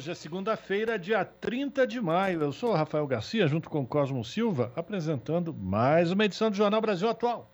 Hoje 0.00 0.12
é 0.12 0.14
segunda-feira, 0.14 0.98
dia 0.98 1.22
30 1.26 1.86
de 1.86 2.00
maio. 2.00 2.40
Eu 2.40 2.52
sou 2.52 2.70
o 2.70 2.74
Rafael 2.74 3.06
Garcia, 3.06 3.46
junto 3.46 3.68
com 3.68 3.84
Cosmo 3.84 4.24
Silva, 4.24 4.72
apresentando 4.74 5.52
mais 5.52 6.10
uma 6.10 6.24
edição 6.24 6.48
do 6.48 6.56
Jornal 6.56 6.80
Brasil 6.80 7.06
Atual. 7.06 7.52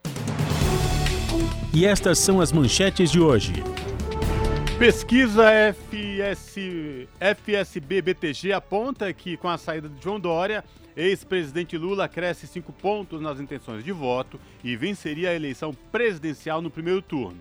E 1.74 1.84
estas 1.84 2.20
são 2.20 2.40
as 2.40 2.52
manchetes 2.52 3.10
de 3.10 3.18
hoje. 3.18 3.52
Pesquisa 4.78 5.42
FS, 5.51 7.09
FSB-BTG 7.18 8.52
aponta 8.52 9.12
que 9.12 9.37
com 9.37 9.48
a 9.48 9.59
saída 9.59 9.88
de 9.88 10.01
João 10.01 10.20
Dória, 10.20 10.62
ex-presidente 10.96 11.76
Lula 11.76 12.06
cresce 12.06 12.46
cinco 12.46 12.73
pontos 12.73 13.20
nas 13.20 13.40
intenções 13.40 13.82
de 13.82 13.90
voto 13.90 14.38
e 14.62 14.76
venceria 14.76 15.30
a 15.30 15.34
eleição 15.34 15.74
presidencial 15.90 16.62
no 16.62 16.70
primeiro 16.70 17.02
turno. 17.02 17.40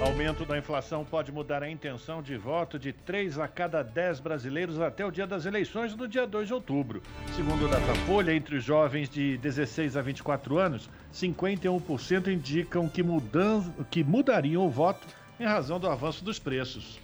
Aumento 0.00 0.44
da 0.44 0.56
inflação 0.56 1.04
pode 1.04 1.32
mudar 1.32 1.60
a 1.60 1.68
intenção 1.68 2.22
de 2.22 2.36
voto 2.36 2.78
de 2.78 2.92
3 2.92 3.36
a 3.40 3.48
cada 3.48 3.82
10 3.82 4.20
brasileiros 4.20 4.80
até 4.80 5.04
o 5.04 5.10
dia 5.10 5.26
das 5.26 5.44
eleições, 5.44 5.96
no 5.96 6.06
dia 6.06 6.24
2 6.24 6.46
de 6.46 6.54
outubro. 6.54 7.02
Segundo 7.34 7.66
o 7.66 7.68
Datafolha, 7.68 8.32
entre 8.32 8.54
os 8.56 8.62
jovens 8.62 9.08
de 9.08 9.36
16 9.38 9.96
a 9.96 10.02
24 10.02 10.56
anos, 10.56 10.88
51% 11.12 12.28
indicam 12.28 12.88
que, 12.88 13.02
mudan 13.02 13.64
que 13.90 14.04
mudariam 14.04 14.64
o 14.64 14.70
voto 14.70 15.04
em 15.38 15.44
razão 15.44 15.80
do 15.80 15.88
avanço 15.88 16.24
dos 16.24 16.38
preços. 16.38 17.00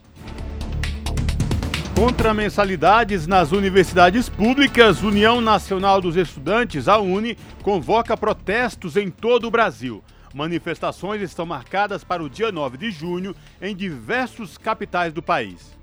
Contra 1.96 2.32
mensalidades 2.32 3.26
nas 3.26 3.50
universidades 3.50 4.28
públicas, 4.28 5.02
União 5.02 5.40
Nacional 5.40 6.00
dos 6.00 6.16
Estudantes, 6.16 6.86
a 6.86 6.98
UNE, 6.98 7.36
convoca 7.60 8.16
protestos 8.16 8.96
em 8.96 9.10
todo 9.10 9.48
o 9.48 9.50
Brasil. 9.50 10.02
Manifestações 10.34 11.22
estão 11.22 11.46
marcadas 11.46 12.02
para 12.02 12.20
o 12.20 12.28
dia 12.28 12.50
9 12.50 12.76
de 12.76 12.90
junho 12.90 13.36
em 13.62 13.74
diversos 13.74 14.58
capitais 14.58 15.12
do 15.12 15.22
país. 15.22 15.78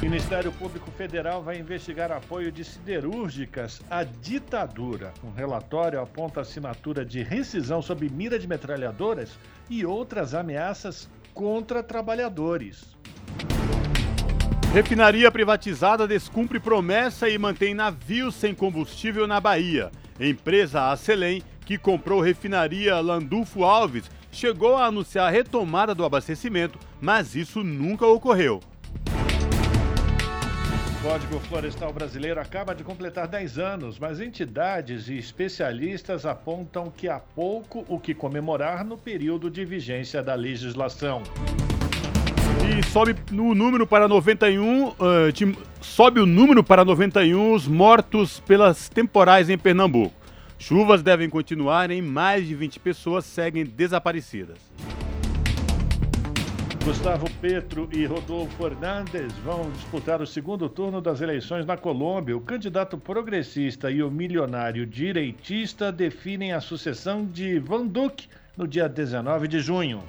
O 0.00 0.04
Ministério 0.04 0.52
Público 0.52 0.88
Federal 0.92 1.42
vai 1.42 1.58
investigar 1.58 2.12
apoio 2.12 2.52
de 2.52 2.62
siderúrgicas 2.64 3.82
à 3.90 4.04
ditadura. 4.04 5.12
Um 5.24 5.32
relatório 5.32 6.00
aponta 6.00 6.42
assinatura 6.42 7.04
de 7.04 7.20
rescisão 7.20 7.82
sob 7.82 8.08
mira 8.08 8.38
de 8.38 8.46
metralhadoras 8.46 9.36
e 9.68 9.84
outras 9.84 10.32
ameaças 10.32 11.10
contra 11.34 11.82
trabalhadores. 11.82 12.96
Refinaria 14.72 15.32
privatizada 15.32 16.06
descumpre 16.06 16.60
promessa 16.60 17.28
e 17.28 17.36
mantém 17.36 17.74
navios 17.74 18.36
sem 18.36 18.54
combustível 18.54 19.26
na 19.26 19.40
Bahia. 19.40 19.90
Empresa 20.20 20.92
Acelém 20.92 21.42
que 21.68 21.76
comprou 21.76 22.22
refinaria 22.22 22.98
Landulfo 22.98 23.62
Alves, 23.62 24.10
chegou 24.32 24.74
a 24.74 24.86
anunciar 24.86 25.28
a 25.28 25.30
retomada 25.30 25.94
do 25.94 26.02
abastecimento, 26.02 26.78
mas 26.98 27.36
isso 27.36 27.62
nunca 27.62 28.06
ocorreu. 28.06 28.58
O 30.96 31.02
Código 31.02 31.38
Florestal 31.40 31.92
Brasileiro 31.92 32.40
acaba 32.40 32.74
de 32.74 32.82
completar 32.82 33.28
10 33.28 33.58
anos, 33.58 33.98
mas 33.98 34.18
entidades 34.18 35.10
e 35.10 35.18
especialistas 35.18 36.24
apontam 36.24 36.90
que 36.90 37.06
há 37.06 37.18
pouco 37.18 37.84
o 37.86 38.00
que 38.00 38.14
comemorar 38.14 38.82
no 38.82 38.96
período 38.96 39.50
de 39.50 39.62
vigência 39.66 40.22
da 40.22 40.34
legislação. 40.34 41.22
E 42.66 42.82
sobe 42.86 43.14
no 43.30 43.54
número 43.54 43.86
para 43.86 44.08
91, 44.08 44.88
uh, 44.88 44.94
de, 45.34 45.54
sobe 45.82 46.18
o 46.18 46.24
número 46.24 46.64
para 46.64 46.82
91 46.82 47.52
os 47.52 47.68
mortos 47.68 48.40
pelas 48.40 48.88
temporais 48.88 49.50
em 49.50 49.58
Pernambuco. 49.58 50.16
Chuvas 50.58 51.02
devem 51.02 51.30
continuar 51.30 51.90
em 51.90 52.02
mais 52.02 52.46
de 52.46 52.54
20 52.54 52.80
pessoas 52.80 53.24
seguem 53.24 53.64
desaparecidas. 53.64 54.58
Gustavo 56.84 57.30
Petro 57.40 57.88
e 57.92 58.04
Rodolfo 58.06 58.56
Fernandes 58.56 59.32
vão 59.44 59.70
disputar 59.70 60.22
o 60.22 60.26
segundo 60.26 60.68
turno 60.68 61.00
das 61.00 61.20
eleições 61.20 61.66
na 61.66 61.76
Colômbia. 61.76 62.36
O 62.36 62.40
candidato 62.40 62.96
progressista 62.96 63.90
e 63.90 64.02
o 64.02 64.10
milionário 64.10 64.86
direitista 64.86 65.92
definem 65.92 66.52
a 66.52 66.60
sucessão 66.60 67.24
de 67.26 67.58
Van 67.58 67.86
Duque 67.86 68.26
no 68.56 68.66
dia 68.66 68.88
19 68.88 69.46
de 69.46 69.60
junho. 69.60 70.02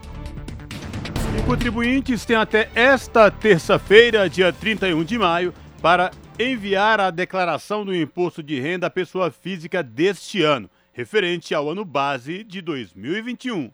E 1.38 1.44
contribuintes 1.44 2.26
têm 2.26 2.38
até 2.38 2.70
esta 2.74 3.30
terça-feira, 3.30 4.30
dia 4.30 4.52
31 4.52 5.04
de 5.04 5.18
maio, 5.18 5.54
para 5.82 6.12
enviar 6.38 7.00
a 7.00 7.10
declaração 7.10 7.86
do 7.86 7.96
imposto 7.96 8.44
de 8.44 8.60
renda 8.60 8.88
à 8.88 8.90
pessoa 8.90 9.32
física 9.32 9.82
deste 9.82 10.42
ano, 10.44 10.70
referente 10.92 11.56
ao 11.56 11.70
ano 11.70 11.86
base 11.86 12.44
de 12.44 12.62
2021. 12.62 13.72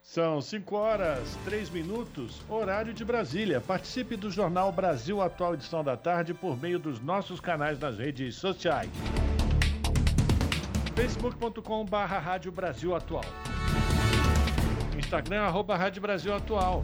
São 0.00 0.40
5 0.40 0.76
horas, 0.76 1.36
3 1.44 1.68
minutos, 1.70 2.40
horário 2.48 2.94
de 2.94 3.04
Brasília. 3.04 3.60
Participe 3.60 4.16
do 4.16 4.30
Jornal 4.30 4.70
Brasil 4.70 5.20
Atual 5.20 5.54
Edição 5.54 5.82
da 5.82 5.96
Tarde 5.96 6.32
por 6.32 6.58
meio 6.58 6.78
dos 6.78 7.00
nossos 7.00 7.40
canais 7.40 7.78
nas 7.78 7.98
redes 7.98 8.36
sociais. 8.36 8.88
facebook.com 10.94 11.84
Rádio 11.84 12.52
Brasil 12.52 12.94
Atual 12.94 13.24
Instagram, 14.96 15.42
arroba 15.42 15.76
Rádio 15.76 16.00
Brasil 16.00 16.34
Atual 16.34 16.80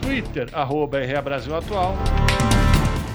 Twitter, 0.00 0.48
arroba 0.52 0.98
RA 1.00 1.22
Brasil 1.22 1.54
Atual. 1.54 1.96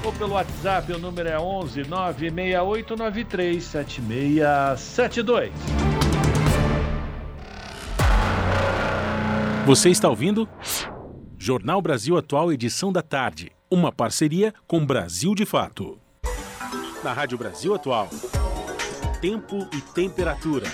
Ou 0.03 0.13
pelo 0.13 0.33
WhatsApp, 0.33 0.91
o 0.93 0.99
número 0.99 1.29
é 1.29 1.39
11 1.39 1.83
96893 1.83 3.63
7672. 3.63 5.51
Você 9.65 9.89
está 9.89 10.07
ouvindo? 10.07 10.47
Jornal 11.37 11.81
Brasil 11.81 12.17
Atual, 12.17 12.53
edição 12.53 12.91
da 12.93 13.01
tarde. 13.01 13.51
Uma 13.69 13.91
parceria 13.91 14.53
com 14.67 14.85
Brasil 14.85 15.33
de 15.33 15.45
Fato. 15.45 15.97
Na 17.03 17.13
Rádio 17.13 17.37
Brasil 17.37 17.73
Atual. 17.73 18.07
Tempo 19.21 19.67
e 19.73 19.81
temperatura. 19.81 20.67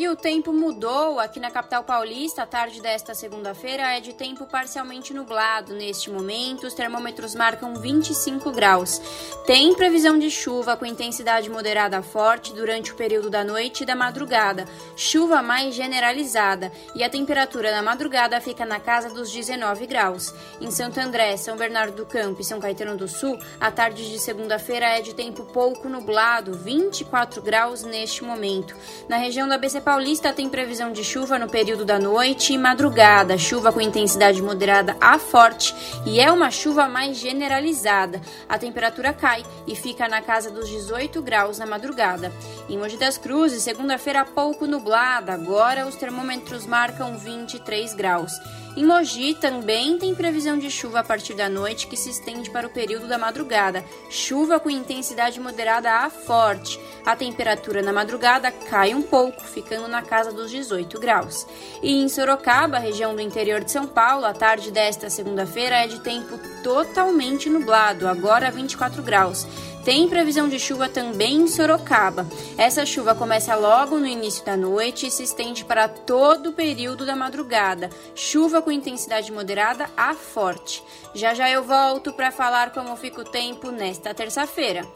E 0.00 0.08
o 0.08 0.16
tempo 0.16 0.50
mudou 0.50 1.20
aqui 1.20 1.38
na 1.38 1.50
capital 1.50 1.84
paulista. 1.84 2.44
A 2.44 2.46
tarde 2.46 2.80
desta 2.80 3.14
segunda-feira 3.14 3.82
é 3.94 4.00
de 4.00 4.14
tempo 4.14 4.46
parcialmente 4.46 5.12
nublado. 5.12 5.74
Neste 5.74 6.08
momento, 6.08 6.66
os 6.66 6.72
termômetros 6.72 7.34
marcam 7.34 7.74
25 7.74 8.50
graus. 8.50 8.98
Tem 9.44 9.74
previsão 9.74 10.18
de 10.18 10.30
chuva 10.30 10.74
com 10.74 10.86
intensidade 10.86 11.50
moderada 11.50 12.00
forte 12.00 12.54
durante 12.54 12.92
o 12.92 12.96
período 12.96 13.28
da 13.28 13.44
noite 13.44 13.82
e 13.82 13.86
da 13.86 13.94
madrugada. 13.94 14.64
Chuva 14.96 15.42
mais 15.42 15.74
generalizada. 15.74 16.72
E 16.94 17.04
a 17.04 17.10
temperatura 17.10 17.70
na 17.70 17.82
madrugada 17.82 18.40
fica 18.40 18.64
na 18.64 18.80
casa 18.80 19.10
dos 19.10 19.30
19 19.30 19.86
graus. 19.86 20.32
Em 20.62 20.70
Santo 20.70 20.98
André, 20.98 21.36
São 21.36 21.58
Bernardo 21.58 21.94
do 21.94 22.06
Campo 22.06 22.40
e 22.40 22.44
São 22.44 22.58
Caetano 22.58 22.96
do 22.96 23.06
Sul, 23.06 23.38
a 23.60 23.70
tarde 23.70 24.10
de 24.10 24.18
segunda-feira 24.18 24.86
é 24.86 25.02
de 25.02 25.14
tempo 25.14 25.44
pouco 25.44 25.90
nublado, 25.90 26.54
24 26.54 27.42
graus 27.42 27.82
neste 27.82 28.24
momento. 28.24 28.74
Na 29.06 29.18
região 29.18 29.46
da 29.46 29.58
BC 29.58 29.89
Paulista 29.90 30.32
tem 30.32 30.48
previsão 30.48 30.92
de 30.92 31.02
chuva 31.02 31.36
no 31.36 31.48
período 31.48 31.84
da 31.84 31.98
noite 31.98 32.52
e 32.52 32.58
madrugada, 32.58 33.36
chuva 33.36 33.72
com 33.72 33.80
intensidade 33.80 34.40
moderada 34.40 34.96
a 35.00 35.18
forte 35.18 35.74
e 36.06 36.20
é 36.20 36.30
uma 36.30 36.48
chuva 36.48 36.86
mais 36.86 37.16
generalizada. 37.16 38.20
A 38.48 38.56
temperatura 38.56 39.12
cai 39.12 39.44
e 39.66 39.74
fica 39.74 40.06
na 40.06 40.22
casa 40.22 40.48
dos 40.48 40.68
18 40.68 41.20
graus 41.20 41.58
na 41.58 41.66
madrugada. 41.66 42.32
Em 42.68 42.78
Mogi 42.78 42.96
das 42.96 43.18
Cruzes, 43.18 43.64
segunda-feira 43.64 44.24
pouco 44.24 44.64
nublada, 44.64 45.32
agora 45.32 45.84
os 45.84 45.96
termômetros 45.96 46.66
marcam 46.66 47.18
23 47.18 47.92
graus. 47.92 48.30
Em 48.76 48.86
Mogi 48.86 49.34
também 49.34 49.98
tem 49.98 50.14
previsão 50.14 50.56
de 50.56 50.70
chuva 50.70 51.00
a 51.00 51.04
partir 51.04 51.34
da 51.34 51.48
noite 51.48 51.88
que 51.88 51.96
se 51.96 52.08
estende 52.08 52.48
para 52.50 52.68
o 52.68 52.70
período 52.70 53.08
da 53.08 53.18
madrugada. 53.18 53.84
Chuva 54.08 54.60
com 54.60 54.70
intensidade 54.70 55.40
moderada 55.40 55.90
a 55.90 56.08
forte. 56.08 56.78
A 57.04 57.16
temperatura 57.16 57.82
na 57.82 57.92
madrugada 57.92 58.50
cai 58.52 58.94
um 58.94 59.02
pouco, 59.02 59.42
ficando 59.42 59.88
na 59.88 60.02
casa 60.02 60.32
dos 60.32 60.50
18 60.52 61.00
graus. 61.00 61.46
E 61.82 62.00
em 62.00 62.08
Sorocaba, 62.08 62.78
região 62.78 63.14
do 63.14 63.20
interior 63.20 63.64
de 63.64 63.72
São 63.72 63.88
Paulo, 63.88 64.24
a 64.24 64.32
tarde 64.32 64.70
desta 64.70 65.10
segunda-feira 65.10 65.76
é 65.76 65.88
de 65.88 65.98
tempo 66.00 66.38
totalmente 66.62 67.50
nublado, 67.50 68.06
agora 68.06 68.52
24 68.52 69.02
graus. 69.02 69.46
Tem 69.84 70.08
previsão 70.08 70.48
de 70.48 70.58
chuva 70.58 70.88
também 70.88 71.36
em 71.36 71.48
Sorocaba. 71.48 72.26
Essa 72.58 72.84
chuva 72.84 73.14
começa 73.14 73.54
logo 73.54 73.98
no 73.98 74.06
início 74.06 74.44
da 74.44 74.56
noite 74.56 75.06
e 75.06 75.10
se 75.10 75.22
estende 75.22 75.64
para 75.64 75.88
todo 75.88 76.50
o 76.50 76.52
período 76.52 77.06
da 77.06 77.16
madrugada. 77.16 77.88
Chuva 78.14 78.60
com 78.60 78.70
intensidade 78.70 79.32
moderada 79.32 79.88
a 79.96 80.14
forte. 80.14 80.82
Já 81.14 81.32
já 81.32 81.48
eu 81.48 81.64
volto 81.64 82.12
para 82.12 82.30
falar 82.30 82.72
como 82.72 82.94
fica 82.96 83.22
o 83.22 83.24
tempo 83.24 83.70
nesta 83.70 84.12
terça-feira. 84.12 84.86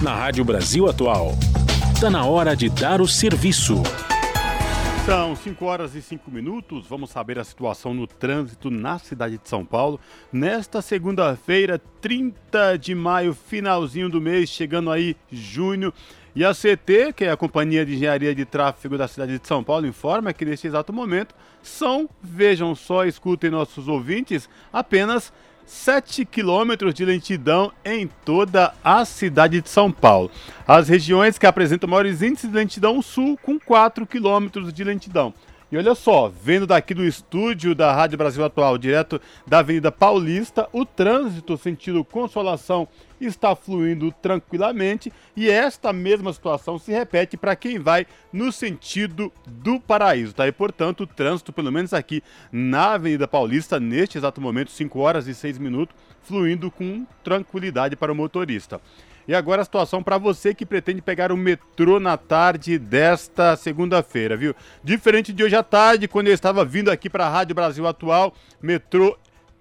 Na 0.00 0.14
Rádio 0.14 0.44
Brasil 0.44 0.88
Atual, 0.88 1.32
está 1.92 2.08
na 2.08 2.24
hora 2.24 2.56
de 2.56 2.70
dar 2.70 3.00
o 3.00 3.08
serviço. 3.08 3.82
São 5.10 5.34
5 5.34 5.64
horas 5.64 5.96
e 5.96 6.02
5 6.02 6.30
minutos. 6.30 6.86
Vamos 6.86 7.10
saber 7.10 7.36
a 7.36 7.42
situação 7.42 7.92
no 7.92 8.06
trânsito 8.06 8.70
na 8.70 8.96
cidade 8.96 9.38
de 9.38 9.48
São 9.48 9.64
Paulo. 9.64 9.98
Nesta 10.32 10.80
segunda-feira, 10.80 11.80
30 12.00 12.76
de 12.78 12.94
maio, 12.94 13.34
finalzinho 13.34 14.08
do 14.08 14.20
mês, 14.20 14.48
chegando 14.48 14.88
aí 14.88 15.16
junho. 15.28 15.92
E 16.32 16.44
a 16.44 16.54
CT, 16.54 17.12
que 17.16 17.24
é 17.24 17.32
a 17.32 17.36
Companhia 17.36 17.84
de 17.84 17.96
Engenharia 17.96 18.32
de 18.32 18.44
Tráfego 18.44 18.96
da 18.96 19.08
cidade 19.08 19.36
de 19.36 19.48
São 19.48 19.64
Paulo, 19.64 19.84
informa 19.84 20.32
que 20.32 20.44
neste 20.44 20.68
exato 20.68 20.92
momento 20.92 21.34
são, 21.60 22.08
vejam 22.22 22.72
só, 22.76 23.04
escutem 23.04 23.50
nossos 23.50 23.88
ouvintes, 23.88 24.48
apenas 24.72 25.32
7 25.70 26.24
quilômetros 26.24 26.92
de 26.92 27.04
lentidão 27.04 27.72
em 27.84 28.10
toda 28.24 28.74
a 28.82 29.04
cidade 29.04 29.60
de 29.60 29.68
São 29.68 29.90
Paulo. 29.90 30.28
As 30.66 30.88
regiões 30.88 31.38
que 31.38 31.46
apresentam 31.46 31.88
maiores 31.88 32.20
índices 32.22 32.50
de 32.50 32.56
lentidão 32.56 33.00
sul, 33.00 33.38
com 33.40 33.58
4 33.58 34.04
quilômetros 34.04 34.72
de 34.72 34.82
lentidão. 34.82 35.32
E 35.72 35.76
olha 35.76 35.94
só, 35.94 36.28
vendo 36.28 36.66
daqui 36.66 36.92
do 36.92 37.04
estúdio 37.04 37.76
da 37.76 37.92
Rádio 37.92 38.18
Brasil 38.18 38.44
Atual, 38.44 38.76
direto 38.76 39.20
da 39.46 39.60
Avenida 39.60 39.92
Paulista, 39.92 40.68
o 40.72 40.84
trânsito 40.84 41.56
sentido 41.56 42.04
Consolação 42.04 42.88
está 43.20 43.54
fluindo 43.54 44.10
tranquilamente 44.20 45.12
e 45.36 45.48
esta 45.48 45.92
mesma 45.92 46.32
situação 46.32 46.76
se 46.76 46.90
repete 46.90 47.36
para 47.36 47.54
quem 47.54 47.78
vai 47.78 48.04
no 48.32 48.50
sentido 48.50 49.32
do 49.46 49.78
Paraíso, 49.78 50.34
tá? 50.34 50.48
E 50.48 50.50
portanto, 50.50 51.02
o 51.02 51.06
trânsito, 51.06 51.52
pelo 51.52 51.70
menos 51.70 51.94
aqui 51.94 52.20
na 52.50 52.94
Avenida 52.94 53.28
Paulista, 53.28 53.78
neste 53.78 54.18
exato 54.18 54.40
momento, 54.40 54.72
5 54.72 54.98
horas 54.98 55.28
e 55.28 55.34
6 55.34 55.56
minutos, 55.58 55.94
fluindo 56.20 56.68
com 56.68 57.06
tranquilidade 57.22 57.94
para 57.94 58.10
o 58.10 58.14
motorista. 58.16 58.80
E 59.30 59.34
agora 59.36 59.62
a 59.62 59.64
situação 59.64 60.02
para 60.02 60.18
você 60.18 60.52
que 60.52 60.66
pretende 60.66 61.00
pegar 61.00 61.30
o 61.30 61.36
metrô 61.36 62.00
na 62.00 62.16
tarde 62.16 62.76
desta 62.80 63.54
segunda-feira, 63.54 64.36
viu? 64.36 64.56
Diferente 64.82 65.32
de 65.32 65.44
hoje 65.44 65.54
à 65.54 65.62
tarde, 65.62 66.08
quando 66.08 66.26
eu 66.26 66.34
estava 66.34 66.64
vindo 66.64 66.90
aqui 66.90 67.08
para 67.08 67.26
a 67.26 67.28
Rádio 67.28 67.54
Brasil 67.54 67.86
Atual, 67.86 68.34
metrô 68.60 69.16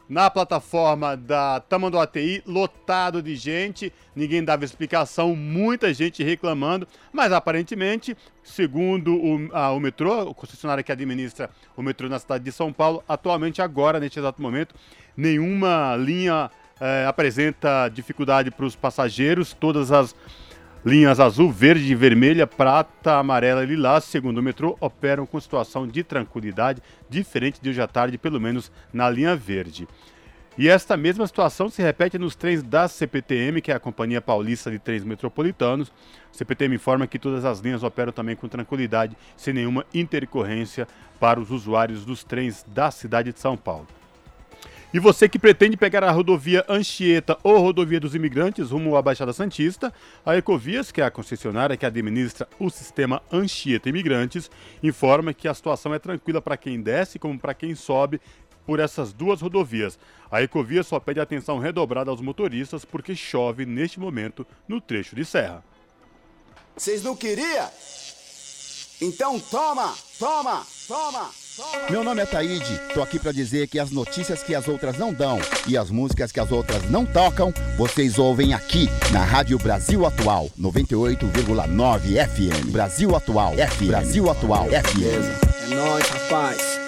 na 0.09 0.27
plataforma 0.27 1.15
da 1.15 1.59
Tamanduá 1.59 2.01
ATI, 2.01 2.41
lotado 2.47 3.21
de 3.21 3.35
gente, 3.35 3.93
ninguém 4.15 4.43
dava 4.43 4.65
explicação, 4.65 5.35
muita 5.35 5.93
gente 5.93 6.23
reclamando, 6.23 6.87
mas 7.13 7.31
aparentemente, 7.31 8.17
segundo 8.41 9.15
o, 9.15 9.55
a, 9.55 9.71
o 9.71 9.79
metrô, 9.79 10.23
o 10.23 10.33
concessionário 10.33 10.83
que 10.83 10.91
administra 10.91 11.47
o 11.77 11.83
metrô 11.83 12.09
na 12.09 12.17
cidade 12.17 12.43
de 12.43 12.51
São 12.51 12.73
Paulo, 12.73 13.03
atualmente 13.07 13.61
agora, 13.61 13.99
neste 13.99 14.17
exato 14.17 14.41
momento, 14.41 14.73
nenhuma 15.15 15.95
linha 15.95 16.49
é, 16.79 17.05
apresenta 17.05 17.89
dificuldade 17.89 18.51
para 18.51 18.65
os 18.65 18.75
passageiros. 18.75 19.53
Todas 19.53 19.91
as 19.91 20.15
linhas 20.85 21.19
azul, 21.19 21.51
verde, 21.51 21.93
vermelha, 21.93 22.47
prata, 22.47 23.15
amarela 23.15 23.63
e 23.63 23.67
lilás, 23.67 24.05
segundo 24.05 24.37
o 24.37 24.43
metrô, 24.43 24.77
operam 24.79 25.25
com 25.25 25.39
situação 25.39 25.87
de 25.87 26.03
tranquilidade, 26.03 26.81
diferente 27.09 27.61
de 27.61 27.69
hoje 27.69 27.81
à 27.81 27.87
tarde, 27.87 28.17
pelo 28.17 28.39
menos 28.39 28.71
na 28.93 29.09
linha 29.09 29.35
verde. 29.35 29.87
E 30.57 30.67
esta 30.67 30.97
mesma 30.97 31.25
situação 31.25 31.69
se 31.69 31.81
repete 31.81 32.17
nos 32.17 32.35
trens 32.35 32.61
da 32.61 32.85
CPTM, 32.87 33.61
que 33.61 33.71
é 33.71 33.75
a 33.75 33.79
Companhia 33.79 34.19
Paulista 34.19 34.69
de 34.69 34.77
Trens 34.77 35.05
Metropolitanos. 35.05 35.89
A 36.33 36.37
CPTM 36.37 36.75
informa 36.75 37.07
que 37.07 37.17
todas 37.17 37.45
as 37.45 37.59
linhas 37.59 37.81
operam 37.81 38.11
também 38.11 38.35
com 38.35 38.47
tranquilidade, 38.47 39.15
sem 39.37 39.53
nenhuma 39.53 39.85
intercorrência 39.93 40.85
para 41.17 41.39
os 41.39 41.49
usuários 41.49 42.03
dos 42.03 42.25
trens 42.25 42.65
da 42.67 42.91
cidade 42.91 43.31
de 43.31 43.39
São 43.39 43.55
Paulo. 43.55 43.87
E 44.91 44.97
você 44.97 45.29
que 45.29 45.37
pretende 45.37 45.77
pegar 45.77 46.03
a 46.03 46.09
rodovia 46.09 46.65
Anchieta 46.67 47.37
ou 47.43 47.59
rodovia 47.59 47.99
dos 47.99 48.15
imigrantes 48.15 48.71
rumo 48.71 48.95
à 48.95 49.01
Baixada 49.03 49.31
Santista, 49.31 49.93
a 50.25 50.35
Ecovias, 50.35 50.91
que 50.91 50.99
é 50.99 51.05
a 51.05 51.11
concessionária 51.11 51.77
que 51.77 51.85
administra 51.85 52.47
o 52.59 52.71
sistema 52.71 53.21
Anchieta 53.31 53.87
Imigrantes, 53.87 54.49
informa 54.81 55.31
que 55.31 55.47
a 55.47 55.53
situação 55.53 55.93
é 55.93 55.99
tranquila 55.99 56.41
para 56.41 56.57
quem 56.57 56.81
desce 56.81 57.19
como 57.19 57.37
para 57.37 57.53
quem 57.53 57.75
sobe 57.75 58.19
por 58.65 58.79
essas 58.79 59.13
duas 59.13 59.41
rodovias. 59.41 59.99
A 60.31 60.41
Ecovia 60.41 60.81
só 60.81 60.99
pede 60.99 61.19
atenção 61.19 61.59
redobrada 61.59 62.09
aos 62.09 62.19
motoristas 62.19 62.83
porque 62.83 63.15
chove 63.15 63.67
neste 63.67 63.99
momento 63.99 64.45
no 64.67 64.81
trecho 64.81 65.15
de 65.15 65.23
serra. 65.23 65.63
Vocês 66.75 67.03
não 67.03 67.15
queriam? 67.15 67.69
Então 68.99 69.39
toma, 69.39 69.93
toma, 70.17 70.65
toma! 70.87 71.48
Meu 71.89 72.03
nome 72.03 72.21
é 72.21 72.25
Taíde, 72.25 72.79
tô 72.93 73.01
aqui 73.01 73.19
para 73.19 73.31
dizer 73.31 73.67
que 73.67 73.79
as 73.79 73.91
notícias 73.91 74.43
que 74.43 74.55
as 74.55 74.67
outras 74.67 74.97
não 74.97 75.11
dão 75.11 75.39
e 75.67 75.77
as 75.77 75.89
músicas 75.89 76.31
que 76.31 76.39
as 76.39 76.51
outras 76.51 76.89
não 76.89 77.05
tocam, 77.05 77.53
vocês 77.77 78.17
ouvem 78.17 78.53
aqui 78.53 78.87
na 79.11 79.23
Rádio 79.23 79.57
Brasil 79.57 80.05
Atual, 80.05 80.49
98,9 80.59 82.27
FM. 82.27 82.71
Brasil 82.71 83.15
Atual, 83.15 83.53
FM. 83.53 83.87
Brasil 83.87 84.29
Atual, 84.29 84.65
FM. 84.67 85.71
É 85.71 85.75
nóis, 85.75 86.07
rapaz. 86.07 86.79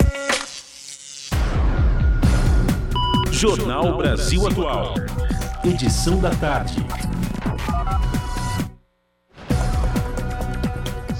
Jornal 3.31 3.97
Brasil 3.97 4.47
Atual. 4.47 4.93
Edição 5.65 6.19
da 6.19 6.29
tarde. 6.31 6.77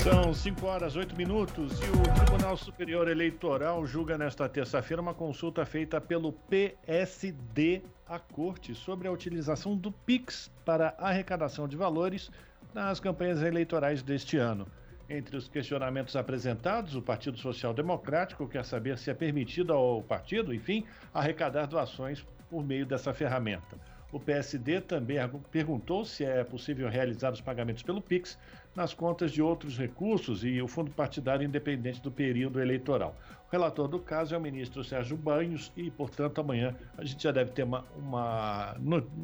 São 0.04 0.34
5 0.34 0.66
horas 0.66 0.96
8 0.96 1.16
minutos 1.16 1.80
e 1.80 1.86
o 1.86 2.26
Tribunal 2.26 2.58
Superior 2.58 3.08
Eleitoral 3.08 3.86
julga 3.86 4.18
nesta 4.18 4.50
terça-feira 4.50 5.00
uma 5.00 5.14
consulta 5.14 5.64
feita 5.64 6.02
pelo 6.02 6.34
PSD 6.34 7.84
à 8.08 8.18
Corte 8.18 8.74
sobre 8.74 9.08
a 9.08 9.12
utilização 9.12 9.78
do 9.78 9.92
PIX 9.92 10.50
para 10.66 10.96
arrecadação 10.98 11.68
de 11.68 11.78
valores 11.78 12.32
nas 12.74 13.00
campanhas 13.00 13.44
eleitorais 13.44 14.02
deste 14.02 14.38
ano. 14.38 14.66
Entre 15.08 15.38
os 15.38 15.48
questionamentos 15.48 16.16
apresentados, 16.16 16.96
o 16.96 17.02
Partido 17.02 17.38
Social 17.38 17.72
Democrático 17.72 18.48
quer 18.48 18.66
saber 18.66 18.98
se 18.98 19.12
é 19.12 19.14
permitido 19.14 19.72
ao 19.72 20.02
partido, 20.02 20.52
enfim, 20.52 20.84
arrecadar 21.14 21.68
doações 21.68 22.26
por 22.50 22.66
meio 22.66 22.88
dessa 22.88 23.14
ferramenta. 23.14 23.78
O 24.12 24.20
PSD 24.20 24.82
também 24.82 25.18
perguntou 25.50 26.04
se 26.04 26.26
é 26.26 26.44
possível 26.44 26.90
realizar 26.90 27.32
os 27.32 27.40
pagamentos 27.40 27.82
pelo 27.82 28.02
PIX 28.02 28.38
nas 28.76 28.94
contas 28.94 29.32
de 29.32 29.42
outros 29.42 29.78
recursos 29.78 30.44
e 30.44 30.62
o 30.62 30.68
fundo 30.68 30.92
partidário 30.92 31.46
independente 31.46 32.02
do 32.02 32.12
período 32.12 32.60
eleitoral. 32.60 33.16
O 33.48 33.52
relator 33.52 33.88
do 33.88 34.00
caso 34.00 34.36
é 34.36 34.38
o 34.38 34.42
ministro 34.42 34.84
Sérgio 34.84 35.16
Banhos 35.16 35.72
e, 35.78 35.90
portanto, 35.90 36.42
amanhã 36.42 36.76
a 36.98 37.06
gente 37.06 37.24
já 37.24 37.32
deve 37.32 37.52
ter 37.52 37.64
uma, 37.64 37.86
uma 37.98 38.76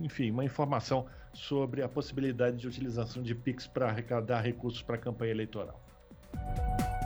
enfim, 0.03 0.32
uma 0.32 0.46
informação 0.46 1.06
sobre 1.34 1.82
a 1.82 1.89
possibilidade 1.89 2.58
de 2.58 2.67
utilização 2.67 3.22
de 3.22 3.36
PIX 3.36 3.67
para 3.67 3.89
arrecadar 3.89 4.41
recursos 4.41 4.82
para 4.82 4.96
a 4.96 5.00
campanha 5.00 5.32
eleitoral. 5.32 5.82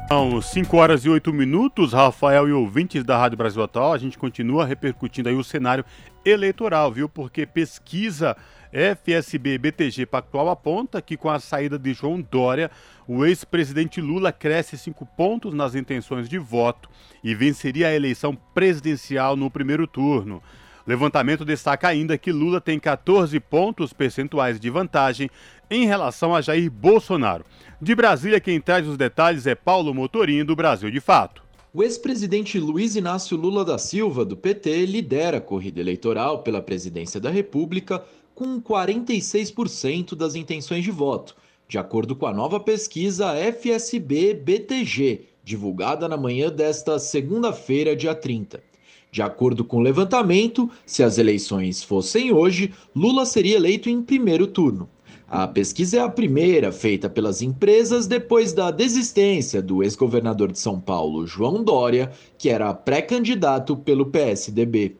São 0.07 0.41
5 0.41 0.75
horas 0.75 1.05
e 1.05 1.09
8 1.09 1.31
minutos, 1.31 1.93
Rafael 1.93 2.49
e 2.49 2.51
ouvintes 2.51 3.01
da 3.03 3.17
Rádio 3.17 3.37
Brasil 3.37 3.63
Atual, 3.63 3.93
a 3.93 3.97
gente 3.97 4.17
continua 4.17 4.65
repercutindo 4.65 5.29
aí 5.29 5.35
o 5.35 5.43
cenário 5.43 5.85
eleitoral, 6.25 6.91
viu? 6.91 7.09
Porque 7.09 7.45
pesquisa 7.45 8.35
FSB 8.71 9.57
BTG 9.57 10.05
Pactual 10.05 10.49
aponta 10.49 11.01
que 11.01 11.17
com 11.17 11.29
a 11.29 11.39
saída 11.39 11.77
de 11.77 11.93
João 11.93 12.21
Dória, 12.21 12.71
o 13.07 13.25
ex-presidente 13.25 13.99
Lula 13.99 14.31
cresce 14.31 14.77
cinco 14.77 15.05
pontos 15.05 15.53
nas 15.53 15.75
intenções 15.75 16.29
de 16.29 16.37
voto 16.37 16.89
e 17.23 17.35
venceria 17.35 17.87
a 17.87 17.93
eleição 17.93 18.33
presidencial 18.53 19.35
no 19.35 19.51
primeiro 19.51 19.85
turno. 19.85 20.41
Levantamento 20.87 21.45
destaca 21.45 21.87
ainda 21.87 22.17
que 22.17 22.31
Lula 22.31 22.59
tem 22.59 22.79
14 22.79 23.39
pontos 23.39 23.93
percentuais 23.93 24.59
de 24.59 24.69
vantagem 24.69 25.29
em 25.69 25.85
relação 25.85 26.33
a 26.33 26.41
Jair 26.41 26.71
Bolsonaro. 26.71 27.45
De 27.79 27.93
Brasília, 27.93 28.39
quem 28.39 28.59
traz 28.59 28.87
os 28.87 28.97
detalhes 28.97 29.45
é 29.45 29.53
Paulo 29.53 29.93
Motorinho, 29.93 30.45
do 30.45 30.55
Brasil 30.55 30.89
de 30.89 30.99
Fato. 30.99 31.43
O 31.73 31.81
ex-presidente 31.83 32.59
Luiz 32.59 32.97
Inácio 32.97 33.37
Lula 33.37 33.63
da 33.63 33.77
Silva, 33.77 34.25
do 34.25 34.35
PT, 34.35 34.85
lidera 34.85 35.37
a 35.37 35.41
corrida 35.41 35.79
eleitoral 35.79 36.43
pela 36.43 36.61
presidência 36.61 37.17
da 37.17 37.29
República 37.29 38.03
com 38.35 38.61
46% 38.61 40.13
das 40.13 40.35
intenções 40.35 40.83
de 40.83 40.91
voto, 40.91 41.33
de 41.69 41.77
acordo 41.77 42.13
com 42.13 42.25
a 42.25 42.33
nova 42.33 42.59
pesquisa 42.59 43.33
FSB-BTG, 43.53 45.21
divulgada 45.45 46.09
na 46.09 46.17
manhã 46.17 46.49
desta 46.49 46.99
segunda-feira, 46.99 47.95
dia 47.95 48.13
30. 48.13 48.61
De 49.09 49.21
acordo 49.21 49.63
com 49.63 49.77
o 49.77 49.81
levantamento, 49.81 50.69
se 50.85 51.03
as 51.03 51.17
eleições 51.17 51.81
fossem 51.81 52.33
hoje, 52.33 52.73
Lula 52.93 53.25
seria 53.25 53.55
eleito 53.55 53.89
em 53.89 54.01
primeiro 54.01 54.45
turno. 54.45 54.89
A 55.33 55.47
pesquisa 55.47 55.95
é 55.95 55.99
a 56.01 56.09
primeira 56.09 56.73
feita 56.73 57.09
pelas 57.09 57.41
empresas 57.41 58.05
depois 58.05 58.51
da 58.51 58.69
desistência 58.69 59.61
do 59.61 59.81
ex-governador 59.81 60.51
de 60.51 60.59
São 60.59 60.77
Paulo, 60.77 61.25
João 61.25 61.63
Dória, 61.63 62.11
que 62.37 62.49
era 62.49 62.73
pré-candidato 62.73 63.77
pelo 63.77 64.07
PSDB. 64.07 64.97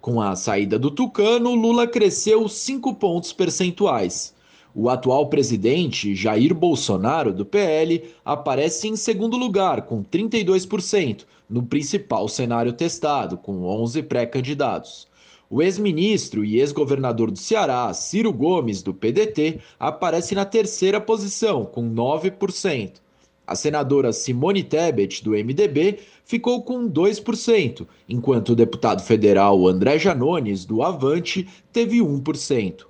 Com 0.00 0.20
a 0.20 0.36
saída 0.36 0.78
do 0.78 0.88
Tucano, 0.88 1.52
Lula 1.56 1.88
cresceu 1.88 2.48
5 2.48 2.94
pontos 2.94 3.32
percentuais. 3.32 4.32
O 4.72 4.88
atual 4.88 5.28
presidente, 5.28 6.14
Jair 6.14 6.54
Bolsonaro, 6.54 7.32
do 7.32 7.44
PL, 7.44 8.04
aparece 8.24 8.86
em 8.86 8.94
segundo 8.94 9.36
lugar, 9.36 9.82
com 9.82 10.04
32%, 10.04 11.24
no 11.50 11.64
principal 11.64 12.28
cenário 12.28 12.72
testado, 12.72 13.36
com 13.36 13.64
11 13.64 14.00
pré-candidatos. 14.04 15.08
O 15.52 15.60
ex-ministro 15.60 16.46
e 16.46 16.60
ex-governador 16.60 17.30
do 17.30 17.38
Ceará, 17.38 17.92
Ciro 17.92 18.32
Gomes, 18.32 18.82
do 18.82 18.94
PDT, 18.94 19.60
aparece 19.78 20.34
na 20.34 20.46
terceira 20.46 20.98
posição, 20.98 21.66
com 21.66 21.94
9%. 21.94 22.92
A 23.46 23.54
senadora 23.54 24.14
Simone 24.14 24.62
Tebet, 24.62 25.22
do 25.22 25.32
MDB, 25.32 25.98
ficou 26.24 26.62
com 26.62 26.88
2%, 26.88 27.86
enquanto 28.08 28.48
o 28.48 28.56
deputado 28.56 29.02
federal 29.02 29.68
André 29.68 29.98
Janones, 29.98 30.64
do 30.64 30.82
Avante, 30.82 31.46
teve 31.70 31.98
1%. 31.98 32.86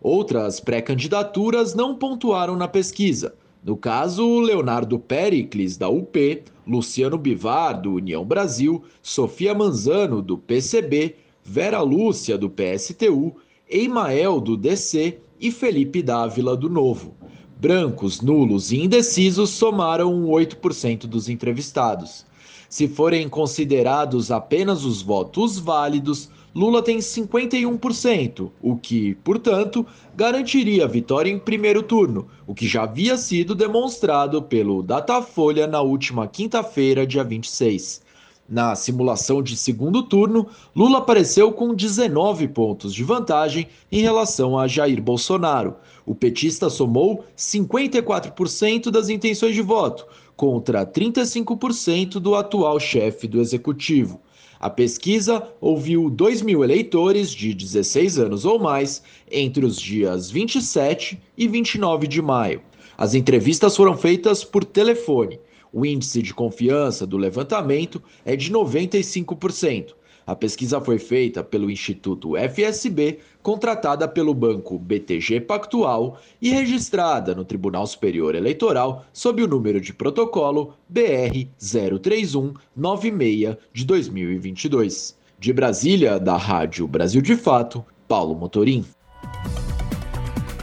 Outras 0.00 0.58
pré-candidaturas 0.58 1.74
não 1.74 1.96
pontuaram 1.96 2.56
na 2.56 2.66
pesquisa. 2.66 3.34
No 3.62 3.76
caso, 3.76 4.40
Leonardo 4.40 4.98
Pericles, 4.98 5.76
da 5.76 5.90
UP, 5.90 6.44
Luciano 6.66 7.18
Bivar, 7.18 7.78
do 7.78 7.92
União 7.92 8.24
Brasil, 8.24 8.82
Sofia 9.02 9.52
Manzano, 9.52 10.22
do 10.22 10.38
PCB, 10.38 11.25
Vera 11.48 11.80
Lúcia, 11.80 12.36
do 12.36 12.50
PSTU, 12.50 13.36
Eimael, 13.70 14.40
do 14.40 14.56
DC 14.56 15.18
e 15.40 15.52
Felipe 15.52 16.02
Dávila, 16.02 16.56
do 16.56 16.68
Novo. 16.68 17.14
Brancos, 17.56 18.20
nulos 18.20 18.72
e 18.72 18.78
indecisos 18.78 19.50
somaram 19.50 20.26
8% 20.26 21.06
dos 21.06 21.28
entrevistados. 21.28 22.26
Se 22.68 22.88
forem 22.88 23.28
considerados 23.28 24.32
apenas 24.32 24.84
os 24.84 25.00
votos 25.02 25.56
válidos, 25.56 26.28
Lula 26.52 26.82
tem 26.82 26.98
51%, 26.98 28.50
o 28.60 28.76
que, 28.76 29.14
portanto, 29.22 29.86
garantiria 30.16 30.84
a 30.84 30.88
vitória 30.88 31.30
em 31.30 31.38
primeiro 31.38 31.80
turno, 31.80 32.26
o 32.44 32.54
que 32.54 32.66
já 32.66 32.82
havia 32.82 33.16
sido 33.16 33.54
demonstrado 33.54 34.42
pelo 34.42 34.82
Datafolha 34.82 35.68
na 35.68 35.80
última 35.80 36.26
quinta-feira, 36.26 37.06
dia 37.06 37.22
26. 37.22 38.04
Na 38.48 38.76
simulação 38.76 39.42
de 39.42 39.56
segundo 39.56 40.04
turno, 40.04 40.46
Lula 40.74 40.98
apareceu 40.98 41.50
com 41.50 41.74
19 41.74 42.46
pontos 42.48 42.94
de 42.94 43.02
vantagem 43.02 43.66
em 43.90 44.00
relação 44.00 44.56
a 44.56 44.68
Jair 44.68 45.02
Bolsonaro. 45.02 45.74
O 46.04 46.14
petista 46.14 46.70
somou 46.70 47.24
54% 47.36 48.88
das 48.88 49.08
intenções 49.08 49.52
de 49.52 49.62
voto, 49.62 50.06
contra 50.36 50.86
35% 50.86 52.20
do 52.20 52.36
atual 52.36 52.78
chefe 52.78 53.26
do 53.26 53.40
executivo. 53.40 54.20
A 54.60 54.70
pesquisa 54.70 55.42
ouviu 55.60 56.08
2 56.08 56.42
mil 56.42 56.62
eleitores 56.62 57.32
de 57.32 57.52
16 57.52 58.18
anos 58.18 58.44
ou 58.44 58.60
mais 58.60 59.02
entre 59.30 59.66
os 59.66 59.80
dias 59.80 60.30
27 60.30 61.20
e 61.36 61.48
29 61.48 62.06
de 62.06 62.22
maio. 62.22 62.62
As 62.96 63.12
entrevistas 63.12 63.76
foram 63.76 63.96
feitas 63.96 64.44
por 64.44 64.64
telefone. 64.64 65.38
O 65.76 65.84
índice 65.84 66.22
de 66.22 66.32
confiança 66.32 67.06
do 67.06 67.18
levantamento 67.18 68.02
é 68.24 68.34
de 68.34 68.50
95%. 68.50 69.92
A 70.26 70.34
pesquisa 70.34 70.80
foi 70.80 70.98
feita 70.98 71.44
pelo 71.44 71.70
Instituto 71.70 72.34
FSB, 72.34 73.18
contratada 73.42 74.08
pelo 74.08 74.32
banco 74.32 74.78
BTG 74.78 75.42
Pactual 75.42 76.18
e 76.40 76.48
registrada 76.48 77.34
no 77.34 77.44
Tribunal 77.44 77.86
Superior 77.86 78.34
Eleitoral 78.34 79.04
sob 79.12 79.42
o 79.42 79.46
número 79.46 79.78
de 79.78 79.92
protocolo 79.92 80.72
BR 80.88 81.46
03196 81.58 83.58
de 83.70 83.84
2022. 83.84 85.14
De 85.38 85.52
Brasília, 85.52 86.18
da 86.18 86.38
Rádio 86.38 86.88
Brasil 86.88 87.20
de 87.20 87.36
Fato, 87.36 87.84
Paulo 88.08 88.34
Motorim. 88.34 88.82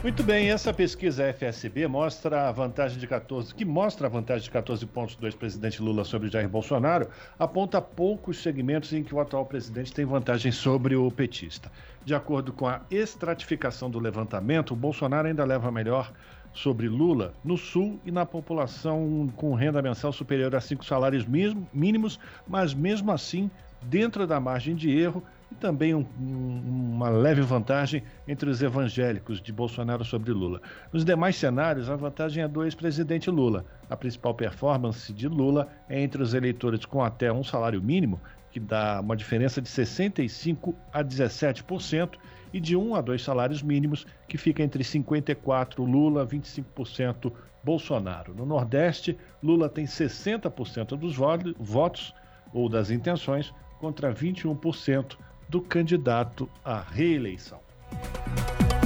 Muito 0.04 0.22
bem, 0.22 0.50
essa 0.50 0.74
pesquisa 0.74 1.32
FSB 1.32 1.88
mostra 1.88 2.50
a 2.50 2.52
vantagem 2.52 3.00
de 3.00 3.08
14, 3.08 3.56
que 3.56 3.64
mostra 3.64 4.08
a 4.08 4.10
vantagem 4.10 4.44
de 4.44 4.52
14 4.52 4.86
pontos 4.86 5.16
do 5.16 5.26
ex-presidente 5.26 5.82
Lula 5.82 6.04
sobre 6.04 6.30
Jair 6.30 6.50
Bolsonaro, 6.50 7.08
aponta 7.40 7.82
poucos 7.82 8.44
segmentos 8.44 8.92
em 8.92 9.02
que 9.02 9.16
o 9.16 9.22
atual 9.22 9.46
presidente 9.46 9.94
tem 9.94 10.04
vantagem 10.04 10.52
sobre 10.52 10.94
o 10.98 11.10
petista. 11.10 11.72
De 12.04 12.14
acordo 12.14 12.52
com 12.52 12.68
a 12.68 12.82
estratificação 12.92 13.90
do 13.90 13.98
levantamento, 13.98 14.72
o 14.72 14.76
Bolsonaro 14.76 15.30
ainda 15.30 15.46
leva 15.46 15.72
melhor 15.72 16.12
sobre 16.52 16.90
Lula 16.90 17.34
no 17.42 17.58
Sul 17.58 17.98
e 18.04 18.12
na 18.12 18.26
população 18.26 19.32
com 19.38 19.56
renda 19.56 19.82
mensal 19.82 20.12
superior 20.12 20.54
a 20.54 20.60
cinco 20.60 20.84
salários 20.84 21.26
mínimos, 21.26 22.20
mas 22.46 22.74
mesmo 22.74 23.10
assim 23.10 23.50
dentro 23.82 24.28
da 24.28 24.38
margem 24.38 24.76
de 24.76 24.92
erro 24.92 25.24
e 25.54 25.56
também 25.56 25.94
um, 25.94 26.06
uma 26.20 27.10
leve 27.10 27.42
vantagem 27.42 28.04
entre 28.28 28.50
os 28.50 28.62
evangélicos 28.62 29.40
de 29.40 29.54
Bolsonaro 29.54 30.04
sobre 30.04 30.32
Lula. 30.32 30.60
Nos 30.92 31.06
demais 31.06 31.36
cenários, 31.36 31.90
a 31.90 31.96
vantagem 31.96 32.44
é 32.44 32.48
do 32.48 32.64
ex-presidente 32.64 33.30
Lula. 33.30 33.64
A 33.90 33.96
principal 33.96 34.34
performance 34.34 35.14
de 35.14 35.28
Lula 35.28 35.70
é 35.88 36.02
entre 36.02 36.22
os 36.22 36.34
eleitores 36.34 36.86
com 36.86 37.04
até 37.04 37.32
um 37.32 37.44
salário 37.44 37.82
mínimo, 37.82 38.20
que 38.52 38.60
dá 38.60 39.00
uma 39.00 39.16
diferença 39.16 39.62
de 39.62 39.70
65% 39.70 40.74
a 40.92 41.04
17%, 41.04 42.18
e 42.52 42.60
de 42.60 42.76
um 42.76 42.94
a 42.94 43.02
dois 43.02 43.24
salários 43.24 43.64
mínimos, 43.64 44.06
que 44.28 44.38
fica 44.38 44.62
entre 44.62 44.84
54% 44.84 45.80
Lula, 45.80 46.26
25% 46.26 47.32
Bolsonaro. 47.64 48.36
No 48.36 48.46
Nordeste, 48.46 49.18
Lula 49.42 49.68
tem 49.70 49.86
60% 49.86 50.96
dos 50.98 51.16
votos 51.58 52.14
ou 52.54 52.70
das 52.70 52.92
intenções 52.92 53.52
contra 53.80 54.14
21% 54.14 55.18
do 55.48 55.62
candidato 55.62 56.50
à 56.64 56.82
reeleição. 56.82 57.60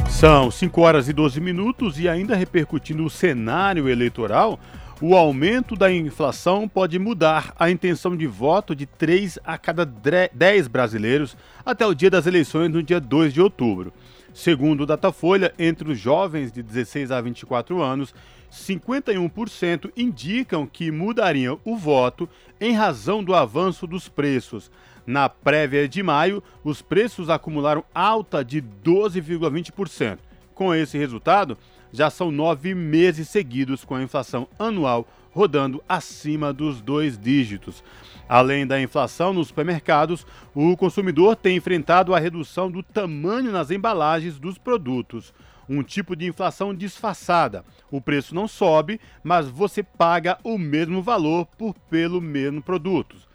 São 0.09 0.49
5 0.49 0.81
horas 0.81 1.07
e 1.07 1.13
12 1.13 1.39
minutos 1.39 1.99
e 1.99 2.09
ainda 2.09 2.35
repercutindo 2.35 3.05
o 3.05 3.09
cenário 3.09 3.87
eleitoral, 3.87 4.59
o 4.99 5.15
aumento 5.15 5.75
da 5.75 5.91
inflação 5.91 6.67
pode 6.67 6.97
mudar 6.97 7.53
a 7.59 7.69
intenção 7.69 8.17
de 8.17 8.25
voto 8.25 8.75
de 8.75 8.87
3 8.87 9.37
a 9.45 9.55
cada 9.55 9.85
10 9.85 10.67
brasileiros 10.67 11.37
até 11.63 11.85
o 11.85 11.93
dia 11.93 12.09
das 12.09 12.25
eleições 12.25 12.71
no 12.71 12.81
dia 12.81 12.99
2 12.99 13.31
de 13.31 13.39
outubro. 13.39 13.93
Segundo 14.33 14.81
o 14.81 14.85
Datafolha, 14.87 15.53
entre 15.59 15.91
os 15.91 15.99
jovens 15.99 16.51
de 16.51 16.63
16 16.63 17.11
a 17.11 17.21
24 17.21 17.79
anos, 17.79 18.13
51% 18.51 19.91
indicam 19.95 20.65
que 20.65 20.89
mudariam 20.89 21.59
o 21.63 21.75
voto 21.75 22.27
em 22.59 22.73
razão 22.73 23.23
do 23.23 23.35
avanço 23.35 23.85
dos 23.85 24.09
preços. 24.09 24.71
Na 25.07 25.29
prévia 25.29 25.87
de 25.87 26.03
maio, 26.03 26.43
os 26.65 26.81
preços 26.81 27.29
acumularam 27.29 27.83
alta 27.95 28.43
de 28.43 28.61
12,20%. 28.61 30.19
Com 30.53 30.75
esse 30.75 30.97
resultado, 30.97 31.57
já 31.93 32.09
são 32.09 32.29
nove 32.29 32.75
meses 32.75 33.29
seguidos 33.29 33.85
com 33.85 33.95
a 33.95 34.03
inflação 34.03 34.49
anual 34.59 35.07
rodando 35.31 35.83
acima 35.87 36.51
dos 36.51 36.81
dois 36.81 37.15
dígitos. 37.17 37.83
Além 38.27 38.65
da 38.65 38.81
inflação 38.81 39.31
nos 39.31 39.49
supermercados, 39.49 40.25
o 40.53 40.75
consumidor 40.75 41.35
tem 41.35 41.55
enfrentado 41.55 42.15
a 42.15 42.19
redução 42.19 42.71
do 42.71 42.81
tamanho 42.81 43.51
nas 43.51 43.69
embalagens 43.69 44.39
dos 44.39 44.57
produtos. 44.57 45.31
Um 45.69 45.83
tipo 45.83 46.15
de 46.15 46.25
inflação 46.25 46.73
disfarçada. 46.73 47.63
O 47.91 48.01
preço 48.01 48.33
não 48.33 48.47
sobe, 48.47 48.99
mas 49.23 49.47
você 49.47 49.83
paga 49.83 50.39
o 50.43 50.57
mesmo 50.57 51.03
valor 51.03 51.45
por 51.45 51.75
pelo 51.87 52.19
mesmo 52.19 52.61
produto. 52.61 53.26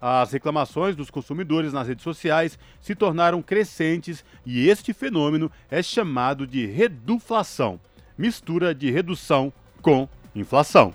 As 0.00 0.32
reclamações 0.32 0.94
dos 0.94 1.10
consumidores 1.10 1.72
nas 1.72 1.88
redes 1.88 2.04
sociais 2.04 2.58
se 2.80 2.94
tornaram 2.94 3.42
crescentes 3.42 4.24
e 4.46 4.68
este 4.68 4.92
fenômeno 4.92 5.50
é 5.70 5.82
chamado 5.82 6.46
de 6.46 6.66
reduflação 6.66 7.80
mistura 8.18 8.74
de 8.74 8.90
redução 8.90 9.52
com 9.80 10.08
inflação. 10.34 10.92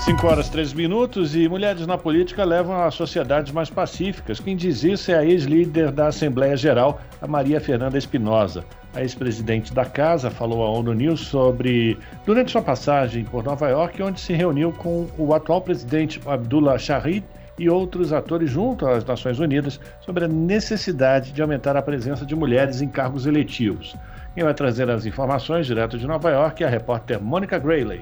5 0.00 0.26
horas 0.26 0.48
3 0.48 0.72
minutos 0.72 1.34
e 1.34 1.48
mulheres 1.48 1.86
na 1.86 1.96
política 1.96 2.44
levam 2.44 2.80
a 2.80 2.90
sociedades 2.90 3.52
mais 3.52 3.70
pacíficas. 3.70 4.38
Quem 4.38 4.56
diz 4.56 4.84
isso 4.84 5.10
é 5.10 5.14
a 5.14 5.24
ex-líder 5.24 5.90
da 5.90 6.08
Assembleia 6.08 6.56
Geral, 6.56 7.00
a 7.20 7.26
Maria 7.26 7.60
Fernanda 7.60 7.98
Espinosa. 7.98 8.64
A 8.96 9.02
ex-presidente 9.02 9.74
da 9.74 9.84
casa 9.84 10.30
falou 10.30 10.64
à 10.64 10.70
ONU 10.70 10.94
News 10.94 11.20
sobre 11.20 11.98
durante 12.24 12.50
sua 12.50 12.62
passagem 12.62 13.24
por 13.24 13.44
Nova 13.44 13.68
York, 13.68 14.02
onde 14.02 14.18
se 14.18 14.32
reuniu 14.32 14.72
com 14.72 15.06
o 15.18 15.34
atual 15.34 15.60
presidente 15.60 16.18
Abdullah 16.24 16.78
Shahid 16.78 17.22
e 17.58 17.68
outros 17.68 18.10
atores 18.10 18.50
junto 18.50 18.86
às 18.86 19.04
Nações 19.04 19.38
Unidas 19.38 19.78
sobre 20.00 20.24
a 20.24 20.28
necessidade 20.28 21.32
de 21.32 21.42
aumentar 21.42 21.76
a 21.76 21.82
presença 21.82 22.24
de 22.24 22.34
mulheres 22.34 22.80
em 22.80 22.88
cargos 22.88 23.26
eletivos. 23.26 23.94
Quem 24.34 24.42
vai 24.42 24.54
trazer 24.54 24.88
as 24.88 25.04
informações 25.04 25.66
direto 25.66 25.98
de 25.98 26.06
Nova 26.06 26.30
York 26.30 26.64
é 26.64 26.66
a 26.66 26.70
repórter 26.70 27.20
Mônica 27.20 27.58
Grayley. 27.58 28.00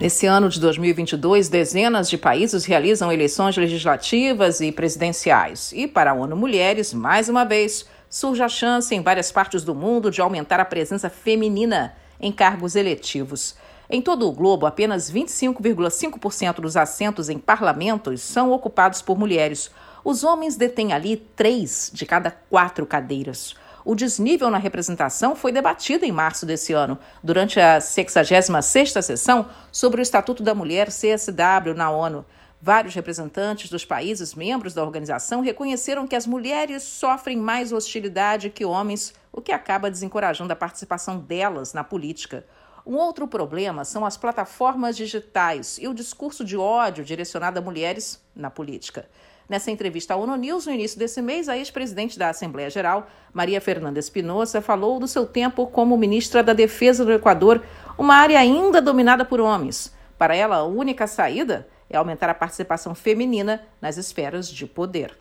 Nesse 0.00 0.24
ano 0.24 0.48
de 0.48 0.58
2022, 0.58 1.50
dezenas 1.50 2.08
de 2.08 2.16
países 2.16 2.64
realizam 2.64 3.12
eleições 3.12 3.54
legislativas 3.58 4.62
e 4.62 4.72
presidenciais. 4.72 5.70
E 5.76 5.86
para 5.86 6.12
a 6.12 6.14
ONU 6.14 6.34
Mulheres, 6.34 6.94
mais 6.94 7.28
uma 7.28 7.44
vez, 7.44 7.84
surge 8.10 8.42
a 8.42 8.48
chance 8.48 8.92
em 8.92 9.00
várias 9.00 9.30
partes 9.30 9.62
do 9.62 9.74
mundo 9.74 10.10
de 10.10 10.20
aumentar 10.20 10.58
a 10.58 10.64
presença 10.64 11.08
feminina 11.08 11.94
em 12.20 12.32
cargos 12.32 12.74
eletivos. 12.74 13.54
Em 13.88 14.02
todo 14.02 14.28
o 14.28 14.32
globo, 14.32 14.66
apenas 14.66 15.10
25,5% 15.10 16.56
dos 16.56 16.76
assentos 16.76 17.28
em 17.28 17.38
parlamentos 17.38 18.20
são 18.20 18.52
ocupados 18.52 19.00
por 19.00 19.16
mulheres, 19.16 19.70
Os 20.02 20.24
homens 20.24 20.56
detêm 20.56 20.92
ali 20.92 21.16
três 21.16 21.90
de 21.92 22.06
cada 22.06 22.30
quatro 22.30 22.86
cadeiras. 22.86 23.54
O 23.84 23.94
desnível 23.94 24.50
na 24.50 24.58
representação 24.58 25.34
foi 25.34 25.52
debatido 25.52 26.04
em 26.04 26.12
março 26.12 26.46
desse 26.46 26.72
ano, 26.72 26.98
durante 27.22 27.60
a 27.60 27.78
66ª 27.78 29.02
sessão 29.02 29.46
sobre 29.70 30.00
o 30.00 30.02
Estatuto 30.02 30.42
da 30.42 30.54
Mulher 30.54 30.88
CSW 30.88 31.74
na 31.74 31.90
ONU. 31.90 32.24
Vários 32.62 32.94
representantes 32.94 33.70
dos 33.70 33.86
países 33.86 34.34
membros 34.34 34.74
da 34.74 34.84
organização 34.84 35.40
reconheceram 35.40 36.06
que 36.06 36.14
as 36.14 36.26
mulheres 36.26 36.82
sofrem 36.82 37.34
mais 37.34 37.72
hostilidade 37.72 38.50
que 38.50 38.66
homens, 38.66 39.14
o 39.32 39.40
que 39.40 39.50
acaba 39.50 39.90
desencorajando 39.90 40.52
a 40.52 40.56
participação 40.56 41.18
delas 41.18 41.72
na 41.72 41.82
política. 41.82 42.44
Um 42.84 42.96
outro 42.96 43.26
problema 43.26 43.82
são 43.86 44.04
as 44.04 44.18
plataformas 44.18 44.94
digitais 44.94 45.78
e 45.80 45.88
o 45.88 45.94
discurso 45.94 46.44
de 46.44 46.54
ódio 46.54 47.02
direcionado 47.02 47.58
a 47.58 47.62
mulheres 47.62 48.22
na 48.36 48.50
política. 48.50 49.08
Nessa 49.48 49.70
entrevista 49.70 50.12
à 50.12 50.16
ONU 50.18 50.36
News, 50.36 50.66
no 50.66 50.72
início 50.72 50.98
desse 50.98 51.22
mês, 51.22 51.48
a 51.48 51.56
ex-presidente 51.56 52.18
da 52.18 52.28
Assembleia 52.28 52.68
Geral, 52.68 53.06
Maria 53.32 53.60
Fernanda 53.60 53.98
Espinosa, 53.98 54.60
falou 54.60 55.00
do 55.00 55.08
seu 55.08 55.24
tempo 55.24 55.66
como 55.66 55.96
ministra 55.96 56.42
da 56.42 56.52
Defesa 56.52 57.06
do 57.06 57.12
Equador, 57.12 57.62
uma 57.96 58.16
área 58.16 58.38
ainda 58.38 58.82
dominada 58.82 59.24
por 59.24 59.40
homens. 59.40 59.94
Para 60.18 60.36
ela, 60.36 60.56
a 60.56 60.64
única 60.64 61.06
saída 61.06 61.66
é 61.90 61.96
aumentar 61.96 62.30
a 62.30 62.34
participação 62.34 62.94
femenina 62.94 63.66
nas 63.82 63.98
esferas 63.98 64.48
de 64.48 64.66
poder. 64.66 65.18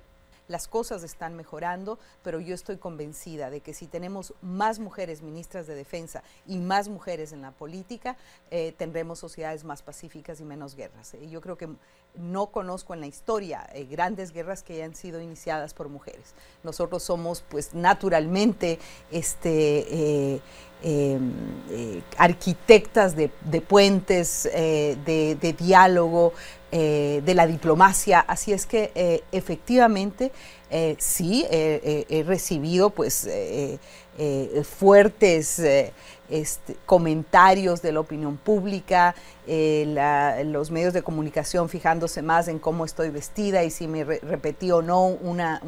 las 0.49 0.67
cosas 0.67 1.03
están 1.03 1.35
mejorando, 1.35 1.99
pero 2.23 2.41
yo 2.41 2.53
estoy 2.53 2.77
convencida 2.77 3.49
de 3.49 3.61
que 3.61 3.73
si 3.73 3.87
tenemos 3.87 4.33
más 4.41 4.79
mujeres 4.79 5.21
ministras 5.21 5.67
de 5.67 5.75
defensa 5.75 6.23
y 6.45 6.57
más 6.57 6.89
mujeres 6.89 7.31
en 7.31 7.43
la 7.43 7.51
política, 7.51 8.17
eh, 8.49 8.73
tendremos 8.77 9.19
sociedades 9.19 9.63
más 9.63 9.83
pacíficas 9.83 10.41
y 10.41 10.45
menos 10.45 10.75
guerras. 10.75 11.15
Y 11.21 11.29
yo 11.29 11.39
creo 11.39 11.55
que 11.55 11.69
no 12.15 12.47
conozco 12.47 12.93
en 12.93 13.01
la 13.01 13.07
historia 13.07 13.67
eh, 13.73 13.85
grandes 13.85 14.31
guerras 14.31 14.63
que 14.63 14.73
hayan 14.73 14.95
sido 14.95 15.21
iniciadas 15.21 15.73
por 15.73 15.89
mujeres. 15.89 16.33
Nosotros 16.63 17.03
somos, 17.03 17.43
pues, 17.47 17.73
naturalmente, 17.73 18.79
este, 19.11 20.33
eh, 20.35 20.41
em, 20.81 21.31
arquitectas 22.17 23.15
de, 23.15 23.29
puentes, 23.61 24.43
de, 24.43 25.37
de 25.39 25.53
diálogo, 25.53 26.33
eh, 26.71 27.23
de 27.25 27.33
la 27.33 27.47
diplomacia. 27.47 28.19
Así 28.19 28.53
es 28.53 28.67
que 28.67 28.91
eh, 28.93 29.23
efectivamente 29.31 30.31
eh, 30.69 30.95
sí 30.99 31.43
he 31.49 32.23
recibido 32.27 32.91
pues 32.91 33.27
fuertes 34.77 35.63
este, 36.29 36.75
comentarios 36.85 37.81
de 37.81 37.91
la 37.91 37.99
opinión 37.99 38.37
pública, 38.37 39.15
eh, 39.47 40.43
los 40.45 40.69
medios 40.69 40.93
de 40.93 41.01
comunicación 41.01 41.69
fijándose 41.69 42.21
más 42.21 42.47
en 42.47 42.59
cómo 42.59 42.85
estoy 42.85 43.09
vestida 43.09 43.63
y 43.63 43.71
si 43.71 43.87
me 43.87 44.03
repetí 44.03 44.71
o 44.71 44.81
no 44.81 45.07
una, 45.07 45.61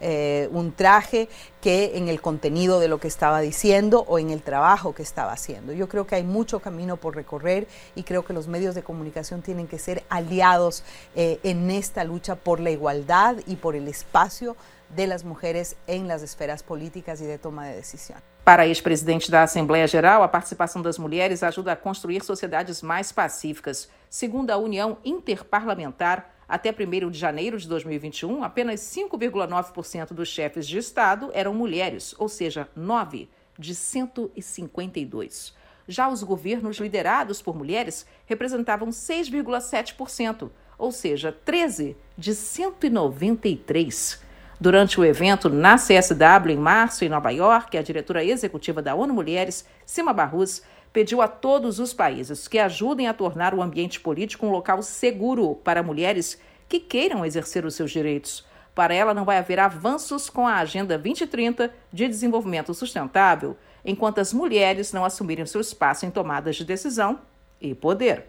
eh, 0.00 0.48
un 0.52 0.72
traje 0.72 1.28
que 1.62 1.96
en 1.96 2.08
el 2.08 2.20
contenido 2.20 2.78
de 2.78 2.88
lo 2.88 3.00
que 3.00 3.08
estaba 3.08 3.40
diciendo 3.40 4.04
o 4.06 4.18
en 4.18 4.30
el 4.30 4.42
trabajo 4.42 4.94
que 4.94 5.02
estaba 5.02 5.32
haciendo. 5.32 5.72
Yo 5.72 5.88
creo 5.88 6.06
que 6.06 6.16
hay 6.16 6.24
mucho 6.24 6.60
camino 6.60 6.98
por 6.98 7.16
recorrer 7.16 7.66
y 7.94 8.02
creo 8.02 8.24
que 8.24 8.32
los 8.32 8.48
medios 8.48 8.74
de 8.74 8.82
comunicación 8.82 9.40
tienen 9.42 9.66
que 9.66 9.78
ser 9.78 10.04
aliados 10.08 10.84
eh, 11.16 11.40
en 11.42 11.70
esta 11.70 12.04
lucha 12.04 12.36
por 12.36 12.60
la 12.60 12.70
igualdad 12.70 13.36
y 13.46 13.56
por 13.56 13.76
el 13.76 13.88
espacio 13.88 14.56
de 14.94 15.06
las 15.06 15.24
mujeres 15.24 15.76
en 15.86 16.08
las 16.08 16.22
esferas 16.22 16.62
políticas 16.62 17.20
y 17.20 17.24
de 17.24 17.38
toma 17.38 17.66
de 17.66 17.76
decisión. 17.76 18.18
Para 18.48 18.62
a 18.62 18.66
ex-presidente 18.66 19.30
da 19.30 19.42
Assembleia 19.42 19.86
Geral, 19.86 20.22
a 20.22 20.28
participação 20.28 20.80
das 20.80 20.96
mulheres 20.96 21.42
ajuda 21.42 21.72
a 21.72 21.76
construir 21.76 22.24
sociedades 22.24 22.80
mais 22.80 23.12
pacíficas. 23.12 23.90
Segundo 24.08 24.50
a 24.50 24.56
União 24.56 24.96
Interparlamentar, 25.04 26.30
até 26.48 26.70
1 26.70 27.10
de 27.10 27.18
janeiro 27.18 27.58
de 27.58 27.68
2021, 27.68 28.42
apenas 28.42 28.80
5,9% 28.80 30.14
dos 30.14 30.28
chefes 30.28 30.66
de 30.66 30.78
Estado 30.78 31.30
eram 31.34 31.52
mulheres, 31.52 32.14
ou 32.18 32.26
seja, 32.26 32.66
9 32.74 33.28
de 33.58 33.74
152. 33.74 35.54
Já 35.86 36.08
os 36.08 36.22
governos 36.22 36.78
liderados 36.78 37.42
por 37.42 37.54
mulheres 37.54 38.06
representavam 38.24 38.88
6,7%, 38.88 40.48
ou 40.78 40.90
seja, 40.90 41.30
13 41.44 41.94
de 42.16 42.34
193. 42.34 44.26
Durante 44.60 44.98
o 44.98 45.04
evento 45.04 45.48
na 45.48 45.76
CSW 45.76 46.50
em 46.50 46.56
março, 46.56 47.04
em 47.04 47.08
Nova 47.08 47.30
York, 47.30 47.78
a 47.78 47.82
diretora 47.82 48.24
executiva 48.24 48.82
da 48.82 48.92
ONU 48.92 49.14
Mulheres, 49.14 49.64
Sima 49.86 50.12
Barrus, 50.12 50.62
pediu 50.92 51.22
a 51.22 51.28
todos 51.28 51.78
os 51.78 51.94
países 51.94 52.48
que 52.48 52.58
ajudem 52.58 53.06
a 53.06 53.14
tornar 53.14 53.54
o 53.54 53.62
ambiente 53.62 54.00
político 54.00 54.44
um 54.44 54.50
local 54.50 54.82
seguro 54.82 55.54
para 55.54 55.80
mulheres 55.80 56.40
que 56.68 56.80
queiram 56.80 57.24
exercer 57.24 57.64
os 57.64 57.76
seus 57.76 57.92
direitos. 57.92 58.44
Para 58.74 58.92
ela, 58.92 59.14
não 59.14 59.24
vai 59.24 59.38
haver 59.38 59.60
avanços 59.60 60.28
com 60.28 60.46
a 60.46 60.56
Agenda 60.56 60.98
2030 60.98 61.72
de 61.92 62.08
Desenvolvimento 62.08 62.74
Sustentável 62.74 63.56
enquanto 63.84 64.18
as 64.18 64.32
mulheres 64.32 64.92
não 64.92 65.04
assumirem 65.04 65.46
seu 65.46 65.60
espaço 65.60 66.04
em 66.04 66.10
tomadas 66.10 66.56
de 66.56 66.64
decisão 66.64 67.20
e 67.60 67.76
poder. 67.76 68.24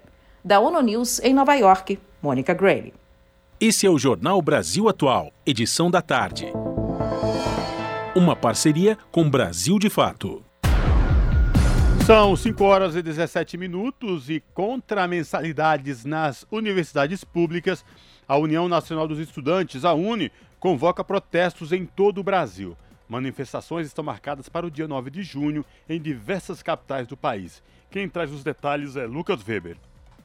Da 0.45 0.59
ONU 0.59 0.79
News 0.81 1.19
em 1.21 1.33
Nova 1.33 1.55
York, 1.55 1.99
Mônica 2.21 2.53
Gray. 2.53 2.93
Esse 3.61 3.85
é 3.85 3.89
o 3.89 3.99
Jornal 3.99 4.41
Brasil 4.41 4.87
Atual, 4.87 5.33
edição 5.45 5.91
da 5.91 6.01
tarde. 6.01 6.45
Uma 8.15 8.33
parceria 8.33 8.97
com 9.11 9.29
Brasil 9.29 9.77
de 9.77 9.89
Fato. 9.89 10.41
São 12.05 12.37
5 12.37 12.63
horas 12.63 12.95
e 12.95 13.01
17 13.01 13.57
minutos 13.57 14.29
e 14.29 14.41
contra 14.53 15.05
mensalidades 15.09 16.05
nas 16.05 16.47
universidades 16.49 17.25
públicas, 17.25 17.83
a 18.25 18.37
União 18.37 18.69
Nacional 18.69 19.09
dos 19.09 19.19
Estudantes, 19.19 19.83
a 19.83 19.93
UNE, 19.93 20.31
convoca 20.57 21.03
protestos 21.03 21.73
em 21.73 21.85
todo 21.85 22.19
o 22.19 22.23
Brasil. 22.23 22.77
Manifestações 23.09 23.87
estão 23.87 24.05
marcadas 24.05 24.47
para 24.47 24.65
o 24.65 24.71
dia 24.71 24.87
9 24.87 25.11
de 25.11 25.21
junho 25.21 25.65
em 25.89 25.99
diversas 25.99 26.63
capitais 26.63 27.07
do 27.07 27.17
país. 27.17 27.61
Quem 27.91 28.07
traz 28.07 28.31
os 28.31 28.41
detalhes 28.41 28.95
é 28.95 29.05
Lucas 29.05 29.45
Weber. 29.45 29.75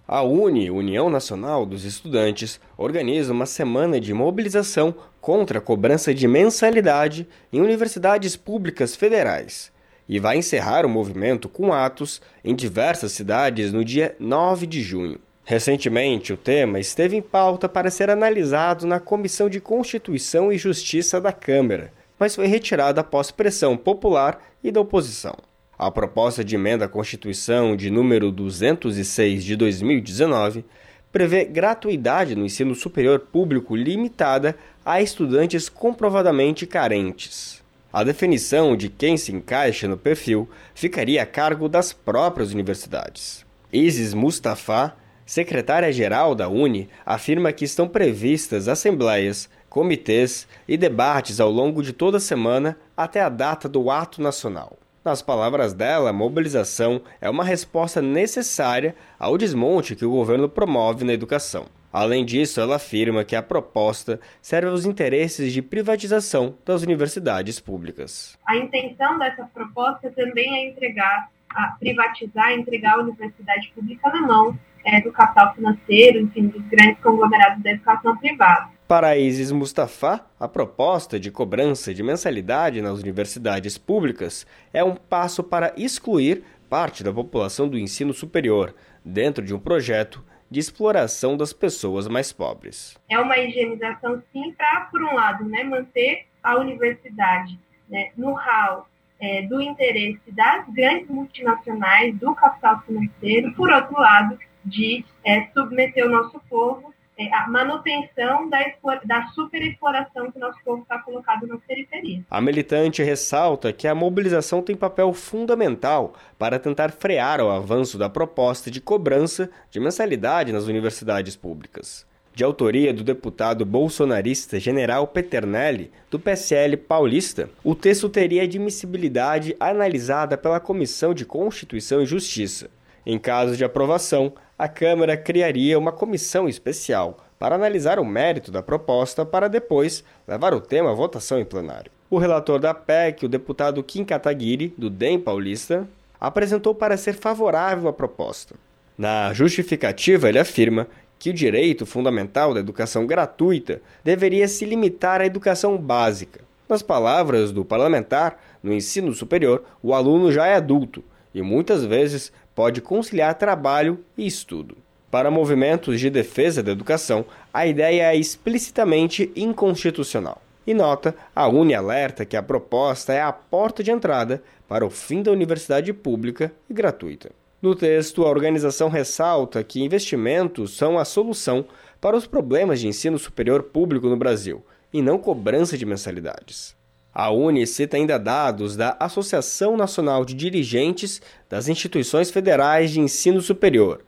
A 0.06 0.22
UNE, 0.22 0.70
União 0.70 1.08
Nacional 1.08 1.64
dos 1.64 1.84
Estudantes, 1.86 2.60
organiza 2.76 3.32
uma 3.32 3.46
semana 3.46 3.98
de 3.98 4.12
mobilização 4.12 4.94
contra 5.18 5.58
a 5.58 5.62
cobrança 5.62 6.12
de 6.12 6.28
mensalidade 6.28 7.26
em 7.50 7.62
universidades 7.62 8.36
públicas 8.36 8.94
federais 8.94 9.72
e 10.06 10.20
vai 10.20 10.36
encerrar 10.36 10.84
o 10.84 10.90
movimento 10.90 11.48
com 11.48 11.72
atos 11.72 12.20
em 12.44 12.54
diversas 12.54 13.12
cidades 13.12 13.72
no 13.72 13.82
dia 13.82 14.14
9 14.18 14.66
de 14.66 14.82
junho. 14.82 15.18
Recentemente, 15.42 16.34
o 16.34 16.36
tema 16.36 16.78
esteve 16.78 17.16
em 17.16 17.22
pauta 17.22 17.66
para 17.66 17.90
ser 17.90 18.10
analisado 18.10 18.86
na 18.86 19.00
Comissão 19.00 19.48
de 19.48 19.58
Constituição 19.58 20.52
e 20.52 20.58
Justiça 20.58 21.18
da 21.18 21.32
Câmara, 21.32 21.90
mas 22.18 22.34
foi 22.34 22.46
retirado 22.46 23.00
após 23.00 23.30
pressão 23.30 23.74
popular 23.74 24.38
e 24.62 24.70
da 24.70 24.82
oposição. 24.82 25.34
A 25.78 25.90
proposta 25.90 26.44
de 26.44 26.54
emenda 26.54 26.84
à 26.84 26.88
Constituição 26.88 27.74
de 27.74 27.90
número 27.90 28.30
206 28.30 29.42
de 29.42 29.56
2019 29.56 30.64
prevê 31.10 31.44
gratuidade 31.44 32.36
no 32.36 32.44
ensino 32.44 32.74
superior 32.74 33.20
público 33.20 33.74
limitada 33.74 34.56
a 34.84 35.02
estudantes 35.02 35.68
comprovadamente 35.68 36.66
carentes. 36.66 37.62
A 37.92 38.02
definição 38.02 38.76
de 38.76 38.88
quem 38.88 39.16
se 39.16 39.32
encaixa 39.32 39.86
no 39.86 39.96
perfil 39.96 40.48
ficaria 40.74 41.22
a 41.22 41.26
cargo 41.26 41.68
das 41.68 41.92
próprias 41.92 42.52
universidades. 42.52 43.44
Isis 43.72 44.14
Mustafa, 44.14 44.96
secretária-geral 45.26 46.34
da 46.34 46.48
UNE, 46.48 46.88
afirma 47.04 47.52
que 47.52 47.64
estão 47.64 47.88
previstas 47.88 48.68
assembleias, 48.68 49.48
comitês 49.68 50.46
e 50.68 50.76
debates 50.76 51.40
ao 51.40 51.50
longo 51.50 51.82
de 51.82 51.92
toda 51.92 52.18
a 52.18 52.20
semana 52.20 52.76
até 52.96 53.20
a 53.20 53.28
data 53.28 53.68
do 53.68 53.90
ato 53.90 54.22
nacional. 54.22 54.78
Nas 55.04 55.20
palavras 55.20 55.74
dela, 55.74 56.08
a 56.08 56.12
mobilização 56.14 57.02
é 57.20 57.28
uma 57.28 57.44
resposta 57.44 58.00
necessária 58.00 58.96
ao 59.18 59.36
desmonte 59.36 59.94
que 59.94 60.06
o 60.06 60.10
governo 60.10 60.48
promove 60.48 61.04
na 61.04 61.12
educação. 61.12 61.66
Além 61.92 62.24
disso, 62.24 62.58
ela 62.58 62.76
afirma 62.76 63.22
que 63.22 63.36
a 63.36 63.42
proposta 63.42 64.18
serve 64.40 64.68
aos 64.68 64.86
interesses 64.86 65.52
de 65.52 65.60
privatização 65.60 66.56
das 66.64 66.82
universidades 66.82 67.60
públicas. 67.60 68.38
A 68.46 68.56
intenção 68.56 69.18
dessa 69.18 69.44
proposta 69.52 70.10
também 70.10 70.56
é 70.56 70.70
entregar, 70.70 71.28
a 71.50 71.76
privatizar, 71.78 72.52
entregar 72.52 72.94
a 72.94 73.02
universidade 73.02 73.70
pública 73.74 74.08
na 74.08 74.22
mão 74.22 74.58
é, 74.86 75.02
do 75.02 75.12
capital 75.12 75.54
financeiro, 75.54 76.18
enfim, 76.18 76.48
dos 76.48 76.62
grandes 76.62 77.02
conglomerados 77.02 77.62
da 77.62 77.72
educação 77.72 78.16
privada. 78.16 78.73
Para 78.86 79.16
Isis 79.16 79.50
Mustafa, 79.50 80.26
a 80.38 80.46
proposta 80.46 81.18
de 81.18 81.30
cobrança 81.30 81.94
de 81.94 82.02
mensalidade 82.02 82.82
nas 82.82 83.00
universidades 83.00 83.78
públicas 83.78 84.46
é 84.74 84.84
um 84.84 84.94
passo 84.94 85.42
para 85.42 85.72
excluir 85.74 86.44
parte 86.68 87.02
da 87.02 87.10
população 87.10 87.66
do 87.66 87.78
ensino 87.78 88.12
superior, 88.12 88.74
dentro 89.02 89.42
de 89.42 89.54
um 89.54 89.58
projeto 89.58 90.22
de 90.50 90.60
exploração 90.60 91.34
das 91.34 91.50
pessoas 91.50 92.06
mais 92.06 92.30
pobres. 92.30 92.94
É 93.08 93.18
uma 93.18 93.38
higienização, 93.38 94.22
sim, 94.30 94.52
para, 94.52 94.82
por 94.90 95.02
um 95.02 95.14
lado, 95.14 95.46
né, 95.46 95.64
manter 95.64 96.26
a 96.42 96.58
universidade 96.58 97.58
né, 97.88 98.10
no 98.14 98.34
hall 98.34 98.86
é, 99.18 99.40
do 99.46 99.62
interesse 99.62 100.30
das 100.30 100.68
grandes 100.74 101.08
multinacionais, 101.08 102.14
do 102.18 102.34
capital 102.34 102.82
financeiro, 102.82 103.54
por 103.54 103.70
outro 103.70 103.98
lado, 103.98 104.38
de 104.62 105.02
é, 105.24 105.46
submeter 105.54 106.06
o 106.06 106.10
nosso 106.10 106.38
povo 106.50 106.93
é, 107.16 107.32
a 107.32 107.48
manutenção 107.48 108.48
da, 108.48 108.58
da 109.04 109.26
superexploração 109.28 110.32
que 110.32 110.38
nosso 110.38 110.58
povo 110.64 110.82
está 110.82 110.98
colocado 110.98 111.46
nas 111.46 111.60
periferias. 111.62 112.24
A 112.30 112.40
militante 112.40 113.02
ressalta 113.02 113.72
que 113.72 113.86
a 113.86 113.94
mobilização 113.94 114.62
tem 114.62 114.74
papel 114.74 115.12
fundamental 115.12 116.14
para 116.38 116.58
tentar 116.58 116.90
frear 116.90 117.40
o 117.40 117.50
avanço 117.50 117.96
da 117.96 118.08
proposta 118.08 118.70
de 118.70 118.80
cobrança 118.80 119.50
de 119.70 119.78
mensalidade 119.78 120.52
nas 120.52 120.64
universidades 120.64 121.36
públicas. 121.36 122.06
De 122.34 122.42
autoria 122.42 122.92
do 122.92 123.04
deputado 123.04 123.64
bolsonarista 123.64 124.58
General 124.58 125.06
Peternelli, 125.06 125.92
do 126.10 126.18
PSL 126.18 126.76
paulista, 126.76 127.48
o 127.62 127.76
texto 127.76 128.08
teria 128.08 128.42
admissibilidade 128.42 129.54
analisada 129.60 130.36
pela 130.36 130.58
Comissão 130.58 131.14
de 131.14 131.24
Constituição 131.24 132.02
e 132.02 132.06
Justiça. 132.06 132.68
Em 133.06 133.20
caso 133.20 133.56
de 133.56 133.64
aprovação, 133.64 134.32
a 134.58 134.68
Câmara 134.68 135.16
criaria 135.16 135.78
uma 135.78 135.92
comissão 135.92 136.48
especial 136.48 137.18
para 137.38 137.56
analisar 137.56 137.98
o 137.98 138.04
mérito 138.04 138.50
da 138.50 138.62
proposta 138.62 139.24
para 139.24 139.48
depois 139.48 140.04
levar 140.26 140.54
o 140.54 140.60
tema 140.60 140.92
à 140.92 140.94
votação 140.94 141.38
em 141.38 141.44
plenário. 141.44 141.90
O 142.08 142.18
relator 142.18 142.60
da 142.60 142.72
PEC, 142.72 143.26
o 143.26 143.28
deputado 143.28 143.82
Kim 143.82 144.04
Kataguiri, 144.04 144.72
do 144.78 144.88
DEM 144.88 145.18
paulista, 145.18 145.86
apresentou 146.20 146.74
para 146.74 146.96
ser 146.96 147.14
favorável 147.14 147.88
à 147.88 147.92
proposta. 147.92 148.54
Na 148.96 149.32
justificativa, 149.32 150.28
ele 150.28 150.38
afirma 150.38 150.86
que 151.18 151.30
o 151.30 151.34
direito 151.34 151.84
fundamental 151.84 152.54
da 152.54 152.60
educação 152.60 153.06
gratuita 153.06 153.82
deveria 154.04 154.46
se 154.46 154.64
limitar 154.64 155.20
à 155.20 155.26
educação 155.26 155.76
básica. 155.76 156.40
Nas 156.68 156.82
palavras 156.82 157.50
do 157.50 157.64
parlamentar, 157.64 158.40
no 158.62 158.72
ensino 158.72 159.12
superior, 159.12 159.64
o 159.82 159.92
aluno 159.92 160.30
já 160.30 160.46
é 160.46 160.54
adulto 160.54 161.02
e 161.34 161.42
muitas 161.42 161.84
vezes 161.84 162.32
pode 162.54 162.80
conciliar 162.80 163.34
trabalho 163.34 164.04
e 164.16 164.26
estudo. 164.26 164.76
Para 165.10 165.30
movimentos 165.30 166.00
de 166.00 166.10
defesa 166.10 166.62
da 166.62 166.72
educação, 166.72 167.24
a 167.52 167.66
ideia 167.66 168.12
é 168.12 168.16
explicitamente 168.16 169.30
inconstitucional. 169.36 170.42
E 170.66 170.74
nota, 170.74 171.14
a 171.34 171.46
Uni 171.46 171.74
alerta 171.74 172.24
que 172.24 172.36
a 172.36 172.42
proposta 172.42 173.12
é 173.12 173.20
a 173.20 173.32
porta 173.32 173.82
de 173.82 173.90
entrada 173.90 174.42
para 174.66 174.84
o 174.84 174.90
fim 174.90 175.22
da 175.22 175.30
universidade 175.30 175.92
pública 175.92 176.52
e 176.68 176.74
gratuita. 176.74 177.30
No 177.60 177.74
texto, 177.74 178.24
a 178.24 178.28
organização 178.28 178.88
ressalta 178.88 179.62
que 179.62 179.82
investimentos 179.82 180.76
são 180.76 180.98
a 180.98 181.04
solução 181.04 181.64
para 182.00 182.16
os 182.16 182.26
problemas 182.26 182.80
de 182.80 182.88
ensino 182.88 183.18
superior 183.18 183.62
público 183.62 184.08
no 184.08 184.16
Brasil, 184.16 184.62
e 184.92 185.02
não 185.02 185.18
cobrança 185.18 185.76
de 185.76 185.84
mensalidades. 185.84 186.76
A 187.14 187.30
Uni 187.30 187.64
cita 187.64 187.96
ainda 187.96 188.18
dados 188.18 188.76
da 188.76 188.96
Associação 188.98 189.76
Nacional 189.76 190.24
de 190.24 190.34
Dirigentes 190.34 191.22
das 191.48 191.68
Instituições 191.68 192.28
Federais 192.28 192.90
de 192.90 192.98
Ensino 192.98 193.40
Superior, 193.40 194.00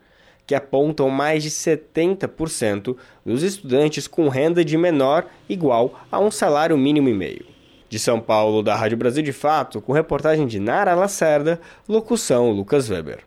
que 0.45 0.53
apontam 0.53 1.09
mais 1.09 1.41
de 1.41 1.49
70% 1.49 2.97
dos 3.25 3.43
estudantes 3.43 4.07
com 4.07 4.27
renda 4.27 4.65
de 4.65 4.77
menor 4.77 5.25
igual 5.47 6.01
a 6.11 6.19
um 6.19 6.29
salário 6.29 6.77
mínimo 6.77 7.07
e 7.07 7.13
meio. 7.13 7.45
De 7.87 7.97
São 7.97 8.19
Paulo, 8.19 8.61
da 8.61 8.75
Rádio 8.75 8.97
Brasil 8.97 9.23
de 9.23 9.31
Fato, 9.31 9.79
com 9.79 9.93
reportagem 9.93 10.45
de 10.45 10.59
Nara 10.59 10.93
Lacerda, 10.93 11.61
locução 11.87 12.51
Lucas 12.51 12.89
Weber. 12.89 13.26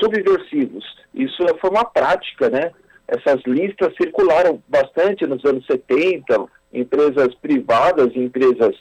subversivos. 0.00 0.84
Isso 1.14 1.36
foi 1.60 1.70
uma 1.70 1.84
prática, 1.84 2.50
né? 2.50 2.72
Essas 3.06 3.40
listas 3.46 3.94
circularam 3.96 4.60
bastante 4.66 5.24
nos 5.24 5.44
anos 5.44 5.64
70, 5.66 6.46
empresas 6.72 7.32
privadas 7.36 8.14
empresas 8.14 8.74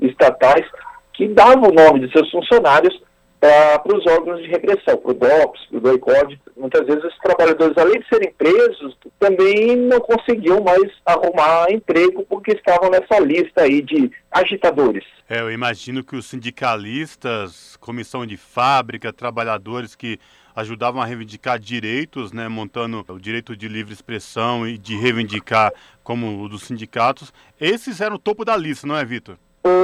estatais 0.00 0.66
que 1.12 1.28
davam 1.28 1.70
o 1.70 1.72
nome 1.72 2.00
de 2.00 2.12
seus 2.12 2.28
funcionários 2.30 3.00
para 3.40 3.96
os 3.96 4.06
órgãos 4.06 4.42
de 4.42 4.48
repressão, 4.48 4.98
para 4.98 5.10
o 5.10 5.14
DOPS, 5.14 5.66
para 5.66 5.78
o 5.78 5.80
DOICOD. 5.80 6.40
Muitas 6.58 6.86
vezes 6.86 7.02
os 7.02 7.18
trabalhadores, 7.18 7.76
além 7.78 7.98
de 8.00 8.08
serem 8.08 8.32
presos, 8.34 8.96
também 9.18 9.76
não 9.76 9.98
conseguiam 9.98 10.62
mais 10.62 10.92
arrumar 11.06 11.70
emprego 11.70 12.24
porque 12.28 12.52
estavam 12.52 12.90
nessa 12.90 13.18
lista 13.18 13.62
aí 13.62 13.80
de 13.80 14.10
agitadores. 14.30 15.04
É, 15.28 15.40
eu 15.40 15.50
imagino 15.50 16.04
que 16.04 16.14
os 16.16 16.26
sindicalistas, 16.26 17.76
comissão 17.80 18.26
de 18.26 18.36
fábrica, 18.36 19.12
trabalhadores 19.12 19.94
que 19.94 20.18
ajudavam 20.54 21.00
a 21.00 21.06
reivindicar 21.06 21.58
direitos, 21.58 22.32
né, 22.32 22.46
montando 22.48 23.04
o 23.08 23.18
direito 23.18 23.56
de 23.56 23.68
livre 23.68 23.94
expressão 23.94 24.66
e 24.66 24.76
de 24.76 24.96
reivindicar 24.96 25.72
como 26.02 26.42
o 26.42 26.48
dos 26.48 26.64
sindicatos, 26.64 27.32
esses 27.58 28.00
eram 28.00 28.16
o 28.16 28.18
topo 28.18 28.44
da 28.44 28.56
lista, 28.56 28.86
não 28.86 28.96
é, 28.96 29.04
Vitor? 29.04 29.38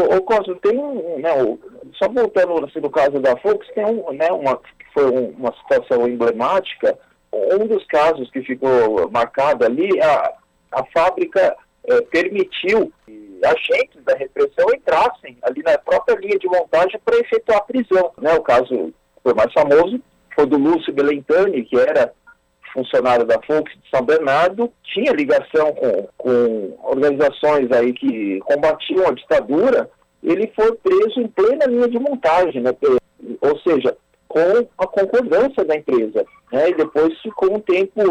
O, 0.07 0.17
o 0.17 0.23
Costa, 0.23 0.55
tem 0.57 0.79
um, 0.79 1.19
né, 1.19 1.31
só 1.95 2.09
voltando 2.09 2.65
assim, 2.65 2.81
no 2.81 2.91
caso 2.91 3.19
da 3.21 3.37
Fox, 3.37 3.67
tem 3.75 3.85
um, 3.85 4.13
né, 4.13 4.31
uma, 4.31 4.61
foi 4.93 5.11
uma 5.11 5.55
situação 5.57 6.09
emblemática, 6.09 6.99
um 7.33 7.67
dos 7.67 7.85
casos 7.87 8.31
que 8.31 8.43
ficou 8.43 9.11
marcado 9.11 9.65
ali, 9.65 10.01
a, 10.01 10.33
a 10.73 10.85
fábrica 10.95 11.57
é, 11.85 12.01
permitiu 12.03 12.93
que 13.05 13.41
agentes 13.45 14.03
da 14.05 14.15
repressão 14.17 14.67
entrassem 14.75 15.37
ali 15.43 15.63
na 15.63 15.77
própria 15.79 16.17
linha 16.17 16.39
de 16.39 16.47
montagem 16.47 16.99
para 17.05 17.19
efetuar 17.19 17.67
prisão. 17.67 18.11
Né? 18.19 18.33
O 18.35 18.43
caso 18.43 18.93
foi 19.23 19.35
mais 19.35 19.53
famoso 19.53 20.01
foi 20.37 20.47
do 20.47 20.59
Lúcio 20.59 20.93
Belentani, 20.93 21.65
que 21.65 21.77
era 21.77 22.13
funcionário 22.77 23.25
da 23.25 23.41
Fox 23.43 23.73
de 23.73 23.91
São 23.91 24.05
Bernardo, 24.05 24.71
tinha 24.85 25.13
ligação 25.13 25.73
com, 25.73 26.09
com 26.19 26.79
organizações 26.85 27.73
aí 27.73 27.95
que 27.95 28.39
combatiam 28.41 29.09
a 29.09 29.13
ditadura, 29.13 29.91
ele 30.23 30.53
foi 30.55 30.73
preso 30.77 31.21
em 31.21 31.29
plena 31.29 31.67
linha 31.67 31.89
de 31.89 31.99
montagem, 31.99 32.61
né? 32.61 32.71
ou 33.41 33.59
seja, 33.61 33.97
com 34.29 34.69
a 34.77 34.87
concordância 34.87 35.65
da 35.65 35.77
empresa. 35.77 36.25
Né? 36.53 36.71
E 36.71 36.75
depois 36.75 37.19
ficou 37.23 37.55
um 37.55 37.61
tempo 37.61 38.03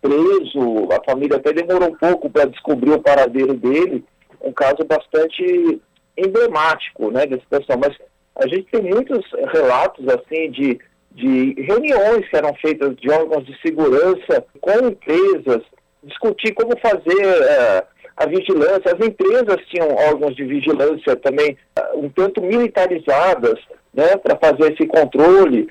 preso, 0.00 0.88
a 0.92 1.04
família 1.04 1.36
até 1.36 1.52
demorou 1.52 1.88
um 1.88 1.96
pouco 1.96 2.30
para 2.30 2.44
descobrir 2.44 2.92
o 2.92 3.02
paradeiro 3.02 3.54
dele, 3.54 4.04
um 4.40 4.52
caso 4.52 4.84
bastante 4.86 5.80
emblemático 6.16 7.10
né, 7.10 7.26
dessa 7.26 7.42
situação. 7.42 7.80
Mas 7.80 7.96
a 8.36 8.46
gente 8.46 8.70
tem 8.70 8.82
muitos 8.82 9.24
relatos 9.52 10.06
assim 10.08 10.50
de 10.50 10.78
de 11.14 11.54
reuniões 11.62 12.28
que 12.28 12.36
eram 12.36 12.54
feitas 12.56 12.96
de 12.96 13.10
órgãos 13.10 13.46
de 13.46 13.56
segurança 13.60 14.44
com 14.60 14.88
empresas, 14.88 15.62
discutir 16.02 16.52
como 16.54 16.76
fazer 16.80 17.24
uh, 17.24 17.86
a 18.16 18.26
vigilância. 18.26 18.92
As 18.92 19.06
empresas 19.06 19.56
tinham 19.68 19.94
órgãos 19.94 20.34
de 20.34 20.44
vigilância 20.44 21.16
também 21.16 21.56
uh, 21.78 21.98
um 21.98 22.08
tanto 22.08 22.42
militarizadas 22.42 23.60
né, 23.92 24.16
para 24.16 24.36
fazer 24.36 24.72
esse 24.72 24.86
controle. 24.88 25.68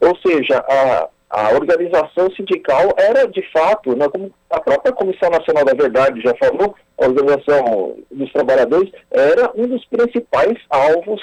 Ou 0.00 0.16
seja, 0.18 0.58
a, 0.58 1.08
a 1.32 1.54
organização 1.54 2.30
sindical 2.36 2.92
era, 2.98 3.26
de 3.26 3.42
fato, 3.52 3.96
né, 3.96 4.06
como 4.06 4.30
a 4.50 4.60
própria 4.60 4.92
Comissão 4.92 5.30
Nacional 5.30 5.64
da 5.64 5.72
Verdade 5.72 6.20
já 6.20 6.34
falou, 6.34 6.74
a 6.98 7.06
organização 7.06 7.96
dos 8.10 8.30
trabalhadores 8.32 8.92
era 9.10 9.50
um 9.54 9.66
dos 9.66 9.82
principais 9.86 10.58
alvos 10.68 11.22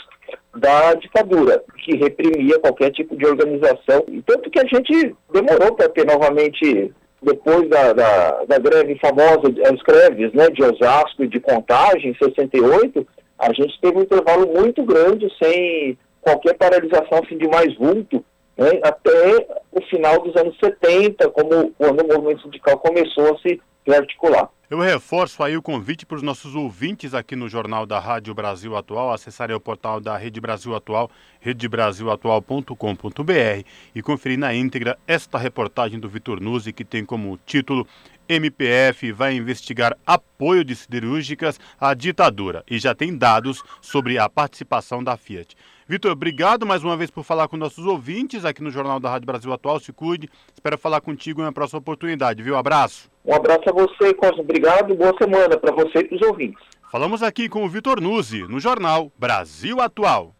da 0.55 0.95
ditadura, 0.95 1.63
que 1.85 1.95
reprimia 1.95 2.57
qualquer 2.57 2.89
tipo 2.89 3.15
de 3.15 3.23
organização. 3.27 4.03
E 4.07 4.19
tanto 4.23 4.49
que 4.49 4.59
a 4.59 4.65
gente 4.65 5.15
demorou 5.31 5.75
para 5.75 5.87
ter 5.89 6.07
novamente, 6.07 6.91
depois 7.21 7.69
da, 7.69 7.93
da, 7.93 8.45
da, 8.45 8.57
greve 8.57 8.97
famosa, 8.97 9.53
as 9.71 9.81
greves 9.83 10.33
né, 10.33 10.49
de 10.49 10.63
Osasco 10.63 11.23
e 11.23 11.27
de 11.27 11.39
Contagem, 11.39 12.09
em 12.09 12.15
68, 12.15 13.07
a 13.37 13.53
gente 13.53 13.79
teve 13.79 13.95
um 13.95 14.01
intervalo 14.01 14.47
muito 14.47 14.83
grande 14.83 15.31
sem 15.41 15.95
qualquer 16.19 16.55
paralisação 16.55 17.21
assim, 17.23 17.37
de 17.37 17.47
mais 17.47 17.75
vulto, 17.77 18.25
né, 18.59 18.79
até 18.83 19.47
o 19.71 19.81
final 19.83 20.21
dos 20.21 20.35
anos 20.35 20.57
70, 20.59 21.29
como 21.29 21.71
quando 21.71 22.01
o 22.01 22.07
movimento 22.07 22.43
sindical 22.43 22.77
começou 22.77 23.33
a 23.33 23.39
se 23.39 23.61
articular. 23.89 24.49
Eu 24.69 24.77
reforço 24.77 25.41
aí 25.41 25.55
o 25.57 25.63
convite 25.63 26.05
para 26.05 26.17
os 26.17 26.21
nossos 26.21 26.53
ouvintes 26.53 27.15
aqui 27.15 27.35
no 27.35 27.49
Jornal 27.49 27.87
da 27.87 27.97
Rádio 27.97 28.35
Brasil 28.35 28.75
Atual, 28.75 29.11
acessarem 29.11 29.55
o 29.55 29.59
portal 29.59 29.99
da 29.99 30.15
Rede 30.15 30.39
Brasil 30.39 30.75
Atual, 30.75 31.09
redebrasilatual.com.br 31.39 33.63
e 33.95 34.01
conferir 34.03 34.37
na 34.37 34.53
íntegra 34.53 34.95
esta 35.07 35.39
reportagem 35.39 35.99
do 35.99 36.07
Vitor 36.07 36.39
Nuzzi, 36.39 36.71
que 36.71 36.85
tem 36.85 37.03
como 37.03 37.39
título 37.47 37.87
MPF 38.29 39.11
vai 39.11 39.33
investigar 39.33 39.97
apoio 40.05 40.63
de 40.63 40.75
siderúrgicas 40.75 41.59
à 41.81 41.95
ditadura 41.95 42.63
e 42.69 42.77
já 42.77 42.93
tem 42.93 43.17
dados 43.17 43.63
sobre 43.81 44.19
a 44.19 44.29
participação 44.29 45.03
da 45.03 45.17
Fiat. 45.17 45.57
Vitor, 45.89 46.11
obrigado 46.11 46.67
mais 46.67 46.83
uma 46.83 46.95
vez 46.95 47.09
por 47.09 47.23
falar 47.23 47.47
com 47.47 47.57
nossos 47.57 47.83
ouvintes 47.83 48.45
aqui 48.45 48.61
no 48.61 48.69
Jornal 48.69 48.99
da 48.99 49.09
Rádio 49.09 49.25
Brasil 49.25 49.51
Atual. 49.51 49.79
Se 49.79 49.91
cuide. 49.91 50.29
Espero 50.53 50.77
falar 50.77 51.01
contigo 51.01 51.41
em 51.41 51.45
uma 51.45 51.51
próxima 51.51 51.79
oportunidade, 51.79 52.43
viu? 52.43 52.55
Abraço. 52.55 53.09
Um 53.25 53.33
abraço 53.33 53.67
a 53.67 53.73
você, 53.73 54.13
Costa. 54.13 54.39
Obrigado. 54.39 54.93
Boa 54.93 55.15
semana 55.19 55.57
para 55.57 55.73
você 55.73 55.97
e 55.97 56.03
para 56.03 56.15
os 56.15 56.21
ouvintes. 56.21 56.63
Falamos 56.91 57.23
aqui 57.23 57.49
com 57.49 57.65
o 57.65 57.67
Vitor 57.67 57.99
Nuzzi, 57.99 58.43
no 58.43 58.59
Jornal 58.59 59.11
Brasil 59.17 59.81
Atual. 59.81 60.35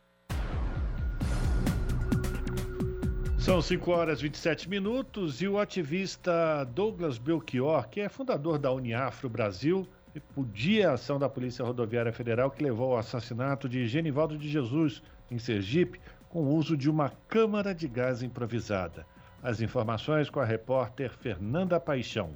São 3.40 3.60
5 3.60 3.90
horas 3.90 4.20
e 4.20 4.24
27 4.24 4.70
minutos 4.70 5.42
e 5.42 5.48
o 5.48 5.58
ativista 5.58 6.64
Douglas 6.76 7.18
Belchior, 7.18 7.90
que 7.90 8.02
é 8.02 8.08
fundador 8.08 8.60
da 8.60 8.72
Uniafro 8.72 9.28
Brasil, 9.28 9.88
repudia 10.20 10.90
a 10.90 10.94
ação 10.94 11.18
da 11.18 11.30
Polícia 11.30 11.64
Rodoviária 11.64 12.12
Federal 12.12 12.52
que 12.52 12.64
levou 12.64 12.92
ao 12.92 12.98
assassinato 12.98 13.70
de 13.70 13.88
Genivaldo 13.88 14.38
de 14.38 14.50
Jesus, 14.50 15.02
em 15.32 15.40
Sergipe, 15.40 16.00
com 16.28 16.44
o 16.44 16.56
uso 16.56 16.76
de 16.76 16.90
uma 16.90 17.12
câmara 17.28 17.74
de 17.74 17.88
gás 17.88 18.22
improvisada. 18.22 19.06
As 19.42 19.62
informações 19.62 20.30
com 20.30 20.42
a 20.42 20.46
repórter 20.46 21.12
Fernanda 21.12 21.80
Paixão. 21.80 22.36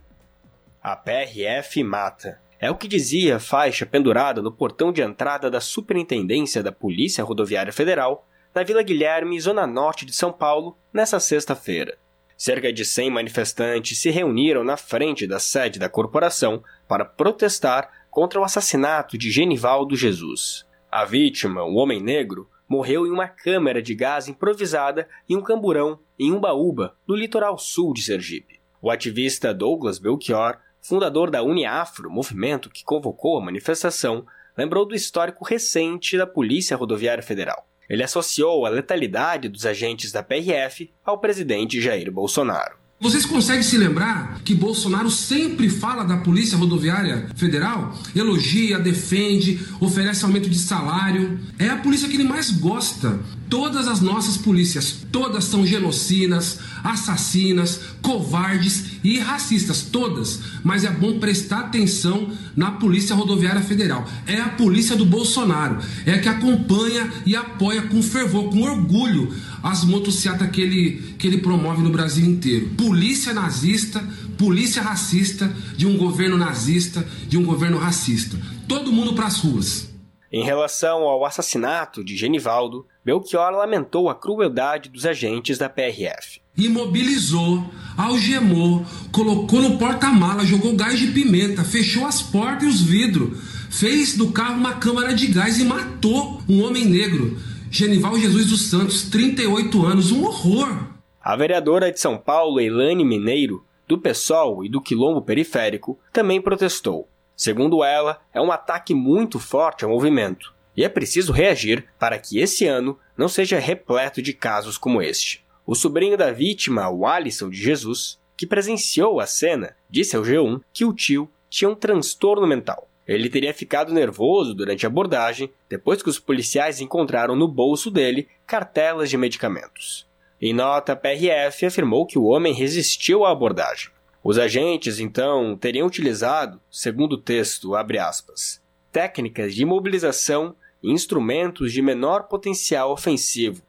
A 0.82 0.96
PRF 0.96 1.84
mata. 1.84 2.40
É 2.58 2.72
o 2.72 2.78
que 2.78 2.88
dizia 2.88 3.36
a 3.36 3.40
faixa 3.40 3.86
pendurada 3.86 4.42
no 4.42 4.52
portão 4.52 4.94
de 4.94 5.02
entrada 5.02 5.52
da 5.52 5.60
Superintendência 5.60 6.64
da 6.64 6.72
Polícia 6.72 7.24
Rodoviária 7.24 7.74
Federal, 7.74 8.26
na 8.56 8.64
Vila 8.64 8.82
Guilherme, 8.82 9.40
zona 9.42 9.68
norte 9.68 10.06
de 10.06 10.14
São 10.14 10.32
Paulo, 10.32 10.78
nessa 10.94 11.20
sexta-feira. 11.20 11.98
Cerca 12.46 12.74
de 12.74 12.84
100 12.84 13.10
manifestantes 13.10 14.00
se 14.00 14.10
reuniram 14.10 14.66
na 14.66 14.76
frente 14.76 15.26
da 15.26 15.40
sede 15.40 15.80
da 15.80 15.88
corporação 15.88 16.62
para 16.90 17.06
protestar 17.06 17.90
contra 18.12 18.38
o 18.38 18.44
assassinato 18.44 19.18
de 19.18 19.32
Genivaldo 19.32 19.96
Jesus. 19.96 20.66
A 20.92 21.06
vítima, 21.06 21.64
um 21.64 21.78
homem 21.78 22.04
negro, 22.04 22.50
morreu 22.68 23.08
em 23.08 23.12
uma 23.12 23.30
câmara 23.30 23.82
de 23.82 23.96
gás 23.96 24.28
improvisada 24.28 25.08
em 25.30 25.38
um 25.38 25.42
camburão 25.42 26.02
em 26.20 26.34
Umbaúba, 26.34 26.98
no 27.08 27.16
litoral 27.16 27.58
sul 27.58 27.94
de 27.94 28.04
Sergipe. 28.04 28.60
O 28.82 28.92
ativista 28.92 29.54
Douglas 29.54 29.98
Belchior, 29.98 30.58
fundador 30.82 31.32
da 31.32 31.42
Uniafro, 31.42 32.12
movimento 32.12 32.70
que 32.70 32.84
convocou 32.84 33.38
a 33.38 33.42
manifestação, 33.42 34.26
lembrou 34.58 34.86
do 34.86 34.94
histórico 34.94 35.46
recente 35.46 36.18
da 36.18 36.28
Polícia 36.28 36.76
Rodoviária 36.76 37.24
Federal. 37.24 37.66
Ele 37.90 38.04
associou 38.04 38.66
a 38.66 38.70
letalidade 38.70 39.50
dos 39.50 39.66
agentes 39.66 40.12
da 40.12 40.24
PRF 40.24 40.92
ao 41.04 41.18
presidente 41.18 41.82
Jair 41.82 42.12
Bolsonaro. 42.12 42.83
Vocês 43.04 43.26
conseguem 43.26 43.64
se 43.64 43.78
lembrar 43.78 44.40
que 44.46 44.56
Bolsonaro 44.56 45.12
sempre 45.12 45.68
fala 45.68 46.06
da 46.06 46.16
Polícia 46.16 46.58
Rodoviária 46.58 47.28
Federal? 47.36 48.00
Elogia, 48.16 48.80
defende, 48.80 49.60
oferece 49.82 50.24
aumento 50.24 50.50
de 50.50 50.58
salário. 50.58 51.38
É 51.60 51.68
a 51.68 51.76
polícia 51.76 52.08
que 52.08 52.16
ele 52.16 52.24
mais 52.24 52.50
gosta. 52.50 53.20
Todas 53.50 53.90
as 53.90 54.00
nossas 54.00 54.38
polícias, 54.38 54.96
todas 55.12 55.44
são 55.44 55.68
genocidas, 55.68 56.60
assassinas, 56.82 57.82
covardes 58.02 58.86
e 59.04 59.20
racistas, 59.20 59.82
todas. 59.82 60.40
Mas 60.64 60.86
é 60.86 60.90
bom 60.90 61.20
prestar 61.20 61.60
atenção 61.60 62.32
na 62.56 62.72
Polícia 62.72 63.16
Rodoviária 63.16 63.62
Federal. 63.62 64.10
É 64.26 64.40
a 64.40 64.50
polícia 64.50 64.96
do 64.96 65.06
Bolsonaro, 65.06 65.80
é 66.06 66.14
a 66.14 66.20
que 66.20 66.30
acompanha 66.30 67.12
e 67.26 67.36
apoia 67.36 67.82
com 67.84 68.02
fervor, 68.02 68.50
com 68.50 68.62
orgulho 68.62 69.32
as 69.64 69.86
motocicletas 69.86 70.52
que 70.52 70.62
ele, 70.62 71.16
que 71.18 71.26
ele 71.26 71.38
promove 71.38 71.82
no 71.82 71.90
Brasil 71.90 72.26
inteiro. 72.26 72.72
Polícia 72.78 73.34
nazista, 73.34 74.06
polícia 74.38 74.82
racista, 74.82 75.48
de 75.78 75.88
um 75.88 75.98
governo 75.98 76.38
nazista, 76.38 77.08
de 77.28 77.38
um 77.38 77.46
governo 77.46 77.78
racista. 77.78 78.38
Todo 78.68 78.92
mundo 78.92 79.14
para 79.14 79.28
as 79.28 79.40
ruas. 79.40 79.94
Em 80.32 80.44
relação 80.44 81.04
ao 81.04 81.24
assassinato 81.26 82.04
de 82.04 82.18
Genivaldo, 82.18 82.88
Belchior 83.06 83.52
lamentou 83.52 84.10
a 84.10 84.16
crueldade 84.16 84.90
dos 84.90 85.06
agentes 85.06 85.60
da 85.60 85.70
PRF. 85.70 86.42
Imobilizou, 86.58 87.64
algemou, 87.96 88.84
colocou 89.12 89.62
no 89.62 89.78
porta-mala, 89.78 90.44
jogou 90.44 90.76
gás 90.76 90.98
de 90.98 91.08
pimenta, 91.08 91.64
fechou 91.64 92.06
as 92.06 92.22
portas 92.22 92.64
e 92.64 92.68
os 92.68 92.82
vidros, 92.82 93.38
fez 93.70 94.18
do 94.18 94.32
carro 94.32 94.56
uma 94.56 94.74
câmara 94.74 95.14
de 95.14 95.28
gás 95.28 95.60
e 95.60 95.66
matou 95.66 96.42
um 96.50 96.64
homem 96.64 96.86
negro. 96.86 97.38
Genival 97.76 98.16
Jesus 98.20 98.52
dos 98.52 98.70
Santos, 98.70 99.10
38 99.10 99.84
anos, 99.84 100.12
um 100.12 100.26
horror. 100.26 100.90
A 101.20 101.36
vereadora 101.36 101.92
de 101.92 102.00
São 102.00 102.20
Paulo, 102.20 102.62
Elane 102.62 103.04
Mineiro, 103.04 103.66
do 103.88 103.98
PSOL 103.98 104.64
e 104.64 104.70
do 104.70 104.80
Quilombo 104.80 105.24
Periférico, 105.24 105.98
também 106.12 106.40
protestou. 106.40 107.10
Segundo 107.36 107.84
ela, 107.84 108.22
é 108.32 108.40
um 108.40 108.52
ataque 108.52 108.94
muito 108.94 109.40
forte 109.40 109.84
ao 109.84 109.90
movimento. 109.90 110.54
E 110.78 110.84
é 110.84 110.88
preciso 110.88 111.34
reagir 111.34 111.88
para 111.98 112.20
que 112.20 112.38
esse 112.38 112.68
ano 112.68 112.96
não 113.18 113.28
seja 113.28 113.58
repleto 113.58 114.22
de 114.22 114.34
casos 114.34 114.78
como 114.78 115.02
este. 115.02 115.44
O 115.66 115.74
sobrinho 115.74 116.16
da 116.16 116.32
vítima, 116.32 116.88
o 116.92 117.08
Alisson 117.08 117.50
de 117.50 117.58
Jesus, 117.58 118.20
que 118.38 118.46
presenciou 118.46 119.20
a 119.20 119.26
cena, 119.26 119.76
disse 119.90 120.16
ao 120.16 120.22
G1 120.22 120.62
que 120.72 120.86
o 120.86 120.94
tio 120.94 121.28
tinha 121.50 121.72
um 121.72 121.76
transtorno 121.76 122.46
mental. 122.46 122.88
Ele 123.08 123.30
teria 123.30 123.54
ficado 123.54 123.94
nervoso 123.94 124.54
durante 124.54 124.86
a 124.86 124.90
abordagem 124.90 125.52
depois 125.70 126.02
que 126.02 126.10
os 126.10 126.20
policiais 126.20 126.80
encontraram 126.80 127.36
no 127.36 127.48
bolso 127.48 127.92
dele 127.92 128.28
cartelas 128.48 129.10
de 129.10 129.18
medicamentos. 129.18 130.08
Em 130.42 130.54
nota, 130.54 130.94
a 130.94 130.96
PRF 130.96 131.66
afirmou 131.66 132.06
que 132.06 132.18
o 132.18 132.26
homem 132.26 132.54
resistiu 132.54 133.26
à 133.26 133.32
abordagem. 133.32 133.92
Os 134.24 134.38
agentes, 134.38 135.00
então, 135.00 135.58
teriam 135.58 135.88
utilizado, 135.88 136.62
segundo 136.72 137.14
o 137.14 137.22
texto, 137.22 137.76
aspas, 137.76 138.62
técnicas 138.92 139.54
de 139.54 139.64
imobilização 139.64 140.56
e 140.82 140.92
instrumentos 140.92 141.74
de 141.74 141.82
menor 141.82 142.24
potencial 142.24 142.92
ofensivo. 142.92 143.62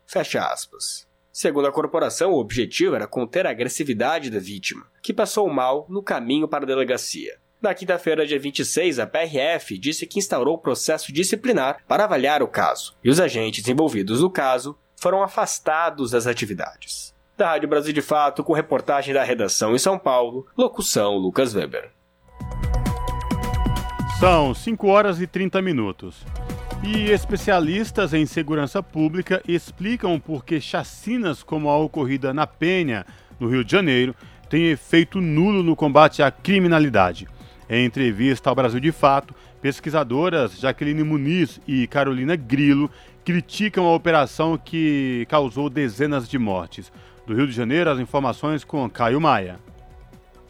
Segundo 1.33 1.67
a 1.67 1.73
corporação, 1.73 2.33
o 2.33 2.39
objetivo 2.39 2.95
era 2.95 3.09
conter 3.09 3.47
a 3.47 3.51
agressividade 3.51 4.31
da 4.31 4.39
vítima, 4.39 4.87
que 5.03 5.13
passou 5.13 5.49
mal 5.49 5.87
no 5.89 6.03
caminho 6.03 6.47
para 6.47 6.63
a 6.63 6.67
delegacia. 6.67 7.37
Na 7.65 7.73
quinta-feira, 7.73 8.27
dia 8.27 8.39
26, 8.39 8.99
a 8.99 9.07
PRF 9.07 9.79
disse 9.79 10.07
que 10.07 10.19
instaurou 10.19 10.59
processo 10.59 11.11
disciplinar 11.11 11.79
para 11.89 12.05
avaliar 12.05 12.43
o 12.43 12.47
caso, 12.47 12.95
e 13.03 13.09
os 13.09 13.19
agentes 13.19 13.67
envolvidos 13.67 14.21
no 14.21 14.29
caso 14.29 14.77
foram 15.01 15.23
afastados 15.23 16.11
das 16.11 16.27
atividades. 16.27 17.15
Da 17.39 17.53
Rádio 17.53 17.67
Brasil 17.67 17.95
de 17.95 18.03
Fato, 18.03 18.45
com 18.45 18.53
reportagem 18.53 19.15
da 19.15 19.25
redação 19.25 19.75
em 19.75 19.79
São 19.79 19.99
Paulo, 19.99 20.47
locução 20.55 21.17
Lucas 21.17 21.55
Weber. 21.55 21.91
São 24.21 24.53
5 24.53 24.87
horas 24.87 25.19
e 25.19 25.27
30 25.27 25.63
minutos. 25.63 26.23
E 26.83 27.11
especialistas 27.13 28.13
em 28.13 28.27
segurança 28.27 28.83
pública 28.83 29.41
explicam 29.49 30.21
por 30.21 30.45
que 30.45 30.61
chacinas 30.61 31.43
como 31.43 31.71
a 31.71 31.79
ocorrida 31.79 32.35
na 32.35 32.47
Penha, 32.47 33.07
no 33.41 33.49
Rio 33.49 33.65
de 33.65 33.73
Janeiro, 33.73 34.15
têm 34.51 34.67
efeito 34.67 35.19
nulo 35.19 35.63
no 35.63 35.75
combate 35.75 36.23
à 36.23 36.31
criminalidade. 36.31 37.27
Em 37.75 37.85
entrevista 37.85 38.49
ao 38.49 38.55
Brasil 38.55 38.79
de 38.79 38.93
Fato, 38.93 39.35
pesquisadoras 39.61 40.61
Jaqueline 40.61 41.03
Muniz 41.03 41.61
e 41.67 41.89
Carolina 41.89 42.37
Grilo 42.37 42.89
criticam 43.25 43.85
a 43.87 43.97
operação 43.97 44.57
que 44.57 45.27
causou 45.29 45.69
dezenas 45.69 46.29
de 46.29 46.39
mortes. 46.39 46.93
Do 47.27 47.35
Rio 47.35 47.49
de 47.49 47.53
Janeiro, 47.53 47.91
as 47.91 47.99
informações 47.99 48.63
com 48.63 48.89
Caio 48.89 49.21
Maia. 49.21 49.59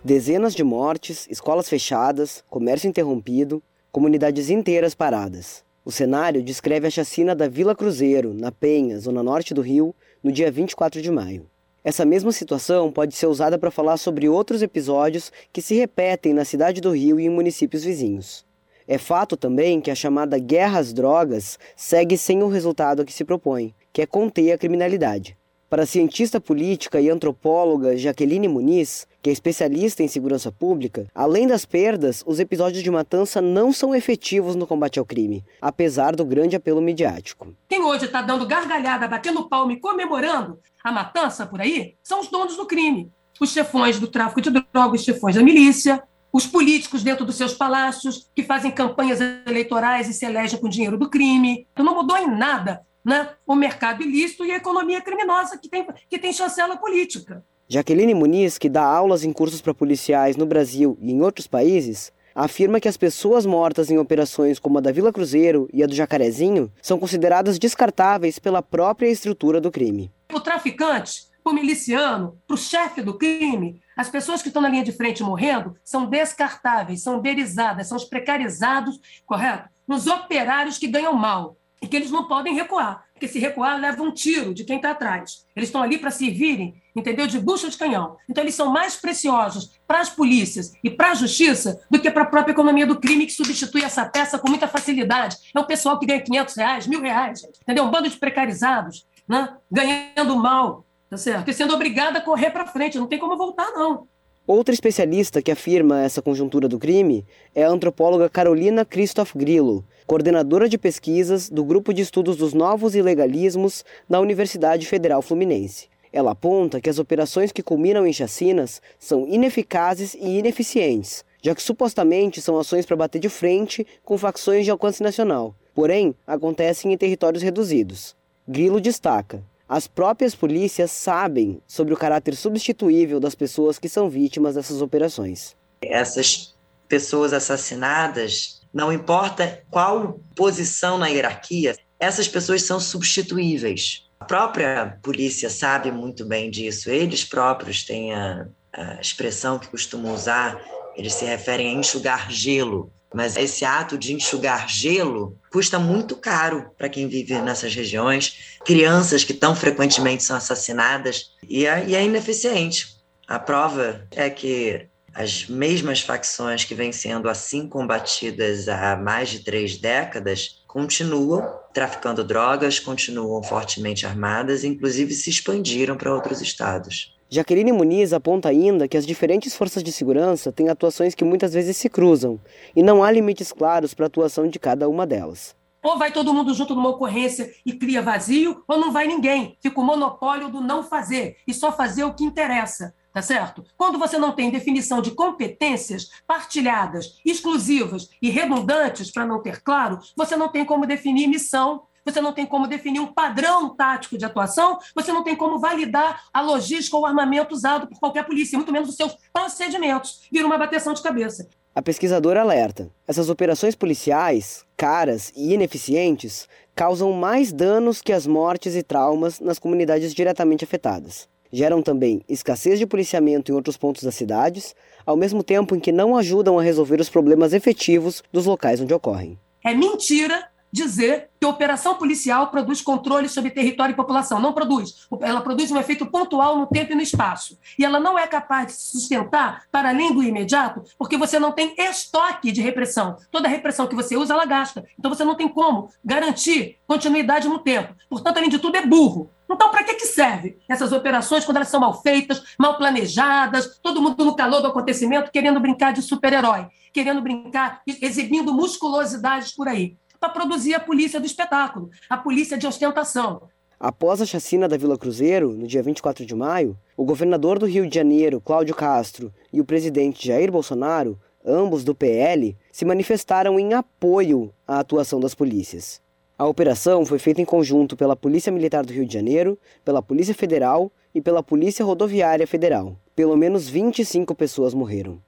Dezenas 0.05 0.55
de 0.55 0.63
mortes, 0.63 1.27
escolas 1.31 1.67
fechadas, 1.67 2.45
comércio 2.51 2.91
interrompido, 2.91 3.63
comunidades 3.91 4.51
inteiras 4.51 4.95
paradas. 4.95 5.65
O 5.83 5.91
cenário 5.91 6.43
descreve 6.43 6.89
a 6.89 6.91
chacina 6.91 7.35
da 7.35 7.49
Vila 7.49 7.75
Cruzeiro, 7.75 8.35
na 8.35 8.53
Penha, 8.53 9.01
zona 9.01 9.23
norte 9.23 9.55
do 9.55 9.63
Rio, 9.63 9.95
no 10.23 10.31
dia 10.31 10.53
24 10.53 11.01
de 11.01 11.11
maio. 11.11 11.47
Essa 11.85 12.07
mesma 12.07 12.33
situação 12.33 12.91
pode 12.91 13.15
ser 13.15 13.27
usada 13.27 13.59
para 13.59 13.71
falar 13.71 13.99
sobre 13.99 14.27
outros 14.27 14.63
episódios 14.63 15.31
que 15.53 15.61
se 15.61 15.75
repetem 15.75 16.33
na 16.33 16.43
cidade 16.43 16.81
do 16.81 16.93
Rio 16.93 17.21
e 17.21 17.27
em 17.27 17.29
municípios 17.29 17.85
vizinhos. 17.85 18.47
É 18.89 18.97
fato 18.97 19.37
também 19.37 19.83
que 19.83 19.91
a 19.91 19.95
chamada 19.95 20.39
guerra 20.39 20.79
às 20.79 20.95
drogas 20.95 21.59
segue 21.77 22.17
sem 22.17 22.43
o 22.43 22.49
resultado 22.49 23.03
a 23.03 23.05
que 23.05 23.13
se 23.13 23.23
propõe, 23.23 23.75
que 23.93 24.01
é 24.01 24.07
conter 24.07 24.53
a 24.53 24.59
criminalidade. 24.59 25.37
Para 25.69 25.83
a 25.83 25.87
cientista 25.87 26.41
política 26.41 27.03
e 27.03 27.11
antropóloga 27.11 27.99
Jaqueline 27.99 28.49
Muniz, 28.49 29.07
que 29.21 29.29
é 29.29 29.33
especialista 29.33 30.03
em 30.03 30.09
segurança 30.09 30.51
pública, 30.51 31.07
além 31.15 31.47
das 31.47 31.67
perdas, 31.67 32.23
os 32.27 32.41
episódios 32.41 32.83
de 32.83 32.91
matança 32.91 33.43
não 33.43 33.73
são 33.73 33.95
efetivos 33.95 34.57
no 34.57 34.67
combate 34.67 34.99
ao 34.99 35.05
crime, 35.05 35.45
apesar 35.61 36.17
do 36.17 36.25
grande 36.25 36.57
apelo 36.57 36.81
midiático. 36.81 37.49
Quem 37.69 37.83
hoje 37.83 38.07
está 38.07 38.23
dando 38.23 38.47
gargalhada, 38.47 39.07
batendo 39.07 39.49
palmo 39.49 39.73
e 39.73 39.81
comemorando 39.81 40.59
a 40.85 40.93
matança 40.93 41.47
por 41.47 41.63
aí 41.63 41.95
são 42.03 42.21
os 42.21 42.29
donos 42.29 42.59
do 42.59 42.67
crime. 42.67 43.11
Os 43.41 43.51
chefões 43.51 43.99
do 43.99 44.07
tráfico 44.07 44.43
de 44.43 44.51
drogas, 44.51 45.01
os 45.01 45.05
chefões 45.05 45.35
da 45.35 45.43
milícia, 45.43 46.03
os 46.31 46.47
políticos 46.47 47.03
dentro 47.03 47.25
dos 47.25 47.37
seus 47.37 47.55
palácios, 47.55 48.31
que 48.37 48.43
fazem 48.43 48.71
campanhas 48.71 49.19
eleitorais 49.47 50.09
e 50.09 50.13
se 50.13 50.27
elegem 50.27 50.61
com 50.61 50.69
dinheiro 50.69 50.99
do 50.99 51.09
crime. 51.09 51.67
Então 51.73 51.85
não 51.85 51.95
mudou 51.95 52.19
em 52.19 52.29
nada 52.31 52.83
né, 53.03 53.31
o 53.47 53.55
mercado 53.55 54.03
ilícito 54.03 54.45
e 54.45 54.53
a 54.53 54.57
economia 54.57 55.01
criminosa 55.01 55.57
que 55.57 55.69
tem, 55.69 55.87
que 56.09 56.19
tem 56.19 56.33
chancela 56.33 56.77
política. 56.77 57.43
Jaqueline 57.67 58.15
Muniz, 58.15 58.59
que 58.59 58.69
dá 58.69 58.85
aulas 58.85 59.25
em 59.25 59.33
cursos 59.33 59.63
para 59.63 59.73
policiais 59.73 60.37
no 60.37 60.45
Brasil 60.45 60.99
e 61.01 61.13
em 61.13 61.23
outros 61.23 61.47
países, 61.47 62.13
afirma 62.35 62.81
que 62.81 62.89
as 62.89 62.97
pessoas 62.97 63.47
mortas 63.47 63.91
em 63.91 63.99
operações 63.99 64.59
como 64.59 64.79
a 64.79 64.81
da 64.81 64.93
Vila 64.93 65.13
Cruzeiro 65.13 65.69
e 65.73 65.83
a 65.83 65.87
do 65.87 65.95
Jacarezinho 65.95 66.71
são 66.83 66.99
consideradas 66.99 67.59
descartáveis 67.59 68.39
pela 68.39 68.61
própria 68.61 69.09
estrutura 69.09 69.61
do 69.61 69.71
crime. 69.71 70.11
O 70.35 70.41
traficante, 70.41 71.29
o 71.45 71.53
miliciano, 71.53 72.37
para 72.45 72.55
o 72.55 72.59
chefe 72.59 73.01
do 73.01 73.17
crime, 73.17 73.81
as 73.97 74.09
pessoas 74.09 74.43
que 74.43 74.49
estão 74.49 74.61
na 74.61 74.69
linha 74.69 74.83
de 74.83 74.91
frente 74.91 75.23
morrendo 75.23 75.77
são 75.85 76.07
descartáveis, 76.07 77.05
são 77.05 77.19
uberizadas, 77.19 77.87
são 77.87 77.97
os 77.97 78.05
precarizados, 78.05 78.99
correto? 79.25 79.69
Nos 79.87 80.09
operários 80.09 80.77
que 80.77 80.89
ganham 80.89 81.13
mal 81.13 81.57
e 81.81 81.87
que 81.87 81.95
eles 81.95 82.11
não 82.11 82.27
podem 82.27 82.53
recuar, 82.53 83.05
porque 83.13 83.29
se 83.29 83.39
recuar 83.39 83.79
leva 83.79 84.03
um 84.03 84.11
tiro 84.11 84.53
de 84.53 84.65
quem 84.65 84.77
está 84.77 84.91
atrás. 84.91 85.47
Eles 85.55 85.69
estão 85.69 85.83
ali 85.83 85.99
para 85.99 86.11
servirem, 86.11 86.83
entendeu, 86.97 87.29
de 87.29 87.39
bucha 87.39 87.71
de 87.71 87.79
canhão. 87.79 88.17
Então 88.29 88.43
eles 88.43 88.57
são 88.57 88.73
mais 88.73 88.97
preciosos 88.97 89.79
para 89.87 90.01
as 90.01 90.11
polícias 90.11 90.73
e 90.83 90.91
para 90.91 91.13
a 91.13 91.15
justiça 91.15 91.81
do 91.89 92.01
que 92.01 92.11
para 92.11 92.23
a 92.23 92.27
própria 92.27 92.53
economia 92.53 92.87
do 92.87 92.99
crime 92.99 93.27
que 93.27 93.33
substitui 93.33 93.85
essa 93.85 94.05
peça 94.05 94.37
com 94.37 94.49
muita 94.49 94.67
facilidade. 94.67 95.37
É 95.55 95.61
um 95.61 95.65
pessoal 95.65 95.97
que 95.97 96.07
ganha 96.07 96.21
500 96.21 96.57
reais, 96.57 96.87
mil 96.89 97.01
reais, 97.01 97.43
entendeu? 97.63 97.85
Um 97.85 97.91
bando 97.91 98.09
de 98.09 98.17
precarizados, 98.17 99.07
né? 99.29 99.57
ganhando 99.71 100.37
mal, 100.37 100.85
tá 101.09 101.17
certo? 101.17 101.51
E 101.51 101.55
sendo 101.55 101.75
obrigado 101.75 102.17
a 102.17 102.21
correr 102.21 102.51
para 102.51 102.67
frente, 102.67 102.99
não 102.99 103.07
tem 103.07 103.19
como 103.19 103.37
voltar 103.37 103.71
não. 103.73 104.07
Outra 104.47 104.75
especialista 104.75 105.41
que 105.41 105.51
afirma 105.51 106.03
essa 106.03 106.21
conjuntura 106.21 106.69
do 106.69 106.79
crime 106.79 107.25
é 107.55 107.65
a 107.65 107.71
antropóloga 107.71 108.29
Carolina 108.29 108.85
Christoph 108.85 109.35
Grillo, 109.35 109.83
coordenadora 110.07 110.69
de 110.69 110.77
pesquisas 110.77 111.49
do 111.49 111.65
Grupo 111.65 111.95
de 111.95 112.03
Estudos 112.03 112.37
dos 112.37 112.53
Novos 112.53 112.95
Ilegalismos 112.95 113.83
da 114.07 114.21
Universidade 114.21 114.87
Federal 114.87 115.23
Fluminense. 115.23 115.89
Ela 116.13 116.33
aponta 116.33 116.79
que 116.79 116.91
as 116.91 116.99
operações 116.99 117.53
que 117.53 117.63
culminam 117.63 118.07
em 118.07 118.13
chacinas 118.13 118.83
são 118.99 119.27
ineficazes 119.27 120.13
e 120.15 120.39
ineficientes, 120.39 121.25
já 121.43 121.55
que 121.55 121.63
supostamente 121.63 122.43
são 122.43 122.59
ações 122.59 122.85
para 122.85 122.97
bater 122.97 123.19
de 123.19 123.31
frente 123.31 123.87
com 124.05 124.19
facções 124.19 124.67
de 124.67 124.71
alcance 124.71 125.03
nacional, 125.03 125.55
porém 125.75 126.15
acontecem 126.27 126.93
em 126.93 126.99
territórios 126.99 127.43
reduzidos. 127.43 128.15
Grilo 128.47 128.81
destaca: 128.81 129.43
as 129.69 129.87
próprias 129.87 130.35
polícias 130.35 130.91
sabem 130.91 131.61
sobre 131.67 131.95
o 131.95 131.97
caráter 131.97 132.37
substituível 132.37 133.19
das 133.19 133.35
pessoas 133.35 133.79
que 133.79 133.89
são 133.89 134.09
vítimas 134.09 134.55
dessas 134.55 134.83
operações. 134.83 135.57
Essas 135.83 136.55
pessoas 136.89 137.33
assassinadas, 137.33 138.61
não 138.73 138.93
importa 138.93 139.63
qual 139.71 140.21
posição 140.37 140.99
na 140.99 141.09
hierarquia, 141.09 141.77
essas 141.99 142.29
pessoas 142.29 142.63
são 142.63 142.79
substituíveis. 142.79 144.05
A 144.21 144.25
própria 144.27 144.99
polícia 145.03 145.49
sabe 145.49 145.91
muito 145.91 146.25
bem 146.25 146.51
disso, 146.51 146.91
eles 146.91 147.25
próprios 147.25 147.83
têm 147.83 148.15
a, 148.15 148.47
a 148.73 149.01
expressão 149.01 149.59
que 149.59 149.69
costumam 149.69 150.15
usar, 150.15 150.61
eles 150.97 151.15
se 151.15 151.25
referem 151.25 151.69
a 151.69 151.81
enxugar 151.81 152.31
gelo. 152.31 152.93
Mas 153.15 153.37
esse 153.37 153.65
ato 153.65 153.97
de 153.97 154.13
enxugar 154.13 154.69
gelo 154.69 155.39
custa 155.53 155.79
muito 155.79 156.17
caro 156.17 156.71
para 156.77 156.89
quem 156.89 157.07
vive 157.07 157.41
nessas 157.41 157.73
regiões. 157.73 158.59
Crianças 158.65 159.23
que 159.23 159.33
tão 159.33 159.55
frequentemente 159.55 160.25
são 160.25 160.37
assassinadas 160.37 161.31
e 161.49 161.65
é, 161.65 161.87
e 161.87 161.95
é 161.95 162.05
ineficiente. 162.05 162.97
A 163.29 163.39
prova 163.39 164.05
é 164.11 164.29
que 164.29 164.89
as 165.15 165.47
mesmas 165.47 166.01
facções 166.01 166.65
que 166.65 166.75
vêm 166.75 166.91
sendo 166.91 167.29
assim 167.29 167.69
combatidas 167.69 168.69
há 168.69 168.97
mais 168.97 169.29
de 169.29 169.45
três 169.45 169.77
décadas 169.77 170.65
continuam 170.67 171.61
traficando 171.73 172.25
drogas, 172.25 172.81
continuam 172.81 173.41
fortemente 173.45 174.05
armadas, 174.05 174.65
inclusive 174.65 175.15
se 175.15 175.31
expandiram 175.31 175.97
para 175.97 176.13
outros 176.13 176.43
estados. 176.43 177.14
Jaqueline 177.35 177.73
Muniz 177.73 178.13
aponta 178.13 178.49
ainda 178.49 178.87
que 178.87 178.97
as 178.97 179.05
diferentes 179.05 179.57
forças 179.57 179.83
de 179.83 179.91
segurança 179.91 180.53
têm 180.53 180.69
atuações 180.69 181.17
que 181.17 181.25
muitas 181.25 181.53
vezes 181.53 181.77
se 181.77 181.89
cruzam, 181.89 182.39
e 182.77 182.81
não 182.81 183.03
há 183.03 183.11
limites 183.11 183.53
claros 183.53 183.93
para 183.93 184.05
a 184.05 184.07
atuação 184.07 184.47
de 184.47 184.57
cada 184.57 184.89
uma 184.89 185.05
delas. 185.05 185.53
Ou 185.83 185.99
vai 185.99 186.13
todo 186.13 186.33
mundo 186.33 186.55
junto 186.55 186.77
numa 186.77 186.91
ocorrência 186.91 187.53
e 187.67 187.73
cria 187.73 188.01
vazio, 188.01 188.63
ou 188.69 188.79
não 188.79 188.93
vai 188.93 189.09
ninguém. 189.09 189.59
Fica 189.61 189.81
o 189.81 189.85
monopólio 189.85 190.49
do 190.49 190.61
não 190.61 190.85
fazer 190.85 191.39
e 191.45 191.53
só 191.53 191.73
fazer 191.73 192.05
o 192.05 192.15
que 192.15 192.23
interessa. 192.23 192.95
Tá 193.13 193.21
certo? 193.21 193.65
Quando 193.77 193.99
você 193.99 194.17
não 194.17 194.33
tem 194.33 194.51
definição 194.51 195.03
de 195.03 195.11
competências 195.11 196.11
partilhadas, 196.29 197.21
exclusivas 197.25 198.09
e 198.23 198.31
redundantes, 198.31 199.11
para 199.11 199.27
não 199.27 199.43
ter 199.43 199.61
claro, 199.61 199.99
você 200.17 200.37
não 200.37 200.49
tem 200.49 200.65
como 200.65 200.87
definir 200.87 201.27
missão 201.27 201.83
você 202.05 202.21
não 202.21 202.33
tem 202.33 202.47
como 202.47 202.67
definir 202.67 203.01
um 203.01 203.13
padrão 203.13 203.75
tático 203.75 204.19
de 204.19 204.25
atuação, 204.25 204.79
você 204.95 205.13
não 205.13 205.25
tem 205.25 205.35
como 205.35 205.59
validar 205.59 206.25
a 206.33 206.41
logística 206.41 206.97
ou 206.97 207.03
o 207.03 207.07
armamento 207.07 207.55
usado 207.55 207.87
por 207.87 207.99
qualquer 207.99 208.25
polícia, 208.25 208.59
muito 208.59 208.73
menos 208.73 208.89
os 208.89 208.97
seus 208.97 209.17
procedimentos. 209.33 210.23
Vira 210.31 210.47
uma 210.47 210.59
bateção 210.59 210.93
de 210.93 211.03
cabeça. 211.03 211.49
A 211.75 211.83
pesquisadora 211.83 212.41
alerta: 212.41 212.89
essas 213.07 213.29
operações 213.29 213.75
policiais, 213.75 214.65
caras 214.77 215.33
e 215.35 215.55
ineficientes, 215.55 216.49
causam 216.75 217.13
mais 217.13 217.53
danos 217.53 218.01
que 218.01 218.13
as 218.13 218.27
mortes 218.27 218.77
e 218.77 218.83
traumas 218.83 219.41
nas 219.41 219.59
comunidades 219.59 220.15
diretamente 220.15 220.65
afetadas. 220.65 221.29
Geram 221.53 221.83
também 221.83 222.23
escassez 222.29 222.79
de 222.79 222.87
policiamento 222.87 223.51
em 223.51 223.55
outros 223.55 223.77
pontos 223.77 224.03
das 224.03 224.15
cidades, 224.15 224.75
ao 225.07 225.17
mesmo 225.17 225.43
tempo 225.43 225.75
em 225.75 225.81
que 225.81 225.93
não 225.93 226.17
ajudam 226.17 226.59
a 226.59 226.63
resolver 226.63 227.01
os 227.01 227.09
problemas 227.09 227.53
efetivos 227.53 228.23
dos 228.33 228.47
locais 228.47 228.81
onde 228.81 228.93
ocorrem. 228.93 229.39
É 229.65 229.73
mentira 229.73 230.49
dizer 230.75 231.31
que 231.39 231.47
a 231.47 231.49
operação 231.49 231.95
policial 231.95 232.49
produz 232.49 232.83
controle 232.83 233.29
sobre 233.29 233.53
território 233.53 233.93
e 233.93 233.97
população. 233.97 234.41
Não 234.41 234.53
produz. 234.53 235.07
Ela 235.21 235.41
produz 235.41 235.71
um 235.71 235.79
efeito 235.79 236.05
pontual 236.05 236.59
no 236.59 236.67
tempo 236.67 236.91
e 236.91 236.97
no 236.97 237.01
espaço. 237.01 237.57
E 237.79 237.85
ela 237.85 238.01
não 238.01 238.19
é 238.19 238.27
capaz 238.27 238.67
de 238.67 238.73
se 238.73 238.91
sustentar 238.91 239.63
para 239.71 239.91
além 239.91 240.13
do 240.13 240.21
imediato, 240.21 240.83
porque 240.99 241.17
você 241.17 241.39
não 241.39 241.53
tem 241.53 241.77
estoque 241.79 242.51
de 242.51 242.61
repressão. 242.61 243.17
Toda 243.31 243.49
repressão 243.49 243.87
que 243.87 243.95
você 243.95 244.17
usa, 244.17 244.35
ela 244.35 244.45
gasta. 244.47 244.85
Então 244.99 245.09
você 245.09 245.23
não 245.23 245.37
tem 245.37 245.47
como 245.47 245.91
garantir 246.05 246.77
continuidade 246.89 247.49
no 247.49 247.61
tempo. 247.61 247.95
Portanto, 248.11 248.39
além 248.39 248.51
de 248.51 248.59
tudo, 248.59 248.77
é 248.77 248.85
burro. 248.85 249.31
Então, 249.49 249.71
para 249.71 249.85
que, 249.85 249.95
que 249.95 250.07
serve 250.07 250.59
essas 250.69 250.91
operações 250.91 251.45
quando 251.45 251.59
elas 251.59 251.69
são 251.69 251.79
mal 251.79 252.03
feitas, 252.03 252.43
mal 252.59 252.77
planejadas, 252.77 253.79
todo 253.81 254.03
mundo 254.03 254.25
no 254.25 254.35
calor 254.35 254.61
do 254.61 254.67
acontecimento 254.67 255.31
querendo 255.31 255.61
brincar 255.61 255.93
de 255.93 256.03
super-herói, 256.03 256.67
querendo 256.93 257.21
brincar, 257.21 257.81
exibindo 257.87 258.53
musculosidades 258.53 259.55
por 259.55 259.69
aí? 259.69 259.97
Para 260.25 260.31
produzir 260.31 260.73
a 260.73 260.81
polícia 260.81 261.21
do 261.21 261.27
espetáculo, 261.27 261.91
a 262.09 262.17
polícia 262.17 262.57
de 262.57 262.67
ostentação. 262.67 263.43
Após 263.79 264.23
a 264.23 264.27
chacina 264.27 264.67
da 264.67 264.77
Vila 264.77 264.97
Cruzeiro, 264.97 265.53
no 265.53 265.67
dia 265.67 265.83
24 265.83 266.25
de 266.25 266.35
maio, 266.35 266.79
o 266.97 267.05
governador 267.05 267.59
do 267.59 267.67
Rio 267.67 267.87
de 267.87 267.95
Janeiro, 267.95 268.41
Cláudio 268.41 268.75
Castro, 268.75 269.31
e 269.53 269.61
o 269.61 269.65
presidente 269.67 270.27
Jair 270.27 270.51
Bolsonaro, 270.51 271.21
ambos 271.45 271.85
do 271.85 271.95
PL, 271.95 272.57
se 272.73 272.87
manifestaram 272.87 273.61
em 273.61 273.75
apoio 273.75 274.51
à 274.67 274.79
atuação 274.79 275.21
das 275.21 275.35
polícias. 275.35 276.01
A 276.39 276.47
operação 276.47 277.05
foi 277.05 277.19
feita 277.19 277.43
em 277.43 277.45
conjunto 277.45 277.95
pela 277.95 278.17
Polícia 278.17 278.51
Militar 278.51 278.83
do 278.87 278.95
Rio 278.95 279.07
de 279.07 279.13
Janeiro, 279.13 279.59
pela 279.85 280.01
Polícia 280.01 280.35
Federal 280.35 280.91
e 281.15 281.21
pela 281.21 281.43
Polícia 281.43 281.85
Rodoviária 281.85 282.47
Federal. 282.47 282.97
Pelo 283.15 283.37
menos 283.37 283.69
25 283.69 284.35
pessoas 284.35 284.73
morreram. 284.73 285.21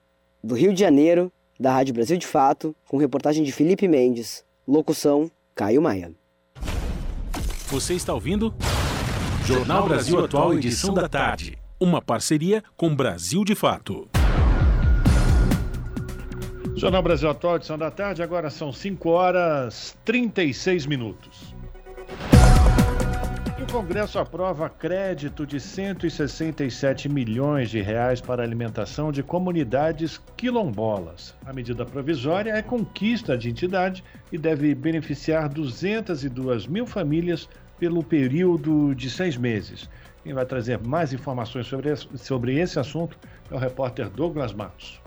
Do 0.43 0.55
Rio 0.55 0.73
de 0.73 0.81
Janeiro, 0.81 1.31
da 1.61 1.71
Rádio 1.71 1.93
Brasil 1.93 2.17
de 2.17 2.27
Fato, 2.27 2.75
com 2.89 2.97
reportagem 2.97 3.45
de 3.45 3.53
Felipe 3.53 3.87
Mendes, 3.87 4.46
Locução: 4.67 5.31
Caio 5.55 5.81
Maia. 5.81 6.13
Você 7.69 7.95
está 7.95 8.13
ouvindo? 8.13 8.53
Jornal 9.45 9.87
Brasil 9.87 10.25
Atual, 10.25 10.55
edição 10.55 10.93
da 10.93 11.09
tarde. 11.09 11.57
Uma 11.79 12.03
parceria 12.03 12.65
com 12.77 12.95
Brasil 12.95 13.45
de 13.45 13.55
Fato. 13.55 14.09
Jornal 16.75 17.01
Brasil 17.01 17.31
Atual, 17.31 17.57
edição 17.57 17.79
da 17.79 17.93
tarde, 17.93 18.25
agora 18.25 18.51
são 18.51 18.73
5 18.73 19.09
horas 19.09 19.97
36 20.05 20.85
minutos. 20.87 21.55
O 23.69 23.73
Congresso 23.73 24.21
aprova 24.21 24.71
crédito 24.71 25.45
de 25.45 25.59
167 25.59 27.09
milhões 27.09 27.69
de 27.69 27.83
reais 27.83 28.21
para 28.21 28.43
alimentação 28.43 29.11
de 29.11 29.25
comunidades 29.25 30.21
quilombolas. 30.37 31.35
A 31.45 31.53
medida 31.53 31.85
provisória 31.85 32.53
é 32.53 32.63
conquista 32.63 33.37
de 33.37 33.51
entidade 33.51 34.05
e 34.31 34.39
deve 34.39 34.73
beneficiar 34.73 35.49
202 35.49 36.69
mil 36.69 36.87
famílias 36.87 37.49
pelo 37.77 38.05
período 38.05 38.95
de 38.95 39.11
seis 39.11 39.37
meses. 39.37 39.91
Quem 40.23 40.33
vai 40.33 40.47
trazer 40.47 40.79
mais 40.79 41.13
informações 41.13 41.67
sobre 41.67 41.91
esse, 41.91 42.07
sobre 42.19 42.59
esse 42.59 42.79
assunto 42.79 43.19
é 43.51 43.55
o 43.55 43.59
repórter 43.59 44.09
Douglas 44.09 44.55
Matos. 44.55 45.01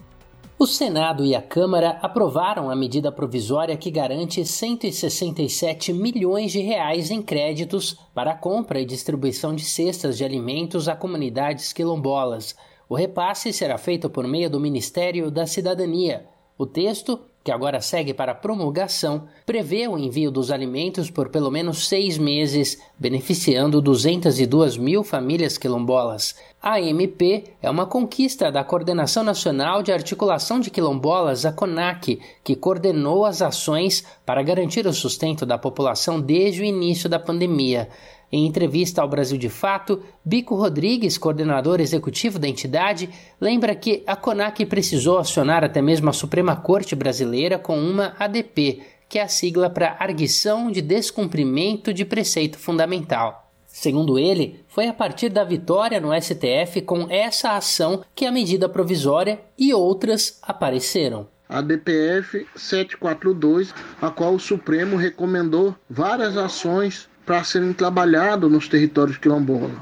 O 0.62 0.68
Senado 0.68 1.24
e 1.24 1.34
a 1.34 1.42
Câmara 1.42 1.98
aprovaram 2.02 2.70
a 2.70 2.76
medida 2.76 3.14
provisória 3.14 3.78
que 3.78 3.90
garante 3.90 4.46
167 4.46 5.94
milhões 5.94 6.52
de 6.52 6.60
reais 6.60 7.10
em 7.10 7.22
créditos 7.22 7.98
para 8.14 8.32
a 8.32 8.38
compra 8.38 8.78
e 8.78 8.86
distribuição 8.86 9.56
de 9.56 9.64
cestas 9.64 10.18
de 10.18 10.26
alimentos 10.26 10.90
a 10.90 10.98
comunidades 10.98 11.72
quilombolas. 11.72 12.58
O 12.90 12.96
repasse 12.96 13.54
será 13.54 13.78
feito 13.78 14.10
por 14.10 14.28
meio 14.28 14.50
do 14.50 14.60
Ministério 14.60 15.32
da 15.32 15.48
Cidadania. 15.48 16.28
O 16.58 16.66
texto 16.66 17.22
que 17.50 17.54
agora 17.54 17.82
segue 17.82 18.14
para 18.14 18.36
promulgação, 18.36 19.24
prevê 19.44 19.88
o 19.88 19.98
envio 19.98 20.30
dos 20.30 20.52
alimentos 20.52 21.10
por 21.10 21.30
pelo 21.30 21.50
menos 21.50 21.88
seis 21.88 22.16
meses, 22.16 22.80
beneficiando 22.96 23.82
202 23.82 24.78
mil 24.78 25.04
famílias 25.04 25.58
quilombolas. 25.58 26.36
A 26.62 26.80
MP 26.80 27.46
é 27.60 27.68
uma 27.68 27.88
conquista 27.88 28.52
da 28.52 28.64
Coordenação 28.64 29.24
Nacional 29.24 29.82
de 29.82 29.92
Articulação 29.92 30.60
de 30.60 30.70
Quilombolas, 30.70 31.44
a 31.44 31.52
CONAC, 31.52 32.20
que 32.44 32.56
coordenou 32.56 33.26
as 33.26 33.42
ações 33.42 34.06
para 34.24 34.44
garantir 34.44 34.86
o 34.86 34.94
sustento 34.94 35.44
da 35.44 35.58
população 35.58 36.22
desde 36.22 36.62
o 36.62 36.66
início 36.66 37.10
da 37.10 37.18
pandemia. 37.18 37.90
Em 38.32 38.46
entrevista 38.46 39.02
ao 39.02 39.08
Brasil 39.08 39.38
de 39.38 39.50
Fato, 39.50 40.04
Bico 40.24 40.56
Rodrigues, 40.56 41.18
coordenador 41.18 41.82
executivo 41.82 42.38
da 42.38 42.48
entidade, 42.48 43.10
lembra 43.42 43.74
que 43.74 44.04
a 44.06 44.16
CONAC 44.16 44.66
precisou 44.68 45.18
acionar 45.18 45.64
até 45.64 45.82
mesmo 45.82 46.10
a 46.10 46.14
Suprema 46.14 46.56
Corte 46.56 46.96
Brasileira 46.96 47.58
com 47.58 47.80
uma 47.80 48.14
ADP, 48.20 48.84
que 49.08 49.18
é 49.18 49.24
a 49.24 49.28
sigla 49.28 49.68
para 49.68 49.98
Arguição 50.00 50.72
de 50.72 50.82
Descumprimento 50.82 51.92
de 51.92 52.06
Preceito 52.06 52.60
Fundamental. 52.60 53.52
Segundo 53.66 54.20
ele, 54.20 54.64
foi 54.68 54.88
a 54.88 54.94
partir 54.94 55.30
da 55.30 55.44
vitória 55.44 56.00
no 56.00 56.10
STF 56.14 56.82
com 56.82 57.08
essa 57.10 57.58
ação 57.58 58.04
que 58.14 58.26
a 58.26 58.32
medida 58.32 58.70
provisória 58.70 59.40
e 59.58 59.74
outras 59.74 60.38
apareceram 60.44 61.28
a 61.50 61.62
DPF 61.62 62.46
742, 62.56 63.74
a 64.00 64.12
qual 64.12 64.36
o 64.36 64.40
Supremo 64.40 64.96
recomendou 64.96 65.76
várias 65.90 66.38
ações 66.38 67.10
para 67.30 67.44
serem 67.44 67.74
trabalhados 67.74 68.52
nos 68.52 68.68
territórios 68.68 69.16
quilombolas. 69.16 69.78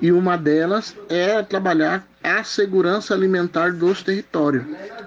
E 0.00 0.10
uma 0.10 0.38
delas 0.38 0.96
é 1.10 1.42
trabalhar 1.42 2.08
a 2.24 2.42
segurança 2.42 3.12
alimentar 3.12 3.74
dos 3.74 4.02
territórios. 4.02 4.64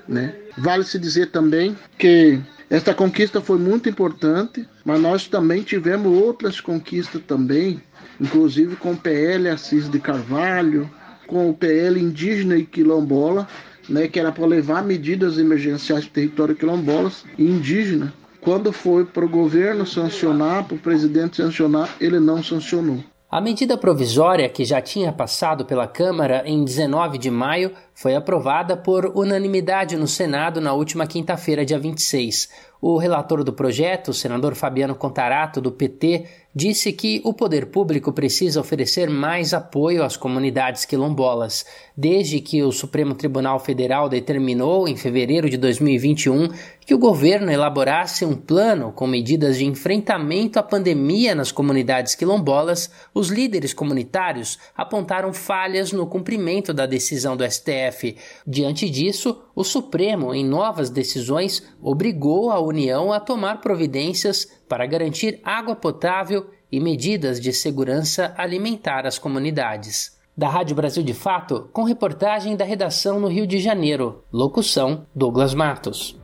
Né? 0.08 0.36
Vale 0.56 0.84
se 0.84 1.00
dizer 1.00 1.32
também 1.32 1.76
que 1.98 2.40
esta 2.70 2.94
conquista 2.94 3.42
foi 3.42 3.58
muito 3.58 3.90
importante, 3.90 4.70
mas 4.86 5.02
nós 5.02 5.28
também 5.28 5.64
tivemos 5.64 6.16
outras 6.16 6.62
conquistas 6.62 7.24
também, 7.24 7.82
inclusive 8.22 8.76
com 8.76 8.92
o 8.92 8.98
PL 8.98 9.50
Assis 9.50 9.90
de 9.90 9.98
Carvalho, 9.98 10.88
com 11.26 11.50
o 11.50 11.56
PL 11.56 12.00
indígena 12.00 12.56
e 12.56 12.68
quilombola, 12.68 13.48
né, 13.90 14.08
que 14.08 14.20
era 14.20 14.32
para 14.32 14.46
levar 14.46 14.84
medidas 14.84 15.40
emergenciais 15.40 16.06
para 16.06 16.14
território 16.14 16.56
quilombolas 16.56 17.26
e 17.36 17.46
indígena, 17.46 18.14
quando 18.42 18.72
foi 18.72 19.06
para 19.06 19.26
o 19.26 19.30
governo 19.30 19.86
sancionar, 19.86 20.66
para 20.66 20.76
o 20.76 20.80
presidente 20.80 21.38
sancionar, 21.38 21.96
ele 22.00 22.20
não 22.20 22.42
sancionou. 22.42 23.04
A 23.32 23.40
medida 23.40 23.78
provisória, 23.78 24.50
que 24.50 24.66
já 24.66 24.82
tinha 24.82 25.14
passado 25.14 25.64
pela 25.64 25.86
Câmara 25.86 26.42
em 26.48 26.66
19 26.66 27.20
de 27.20 27.30
maio, 27.30 27.72
foi 27.94 28.16
aprovada 28.16 28.76
por 28.76 29.06
unanimidade 29.16 29.96
no 29.96 30.08
Senado 30.08 30.60
na 30.60 30.74
última 30.74 31.06
quinta-feira, 31.06 31.64
dia 31.64 31.78
26. 31.78 32.50
O 32.82 32.98
relator 32.98 33.44
do 33.44 33.54
projeto, 33.54 34.08
o 34.08 34.14
senador 34.16 34.56
Fabiano 34.56 34.96
Contarato, 34.96 35.62
do 35.62 35.72
PT, 35.72 36.26
disse 36.54 36.92
que 36.92 37.22
o 37.24 37.34
poder 37.34 37.68
público 37.68 38.12
precisa 38.12 38.60
oferecer 38.60 39.10
mais 39.10 39.54
apoio 39.54 40.04
às 40.04 40.18
comunidades 40.18 40.84
quilombolas, 40.86 41.66
desde 41.96 42.40
que 42.40 42.64
o 42.64 42.72
Supremo 42.72 43.14
Tribunal 43.14 43.60
Federal 43.60 44.10
determinou, 44.10 44.88
em 44.88 44.96
fevereiro 44.96 45.50
de 45.50 45.58
2021, 45.58 46.50
que 46.86 46.96
o 46.96 46.98
governo 46.98 47.52
elaborasse 47.52 48.26
um 48.26 48.36
plano 48.36 48.92
com 48.92 49.06
medidas 49.06 49.58
de 49.58 49.66
enfrentamento 49.66 50.58
à 50.58 50.64
pandemia 50.64 51.36
nas 51.36 51.52
comunidades 51.52 52.16
quilombolas, 52.16 52.90
os 53.14 53.30
líderes 53.30 53.74
comunitários 53.74 54.58
apontaram 54.76 55.32
falhas 55.32 55.92
no 55.92 56.08
cumprimento 56.08 56.74
da 56.74 56.88
decisão 56.88 57.38
do 57.38 57.46
STF. 57.50 58.18
Diante 58.48 58.90
disso, 58.90 59.40
o 59.56 59.64
Supremo, 59.64 60.34
em 60.34 60.44
novas 60.44 60.90
decisões, 60.90 61.62
obrigou 61.80 62.50
a 62.50 62.60
União 62.60 63.14
a 63.14 63.20
tomar 63.20 63.62
providências 63.62 64.48
para 64.70 64.86
garantir 64.86 65.42
água 65.44 65.76
potável 65.76 66.52
e 66.72 66.80
medidas 66.80 67.42
de 67.42 67.52
segurança 67.52 68.34
alimentar 68.38 69.08
às 69.08 69.18
comunidades. 69.18 70.18
Da 70.38 70.48
Rádio 70.48 70.76
Brasil 70.76 71.04
de 71.04 71.14
Fato, 71.14 71.68
com 71.74 71.84
reportagem 71.84 72.56
da 72.56 72.64
redação 72.64 73.20
no 73.20 73.28
Rio 73.28 73.46
de 73.46 73.60
Janeiro. 73.60 74.24
Locução: 74.32 75.06
Douglas 75.14 75.54
Matos. 75.54 76.18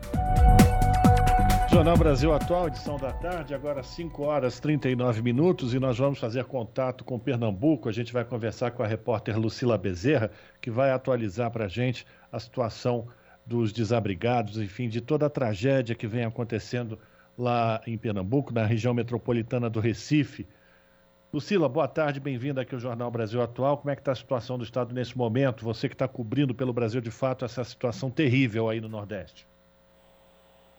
Jornal 1.70 1.98
Brasil 1.98 2.34
Atual, 2.34 2.68
edição 2.68 2.96
da 2.96 3.12
tarde, 3.12 3.54
agora 3.54 3.84
5 3.84 4.24
horas 4.24 4.62
39 4.62 5.22
minutos 5.22 5.74
e 5.74 5.80
nós 5.80 5.98
vamos 5.98 6.20
fazer 6.20 6.46
contato 6.46 7.04
com 7.04 7.20
Pernambuco. 7.20 7.90
A 7.90 7.92
gente 7.92 8.14
vai 8.14 8.24
conversar 8.24 8.72
com 8.72 8.82
a 8.82 8.88
repórter 8.88 9.38
Lucila 9.38 9.78
Bezerra, 9.78 10.32
que 10.62 10.72
vai 10.72 10.92
atualizar 10.92 11.52
para 11.52 11.66
a 11.66 11.68
gente 11.68 12.08
a 12.32 12.40
situação 12.40 13.08
dos 13.46 13.74
desabrigados, 13.74 14.58
enfim, 14.58 14.88
de 14.88 15.02
toda 15.02 15.26
a 15.26 15.30
tragédia 15.30 15.94
que 15.94 16.08
vem 16.08 16.24
acontecendo 16.24 16.98
lá 17.38 17.82
em 17.86 17.98
Pernambuco, 17.98 18.54
na 18.54 18.66
região 18.66 18.94
metropolitana 18.94 19.70
do 19.70 19.80
Recife. 19.80 20.48
Lucila, 21.34 21.68
boa 21.68 21.88
tarde, 21.88 22.20
bem-vinda 22.20 22.62
aqui 22.62 22.74
ao 22.74 22.80
Jornal 22.80 23.12
Brasil 23.12 23.42
Atual. 23.42 23.78
Como 23.78 23.90
é 23.90 23.96
que 23.96 24.02
está 24.02 24.14
a 24.14 24.16
situação 24.16 24.58
do 24.58 24.64
Estado 24.64 24.94
nesse 24.94 25.18
momento? 25.18 25.66
Você 25.66 25.90
que 25.90 25.96
está 25.96 26.08
cobrindo 26.08 26.56
pelo 26.56 26.72
Brasil 26.72 27.02
de 27.02 27.12
fato 27.12 27.44
essa 27.44 27.64
situação 27.64 28.10
terrível 28.10 28.70
aí 28.70 28.80
no 28.80 28.88
Nordeste. 28.88 29.46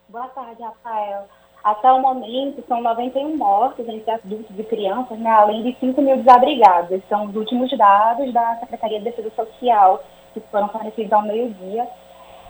Boa 0.09 0.29
tarde, 0.29 0.63
Rafael. 0.63 1.29
Até 1.63 1.93
o 1.93 2.01
momento, 2.01 2.65
são 2.69 2.81
91 2.81 3.37
mortos 3.37 3.89
entre 3.89 4.09
adultos 4.09 4.57
e 4.57 4.63
crianças, 4.63 5.19
né, 5.19 5.29
além 5.29 5.65
de 5.65 5.77
5 5.81 6.01
mil 6.01 6.17
desabrigados. 6.19 7.03
São 7.09 7.27
os 7.27 7.35
últimos 7.35 7.77
dados 7.77 8.33
da 8.33 8.57
Secretaria 8.61 8.99
de 8.99 9.05
Defesa 9.07 9.31
Social, 9.35 10.03
que 10.33 10.41
foram 10.51 10.69
fornecidos 10.69 11.13
ao 11.13 11.23
meio-dia. 11.23 11.89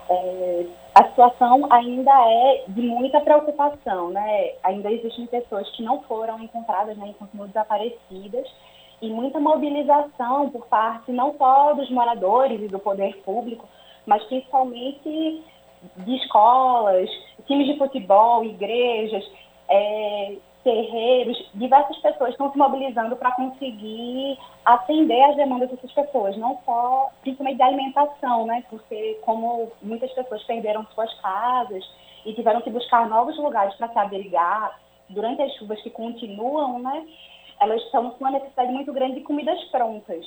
É, 0.09 0.65
a 0.97 1.09
situação 1.09 1.67
ainda 1.71 2.11
é 2.11 2.63
de 2.69 2.81
muita 2.81 3.19
preocupação, 3.21 4.09
né? 4.09 4.53
Ainda 4.63 4.91
existem 4.91 5.27
pessoas 5.27 5.69
que 5.75 5.83
não 5.83 6.01
foram 6.03 6.39
encontradas, 6.39 6.97
né, 6.97 7.13
continuam 7.19 7.47
desaparecidas, 7.47 8.47
e 8.99 9.07
muita 9.07 9.39
mobilização 9.39 10.49
por 10.49 10.65
parte 10.65 11.11
não 11.11 11.35
só 11.37 11.73
dos 11.73 11.87
moradores 11.91 12.59
e 12.59 12.67
do 12.67 12.79
poder 12.79 13.15
público, 13.17 13.69
mas 14.07 14.23
principalmente 14.23 15.43
de 15.97 16.15
escolas, 16.15 17.07
times 17.45 17.67
de 17.67 17.77
futebol, 17.77 18.43
igrejas, 18.43 19.23
é, 19.69 20.33
terreiros, 20.67 21.49
diversas 21.53 21.97
pessoas 21.99 22.31
estão 22.31 22.51
se 22.51 22.57
mobilizando 22.57 23.15
para 23.15 23.31
conseguir 23.31 24.37
atender 24.65 25.23
as 25.23 25.37
demandas 25.37 25.69
dessas 25.69 25.93
pessoas, 25.93 26.35
não 26.35 26.59
só, 26.65 27.09
principalmente 27.21 27.55
de 27.55 27.63
alimentação, 27.63 28.45
né? 28.45 28.65
Porque 28.69 29.17
como 29.23 29.71
muitas 29.81 30.11
pessoas 30.11 30.43
perderam 30.43 30.85
suas 30.93 31.13
casas 31.21 31.89
e 32.25 32.33
tiveram 32.33 32.59
que 32.59 32.69
buscar 32.69 33.07
novos 33.07 33.37
lugares 33.37 33.73
para 33.75 33.87
se 33.87 33.97
abrigar 33.97 34.77
durante 35.07 35.41
as 35.41 35.53
chuvas 35.53 35.81
que 35.81 35.89
continuam, 35.89 36.79
né? 36.79 37.07
Elas 37.61 37.81
estão 37.83 38.09
com 38.09 38.25
uma 38.25 38.31
necessidade 38.31 38.73
muito 38.73 38.91
grande 38.91 39.15
de 39.15 39.21
comidas 39.21 39.63
prontas. 39.71 40.25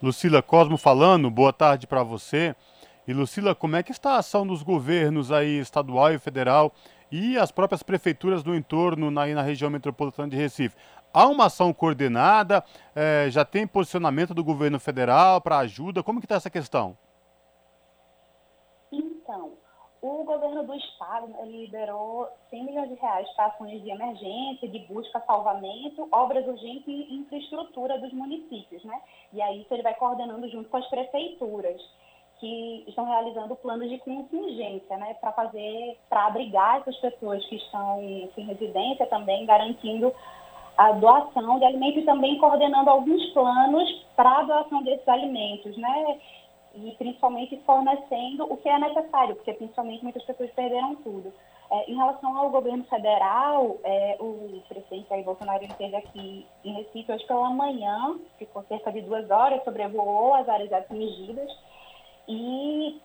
Lucila 0.00 0.42
Cosmo 0.42 0.78
falando, 0.78 1.28
boa 1.28 1.52
tarde 1.52 1.88
para 1.88 2.04
você. 2.04 2.54
E 3.08 3.12
Lucila, 3.12 3.52
como 3.52 3.74
é 3.74 3.82
que 3.82 3.90
está 3.90 4.12
a 4.12 4.18
ação 4.18 4.46
dos 4.46 4.62
governos 4.62 5.32
aí 5.32 5.58
estadual 5.58 6.12
e 6.12 6.20
federal 6.20 6.72
e 7.10 7.36
as 7.36 7.50
próprias 7.50 7.82
prefeituras 7.82 8.42
do 8.42 8.54
entorno 8.54 9.10
na, 9.10 9.26
na 9.26 9.42
região 9.42 9.70
metropolitana 9.70 10.28
de 10.28 10.36
Recife? 10.36 10.76
Há 11.12 11.26
uma 11.26 11.46
ação 11.46 11.72
coordenada? 11.72 12.64
É, 12.94 13.28
já 13.30 13.44
tem 13.44 13.66
posicionamento 13.66 14.32
do 14.32 14.44
governo 14.44 14.78
federal 14.78 15.40
para 15.40 15.58
ajuda? 15.58 16.02
Como 16.02 16.20
que 16.20 16.26
está 16.26 16.36
essa 16.36 16.50
questão? 16.50 16.96
Então, 18.92 19.54
o 20.00 20.24
governo 20.24 20.64
do 20.64 20.74
estado 20.74 21.26
liberou 21.44 22.28
100 22.48 22.64
milhões 22.64 22.88
de 22.88 22.94
reais 22.94 23.28
para 23.34 23.46
ações 23.46 23.82
de 23.82 23.90
emergência, 23.90 24.68
de 24.68 24.78
busca, 24.86 25.20
salvamento, 25.26 26.08
obras 26.12 26.46
urgentes 26.46 26.86
e 26.86 27.14
infraestrutura 27.14 27.98
dos 27.98 28.12
municípios, 28.12 28.82
né? 28.84 29.00
E 29.32 29.42
aí 29.42 29.62
isso 29.62 29.74
ele 29.74 29.82
vai 29.82 29.94
coordenando 29.94 30.48
junto 30.48 30.68
com 30.70 30.76
as 30.76 30.86
prefeituras 30.88 31.80
que 32.40 32.84
estão 32.88 33.04
realizando 33.04 33.54
planos 33.56 33.88
de 33.88 33.98
contingência, 33.98 34.96
né, 34.96 35.14
para 35.20 35.30
fazer, 35.32 35.98
para 36.08 36.26
abrigar 36.26 36.78
essas 36.78 36.96
pessoas 36.96 37.44
que 37.46 37.56
estão 37.56 38.00
em 38.02 38.30
residência 38.36 39.06
também, 39.06 39.44
garantindo 39.44 40.12
a 40.76 40.92
doação 40.92 41.58
de 41.58 41.66
alimentos 41.66 42.02
e 42.02 42.06
também 42.06 42.38
coordenando 42.38 42.88
alguns 42.88 43.22
planos 43.32 44.06
para 44.16 44.38
a 44.38 44.42
doação 44.42 44.82
desses 44.82 45.06
alimentos, 45.06 45.76
né, 45.76 46.18
e 46.74 46.92
principalmente 46.92 47.60
fornecendo 47.66 48.50
o 48.50 48.56
que 48.56 48.68
é 48.68 48.78
necessário, 48.78 49.36
porque 49.36 49.52
principalmente 49.52 50.02
muitas 50.02 50.24
pessoas 50.24 50.50
perderam 50.52 50.96
tudo. 50.96 51.32
É, 51.72 51.90
em 51.90 51.94
relação 51.94 52.36
ao 52.36 52.50
governo 52.50 52.82
federal, 52.84 53.76
é, 53.84 54.16
o 54.18 54.60
presidente 54.68 55.08
Jair 55.08 55.24
Bolsonaro 55.24 55.64
esteve 55.64 55.94
aqui 55.94 56.46
em 56.64 56.72
Recife 56.72 57.12
hoje 57.12 57.26
pela 57.26 57.50
manhã, 57.50 58.18
ficou 58.38 58.64
cerca 58.64 58.90
de 58.90 59.02
duas 59.02 59.30
horas, 59.30 59.62
sobrevoou 59.62 60.34
as 60.34 60.48
áreas 60.48 60.72
atingidas 60.72 61.50
e, 62.30 63.00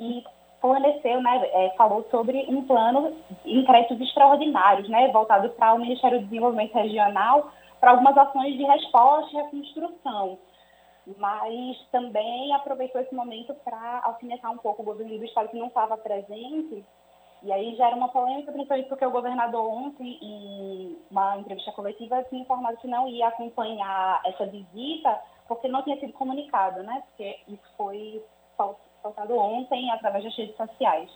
e 0.00 0.24
forneceu, 0.60 1.20
né, 1.20 1.42
é, 1.52 1.74
falou 1.76 2.06
sobre 2.10 2.46
um 2.48 2.66
plano 2.66 3.14
em 3.44 3.64
créditos 3.64 4.00
extraordinários, 4.00 4.88
né, 4.88 5.08
voltado 5.08 5.50
para 5.50 5.74
o 5.74 5.78
Ministério 5.78 6.20
do 6.20 6.24
Desenvolvimento 6.24 6.74
Regional, 6.74 7.52
para 7.80 7.90
algumas 7.90 8.16
ações 8.16 8.56
de 8.56 8.64
resposta 8.64 9.30
e 9.30 9.42
reconstrução. 9.42 10.38
Mas 11.18 11.76
também 11.92 12.54
aproveitou 12.54 12.98
esse 13.00 13.14
momento 13.14 13.54
para 13.62 14.00
alfinetar 14.04 14.50
um 14.50 14.56
pouco 14.56 14.80
o 14.80 14.84
governo 14.86 15.18
do 15.18 15.24
Estado 15.24 15.50
que 15.50 15.58
não 15.58 15.66
estava 15.66 15.98
presente. 15.98 16.82
E 17.42 17.52
aí 17.52 17.76
gera 17.76 17.94
uma 17.94 18.08
polêmica, 18.08 18.50
principalmente 18.50 18.88
porque 18.88 19.04
o 19.04 19.10
governador 19.10 19.70
ontem, 19.70 20.18
em 20.22 20.96
uma 21.10 21.36
entrevista 21.36 21.72
coletiva, 21.72 22.24
tinha 22.30 22.40
informado 22.40 22.78
que 22.78 22.88
não 22.88 23.06
ia 23.06 23.28
acompanhar 23.28 24.22
essa 24.24 24.46
visita, 24.46 25.20
porque 25.46 25.68
não 25.68 25.82
tinha 25.82 26.00
sido 26.00 26.14
comunicado, 26.14 26.82
né? 26.82 27.02
Porque 27.08 27.38
isso 27.48 27.70
foi 27.76 28.24
soltado 28.56 29.36
ontem 29.36 29.90
através 29.90 30.24
das 30.24 30.36
redes 30.36 30.56
sociais. 30.56 31.10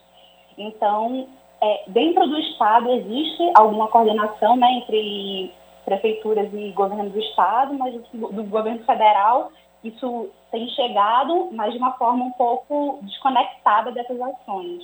Então, 0.57 1.29
é, 1.61 1.85
dentro 1.89 2.27
do 2.27 2.39
Estado 2.39 2.91
existe 2.91 3.53
alguma 3.55 3.89
coordenação 3.89 4.57
né, 4.57 4.71
entre 4.75 5.53
prefeituras 5.85 6.53
e 6.53 6.71
governo 6.73 7.11
do 7.11 7.19
Estado, 7.19 7.75
mas 7.75 7.95
do, 7.95 8.33
do 8.33 8.45
governo 8.45 8.85
federal 8.85 9.51
isso 9.83 10.31
tem 10.51 10.69
chegado, 10.71 11.51
mas 11.53 11.73
de 11.73 11.79
uma 11.79 11.93
forma 11.93 12.25
um 12.25 12.33
pouco 12.33 12.99
desconectada 13.03 13.93
dessas 13.93 14.21
ações. 14.21 14.83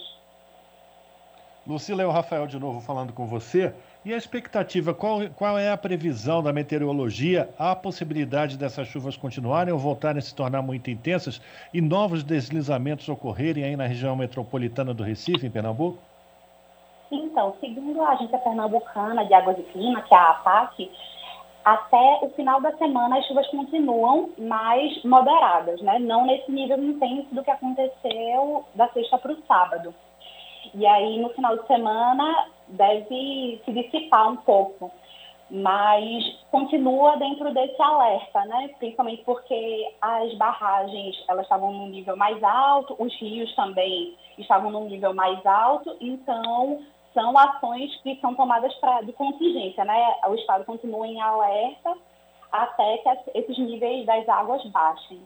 Lucila, 1.67 2.03
é 2.03 2.07
o 2.07 2.11
Rafael 2.11 2.47
de 2.47 2.59
novo 2.59 2.81
falando 2.81 3.12
com 3.12 3.27
você. 3.27 3.75
E 4.05 4.12
a 4.12 4.17
expectativa, 4.19 4.93
qual, 4.93 5.21
qual 5.35 5.59
é 5.59 5.71
a 5.71 5.77
previsão 5.79 6.43
da 6.43 6.53
meteorologia? 6.53 7.49
Há 7.59 7.71
a 7.71 7.77
possibilidade 7.77 8.59
dessas 8.59 8.87
chuvas 8.87 9.17
continuarem 9.17 9.73
ou 9.73 9.79
voltarem 9.79 10.19
a 10.19 10.23
se 10.23 10.35
tornar 10.35 10.61
muito 10.61 10.91
intensas 10.91 11.41
e 11.73 11.81
novos 11.81 12.23
deslizamentos 12.23 13.09
ocorrerem 13.09 13.65
aí 13.65 13.77
na 13.77 13.87
região 13.87 14.15
metropolitana 14.15 14.93
do 14.93 15.03
Recife, 15.03 15.47
em 15.47 15.51
Pernambuco? 15.51 15.99
Então, 17.11 17.55
segundo 17.61 18.03
a 18.03 18.11
Agência 18.11 18.39
Pernambucana 18.39 19.25
de 19.25 19.33
Águas 19.33 19.59
e 19.59 19.62
Clima, 19.62 20.03
que 20.03 20.15
é 20.15 20.19
a 20.19 20.31
APAC, 20.33 20.91
até 21.65 22.19
o 22.21 22.29
final 22.37 22.61
da 22.61 22.77
semana 22.77 23.19
as 23.19 23.27
chuvas 23.27 23.47
continuam 23.49 24.29
mais 24.37 25.03
moderadas, 25.03 25.81
né? 25.81 25.99
não 25.99 26.27
nesse 26.27 26.53
nível 26.53 26.83
intenso 26.83 27.35
do 27.35 27.43
que 27.43 27.51
aconteceu 27.51 28.67
da 28.75 28.87
sexta 28.89 29.17
para 29.17 29.33
o 29.33 29.43
sábado. 29.47 29.95
E 30.73 30.87
aí, 30.87 31.21
no 31.21 31.31
final 31.31 31.57
de 31.57 31.67
semana, 31.67 32.49
deve 32.69 33.61
se 33.65 33.73
dissipar 33.73 34.31
um 34.31 34.37
pouco. 34.37 34.91
Mas 35.51 36.25
continua 36.51 37.17
dentro 37.17 37.53
desse 37.53 37.81
alerta, 37.81 38.45
né? 38.47 38.71
Principalmente 38.79 39.23
porque 39.25 39.93
as 40.01 40.33
barragens 40.35 41.23
elas 41.29 41.45
estavam 41.45 41.71
num 41.71 41.89
nível 41.89 42.17
mais 42.17 42.43
alto, 42.43 42.97
os 42.99 43.15
rios 43.21 43.55
também 43.55 44.17
estavam 44.39 44.71
num 44.71 44.89
nível 44.89 45.15
mais 45.15 45.45
alto, 45.45 45.95
então 46.01 46.81
são 47.12 47.37
ações 47.39 47.95
que 48.03 48.19
são 48.21 48.35
tomadas 48.35 48.75
pra, 48.77 49.03
de 49.03 49.12
contingência, 49.12 49.85
né? 49.85 50.17
O 50.27 50.35
Estado 50.35 50.65
continua 50.65 51.07
em 51.07 51.21
alerta 51.21 51.95
até 52.51 52.99
que 52.99 53.39
esses 53.39 53.59
níveis 53.59 54.07
das 54.07 54.29
águas 54.29 54.65
baixem. 54.67 55.21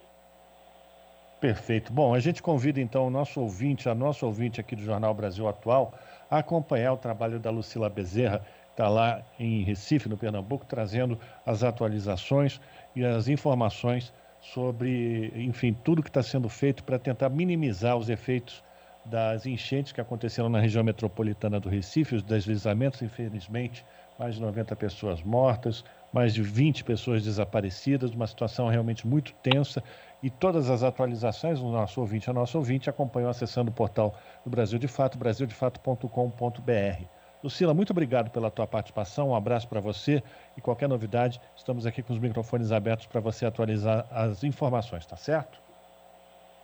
Perfeito. 1.41 1.93
Bom, 1.93 2.14
a 2.14 2.18
gente 2.20 2.43
convida 2.43 2.80
então 2.80 3.07
o 3.07 3.11
nosso 3.11 3.41
ouvinte, 3.41 3.89
a 3.89 3.95
nossa 3.95 4.26
ouvinte 4.26 4.61
aqui 4.61 4.74
do 4.74 4.82
Jornal 4.82 5.14
Brasil 5.14 5.47
Atual, 5.47 5.97
a 6.28 6.39
acompanhar 6.39 6.93
o 6.93 6.97
trabalho 6.99 7.39
da 7.39 7.49
Lucila 7.51 7.89
Bezerra, 7.89 8.41
que 8.41 8.72
está 8.72 8.89
lá 8.89 9.24
em 9.39 9.62
Recife, 9.62 10.09
no 10.09 10.18
Pernambuco, 10.18 10.66
trazendo 10.66 11.18
as 11.47 11.62
atualizações 11.62 12.61
e 12.95 13.05
as 13.05 13.28
informações 13.28 14.12
sobre, 14.41 15.32
enfim, 15.36 15.72
tudo 15.72 16.03
que 16.03 16.11
está 16.11 16.22
sendo 16.24 16.49
feito 16.49 16.82
para 16.82 16.99
tentar 16.99 17.28
minimizar 17.28 17.97
os 17.97 18.09
efeitos 18.09 18.64
das 19.05 19.47
enchentes 19.47 19.93
que 19.93 20.01
aconteceram 20.01 20.49
na 20.49 20.61
região 20.61 20.82
metropolitana 20.82 21.61
do 21.61 21.68
Recife, 21.68 22.16
os 22.16 22.22
deslizamentos, 22.22 23.01
infelizmente, 23.01 23.84
mais 24.18 24.34
de 24.34 24.41
90 24.41 24.74
pessoas 24.76 25.22
mortas, 25.22 25.84
mais 26.12 26.34
de 26.34 26.43
20 26.43 26.84
pessoas 26.84 27.22
desaparecidas, 27.22 28.11
uma 28.11 28.26
situação 28.26 28.68
realmente 28.68 29.07
muito 29.07 29.32
tensa 29.34 29.82
e 30.22 30.30
todas 30.30 30.68
as 30.70 30.82
atualizações, 30.82 31.60
o 31.60 31.68
nosso 31.70 32.00
ouvinte, 32.00 32.28
a 32.28 32.32
nossa 32.32 32.58
ouvinte, 32.58 32.90
acompanham 32.90 33.30
acessando 33.30 33.70
o 33.70 33.74
portal 33.74 34.14
do 34.44 34.50
Brasil 34.50 34.78
de 34.78 34.88
Fato, 34.88 35.16
brasildefato.com.br. 35.18 37.04
Lucila, 37.42 37.72
muito 37.72 37.90
obrigado 37.90 38.30
pela 38.30 38.50
tua 38.50 38.66
participação, 38.66 39.28
um 39.28 39.34
abraço 39.34 39.68
para 39.68 39.80
você 39.80 40.22
e 40.56 40.60
qualquer 40.60 40.88
novidade, 40.88 41.40
estamos 41.54 41.86
aqui 41.86 42.02
com 42.02 42.12
os 42.12 42.18
microfones 42.18 42.72
abertos 42.72 43.06
para 43.06 43.20
você 43.20 43.46
atualizar 43.46 44.06
as 44.10 44.42
informações, 44.42 45.06
tá 45.06 45.16
certo? 45.16 45.60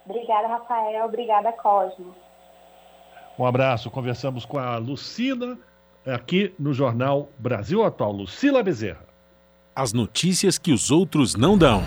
Obrigada, 0.05 0.49
Rafael. 0.49 1.07
Obrigada, 1.07 1.53
Cosmo. 1.53 2.15
Um 3.39 3.47
abraço. 3.47 3.91
Conversamos 3.91 4.45
com 4.45 4.59
a 4.59 4.77
Lucila 4.77 5.57
aqui 6.07 6.55
no 6.59 6.73
Jornal 6.73 7.29
Brasil 7.39 7.83
Atual. 7.83 8.13
Lucila 8.13 8.63
Bezerra. 8.63 9.05
As 9.75 9.93
notícias 9.93 10.59
que 10.59 10.73
os 10.73 10.91
outros 10.91 11.35
não 11.35 11.59
dão. 11.59 11.83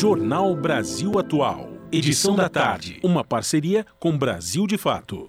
Jornal 0.00 0.54
Brasil 0.54 1.18
Atual. 1.18 1.70
Edição 1.90 2.36
da 2.36 2.48
tarde. 2.48 3.00
Uma 3.02 3.24
parceria 3.24 3.84
com 3.98 4.16
Brasil 4.16 4.64
de 4.64 4.78
Fato. 4.78 5.28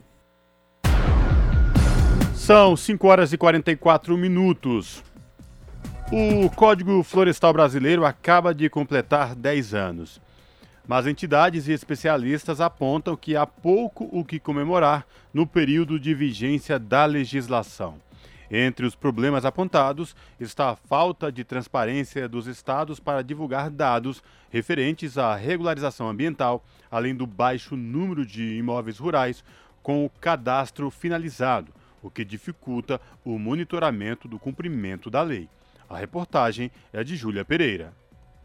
São 2.36 2.78
5 2.78 3.08
horas 3.08 3.34
e 3.34 3.38
44 3.38 4.16
minutos. 4.16 5.04
O 6.12 6.52
Código 6.52 7.02
Florestal 7.02 7.52
Brasileiro 7.52 8.06
acaba 8.06 8.54
de 8.54 8.70
completar 8.70 9.34
10 9.34 9.74
anos. 9.74 10.22
Mas 10.88 11.08
entidades 11.08 11.68
e 11.68 11.72
especialistas 11.72 12.62
apontam 12.62 13.16
que 13.16 13.36
há 13.36 13.48
pouco 13.48 14.08
o 14.12 14.24
que 14.24 14.40
comemorar 14.40 15.04
no 15.34 15.48
período 15.48 16.00
de 16.00 16.14
vigência 16.14 16.78
da 16.78 17.06
legislação. 17.06 17.96
Entre 18.52 18.86
os 18.86 18.96
problemas 18.96 19.46
apontados 19.46 20.16
está 20.40 20.72
a 20.72 20.76
falta 20.76 21.32
de 21.32 21.44
transparência 21.44 22.28
dos 22.28 22.48
estados 22.48 23.00
para 23.00 23.24
divulgar 23.24 23.70
dados 23.70 24.24
referentes 24.50 25.18
à 25.18 25.36
regularização 25.36 26.10
ambiental, 26.10 26.66
além 26.90 27.16
do 27.16 27.28
baixo 27.28 27.76
número 27.76 28.26
de 28.26 28.58
imóveis 28.58 28.98
rurais 28.98 29.44
com 29.84 30.04
o 30.04 30.10
cadastro 30.10 30.90
finalizado, 30.90 31.72
o 32.02 32.10
que 32.10 32.26
dificulta 32.26 33.00
o 33.24 33.38
monitoramento 33.38 34.28
do 34.28 34.40
cumprimento 34.40 35.10
da 35.10 35.22
lei. 35.22 35.48
A 35.88 35.98
reportagem 35.98 36.72
é 36.92 37.04
de 37.04 37.16
Júlia 37.16 37.46
Pereira. 37.46 37.99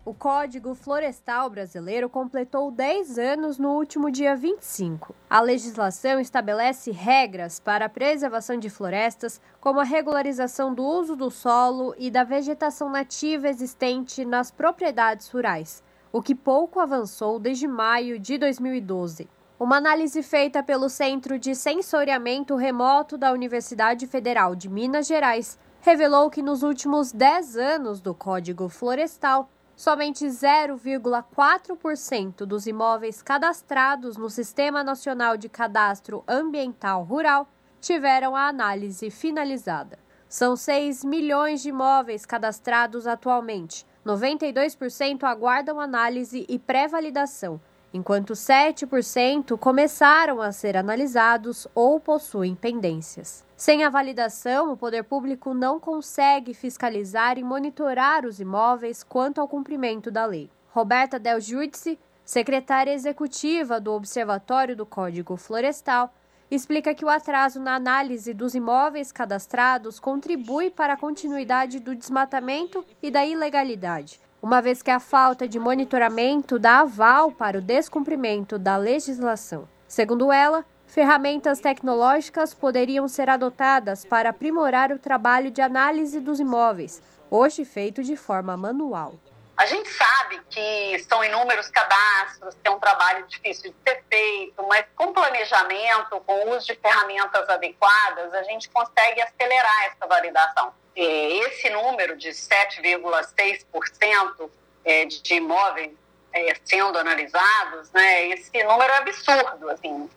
O 0.06 0.12
Código 0.12 0.74
Florestal 0.74 1.48
Brasileiro 1.48 2.10
completou 2.10 2.70
10 2.70 3.18
anos 3.18 3.56
no 3.56 3.70
último 3.70 4.10
dia 4.10 4.36
25. 4.36 5.14
A 5.30 5.40
legislação 5.40 6.20
estabelece 6.20 6.90
regras 6.90 7.58
para 7.58 7.86
a 7.86 7.88
preservação 7.88 8.58
de 8.58 8.68
florestas, 8.68 9.40
como 9.62 9.80
a 9.80 9.82
regularização 9.82 10.74
do 10.74 10.84
uso 10.84 11.16
do 11.16 11.30
solo 11.30 11.94
e 11.96 12.10
da 12.10 12.22
vegetação 12.22 12.90
nativa 12.90 13.48
existente 13.48 14.26
nas 14.26 14.50
propriedades 14.50 15.30
rurais, 15.30 15.82
o 16.12 16.20
que 16.20 16.34
pouco 16.34 16.80
avançou 16.80 17.38
desde 17.38 17.66
maio 17.66 18.18
de 18.18 18.36
2012. 18.36 19.26
Uma 19.58 19.78
análise 19.78 20.22
feita 20.22 20.62
pelo 20.62 20.90
Centro 20.90 21.38
de 21.38 21.54
Sensoriamento 21.54 22.56
Remoto 22.56 23.16
da 23.16 23.32
Universidade 23.32 24.06
Federal 24.06 24.54
de 24.54 24.68
Minas 24.68 25.06
Gerais 25.06 25.58
revelou 25.80 26.28
que 26.28 26.42
nos 26.42 26.62
últimos 26.62 27.10
10 27.10 27.56
anos 27.56 28.00
do 28.02 28.14
Código 28.14 28.68
Florestal, 28.68 29.48
somente 29.76 30.26
0,4% 30.26 32.46
dos 32.46 32.66
imóveis 32.66 33.20
cadastrados 33.22 34.16
no 34.16 34.30
Sistema 34.30 34.82
Nacional 34.84 35.36
de 35.36 35.48
Cadastro 35.48 36.22
Ambiental 36.28 37.02
Rural 37.02 37.48
tiveram 37.80 38.36
a 38.36 38.48
análise 38.48 39.10
finalizada. 39.10 39.98
São 40.28 40.56
6 40.56 41.04
milhões 41.04 41.62
de 41.62 41.68
imóveis 41.68 42.26
cadastrados 42.26 43.06
atualmente. 43.06 43.86
92% 44.04 45.22
aguardam 45.24 45.80
análise 45.80 46.44
e 46.48 46.58
pré-validação, 46.58 47.60
enquanto 47.94 48.32
7% 48.32 49.56
começaram 49.56 50.42
a 50.42 50.50
ser 50.50 50.76
analisados 50.76 51.68
ou 51.72 52.00
possuem 52.00 52.56
pendências. 52.56 53.44
Sem 53.56 53.84
a 53.84 53.88
validação, 53.88 54.72
o 54.72 54.76
poder 54.76 55.04
público 55.04 55.54
não 55.54 55.78
consegue 55.78 56.52
fiscalizar 56.52 57.38
e 57.38 57.44
monitorar 57.44 58.26
os 58.26 58.40
imóveis 58.40 59.04
quanto 59.04 59.40
ao 59.40 59.46
cumprimento 59.46 60.10
da 60.10 60.26
lei. 60.26 60.50
Roberta 60.72 61.20
Del 61.20 61.40
Giudice, 61.40 61.96
secretária 62.24 62.92
executiva 62.92 63.80
do 63.80 63.92
Observatório 63.92 64.74
do 64.74 64.84
Código 64.84 65.36
Florestal, 65.36 66.12
explica 66.50 66.94
que 66.94 67.04
o 67.04 67.08
atraso 67.08 67.60
na 67.60 67.76
análise 67.76 68.34
dos 68.34 68.56
imóveis 68.56 69.12
cadastrados 69.12 70.00
contribui 70.00 70.68
para 70.68 70.94
a 70.94 70.96
continuidade 70.96 71.78
do 71.78 71.94
desmatamento 71.94 72.84
e 73.00 73.08
da 73.08 73.24
ilegalidade, 73.24 74.20
uma 74.44 74.60
vez 74.60 74.82
que 74.82 74.90
a 74.90 75.00
falta 75.00 75.48
de 75.48 75.58
monitoramento 75.58 76.58
dá 76.58 76.80
aval 76.80 77.32
para 77.32 77.56
o 77.56 77.62
descumprimento 77.62 78.58
da 78.58 78.76
legislação. 78.76 79.66
Segundo 79.88 80.30
ela, 80.30 80.66
ferramentas 80.86 81.60
tecnológicas 81.60 82.52
poderiam 82.52 83.08
ser 83.08 83.30
adotadas 83.30 84.04
para 84.04 84.28
aprimorar 84.28 84.92
o 84.92 84.98
trabalho 84.98 85.50
de 85.50 85.62
análise 85.62 86.20
dos 86.20 86.40
imóveis, 86.40 87.00
hoje 87.30 87.64
feito 87.64 88.02
de 88.02 88.16
forma 88.16 88.54
manual. 88.54 89.14
A 89.56 89.66
gente 89.66 89.88
sabe 89.90 90.40
que 90.50 90.98
são 91.08 91.24
inúmeros 91.24 91.68
cadastros, 91.68 92.56
que 92.60 92.66
é 92.66 92.70
um 92.70 92.80
trabalho 92.80 93.24
difícil 93.26 93.70
de 93.70 93.76
ser 93.88 94.02
feito, 94.10 94.60
mas 94.66 94.84
com 94.96 95.12
planejamento, 95.12 96.18
com 96.26 96.34
o 96.34 96.56
uso 96.56 96.66
de 96.66 96.74
ferramentas 96.74 97.48
adequadas, 97.48 98.34
a 98.34 98.42
gente 98.42 98.68
consegue 98.70 99.22
acelerar 99.22 99.84
essa 99.84 100.08
validação. 100.08 100.74
Esse 100.96 101.70
número 101.70 102.16
de 102.16 102.30
7,6% 102.30 104.50
é, 104.84 105.04
de 105.04 105.34
imóveis 105.34 105.92
é, 106.32 106.56
sendo 106.64 106.98
analisados, 106.98 107.92
né, 107.92 108.26
esse 108.28 108.60
número 108.64 108.92
é 108.92 108.96
absurdo. 108.98 109.70
Assim. 109.70 110.10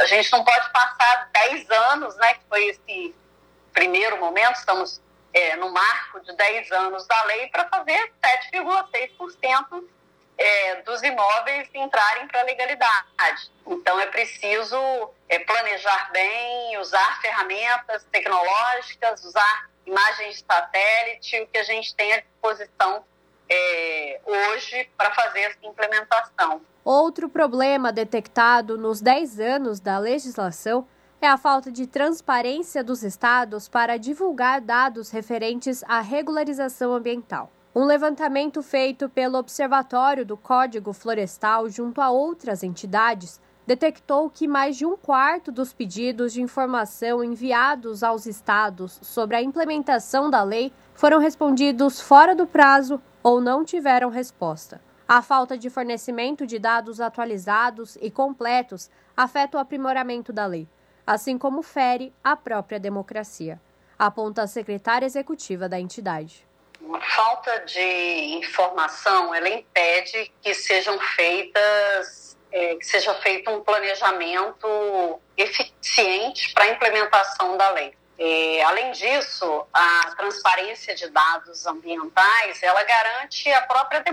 A 0.00 0.06
gente 0.06 0.32
não 0.32 0.42
pode 0.42 0.72
passar 0.72 1.28
10 1.32 1.70
anos, 1.70 2.16
né, 2.16 2.32
que 2.34 2.40
foi 2.48 2.68
esse 2.68 3.14
primeiro 3.74 4.18
momento, 4.18 4.56
estamos 4.56 5.02
é, 5.34 5.56
no 5.56 5.70
marco 5.70 6.20
de 6.20 6.34
10 6.34 6.70
anos 6.70 7.06
da 7.06 7.24
lei, 7.24 7.48
para 7.48 7.68
fazer 7.68 8.12
7,6% 8.52 9.84
é, 10.38 10.82
dos 10.82 11.02
imóveis 11.02 11.68
entrarem 11.74 12.26
para 12.28 12.40
a 12.40 12.44
legalidade. 12.44 13.50
Então, 13.66 13.98
é 14.00 14.06
preciso 14.06 14.76
é, 15.28 15.40
planejar 15.40 16.10
bem, 16.12 16.78
usar 16.78 17.20
ferramentas 17.20 18.04
tecnológicas, 18.12 19.24
usar 19.24 19.70
imagens 19.84 20.36
de 20.36 20.44
satélite, 20.44 21.40
o 21.42 21.46
que 21.48 21.58
a 21.58 21.64
gente 21.64 21.94
tem 21.94 22.12
à 22.12 22.20
disposição 22.20 23.04
é, 23.48 24.20
hoje 24.24 24.88
para 24.96 25.12
fazer 25.12 25.40
essa 25.40 25.58
implementação. 25.66 26.62
Outro 26.84 27.28
problema 27.28 27.92
detectado 27.92 28.76
nos 28.76 29.00
10 29.00 29.40
anos 29.40 29.80
da 29.80 29.98
legislação 29.98 30.86
é 31.24 31.28
a 31.28 31.38
falta 31.38 31.72
de 31.72 31.86
transparência 31.86 32.84
dos 32.84 33.02
estados 33.02 33.66
para 33.66 33.96
divulgar 33.96 34.60
dados 34.60 35.10
referentes 35.10 35.82
à 35.84 36.00
regularização 36.00 36.92
ambiental. 36.92 37.50
Um 37.74 37.84
levantamento 37.84 38.62
feito 38.62 39.08
pelo 39.08 39.38
Observatório 39.38 40.26
do 40.26 40.36
Código 40.36 40.92
Florestal 40.92 41.70
junto 41.70 42.02
a 42.02 42.10
outras 42.10 42.62
entidades 42.62 43.40
detectou 43.66 44.28
que 44.28 44.46
mais 44.46 44.76
de 44.76 44.84
um 44.84 44.98
quarto 44.98 45.50
dos 45.50 45.72
pedidos 45.72 46.34
de 46.34 46.42
informação 46.42 47.24
enviados 47.24 48.02
aos 48.02 48.26
estados 48.26 48.98
sobre 49.00 49.36
a 49.36 49.42
implementação 49.42 50.28
da 50.28 50.42
lei 50.42 50.70
foram 50.94 51.18
respondidos 51.18 52.02
fora 52.02 52.34
do 52.34 52.46
prazo 52.46 53.00
ou 53.22 53.40
não 53.40 53.64
tiveram 53.64 54.10
resposta. 54.10 54.78
A 55.08 55.22
falta 55.22 55.56
de 55.56 55.70
fornecimento 55.70 56.46
de 56.46 56.58
dados 56.58 57.00
atualizados 57.00 57.96
e 58.00 58.10
completos 58.10 58.90
afeta 59.16 59.56
o 59.56 59.60
aprimoramento 59.60 60.32
da 60.32 60.44
lei, 60.44 60.68
assim 61.06 61.36
como 61.38 61.62
fere 61.62 62.12
a 62.22 62.36
própria 62.36 62.80
democracia, 62.80 63.60
aponta 63.98 64.42
a 64.42 64.46
secretária 64.46 65.06
executiva 65.06 65.68
da 65.68 65.78
entidade. 65.78 66.46
Falta 67.16 67.60
de 67.60 68.38
informação 68.38 69.34
ela 69.34 69.48
impede 69.48 70.32
que 70.42 70.54
sejam 70.54 70.98
feitas 70.98 72.24
é, 72.54 72.76
que 72.76 72.86
seja 72.86 73.12
feito 73.14 73.50
um 73.50 73.64
planejamento 73.64 75.20
eficiente 75.36 76.54
para 76.54 76.64
a 76.64 76.68
implementação 76.68 77.56
da 77.56 77.70
lei. 77.70 77.92
Além 78.64 78.92
disso, 78.92 79.66
a 79.72 80.14
transparência 80.16 80.94
de 80.94 81.08
dados 81.08 81.66
ambientais 81.66 82.62
ela 82.62 82.84
garante 82.84 83.50
a 83.50 83.62
própria 83.62 84.04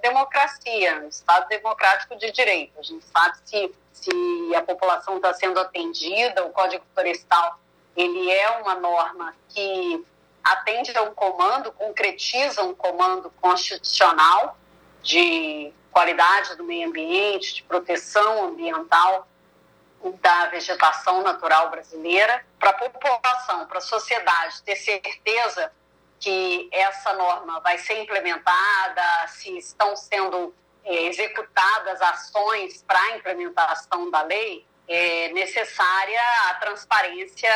democracia, 0.00 1.02
o 1.04 1.08
Estado 1.08 1.48
democrático 1.48 2.16
de 2.16 2.30
direito. 2.30 2.78
A 2.78 2.82
gente 2.82 3.04
sabe 3.06 3.38
se, 3.44 3.74
se 3.92 4.54
a 4.54 4.62
população 4.62 5.16
está 5.16 5.32
sendo 5.34 5.58
atendida, 5.60 6.44
o 6.44 6.50
Código 6.50 6.84
Florestal 6.94 7.58
ele 7.96 8.30
é 8.30 8.50
uma 8.58 8.76
norma 8.76 9.34
que 9.48 10.04
atende 10.42 10.96
a 10.96 11.02
um 11.02 11.14
comando, 11.14 11.72
concretiza 11.72 12.62
um 12.62 12.74
comando 12.74 13.30
constitucional 13.40 14.56
de 15.02 15.72
qualidade 15.90 16.56
do 16.56 16.64
meio 16.64 16.88
ambiente, 16.88 17.54
de 17.56 17.62
proteção 17.64 18.44
ambiental 18.44 19.26
da 20.20 20.46
vegetação 20.46 21.22
natural 21.22 21.70
brasileira, 21.70 22.44
para 22.58 22.70
a 22.70 22.74
população, 22.74 23.66
para 23.66 23.78
a 23.78 23.82
sociedade 23.82 24.62
ter 24.62 24.76
certeza 24.76 25.70
que 26.18 26.68
essa 26.72 27.12
norma 27.14 27.60
vai 27.60 27.78
ser 27.78 28.02
implementada, 28.02 29.02
se 29.28 29.58
estão 29.58 29.94
sendo 29.96 30.54
é, 30.84 31.06
executadas 31.06 32.00
ações 32.00 32.82
para 32.86 33.00
a 33.00 33.16
implementação 33.16 34.10
da 34.10 34.22
lei, 34.22 34.66
é 34.88 35.32
necessária 35.32 36.20
a 36.50 36.54
transparência 36.54 37.50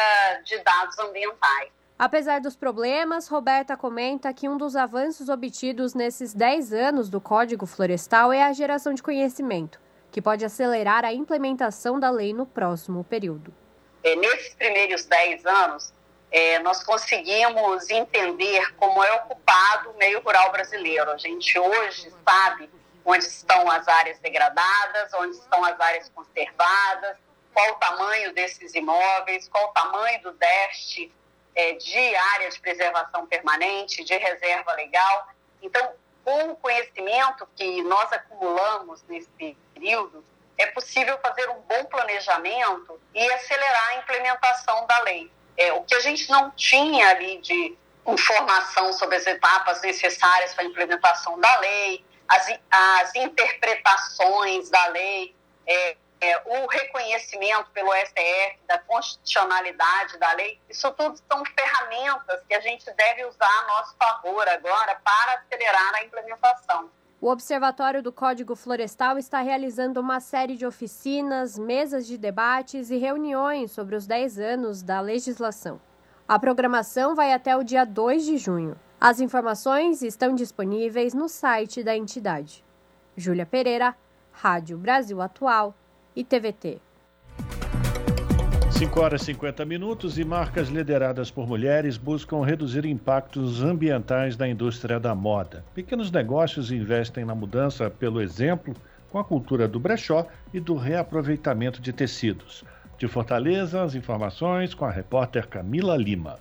de 0.44 0.58
dados 0.60 0.98
ambientais. 0.98 1.70
Apesar 1.98 2.40
dos 2.40 2.56
problemas, 2.56 3.28
Roberta 3.28 3.76
comenta 3.76 4.32
que 4.32 4.48
um 4.48 4.56
dos 4.56 4.74
avanços 4.74 5.28
obtidos 5.28 5.94
nesses 5.94 6.34
10 6.34 6.72
anos 6.72 7.08
do 7.08 7.20
Código 7.20 7.66
Florestal 7.66 8.32
é 8.32 8.42
a 8.42 8.52
geração 8.52 8.92
de 8.92 9.02
conhecimento, 9.02 9.80
que 10.10 10.20
pode 10.20 10.44
acelerar 10.44 11.04
a 11.04 11.12
implementação 11.12 11.98
da 11.98 12.10
lei 12.10 12.32
no 12.32 12.46
próximo 12.46 13.04
período. 13.04 13.54
É, 14.02 14.16
nesses 14.16 14.54
primeiros 14.54 15.04
10 15.04 15.46
anos, 15.46 15.92
é, 16.30 16.58
nós 16.58 16.82
conseguimos 16.82 17.88
entender 17.88 18.74
como 18.74 19.02
é 19.02 19.12
ocupado 19.14 19.90
o 19.90 19.96
meio 19.96 20.20
rural 20.20 20.50
brasileiro. 20.50 21.10
A 21.10 21.16
gente 21.16 21.56
hoje 21.58 22.12
sabe 22.28 22.68
onde 23.04 23.24
estão 23.24 23.70
as 23.70 23.86
áreas 23.86 24.18
degradadas, 24.18 25.12
onde 25.14 25.36
estão 25.36 25.64
as 25.64 25.78
áreas 25.78 26.08
conservadas, 26.08 27.16
qual 27.52 27.70
o 27.70 27.74
tamanho 27.74 28.32
desses 28.32 28.74
imóveis, 28.74 29.48
qual 29.48 29.66
o 29.66 29.72
tamanho 29.72 30.22
do 30.22 30.32
déficit 30.32 31.12
é, 31.54 31.72
de 31.72 32.16
área 32.16 32.50
de 32.50 32.58
preservação 32.60 33.26
permanente, 33.26 34.02
de 34.02 34.16
reserva 34.16 34.72
legal. 34.72 35.28
Então, 35.62 35.92
com 36.24 36.50
o 36.50 36.56
conhecimento 36.56 37.46
que 37.54 37.82
nós 37.82 38.12
acumulamos 38.12 39.02
nesse 39.08 39.28
período, 39.74 40.24
é 40.58 40.66
possível 40.66 41.18
fazer 41.18 41.48
um 41.50 41.60
bom 41.60 41.84
planejamento 41.84 43.00
e 43.14 43.32
acelerar 43.32 43.88
a 43.90 43.96
implementação 43.96 44.86
da 44.86 44.98
lei. 45.00 45.30
É, 45.56 45.72
o 45.72 45.82
que 45.82 45.94
a 45.94 46.00
gente 46.00 46.28
não 46.30 46.50
tinha 46.50 47.08
ali 47.10 47.38
de 47.38 47.76
informação 48.06 48.92
sobre 48.92 49.16
as 49.16 49.26
etapas 49.26 49.80
necessárias 49.82 50.54
para 50.54 50.64
a 50.64 50.66
implementação 50.66 51.38
da 51.38 51.56
lei, 51.60 52.04
as, 52.28 52.58
as 52.70 53.14
interpretações 53.14 54.70
da 54.70 54.86
lei, 54.88 55.34
é, 55.66 55.96
é, 56.20 56.42
o 56.46 56.66
reconhecimento 56.66 57.70
pelo 57.72 57.92
STF 57.94 58.58
da 58.66 58.78
constitucionalidade 58.78 60.18
da 60.18 60.32
lei, 60.32 60.58
isso 60.70 60.90
tudo 60.92 61.18
são 61.30 61.44
ferramentas 61.44 62.42
que 62.48 62.54
a 62.54 62.60
gente 62.60 62.90
deve 62.92 63.26
usar 63.26 63.46
a 63.46 63.66
nosso 63.66 63.96
favor 63.96 64.48
agora 64.48 64.94
para 65.04 65.34
acelerar 65.34 65.94
a 65.94 66.04
implementação. 66.04 66.90
O 67.20 67.28
Observatório 67.28 68.02
do 68.02 68.12
Código 68.12 68.54
Florestal 68.54 69.16
está 69.16 69.40
realizando 69.40 69.98
uma 70.00 70.20
série 70.20 70.56
de 70.56 70.66
oficinas, 70.66 71.58
mesas 71.58 72.06
de 72.06 72.18
debates 72.18 72.90
e 72.90 72.98
reuniões 72.98 73.70
sobre 73.70 73.96
os 73.96 74.06
10 74.06 74.38
anos 74.38 74.82
da 74.82 75.00
legislação. 75.00 75.80
A 76.28 76.38
programação 76.38 77.14
vai 77.14 77.32
até 77.32 77.56
o 77.56 77.64
dia 77.64 77.84
2 77.84 78.24
de 78.24 78.36
junho. 78.36 78.78
As 79.06 79.20
informações 79.20 80.00
estão 80.00 80.34
disponíveis 80.34 81.12
no 81.12 81.28
site 81.28 81.84
da 81.84 81.94
entidade. 81.94 82.64
Júlia 83.14 83.44
Pereira, 83.44 83.94
Rádio 84.32 84.78
Brasil 84.78 85.20
Atual 85.20 85.74
e 86.16 86.24
TVT. 86.24 86.80
5 88.70 89.00
horas 89.02 89.20
e 89.20 89.24
50 89.26 89.62
minutos 89.66 90.18
e 90.18 90.24
marcas 90.24 90.68
lideradas 90.68 91.30
por 91.30 91.46
mulheres 91.46 91.98
buscam 91.98 92.42
reduzir 92.42 92.86
impactos 92.86 93.62
ambientais 93.62 94.38
da 94.38 94.48
indústria 94.48 94.98
da 94.98 95.14
moda. 95.14 95.62
Pequenos 95.74 96.10
negócios 96.10 96.72
investem 96.72 97.26
na 97.26 97.34
mudança 97.34 97.90
pelo 97.90 98.22
exemplo 98.22 98.74
com 99.10 99.18
a 99.18 99.24
cultura 99.24 99.68
do 99.68 99.78
brechó 99.78 100.26
e 100.50 100.58
do 100.58 100.76
reaproveitamento 100.76 101.78
de 101.78 101.92
tecidos. 101.92 102.64
De 102.96 103.06
Fortaleza, 103.06 103.82
as 103.82 103.94
informações 103.94 104.72
com 104.72 104.86
a 104.86 104.90
repórter 104.90 105.46
Camila 105.46 105.94
Lima. 105.94 106.38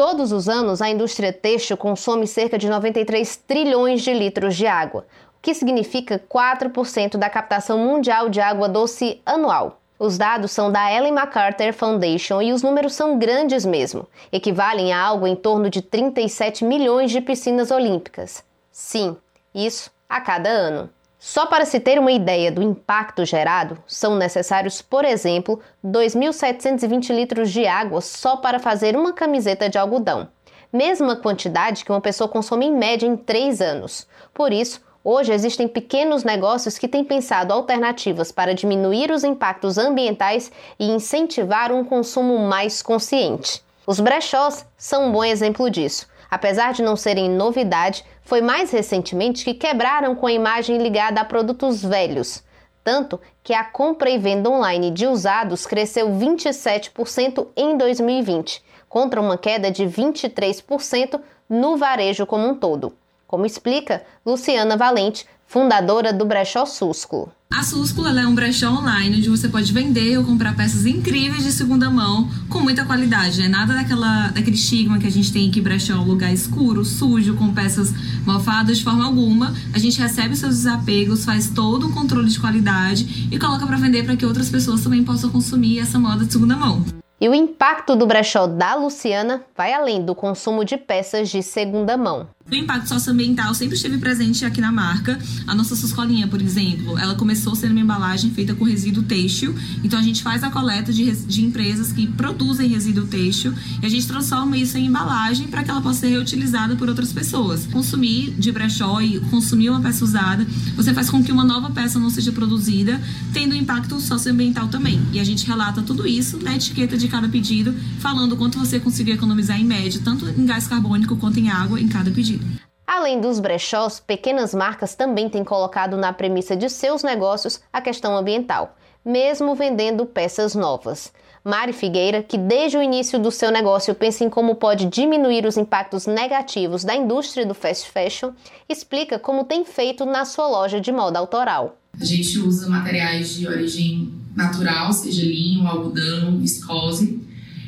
Todos 0.00 0.32
os 0.32 0.48
anos, 0.48 0.80
a 0.80 0.88
indústria 0.88 1.30
têxtil 1.30 1.76
consome 1.76 2.26
cerca 2.26 2.56
de 2.56 2.70
93 2.70 3.36
trilhões 3.46 4.00
de 4.00 4.14
litros 4.14 4.56
de 4.56 4.66
água, 4.66 5.04
o 5.36 5.42
que 5.42 5.52
significa 5.52 6.18
4% 6.18 7.18
da 7.18 7.28
captação 7.28 7.76
mundial 7.76 8.30
de 8.30 8.40
água 8.40 8.66
doce 8.66 9.20
anual. 9.26 9.78
Os 9.98 10.16
dados 10.16 10.52
são 10.52 10.72
da 10.72 10.90
Ellen 10.90 11.12
MacArthur 11.12 11.74
Foundation 11.74 12.40
e 12.40 12.50
os 12.50 12.62
números 12.62 12.94
são 12.94 13.18
grandes 13.18 13.66
mesmo, 13.66 14.08
equivalem 14.32 14.90
a 14.90 14.98
algo 14.98 15.26
em 15.26 15.36
torno 15.36 15.68
de 15.68 15.82
37 15.82 16.64
milhões 16.64 17.10
de 17.10 17.20
piscinas 17.20 17.70
olímpicas. 17.70 18.42
Sim, 18.72 19.18
isso 19.54 19.90
a 20.08 20.18
cada 20.18 20.48
ano. 20.48 20.88
Só 21.22 21.44
para 21.44 21.66
se 21.66 21.78
ter 21.78 21.98
uma 21.98 22.10
ideia 22.10 22.50
do 22.50 22.62
impacto 22.62 23.26
gerado, 23.26 23.76
são 23.86 24.16
necessários, 24.16 24.80
por 24.80 25.04
exemplo, 25.04 25.60
2.720 25.84 27.14
litros 27.14 27.50
de 27.50 27.66
água 27.66 28.00
só 28.00 28.38
para 28.38 28.58
fazer 28.58 28.96
uma 28.96 29.12
camiseta 29.12 29.68
de 29.68 29.76
algodão, 29.76 30.28
mesma 30.72 31.14
quantidade 31.14 31.84
que 31.84 31.92
uma 31.92 32.00
pessoa 32.00 32.26
consome 32.26 32.64
em 32.64 32.74
média 32.74 33.06
em 33.06 33.18
três 33.18 33.60
anos. 33.60 34.08
Por 34.32 34.50
isso, 34.50 34.80
hoje 35.04 35.30
existem 35.30 35.68
pequenos 35.68 36.24
negócios 36.24 36.78
que 36.78 36.88
têm 36.88 37.04
pensado 37.04 37.52
alternativas 37.52 38.32
para 38.32 38.54
diminuir 38.54 39.10
os 39.10 39.22
impactos 39.22 39.76
ambientais 39.76 40.50
e 40.78 40.90
incentivar 40.90 41.70
um 41.70 41.84
consumo 41.84 42.38
mais 42.38 42.80
consciente. 42.80 43.62
Os 43.86 44.00
brechós 44.00 44.64
são 44.74 45.08
um 45.08 45.12
bom 45.12 45.24
exemplo 45.24 45.68
disso. 45.68 46.08
Apesar 46.30 46.72
de 46.72 46.82
não 46.82 46.94
serem 46.94 47.28
novidade, 47.28 48.04
foi 48.22 48.40
mais 48.40 48.70
recentemente 48.70 49.44
que 49.44 49.54
quebraram 49.54 50.14
com 50.14 50.26
a 50.26 50.32
imagem 50.32 50.78
ligada 50.78 51.20
a 51.20 51.24
produtos 51.24 51.82
velhos. 51.82 52.42
Tanto 52.82 53.20
que 53.42 53.52
a 53.52 53.64
compra 53.64 54.08
e 54.08 54.18
venda 54.18 54.48
online 54.48 54.90
de 54.90 55.06
usados 55.06 55.66
cresceu 55.66 56.08
27% 56.08 57.48
em 57.56 57.76
2020, 57.76 58.62
contra 58.88 59.20
uma 59.20 59.36
queda 59.36 59.70
de 59.70 59.84
23% 59.84 61.20
no 61.48 61.76
varejo 61.76 62.26
como 62.26 62.48
um 62.48 62.54
todo. 62.54 62.92
Como 63.26 63.46
explica 63.46 64.04
Luciana 64.24 64.76
Valente, 64.76 65.26
fundadora 65.50 66.12
do 66.12 66.24
Brechó 66.24 66.64
Susco. 66.64 67.28
A 67.52 67.64
Susco 67.64 68.06
é 68.06 68.24
um 68.24 68.36
brechó 68.36 68.70
online 68.70 69.16
onde 69.16 69.28
você 69.28 69.48
pode 69.48 69.72
vender 69.72 70.16
ou 70.16 70.24
comprar 70.24 70.54
peças 70.54 70.86
incríveis 70.86 71.42
de 71.42 71.50
segunda 71.50 71.90
mão 71.90 72.30
com 72.48 72.60
muita 72.60 72.84
qualidade, 72.84 73.40
né? 73.40 73.48
Nada 73.48 73.74
daquela, 73.74 74.28
daquele 74.28 74.54
estigma 74.54 75.00
que 75.00 75.08
a 75.08 75.10
gente 75.10 75.32
tem 75.32 75.50
que 75.50 75.60
brechó 75.60 75.94
é 75.94 75.96
um 75.96 76.04
lugar 76.04 76.32
escuro, 76.32 76.84
sujo, 76.84 77.34
com 77.34 77.52
peças 77.52 77.92
mofadas 78.24 78.78
de 78.78 78.84
forma 78.84 79.04
alguma. 79.04 79.52
A 79.74 79.78
gente 79.80 80.00
recebe 80.00 80.36
seus 80.36 80.54
desapegos, 80.58 81.24
faz 81.24 81.50
todo 81.50 81.88
um 81.88 81.92
controle 81.92 82.28
de 82.28 82.38
qualidade 82.38 83.28
e 83.28 83.36
coloca 83.36 83.66
para 83.66 83.76
vender 83.76 84.04
para 84.04 84.14
que 84.16 84.24
outras 84.24 84.48
pessoas 84.48 84.84
também 84.84 85.02
possam 85.02 85.30
consumir 85.30 85.80
essa 85.80 85.98
moda 85.98 86.24
de 86.24 86.32
segunda 86.32 86.54
mão. 86.54 86.84
E 87.20 87.28
o 87.28 87.34
impacto 87.34 87.94
do 87.96 88.06
brechó 88.06 88.46
da 88.46 88.76
Luciana 88.76 89.42
vai 89.54 89.74
além 89.74 90.02
do 90.02 90.14
consumo 90.14 90.64
de 90.64 90.78
peças 90.78 91.28
de 91.28 91.42
segunda 91.42 91.94
mão. 91.96 92.28
O 92.50 92.54
impacto 92.54 92.88
socioambiental 92.88 93.54
sempre 93.54 93.76
esteve 93.76 93.96
presente 93.96 94.44
aqui 94.44 94.60
na 94.60 94.72
marca. 94.72 95.16
A 95.46 95.54
nossa 95.54 95.76
suscolinha, 95.76 96.26
por 96.26 96.42
exemplo, 96.42 96.98
ela 96.98 97.14
começou 97.14 97.54
sendo 97.54 97.70
uma 97.70 97.80
embalagem 97.80 98.32
feita 98.32 98.56
com 98.56 98.64
resíduo 98.64 99.04
têxtil. 99.04 99.54
Então 99.84 99.96
a 99.96 100.02
gente 100.02 100.20
faz 100.20 100.42
a 100.42 100.50
coleta 100.50 100.92
de, 100.92 101.12
de 101.12 101.44
empresas 101.44 101.92
que 101.92 102.08
produzem 102.08 102.68
resíduo 102.68 103.06
têxtil 103.06 103.54
e 103.80 103.86
a 103.86 103.88
gente 103.88 104.04
transforma 104.04 104.56
isso 104.56 104.76
em 104.76 104.86
embalagem 104.86 105.46
para 105.46 105.62
que 105.62 105.70
ela 105.70 105.80
possa 105.80 106.00
ser 106.00 106.08
reutilizada 106.08 106.74
por 106.74 106.88
outras 106.88 107.12
pessoas. 107.12 107.66
Consumir 107.66 108.32
de 108.32 108.50
brechó 108.50 109.00
e 109.00 109.20
consumir 109.30 109.70
uma 109.70 109.80
peça 109.80 110.04
usada, 110.04 110.44
você 110.74 110.92
faz 110.92 111.08
com 111.08 111.22
que 111.22 111.30
uma 111.30 111.44
nova 111.44 111.70
peça 111.70 112.00
não 112.00 112.10
seja 112.10 112.32
produzida, 112.32 113.00
tendo 113.32 113.54
impacto 113.54 114.00
socioambiental 114.00 114.66
também. 114.66 115.00
E 115.12 115.20
a 115.20 115.24
gente 115.24 115.46
relata 115.46 115.82
tudo 115.82 116.04
isso 116.04 116.36
na 116.42 116.56
etiqueta 116.56 116.98
de 116.98 117.06
cada 117.06 117.28
pedido, 117.28 117.72
falando 118.00 118.36
quanto 118.36 118.58
você 118.58 118.80
conseguiu 118.80 119.14
economizar 119.14 119.60
em 119.60 119.64
média, 119.64 120.00
tanto 120.02 120.28
em 120.28 120.44
gás 120.44 120.66
carbônico 120.66 121.16
quanto 121.16 121.38
em 121.38 121.48
água 121.48 121.80
em 121.80 121.86
cada 121.86 122.10
pedido. 122.10 122.39
Além 122.86 123.20
dos 123.20 123.38
brechós, 123.38 124.00
pequenas 124.00 124.52
marcas 124.52 124.94
também 124.94 125.28
têm 125.28 125.44
colocado 125.44 125.96
na 125.96 126.12
premissa 126.12 126.56
de 126.56 126.68
seus 126.68 127.02
negócios 127.02 127.60
a 127.72 127.80
questão 127.80 128.16
ambiental, 128.16 128.76
mesmo 129.04 129.54
vendendo 129.54 130.04
peças 130.04 130.54
novas. 130.54 131.12
Mari 131.42 131.72
Figueira, 131.72 132.22
que 132.22 132.36
desde 132.36 132.76
o 132.76 132.82
início 132.82 133.18
do 133.18 133.30
seu 133.30 133.50
negócio 133.50 133.94
pensa 133.94 134.24
em 134.24 134.28
como 134.28 134.56
pode 134.56 134.84
diminuir 134.86 135.46
os 135.46 135.56
impactos 135.56 136.06
negativos 136.06 136.84
da 136.84 136.94
indústria 136.94 137.46
do 137.46 137.54
fast 137.54 137.90
fashion, 137.90 138.32
explica 138.68 139.18
como 139.18 139.44
tem 139.44 139.64
feito 139.64 140.04
na 140.04 140.24
sua 140.24 140.46
loja 140.48 140.80
de 140.80 140.92
moda 140.92 141.18
autoral. 141.18 141.78
A 141.98 142.04
gente 142.04 142.38
usa 142.38 142.68
materiais 142.68 143.34
de 143.34 143.46
origem 143.46 144.12
natural, 144.36 144.92
seja 144.92 145.22
linho, 145.22 145.66
algodão, 145.66 146.38
viscose, 146.38 147.20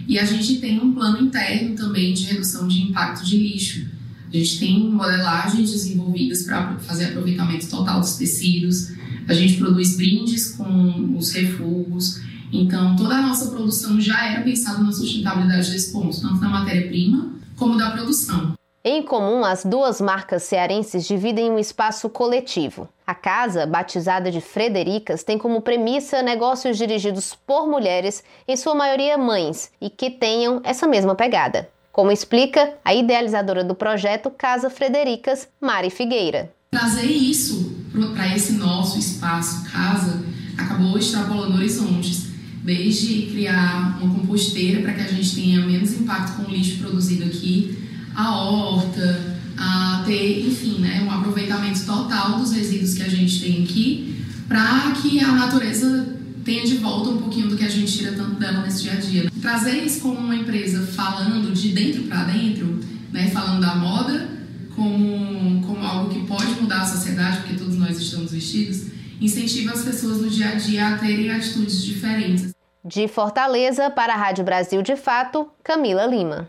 e 0.07 0.19
a 0.19 0.25
gente 0.25 0.61
tem 0.61 0.79
um 0.79 0.93
plano 0.93 1.27
interno 1.27 1.75
também 1.75 2.13
de 2.13 2.25
redução 2.25 2.69
de 2.69 2.83
impacto 2.83 3.25
de 3.25 3.39
lixo. 3.39 3.87
A 4.33 4.37
gente 4.39 4.61
tem 4.61 4.91
modelagens 4.91 5.71
desenvolvidas 5.71 6.45
para 6.45 6.79
fazer 6.79 7.07
aproveitamento 7.07 7.69
total 7.69 8.01
dos 8.01 8.17
tecidos. 8.17 8.91
A 9.29 9.35
gente 9.35 9.59
produz 9.59 9.95
brindes 9.95 10.53
com 10.53 11.15
os 11.19 11.33
refugos. 11.33 12.19
Então, 12.51 12.97
toda 12.97 13.17
a 13.17 13.23
nossa 13.23 13.51
produção 13.51 14.01
já 14.01 14.31
era 14.31 14.43
pensada 14.43 14.83
na 14.83 14.91
sustentabilidade 14.91 15.71
desse 15.71 15.93
ponto, 15.93 16.19
tanto 16.19 16.41
da 16.41 16.49
matéria-prima 16.49 17.31
como 17.59 17.77
da 17.77 17.91
produção. 17.91 18.55
Em 18.83 19.03
comum, 19.03 19.45
as 19.45 19.67
duas 19.67 20.01
marcas 20.01 20.45
cearenses 20.45 21.07
dividem 21.07 21.51
um 21.51 21.59
espaço 21.59 22.09
coletivo. 22.09 22.89
A 23.07 23.15
casa, 23.15 23.67
batizada 23.67 24.31
de 24.31 24.41
Fredericas, 24.41 25.23
tem 25.23 25.37
como 25.37 25.61
premissa 25.61 26.23
negócios 26.23 26.79
dirigidos 26.79 27.37
por 27.47 27.69
mulheres, 27.69 28.25
em 28.49 28.57
sua 28.57 28.75
maioria 28.75 29.19
mães, 29.19 29.71
e 29.79 29.91
que 29.91 30.11
tenham 30.11 30.63
essa 30.65 30.87
mesma 30.89 31.15
pegada 31.15 31.69
como 31.93 32.11
explica 32.11 32.73
a 32.83 32.95
idealizadora 32.95 33.63
do 33.63 33.75
projeto 33.75 34.31
Casa 34.31 34.71
Fredericas, 34.71 35.47
Mari 35.61 35.91
Figueira. 35.91 36.51
Trazer 36.71 37.07
isso 37.07 37.77
para 38.15 38.35
esse 38.35 38.55
nosso 38.55 38.99
espaço, 38.99 39.71
casa, 39.71 40.25
acabou 40.57 40.99
extrapolando 40.99 41.59
horizontes, 41.59 42.29
desde 42.65 43.27
criar 43.27 43.99
uma 44.01 44.15
composteira 44.15 44.81
para 44.81 44.95
que 44.95 45.01
a 45.03 45.09
gente 45.09 45.35
tenha 45.35 45.61
menos 45.67 45.93
impacto 45.93 46.37
com 46.37 46.51
o 46.51 46.55
lixo 46.55 46.79
produzido 46.79 47.25
aqui, 47.25 47.77
a 48.15 48.41
horta, 48.41 49.37
a 49.59 50.03
ter, 50.07 50.47
enfim, 50.47 50.81
né, 50.81 51.03
um 51.07 51.11
aproveitamento 51.11 51.85
total 51.85 52.39
dos 52.39 52.53
resíduos 52.53 52.95
que 52.95 53.03
a 53.03 53.09
gente 53.09 53.41
tem 53.41 53.65
aqui, 53.65 54.25
para 54.49 54.93
que 54.93 55.21
a 55.21 55.33
natureza 55.33 56.17
tenha 56.45 56.65
de 56.65 56.77
volta 56.77 57.11
um 57.11 57.19
pouquinho 57.19 57.49
do 57.49 57.57
que 57.57 57.65
a 57.65 57.69
gente 57.69 57.97
tira 57.97 58.13
tanto 58.13 58.35
dela 58.35 58.63
nesse 58.63 58.83
dia 58.83 58.93
a 58.93 58.97
dia. 58.97 59.31
Trazer 59.41 59.83
isso 59.83 60.01
como 60.01 60.19
uma 60.19 60.35
empresa 60.35 60.87
falando 60.87 61.53
de 61.53 61.69
dentro 61.71 62.05
para 62.05 62.25
dentro, 62.25 62.81
né, 63.13 63.29
falando 63.29 63.61
da 63.61 63.75
moda 63.75 64.29
como, 64.75 65.67
como 65.67 65.85
algo 65.85 66.11
que 66.11 66.27
pode 66.27 66.61
mudar 66.61 66.83
a 66.83 66.87
sociedade, 66.87 67.39
porque 67.39 67.57
todos 67.57 67.77
nós 67.77 67.99
estamos 67.99 68.33
vestidos, 68.33 68.87
incentiva 69.21 69.73
as 69.73 69.83
pessoas 69.83 70.21
no 70.21 70.29
dia 70.29 70.49
a 70.49 70.55
dia 70.55 70.89
a 70.89 70.99
terem 70.99 71.31
atitudes 71.31 71.83
diferentes. 71.83 72.53
De 72.85 73.07
Fortaleza 73.07 73.91
para 73.91 74.15
a 74.15 74.17
Rádio 74.17 74.45
Brasil 74.45 74.83
de 74.83 74.97
Fato, 74.97 75.49
Camila 75.63 76.05
Lima. 76.05 76.49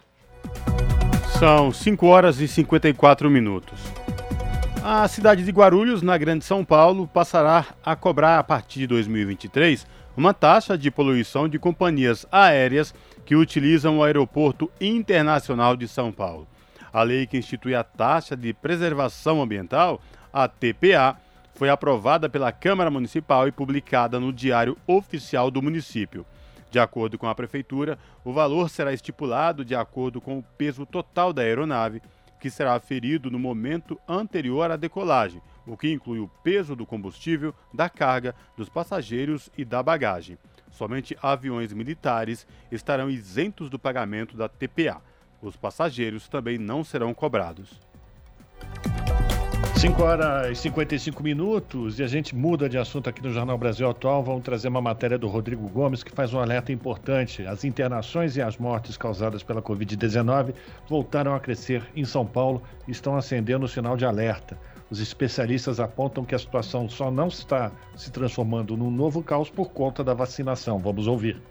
São 1.37 1.71
5 1.71 2.05
horas 2.07 2.39
e 2.39 2.47
54 2.47 3.29
minutos. 3.29 3.79
A 4.85 5.07
cidade 5.07 5.45
de 5.45 5.51
Guarulhos, 5.51 6.01
na 6.01 6.17
Grande 6.17 6.43
São 6.43 6.65
Paulo, 6.65 7.07
passará 7.07 7.67
a 7.85 7.95
cobrar 7.95 8.37
a 8.37 8.43
partir 8.43 8.79
de 8.79 8.87
2023 8.87 9.87
uma 10.17 10.33
taxa 10.33 10.77
de 10.77 10.91
poluição 10.91 11.47
de 11.47 11.57
companhias 11.57 12.25
aéreas 12.29 12.93
que 13.23 13.33
utilizam 13.33 13.97
o 13.99 14.03
Aeroporto 14.03 14.69
Internacional 14.81 15.77
de 15.77 15.87
São 15.87 16.11
Paulo. 16.11 16.45
A 16.91 17.01
lei 17.01 17.25
que 17.25 17.37
institui 17.37 17.73
a 17.73 17.81
taxa 17.81 18.35
de 18.35 18.53
preservação 18.53 19.41
ambiental, 19.41 20.01
a 20.33 20.49
TPA, 20.49 21.15
foi 21.55 21.69
aprovada 21.69 22.27
pela 22.27 22.51
Câmara 22.51 22.91
Municipal 22.91 23.47
e 23.47 23.53
publicada 23.53 24.19
no 24.19 24.33
Diário 24.33 24.77
Oficial 24.85 25.49
do 25.49 25.61
município. 25.61 26.25
De 26.69 26.77
acordo 26.77 27.17
com 27.17 27.29
a 27.29 27.33
Prefeitura, 27.33 27.97
o 28.21 28.33
valor 28.33 28.69
será 28.69 28.91
estipulado 28.91 29.63
de 29.63 29.75
acordo 29.75 30.19
com 30.19 30.39
o 30.39 30.43
peso 30.57 30.85
total 30.85 31.31
da 31.31 31.41
aeronave, 31.41 32.01
que 32.43 32.49
será 32.49 32.75
aferido 32.75 33.31
no 33.31 33.39
momento 33.39 33.97
anterior 34.05 34.69
à 34.69 34.75
decolagem, 34.75 35.41
o 35.65 35.77
que 35.77 35.89
inclui 35.89 36.19
o 36.19 36.27
peso 36.27 36.75
do 36.75 36.85
combustível, 36.85 37.55
da 37.73 37.89
carga, 37.89 38.35
dos 38.57 38.67
passageiros 38.67 39.49
e 39.57 39.63
da 39.63 39.81
bagagem. 39.81 40.37
Somente 40.69 41.17
aviões 41.21 41.71
militares 41.71 42.45
estarão 42.69 43.09
isentos 43.09 43.69
do 43.69 43.79
pagamento 43.79 44.35
da 44.35 44.49
TPA. 44.49 45.01
Os 45.41 45.55
passageiros 45.55 46.27
também 46.27 46.57
não 46.57 46.83
serão 46.83 47.13
cobrados. 47.13 47.79
5 49.83 50.01
horas 50.01 50.49
e 50.49 50.61
55 50.61 51.21
minutos 51.21 51.99
e 51.99 52.03
a 52.03 52.07
gente 52.07 52.33
muda 52.33 52.69
de 52.69 52.77
assunto 52.77 53.09
aqui 53.09 53.21
no 53.21 53.33
Jornal 53.33 53.57
Brasil 53.57 53.89
Atual. 53.89 54.23
Vamos 54.23 54.41
trazer 54.41 54.69
uma 54.69 54.79
matéria 54.79 55.17
do 55.17 55.27
Rodrigo 55.27 55.67
Gomes 55.67 56.01
que 56.01 56.09
faz 56.09 56.33
um 56.33 56.39
alerta 56.39 56.71
importante. 56.71 57.45
As 57.45 57.65
internações 57.65 58.37
e 58.37 58.41
as 58.41 58.57
mortes 58.57 58.95
causadas 58.95 59.43
pela 59.43 59.61
Covid-19 59.61 60.53
voltaram 60.87 61.35
a 61.35 61.39
crescer 61.41 61.83
em 61.97 62.05
São 62.05 62.25
Paulo 62.25 62.63
e 62.87 62.91
estão 62.91 63.17
acendendo 63.17 63.65
o 63.65 63.67
sinal 63.67 63.97
de 63.97 64.05
alerta. 64.05 64.57
Os 64.89 65.01
especialistas 65.01 65.81
apontam 65.81 66.23
que 66.23 66.33
a 66.33 66.39
situação 66.39 66.87
só 66.87 67.11
não 67.11 67.27
está 67.27 67.69
se 67.93 68.09
transformando 68.09 68.77
num 68.77 68.89
novo 68.89 69.21
caos 69.21 69.49
por 69.49 69.69
conta 69.71 70.01
da 70.01 70.13
vacinação. 70.13 70.79
Vamos 70.79 71.07
ouvir. 71.07 71.41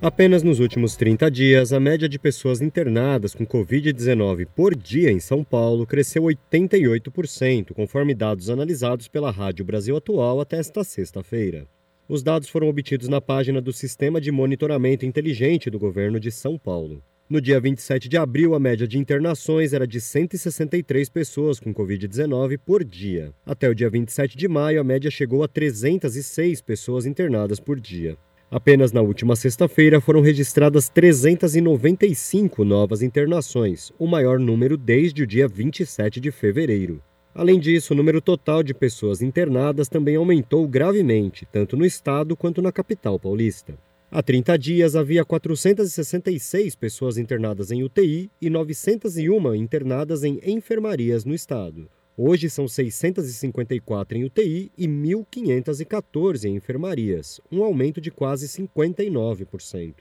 Apenas 0.00 0.44
nos 0.44 0.60
últimos 0.60 0.94
30 0.94 1.28
dias, 1.28 1.72
a 1.72 1.80
média 1.80 2.08
de 2.08 2.20
pessoas 2.20 2.62
internadas 2.62 3.34
com 3.34 3.44
Covid-19 3.44 4.46
por 4.54 4.72
dia 4.72 5.10
em 5.10 5.18
São 5.18 5.42
Paulo 5.42 5.84
cresceu 5.84 6.22
88%, 6.22 7.72
conforme 7.74 8.14
dados 8.14 8.48
analisados 8.48 9.08
pela 9.08 9.32
Rádio 9.32 9.64
Brasil 9.64 9.96
Atual 9.96 10.40
até 10.40 10.58
esta 10.58 10.84
sexta-feira. 10.84 11.66
Os 12.08 12.22
dados 12.22 12.48
foram 12.48 12.68
obtidos 12.68 13.08
na 13.08 13.20
página 13.20 13.60
do 13.60 13.72
Sistema 13.72 14.20
de 14.20 14.30
Monitoramento 14.30 15.04
Inteligente 15.04 15.68
do 15.68 15.80
Governo 15.80 16.20
de 16.20 16.30
São 16.30 16.56
Paulo. 16.56 17.02
No 17.28 17.40
dia 17.40 17.58
27 17.58 18.08
de 18.08 18.16
abril, 18.16 18.54
a 18.54 18.60
média 18.60 18.86
de 18.86 18.98
internações 18.98 19.72
era 19.72 19.86
de 19.86 20.00
163 20.00 21.08
pessoas 21.08 21.58
com 21.58 21.74
Covid-19 21.74 22.56
por 22.64 22.84
dia. 22.84 23.34
Até 23.44 23.68
o 23.68 23.74
dia 23.74 23.90
27 23.90 24.38
de 24.38 24.46
maio, 24.46 24.80
a 24.80 24.84
média 24.84 25.10
chegou 25.10 25.42
a 25.42 25.48
306 25.48 26.62
pessoas 26.62 27.04
internadas 27.04 27.58
por 27.58 27.80
dia. 27.80 28.16
Apenas 28.50 28.92
na 28.92 29.02
última 29.02 29.36
sexta-feira 29.36 30.00
foram 30.00 30.22
registradas 30.22 30.88
395 30.88 32.64
novas 32.64 33.02
internações, 33.02 33.92
o 33.98 34.06
maior 34.06 34.38
número 34.38 34.78
desde 34.78 35.22
o 35.22 35.26
dia 35.26 35.46
27 35.46 36.18
de 36.18 36.30
fevereiro. 36.30 37.02
Além 37.34 37.60
disso, 37.60 37.92
o 37.92 37.96
número 37.96 38.22
total 38.22 38.62
de 38.62 38.72
pessoas 38.72 39.20
internadas 39.20 39.86
também 39.86 40.16
aumentou 40.16 40.66
gravemente, 40.66 41.46
tanto 41.52 41.76
no 41.76 41.84
estado 41.84 42.34
quanto 42.34 42.62
na 42.62 42.72
capital 42.72 43.18
paulista. 43.18 43.78
Há 44.10 44.22
30 44.22 44.58
dias 44.58 44.96
havia 44.96 45.26
466 45.26 46.74
pessoas 46.74 47.18
internadas 47.18 47.70
em 47.70 47.82
UTI 47.82 48.30
e 48.40 48.48
901 48.48 49.54
internadas 49.56 50.24
em 50.24 50.40
enfermarias 50.42 51.26
no 51.26 51.34
estado. 51.34 51.86
Hoje 52.20 52.50
são 52.50 52.66
654 52.66 54.18
em 54.18 54.24
UTI 54.24 54.72
e 54.76 54.88
1.514 54.88 56.46
em 56.46 56.56
enfermarias, 56.56 57.40
um 57.48 57.62
aumento 57.62 58.00
de 58.00 58.10
quase 58.10 58.48
59%. 58.48 59.92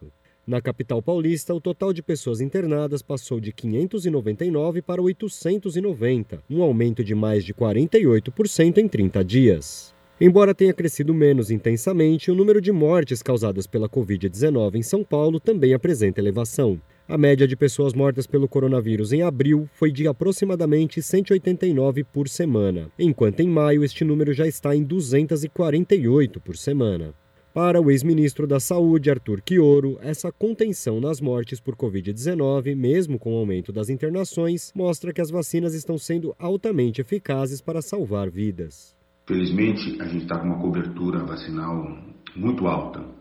Na 0.48 0.60
capital 0.60 1.00
paulista, 1.00 1.54
o 1.54 1.62
total 1.62 1.94
de 1.94 2.02
pessoas 2.02 2.42
internadas 2.42 3.04
passou 3.04 3.40
de 3.40 3.54
599 3.54 4.82
para 4.82 5.00
890, 5.00 6.42
um 6.50 6.64
aumento 6.64 7.04
de 7.04 7.14
mais 7.14 7.46
de 7.46 7.54
48% 7.54 8.80
em 8.80 8.88
30 8.88 9.24
dias. 9.24 9.94
Embora 10.20 10.56
tenha 10.56 10.74
crescido 10.74 11.14
menos 11.14 11.52
intensamente, 11.52 12.32
o 12.32 12.36
número 12.36 12.60
de 12.60 12.72
mortes 12.72 13.22
causadas 13.22 13.68
pela 13.68 13.88
Covid-19 13.88 14.74
em 14.74 14.82
São 14.82 15.04
Paulo 15.04 15.40
também 15.40 15.76
apresenta 15.76 16.20
elevação. 16.20 16.82
A 17.10 17.18
média 17.18 17.48
de 17.48 17.56
pessoas 17.56 17.94
mortas 17.94 18.28
pelo 18.28 18.50
coronavírus 18.50 19.14
em 19.14 19.22
abril 19.22 19.70
foi 19.72 19.94
de 19.94 20.10
aproximadamente 20.10 21.02
189 21.02 22.04
por 22.04 22.28
semana, 22.28 22.92
enquanto 23.00 23.40
em 23.40 23.48
maio 23.48 23.82
este 23.82 24.04
número 24.04 24.34
já 24.34 24.46
está 24.46 24.76
em 24.76 24.84
248 24.84 26.42
por 26.42 26.58
semana. 26.58 27.14
Para 27.54 27.82
o 27.82 27.90
ex-ministro 27.90 28.46
da 28.46 28.60
Saúde, 28.60 29.10
Arthur 29.10 29.42
Quioro, 29.42 29.98
essa 30.02 30.34
contenção 30.34 31.00
nas 31.00 31.22
mortes 31.22 31.62
por 31.62 31.78
Covid-19, 31.78 32.76
mesmo 32.76 33.18
com 33.18 33.34
o 33.34 33.38
aumento 33.38 33.72
das 33.72 33.88
internações, 33.90 34.74
mostra 34.76 35.14
que 35.14 35.22
as 35.22 35.30
vacinas 35.30 35.74
estão 35.74 35.98
sendo 35.98 36.36
altamente 36.38 37.00
eficazes 37.00 37.62
para 37.62 37.82
salvar 37.82 38.30
vidas. 38.30 38.98
Felizmente, 39.26 39.96
a 40.02 40.06
gente 40.10 40.24
está 40.24 40.40
com 40.40 40.48
uma 40.48 40.60
cobertura 40.60 41.20
vacinal 41.24 41.98
muito 42.36 42.68
alta. 42.68 43.17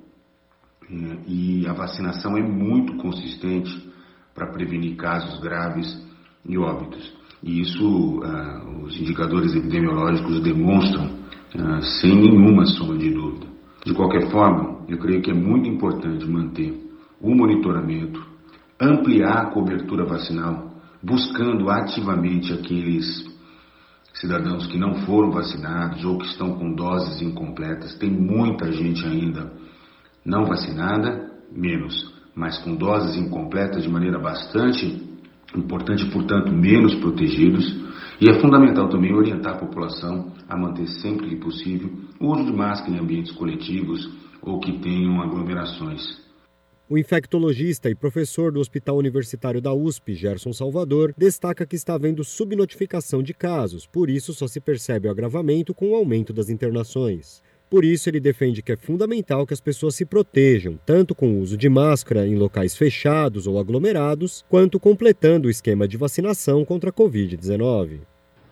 É, 0.91 1.19
e 1.27 1.67
a 1.67 1.73
vacinação 1.73 2.37
é 2.37 2.43
muito 2.43 2.97
consistente 2.97 3.91
para 4.35 4.53
prevenir 4.53 4.97
casos 4.97 5.41
graves 5.41 5.87
e 6.49 6.57
óbitos. 6.57 7.13
E 7.43 7.61
isso 7.61 8.21
uh, 8.21 8.85
os 8.85 8.99
indicadores 9.01 9.55
epidemiológicos 9.55 10.41
demonstram 10.41 11.07
uh, 11.07 11.83
sem 12.01 12.15
nenhuma 12.15 12.65
sombra 12.67 12.99
de 12.99 13.11
dúvida. 13.11 13.47
De 13.85 13.95
qualquer 13.95 14.31
forma, 14.31 14.85
eu 14.89 14.99
creio 14.99 15.23
que 15.23 15.31
é 15.31 15.35
muito 15.35 15.69
importante 15.69 16.25
manter 16.29 16.87
o 17.21 17.35
monitoramento, 17.35 18.21
ampliar 18.81 19.39
a 19.39 19.51
cobertura 19.51 20.05
vacinal, 20.05 20.73
buscando 21.03 21.69
ativamente 21.71 22.53
aqueles 22.53 23.25
cidadãos 24.15 24.67
que 24.67 24.79
não 24.79 24.95
foram 25.07 25.31
vacinados 25.31 26.05
ou 26.05 26.19
que 26.19 26.27
estão 26.27 26.55
com 26.55 26.75
doses 26.75 27.21
incompletas. 27.21 27.95
Tem 27.97 28.11
muita 28.11 28.73
gente 28.73 29.05
ainda 29.05 29.53
não 30.27 30.45
vacinada, 30.45 31.31
menos, 31.53 31.95
mas 32.35 32.59
com 32.59 32.75
doses 32.75 33.17
incompletas 33.17 33.85
de 33.85 33.89
maneira 33.89 34.19
bastante 34.19 34.85
importante, 35.57 36.05
portanto, 36.11 36.53
menos 36.53 36.95
protegidos. 36.97 37.65
E 38.21 38.29
é 38.29 38.41
fundamental 38.41 38.89
também 38.89 39.15
orientar 39.15 39.55
a 39.55 39.59
população 39.59 40.33
a 40.49 40.57
manter 40.57 40.87
sempre 41.01 41.29
que 41.29 41.37
possível 41.37 41.91
o 42.21 42.33
uso 42.33 42.45
de 42.45 42.53
máscara 42.53 42.93
em 42.93 42.99
ambientes 42.99 43.33
coletivos 43.33 44.11
ou 44.43 44.59
que 44.59 44.79
tenham 44.81 45.23
aglomerações. 45.23 46.27
O 46.89 46.97
infectologista 46.97 47.91
e 47.91 47.97
professor 47.97 48.53
do 48.53 48.61
Hospital 48.61 48.97
Universitário 48.97 49.61
da 49.61 49.75
USP, 49.75 50.15
Gerson 50.15 50.53
Salvador, 50.53 51.13
destaca 51.19 51.67
que 51.67 51.75
está 51.75 51.95
havendo 51.95 52.23
subnotificação 52.23 53.23
de 53.23 53.35
casos, 53.35 53.87
por 53.87 54.09
isso 54.09 54.33
só 54.33 54.47
se 54.47 54.61
percebe 54.61 55.09
o 55.09 55.11
agravamento 55.11 55.75
com 55.75 55.91
o 55.91 55.95
aumento 55.97 56.33
das 56.33 56.49
internações. 56.49 57.43
Por 57.69 57.85
isso, 57.85 58.09
ele 58.09 58.21
defende 58.21 58.63
que 58.63 58.73
é 58.73 58.77
fundamental 58.77 59.47
que 59.47 59.53
as 59.53 59.61
pessoas 59.61 59.97
se 59.97 60.05
protejam, 60.05 60.79
tanto 60.87 61.15
com 61.15 61.33
o 61.33 61.41
uso 61.41 61.57
de 61.57 61.69
máscara 61.69 62.27
em 62.27 62.37
locais 62.37 62.77
fechados 62.77 63.47
ou 63.47 63.59
aglomerados, 63.59 64.45
quanto 64.49 64.79
completando 64.79 65.49
o 65.49 65.51
esquema 65.51 65.89
de 65.89 65.97
vacinação 65.97 66.65
contra 66.65 66.91
a 66.91 66.93
Covid-19. 66.93 68.01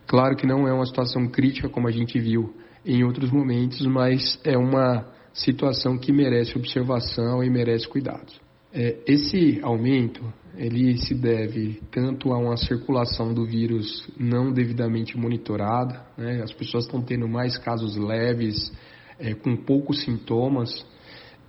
Claro 0.05 0.35
que 0.35 0.45
não 0.45 0.67
é 0.67 0.73
uma 0.73 0.85
situação 0.85 1.27
crítica 1.27 1.69
como 1.69 1.87
a 1.87 1.91
gente 1.91 2.19
viu 2.19 2.53
em 2.85 3.03
outros 3.03 3.31
momentos, 3.31 3.85
mas 3.85 4.39
é 4.43 4.57
uma 4.57 5.07
situação 5.33 5.97
que 5.97 6.11
merece 6.11 6.57
observação 6.57 7.43
e 7.43 7.49
merece 7.49 7.87
cuidados. 7.87 8.39
É, 8.73 8.97
esse 9.07 9.59
aumento 9.63 10.21
ele 10.57 10.97
se 10.97 11.13
deve 11.13 11.81
tanto 11.91 12.31
a 12.31 12.37
uma 12.37 12.57
circulação 12.57 13.33
do 13.33 13.45
vírus 13.45 14.07
não 14.17 14.51
devidamente 14.51 15.17
monitorada, 15.17 16.05
né? 16.17 16.41
as 16.43 16.53
pessoas 16.53 16.85
estão 16.85 17.01
tendo 17.01 17.27
mais 17.27 17.57
casos 17.57 17.97
leves, 17.97 18.71
é, 19.19 19.33
com 19.33 19.55
poucos 19.55 20.03
sintomas 20.03 20.69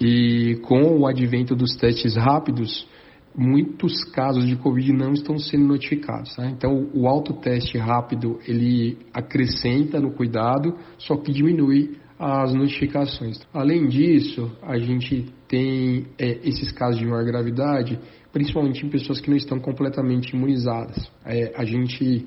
e 0.01 0.59
com 0.63 0.99
o 0.99 1.07
advento 1.07 1.55
dos 1.55 1.75
testes 1.77 2.17
rápidos, 2.17 2.87
muitos 3.37 4.03
casos 4.13 4.47
de 4.47 4.57
Covid 4.57 4.93
não 4.93 5.13
estão 5.13 5.39
sendo 5.39 5.67
notificados. 5.67 6.37
Né? 6.37 6.53
Então, 6.57 6.89
o 6.95 7.07
autoteste 7.07 7.77
rápido 7.77 8.39
ele 8.47 8.99
acrescenta 9.13 10.01
no 10.01 10.13
cuidado, 10.13 10.75
só 10.99 11.17
que 11.17 11.33
diminui 11.33 11.97
as 12.19 12.55
notificações. 12.55 13.39
Além 13.53 13.89
disso, 13.89 14.51
a 14.63 14.79
gente 14.79 15.27
tem 15.47 16.07
é, 16.19 16.41
esses 16.49 16.73
casos 16.73 16.99
de 16.99 17.07
maior 17.07 17.25
gravidade, 17.25 17.99
principalmente 18.33 18.85
em 18.85 18.89
pessoas 18.89 19.21
que 19.21 19.29
não 19.29 19.37
estão 19.37 19.59
completamente 19.61 20.35
imunizadas. 20.35 21.11
É, 21.25 21.53
a 21.55 21.65
gente 21.65 22.27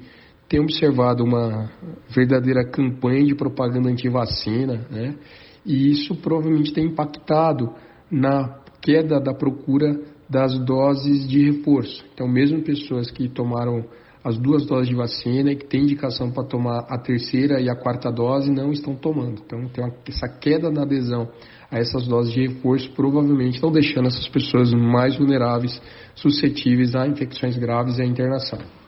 tem 0.49 0.59
observado 0.59 1.23
uma 1.23 1.69
verdadeira 2.09 2.65
campanha 2.65 3.23
de 3.23 3.35
propaganda 3.35 3.87
anti-vacina, 3.87 4.87
né? 4.89 5.15
e 5.63 5.91
isso 5.91 6.15
provavelmente 6.15 6.73
tem 6.73 6.87
impactado 6.87 7.71
na 8.09 8.59
queda 8.81 9.19
da 9.19 9.33
procura 9.33 9.95
das 10.27 10.57
doses 10.59 11.27
de 11.27 11.51
reforço. 11.51 12.03
Então, 12.13 12.27
mesmo 12.27 12.63
pessoas 12.63 13.11
que 13.11 13.29
tomaram 13.29 13.85
as 14.23 14.37
duas 14.37 14.65
doses 14.65 14.89
de 14.89 14.95
vacina 14.95 15.51
e 15.51 15.55
que 15.55 15.65
tem 15.65 15.83
indicação 15.83 16.31
para 16.31 16.43
tomar 16.43 16.79
a 16.89 16.97
terceira 16.97 17.61
e 17.61 17.69
a 17.69 17.75
quarta 17.75 18.11
dose 18.11 18.51
não 18.51 18.71
estão 18.71 18.95
tomando. 18.95 19.41
Então, 19.45 19.67
tem 19.69 19.83
uma, 19.83 19.93
essa 20.07 20.27
queda 20.27 20.71
na 20.71 20.81
adesão 20.81 21.29
a 21.71 21.77
essas 21.77 22.07
doses 22.07 22.33
de 22.33 22.47
reforço 22.47 22.91
provavelmente 22.93 23.55
estão 23.55 23.71
deixando 23.71 24.07
essas 24.07 24.27
pessoas 24.27 24.73
mais 24.73 25.15
vulneráveis, 25.15 25.79
suscetíveis 26.15 26.95
a 26.95 27.07
infecções 27.07 27.55
graves 27.57 27.99
e 27.99 28.01
à 28.01 28.05
internação. 28.05 28.78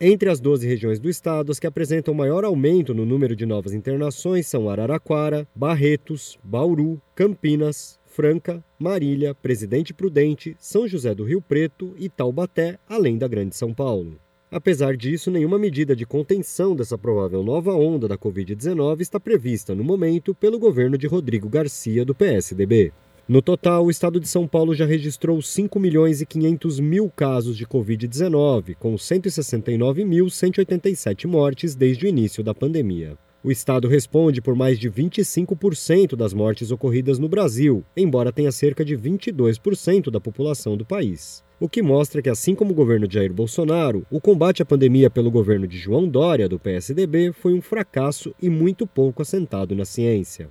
Entre 0.00 0.28
as 0.28 0.40
12 0.40 0.66
regiões 0.66 0.98
do 0.98 1.08
estado, 1.08 1.52
as 1.52 1.60
que 1.60 1.68
apresentam 1.68 2.12
maior 2.12 2.44
aumento 2.44 2.92
no 2.92 3.06
número 3.06 3.36
de 3.36 3.46
novas 3.46 3.72
internações 3.72 4.46
são 4.46 4.68
Araraquara, 4.68 5.46
Barretos, 5.54 6.36
Bauru, 6.42 7.00
Campinas, 7.14 7.98
Franca, 8.04 8.62
Marília, 8.76 9.34
Presidente 9.34 9.94
Prudente, 9.94 10.56
São 10.58 10.88
José 10.88 11.14
do 11.14 11.22
Rio 11.22 11.40
Preto 11.40 11.94
e 11.96 12.08
Taubaté, 12.08 12.76
além 12.88 13.16
da 13.16 13.28
Grande 13.28 13.54
São 13.54 13.72
Paulo. 13.72 14.18
Apesar 14.50 14.96
disso, 14.96 15.30
nenhuma 15.30 15.58
medida 15.58 15.94
de 15.94 16.04
contenção 16.04 16.74
dessa 16.74 16.98
provável 16.98 17.42
nova 17.42 17.72
onda 17.74 18.08
da 18.08 18.18
Covid-19 18.18 19.00
está 19.00 19.20
prevista 19.20 19.74
no 19.74 19.84
momento 19.84 20.34
pelo 20.34 20.58
governo 20.58 20.98
de 20.98 21.06
Rodrigo 21.06 21.48
Garcia, 21.48 22.04
do 22.04 22.14
PSDB. 22.14 22.92
No 23.26 23.40
total, 23.40 23.86
o 23.86 23.90
estado 23.90 24.20
de 24.20 24.28
São 24.28 24.46
Paulo 24.46 24.74
já 24.74 24.84
registrou 24.84 25.40
5 25.40 25.80
milhões 25.80 26.20
e 26.20 26.26
500 26.26 26.78
mil 26.78 27.08
casos 27.08 27.56
de 27.56 27.66
Covid-19, 27.66 28.76
com 28.78 28.96
169.187 28.96 31.26
mortes 31.26 31.74
desde 31.74 32.04
o 32.04 32.08
início 32.08 32.44
da 32.44 32.54
pandemia. 32.54 33.16
O 33.42 33.50
estado 33.50 33.88
responde 33.88 34.42
por 34.42 34.54
mais 34.54 34.78
de 34.78 34.90
25% 34.90 36.16
das 36.16 36.34
mortes 36.34 36.70
ocorridas 36.70 37.18
no 37.18 37.28
Brasil, 37.28 37.82
embora 37.96 38.32
tenha 38.32 38.52
cerca 38.52 38.84
de 38.84 38.94
22% 38.96 40.10
da 40.10 40.20
população 40.20 40.76
do 40.76 40.84
país 40.84 41.42
o 41.64 41.68
que 41.68 41.80
mostra 41.80 42.20
que, 42.20 42.28
assim 42.28 42.54
como 42.54 42.72
o 42.72 42.74
governo 42.74 43.08
de 43.08 43.14
Jair 43.14 43.32
Bolsonaro, 43.32 44.04
o 44.10 44.20
combate 44.20 44.60
à 44.60 44.66
pandemia 44.66 45.08
pelo 45.08 45.30
governo 45.30 45.66
de 45.66 45.78
João 45.78 46.06
Dória, 46.06 46.48
do 46.48 46.58
PSDB, 46.58 47.32
foi 47.32 47.54
um 47.54 47.62
fracasso 47.62 48.34
e 48.38 48.50
muito 48.50 48.86
pouco 48.86 49.22
assentado 49.22 49.74
na 49.74 49.86
ciência. 49.86 50.50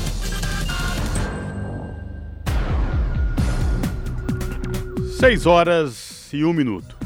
Seis 5.21 5.45
horas 5.45 6.33
e 6.33 6.43
um 6.43 6.51
minuto. 6.51 6.97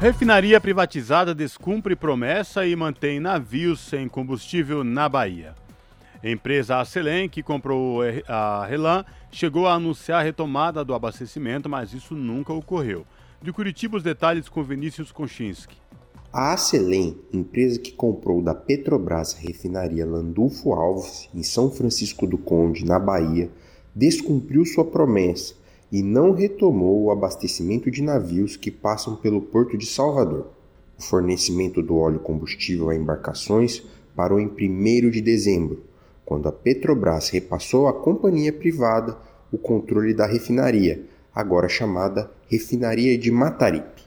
Refinaria 0.00 0.58
privatizada 0.58 1.34
descumpre 1.34 1.94
promessa 1.94 2.66
e 2.66 2.74
mantém 2.74 3.20
navios 3.20 3.80
sem 3.80 4.08
combustível 4.08 4.82
na 4.82 5.10
Bahia. 5.10 5.54
Empresa 6.24 6.80
Acelen, 6.80 7.28
que 7.28 7.42
comprou 7.42 8.00
a 8.26 8.64
Relan, 8.64 9.04
chegou 9.30 9.66
a 9.66 9.74
anunciar 9.74 10.20
a 10.20 10.24
retomada 10.24 10.82
do 10.82 10.94
abastecimento, 10.94 11.68
mas 11.68 11.92
isso 11.92 12.14
nunca 12.14 12.50
ocorreu. 12.50 13.04
De 13.42 13.52
Curitiba, 13.52 13.98
os 13.98 14.02
detalhes 14.02 14.48
com 14.48 14.64
Vinícius 14.64 15.12
Konchinski. 15.12 15.76
A 16.32 16.54
Acelen, 16.54 17.14
empresa 17.30 17.78
que 17.78 17.92
comprou 17.92 18.40
da 18.40 18.54
Petrobras 18.54 19.34
a 19.34 19.38
refinaria 19.38 20.06
Landulfo 20.06 20.72
Alves, 20.72 21.28
em 21.34 21.42
São 21.42 21.70
Francisco 21.70 22.26
do 22.26 22.38
Conde, 22.38 22.86
na 22.86 22.98
Bahia, 22.98 23.50
descumpriu 23.94 24.64
sua 24.64 24.86
promessa 24.86 25.55
e 25.90 26.02
não 26.02 26.32
retomou 26.32 27.04
o 27.04 27.10
abastecimento 27.10 27.90
de 27.90 28.02
navios 28.02 28.56
que 28.56 28.70
passam 28.70 29.16
pelo 29.16 29.40
porto 29.40 29.76
de 29.78 29.86
Salvador. 29.86 30.48
O 30.98 31.02
fornecimento 31.02 31.82
do 31.82 31.96
óleo 31.96 32.18
combustível 32.18 32.90
a 32.90 32.96
embarcações 32.96 33.82
parou 34.14 34.40
em 34.40 34.46
1 34.46 35.10
de 35.10 35.20
dezembro, 35.20 35.84
quando 36.24 36.48
a 36.48 36.52
Petrobras 36.52 37.28
repassou 37.28 37.86
à 37.86 37.92
companhia 37.92 38.52
privada 38.52 39.16
o 39.52 39.58
controle 39.58 40.12
da 40.12 40.26
refinaria, 40.26 41.04
agora 41.34 41.68
chamada 41.68 42.30
Refinaria 42.48 43.16
de 43.16 43.30
Mataripe. 43.30 44.02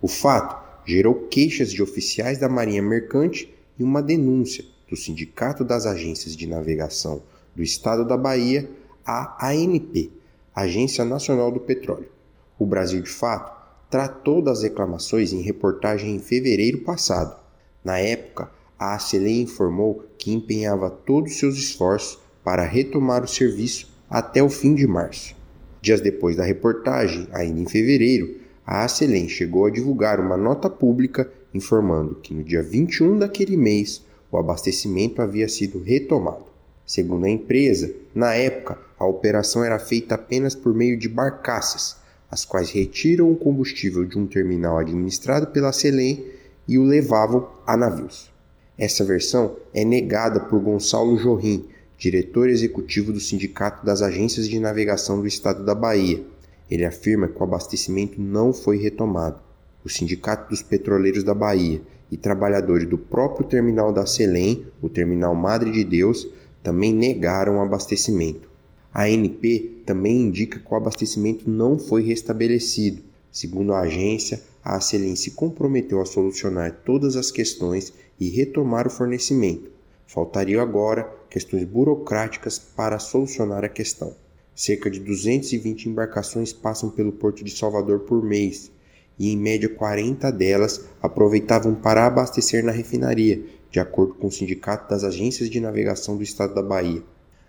O 0.00 0.08
fato 0.08 0.60
gerou 0.84 1.14
queixas 1.28 1.70
de 1.70 1.82
oficiais 1.82 2.38
da 2.38 2.48
Marinha 2.48 2.82
Mercante 2.82 3.52
e 3.78 3.84
uma 3.84 4.02
denúncia 4.02 4.64
do 4.88 4.96
Sindicato 4.96 5.64
das 5.64 5.86
Agências 5.86 6.34
de 6.34 6.46
Navegação 6.46 7.22
do 7.54 7.62
Estado 7.62 8.04
da 8.04 8.16
Bahia, 8.16 8.68
a 9.04 9.48
ANP, 9.48 10.10
Agência 10.54 11.04
Nacional 11.04 11.50
do 11.50 11.60
Petróleo. 11.60 12.10
O 12.58 12.66
Brasil, 12.66 13.00
de 13.00 13.08
fato, 13.08 13.60
tratou 13.90 14.42
das 14.42 14.62
reclamações 14.62 15.32
em 15.32 15.40
reportagem 15.40 16.14
em 16.14 16.18
fevereiro 16.18 16.78
passado. 16.78 17.40
Na 17.82 17.98
época, 17.98 18.50
a 18.78 18.94
Acelen 18.94 19.42
informou 19.42 20.04
que 20.18 20.32
empenhava 20.32 20.90
todos 20.90 21.32
os 21.32 21.38
seus 21.38 21.56
esforços 21.56 22.18
para 22.44 22.64
retomar 22.64 23.24
o 23.24 23.28
serviço 23.28 23.90
até 24.10 24.42
o 24.42 24.50
fim 24.50 24.74
de 24.74 24.86
março. 24.86 25.34
Dias 25.80 26.00
depois 26.00 26.36
da 26.36 26.44
reportagem, 26.44 27.26
ainda 27.32 27.60
em 27.60 27.66
fevereiro, 27.66 28.36
a 28.66 28.84
Acelen 28.84 29.28
chegou 29.28 29.64
a 29.64 29.70
divulgar 29.70 30.20
uma 30.20 30.36
nota 30.36 30.68
pública 30.68 31.30
informando 31.54 32.16
que 32.16 32.34
no 32.34 32.44
dia 32.44 32.62
21 32.62 33.18
daquele 33.18 33.56
mês 33.56 34.04
o 34.30 34.36
abastecimento 34.36 35.22
havia 35.22 35.48
sido 35.48 35.82
retomado. 35.82 36.46
Segundo 36.86 37.24
a 37.24 37.30
empresa, 37.30 37.94
na 38.14 38.34
época 38.34 38.78
a 39.02 39.06
operação 39.06 39.64
era 39.64 39.80
feita 39.80 40.14
apenas 40.14 40.54
por 40.54 40.72
meio 40.72 40.96
de 40.96 41.08
barcaças, 41.08 41.96
as 42.30 42.44
quais 42.44 42.70
retiram 42.70 43.32
o 43.32 43.36
combustível 43.36 44.04
de 44.04 44.16
um 44.16 44.28
terminal 44.28 44.78
administrado 44.78 45.48
pela 45.48 45.70
Acelen 45.70 46.24
e 46.68 46.78
o 46.78 46.84
levavam 46.84 47.48
a 47.66 47.76
navios. 47.76 48.30
Essa 48.78 49.04
versão 49.04 49.56
é 49.74 49.84
negada 49.84 50.38
por 50.38 50.60
Gonçalo 50.60 51.18
Jorrim, 51.18 51.64
diretor 51.98 52.48
executivo 52.48 53.12
do 53.12 53.18
Sindicato 53.18 53.84
das 53.84 54.02
Agências 54.02 54.48
de 54.48 54.60
Navegação 54.60 55.20
do 55.20 55.26
Estado 55.26 55.64
da 55.64 55.74
Bahia. 55.74 56.22
Ele 56.70 56.84
afirma 56.84 57.26
que 57.26 57.40
o 57.40 57.42
abastecimento 57.42 58.20
não 58.20 58.52
foi 58.52 58.78
retomado. 58.78 59.40
O 59.84 59.88
Sindicato 59.88 60.48
dos 60.48 60.62
Petroleiros 60.62 61.24
da 61.24 61.34
Bahia 61.34 61.82
e 62.08 62.16
trabalhadores 62.16 62.88
do 62.88 62.96
próprio 62.96 63.48
terminal 63.48 63.92
da 63.92 64.06
Selem, 64.06 64.64
o 64.80 64.88
terminal 64.88 65.34
Madre 65.34 65.72
de 65.72 65.82
Deus, 65.82 66.28
também 66.62 66.94
negaram 66.94 67.56
o 67.56 67.60
abastecimento. 67.60 68.51
A 68.94 69.04
ANP 69.04 69.82
também 69.86 70.20
indica 70.20 70.58
que 70.58 70.72
o 70.72 70.76
abastecimento 70.76 71.48
não 71.48 71.78
foi 71.78 72.02
restabelecido. 72.02 73.02
Segundo 73.30 73.72
a 73.72 73.80
agência, 73.80 74.42
a 74.62 74.78
Selem 74.80 75.16
se 75.16 75.30
comprometeu 75.30 76.00
a 76.00 76.04
solucionar 76.04 76.82
todas 76.84 77.16
as 77.16 77.30
questões 77.30 77.92
e 78.20 78.28
retomar 78.28 78.86
o 78.86 78.90
fornecimento. 78.90 79.70
Faltariam 80.06 80.60
agora 80.60 81.10
questões 81.30 81.64
burocráticas 81.64 82.58
para 82.58 82.98
solucionar 82.98 83.64
a 83.64 83.68
questão. 83.68 84.14
Cerca 84.54 84.90
de 84.90 85.00
220 85.00 85.88
embarcações 85.88 86.52
passam 86.52 86.90
pelo 86.90 87.12
porto 87.12 87.42
de 87.42 87.50
Salvador 87.50 88.00
por 88.00 88.22
mês 88.22 88.70
e, 89.18 89.32
em 89.32 89.38
média, 89.38 89.70
40 89.70 90.30
delas 90.30 90.84
aproveitavam 91.00 91.74
para 91.74 92.06
abastecer 92.06 92.62
na 92.62 92.72
refinaria, 92.72 93.42
de 93.70 93.80
acordo 93.80 94.12
com 94.14 94.26
o 94.26 94.32
Sindicato 94.32 94.90
das 94.90 95.02
Agências 95.02 95.48
de 95.48 95.58
Navegação 95.60 96.18
do 96.18 96.22
Estado 96.22 96.54
da 96.54 96.62
Bahia. 96.62 97.02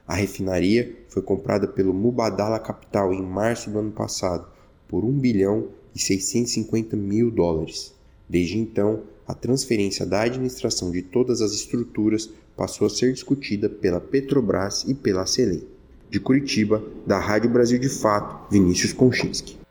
A 0.08 0.16
refinaria 0.16 0.96
foi 1.08 1.22
comprada 1.22 1.68
pelo 1.68 1.94
Mubadala 1.94 2.60
Capital 2.60 3.14
em 3.14 3.22
março 3.22 3.70
do 3.70 3.80
ano 3.80 3.92
passado 3.92 4.46
por 4.88 5.06
1 5.06 5.12
bilhão 5.12 5.70
e 5.96 6.00
650 6.00 6.96
mil 6.98 7.32
dólares. 7.32 7.94
Desde 8.28 8.58
então, 8.58 9.04
a 9.26 9.34
transferência 9.34 10.06
da 10.06 10.22
administração 10.22 10.92
de 10.92 11.02
todas 11.02 11.42
as 11.42 11.54
estruturas 11.54 12.30
passou 12.56 12.88
a 12.88 12.90
ser 12.90 13.14
discutida 13.14 13.70
pela 13.70 14.02
Petrobras 14.02 14.84
e 14.88 14.94
pela 14.94 15.26
Selem. 15.26 15.64
De 16.10 16.20
Curitiba, 16.20 16.84
da 17.08 17.18
Rádio 17.18 17.50
Brasil 17.50 17.80
de 17.80 17.90
Fato, 17.90 18.52
Vinícius 18.52 18.94
Konchinski. 18.94 19.63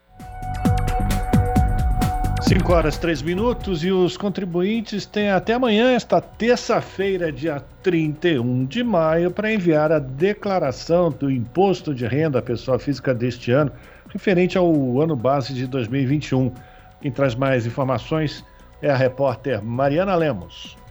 5 2.45 2.73
horas 2.73 2.97
3 2.97 3.21
minutos 3.21 3.85
e 3.85 3.91
os 3.91 4.17
contribuintes 4.17 5.05
têm 5.05 5.29
até 5.29 5.53
amanhã, 5.53 5.93
esta 5.93 6.19
terça-feira, 6.19 7.31
dia 7.31 7.63
31 7.81 8.65
de 8.65 8.83
maio, 8.83 9.31
para 9.31 9.53
enviar 9.53 9.93
a 9.93 9.99
declaração 9.99 11.09
do 11.09 11.31
imposto 11.31 11.95
de 11.95 12.05
renda 12.05 12.39
à 12.39 12.41
pessoa 12.41 12.77
física 12.77 13.13
deste 13.13 13.51
ano, 13.51 13.71
referente 14.09 14.57
ao 14.57 15.01
ano 15.01 15.15
base 15.15 15.53
de 15.53 15.65
2021. 15.65 16.51
Quem 17.01 17.11
traz 17.11 17.33
mais 17.33 17.65
informações 17.65 18.43
é 18.81 18.89
a 18.89 18.95
repórter 18.95 19.63
Mariana 19.63 20.13
Lemos. 20.13 20.82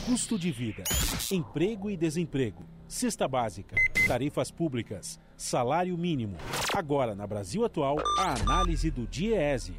Custo 0.10 0.39
de 0.39 0.49
vida, 0.49 0.82
emprego 1.32 1.88
e 1.88 1.95
desemprego, 1.95 2.64
cesta 2.88 3.28
básica, 3.28 3.76
tarifas 4.07 4.49
públicas, 4.49 5.20
salário 5.38 5.95
mínimo. 5.95 6.36
Agora, 6.76 7.14
na 7.14 7.28
Brasil 7.28 7.64
Atual, 7.64 7.97
a 8.18 8.34
análise 8.41 8.89
do 8.89 9.05
DIEESE. 9.05 9.76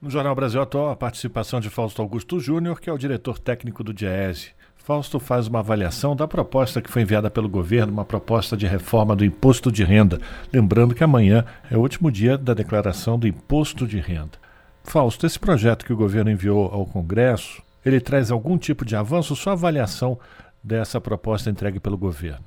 No 0.00 0.08
Jornal 0.08 0.36
Brasil 0.36 0.62
Atual, 0.62 0.90
a 0.90 0.94
participação 0.94 1.58
de 1.58 1.68
Fausto 1.68 2.00
Augusto 2.00 2.38
Júnior, 2.38 2.80
que 2.80 2.88
é 2.88 2.92
o 2.92 2.96
diretor 2.96 3.40
técnico 3.40 3.82
do 3.82 3.92
DIEESE. 3.92 4.52
Fausto 4.76 5.18
faz 5.18 5.48
uma 5.48 5.58
avaliação 5.58 6.14
da 6.14 6.28
proposta 6.28 6.80
que 6.80 6.92
foi 6.92 7.02
enviada 7.02 7.28
pelo 7.28 7.48
governo, 7.48 7.92
uma 7.92 8.04
proposta 8.04 8.56
de 8.56 8.68
reforma 8.68 9.16
do 9.16 9.24
imposto 9.24 9.72
de 9.72 9.82
renda. 9.82 10.20
Lembrando 10.52 10.94
que 10.94 11.02
amanhã 11.02 11.44
é 11.68 11.76
o 11.76 11.80
último 11.80 12.08
dia 12.08 12.38
da 12.38 12.54
declaração 12.54 13.18
do 13.18 13.26
imposto 13.26 13.84
de 13.84 13.98
renda. 13.98 14.38
Fausto, 14.84 15.26
esse 15.26 15.40
projeto 15.40 15.84
que 15.84 15.92
o 15.92 15.96
governo 15.96 16.30
enviou 16.30 16.66
ao 16.66 16.86
Congresso, 16.86 17.63
ele 17.84 18.00
traz 18.00 18.30
algum 18.30 18.56
tipo 18.56 18.84
de 18.84 18.96
avanço? 18.96 19.36
Sua 19.36 19.52
avaliação 19.52 20.18
dessa 20.62 21.00
proposta 21.00 21.50
entregue 21.50 21.78
pelo 21.78 21.98
governo? 21.98 22.46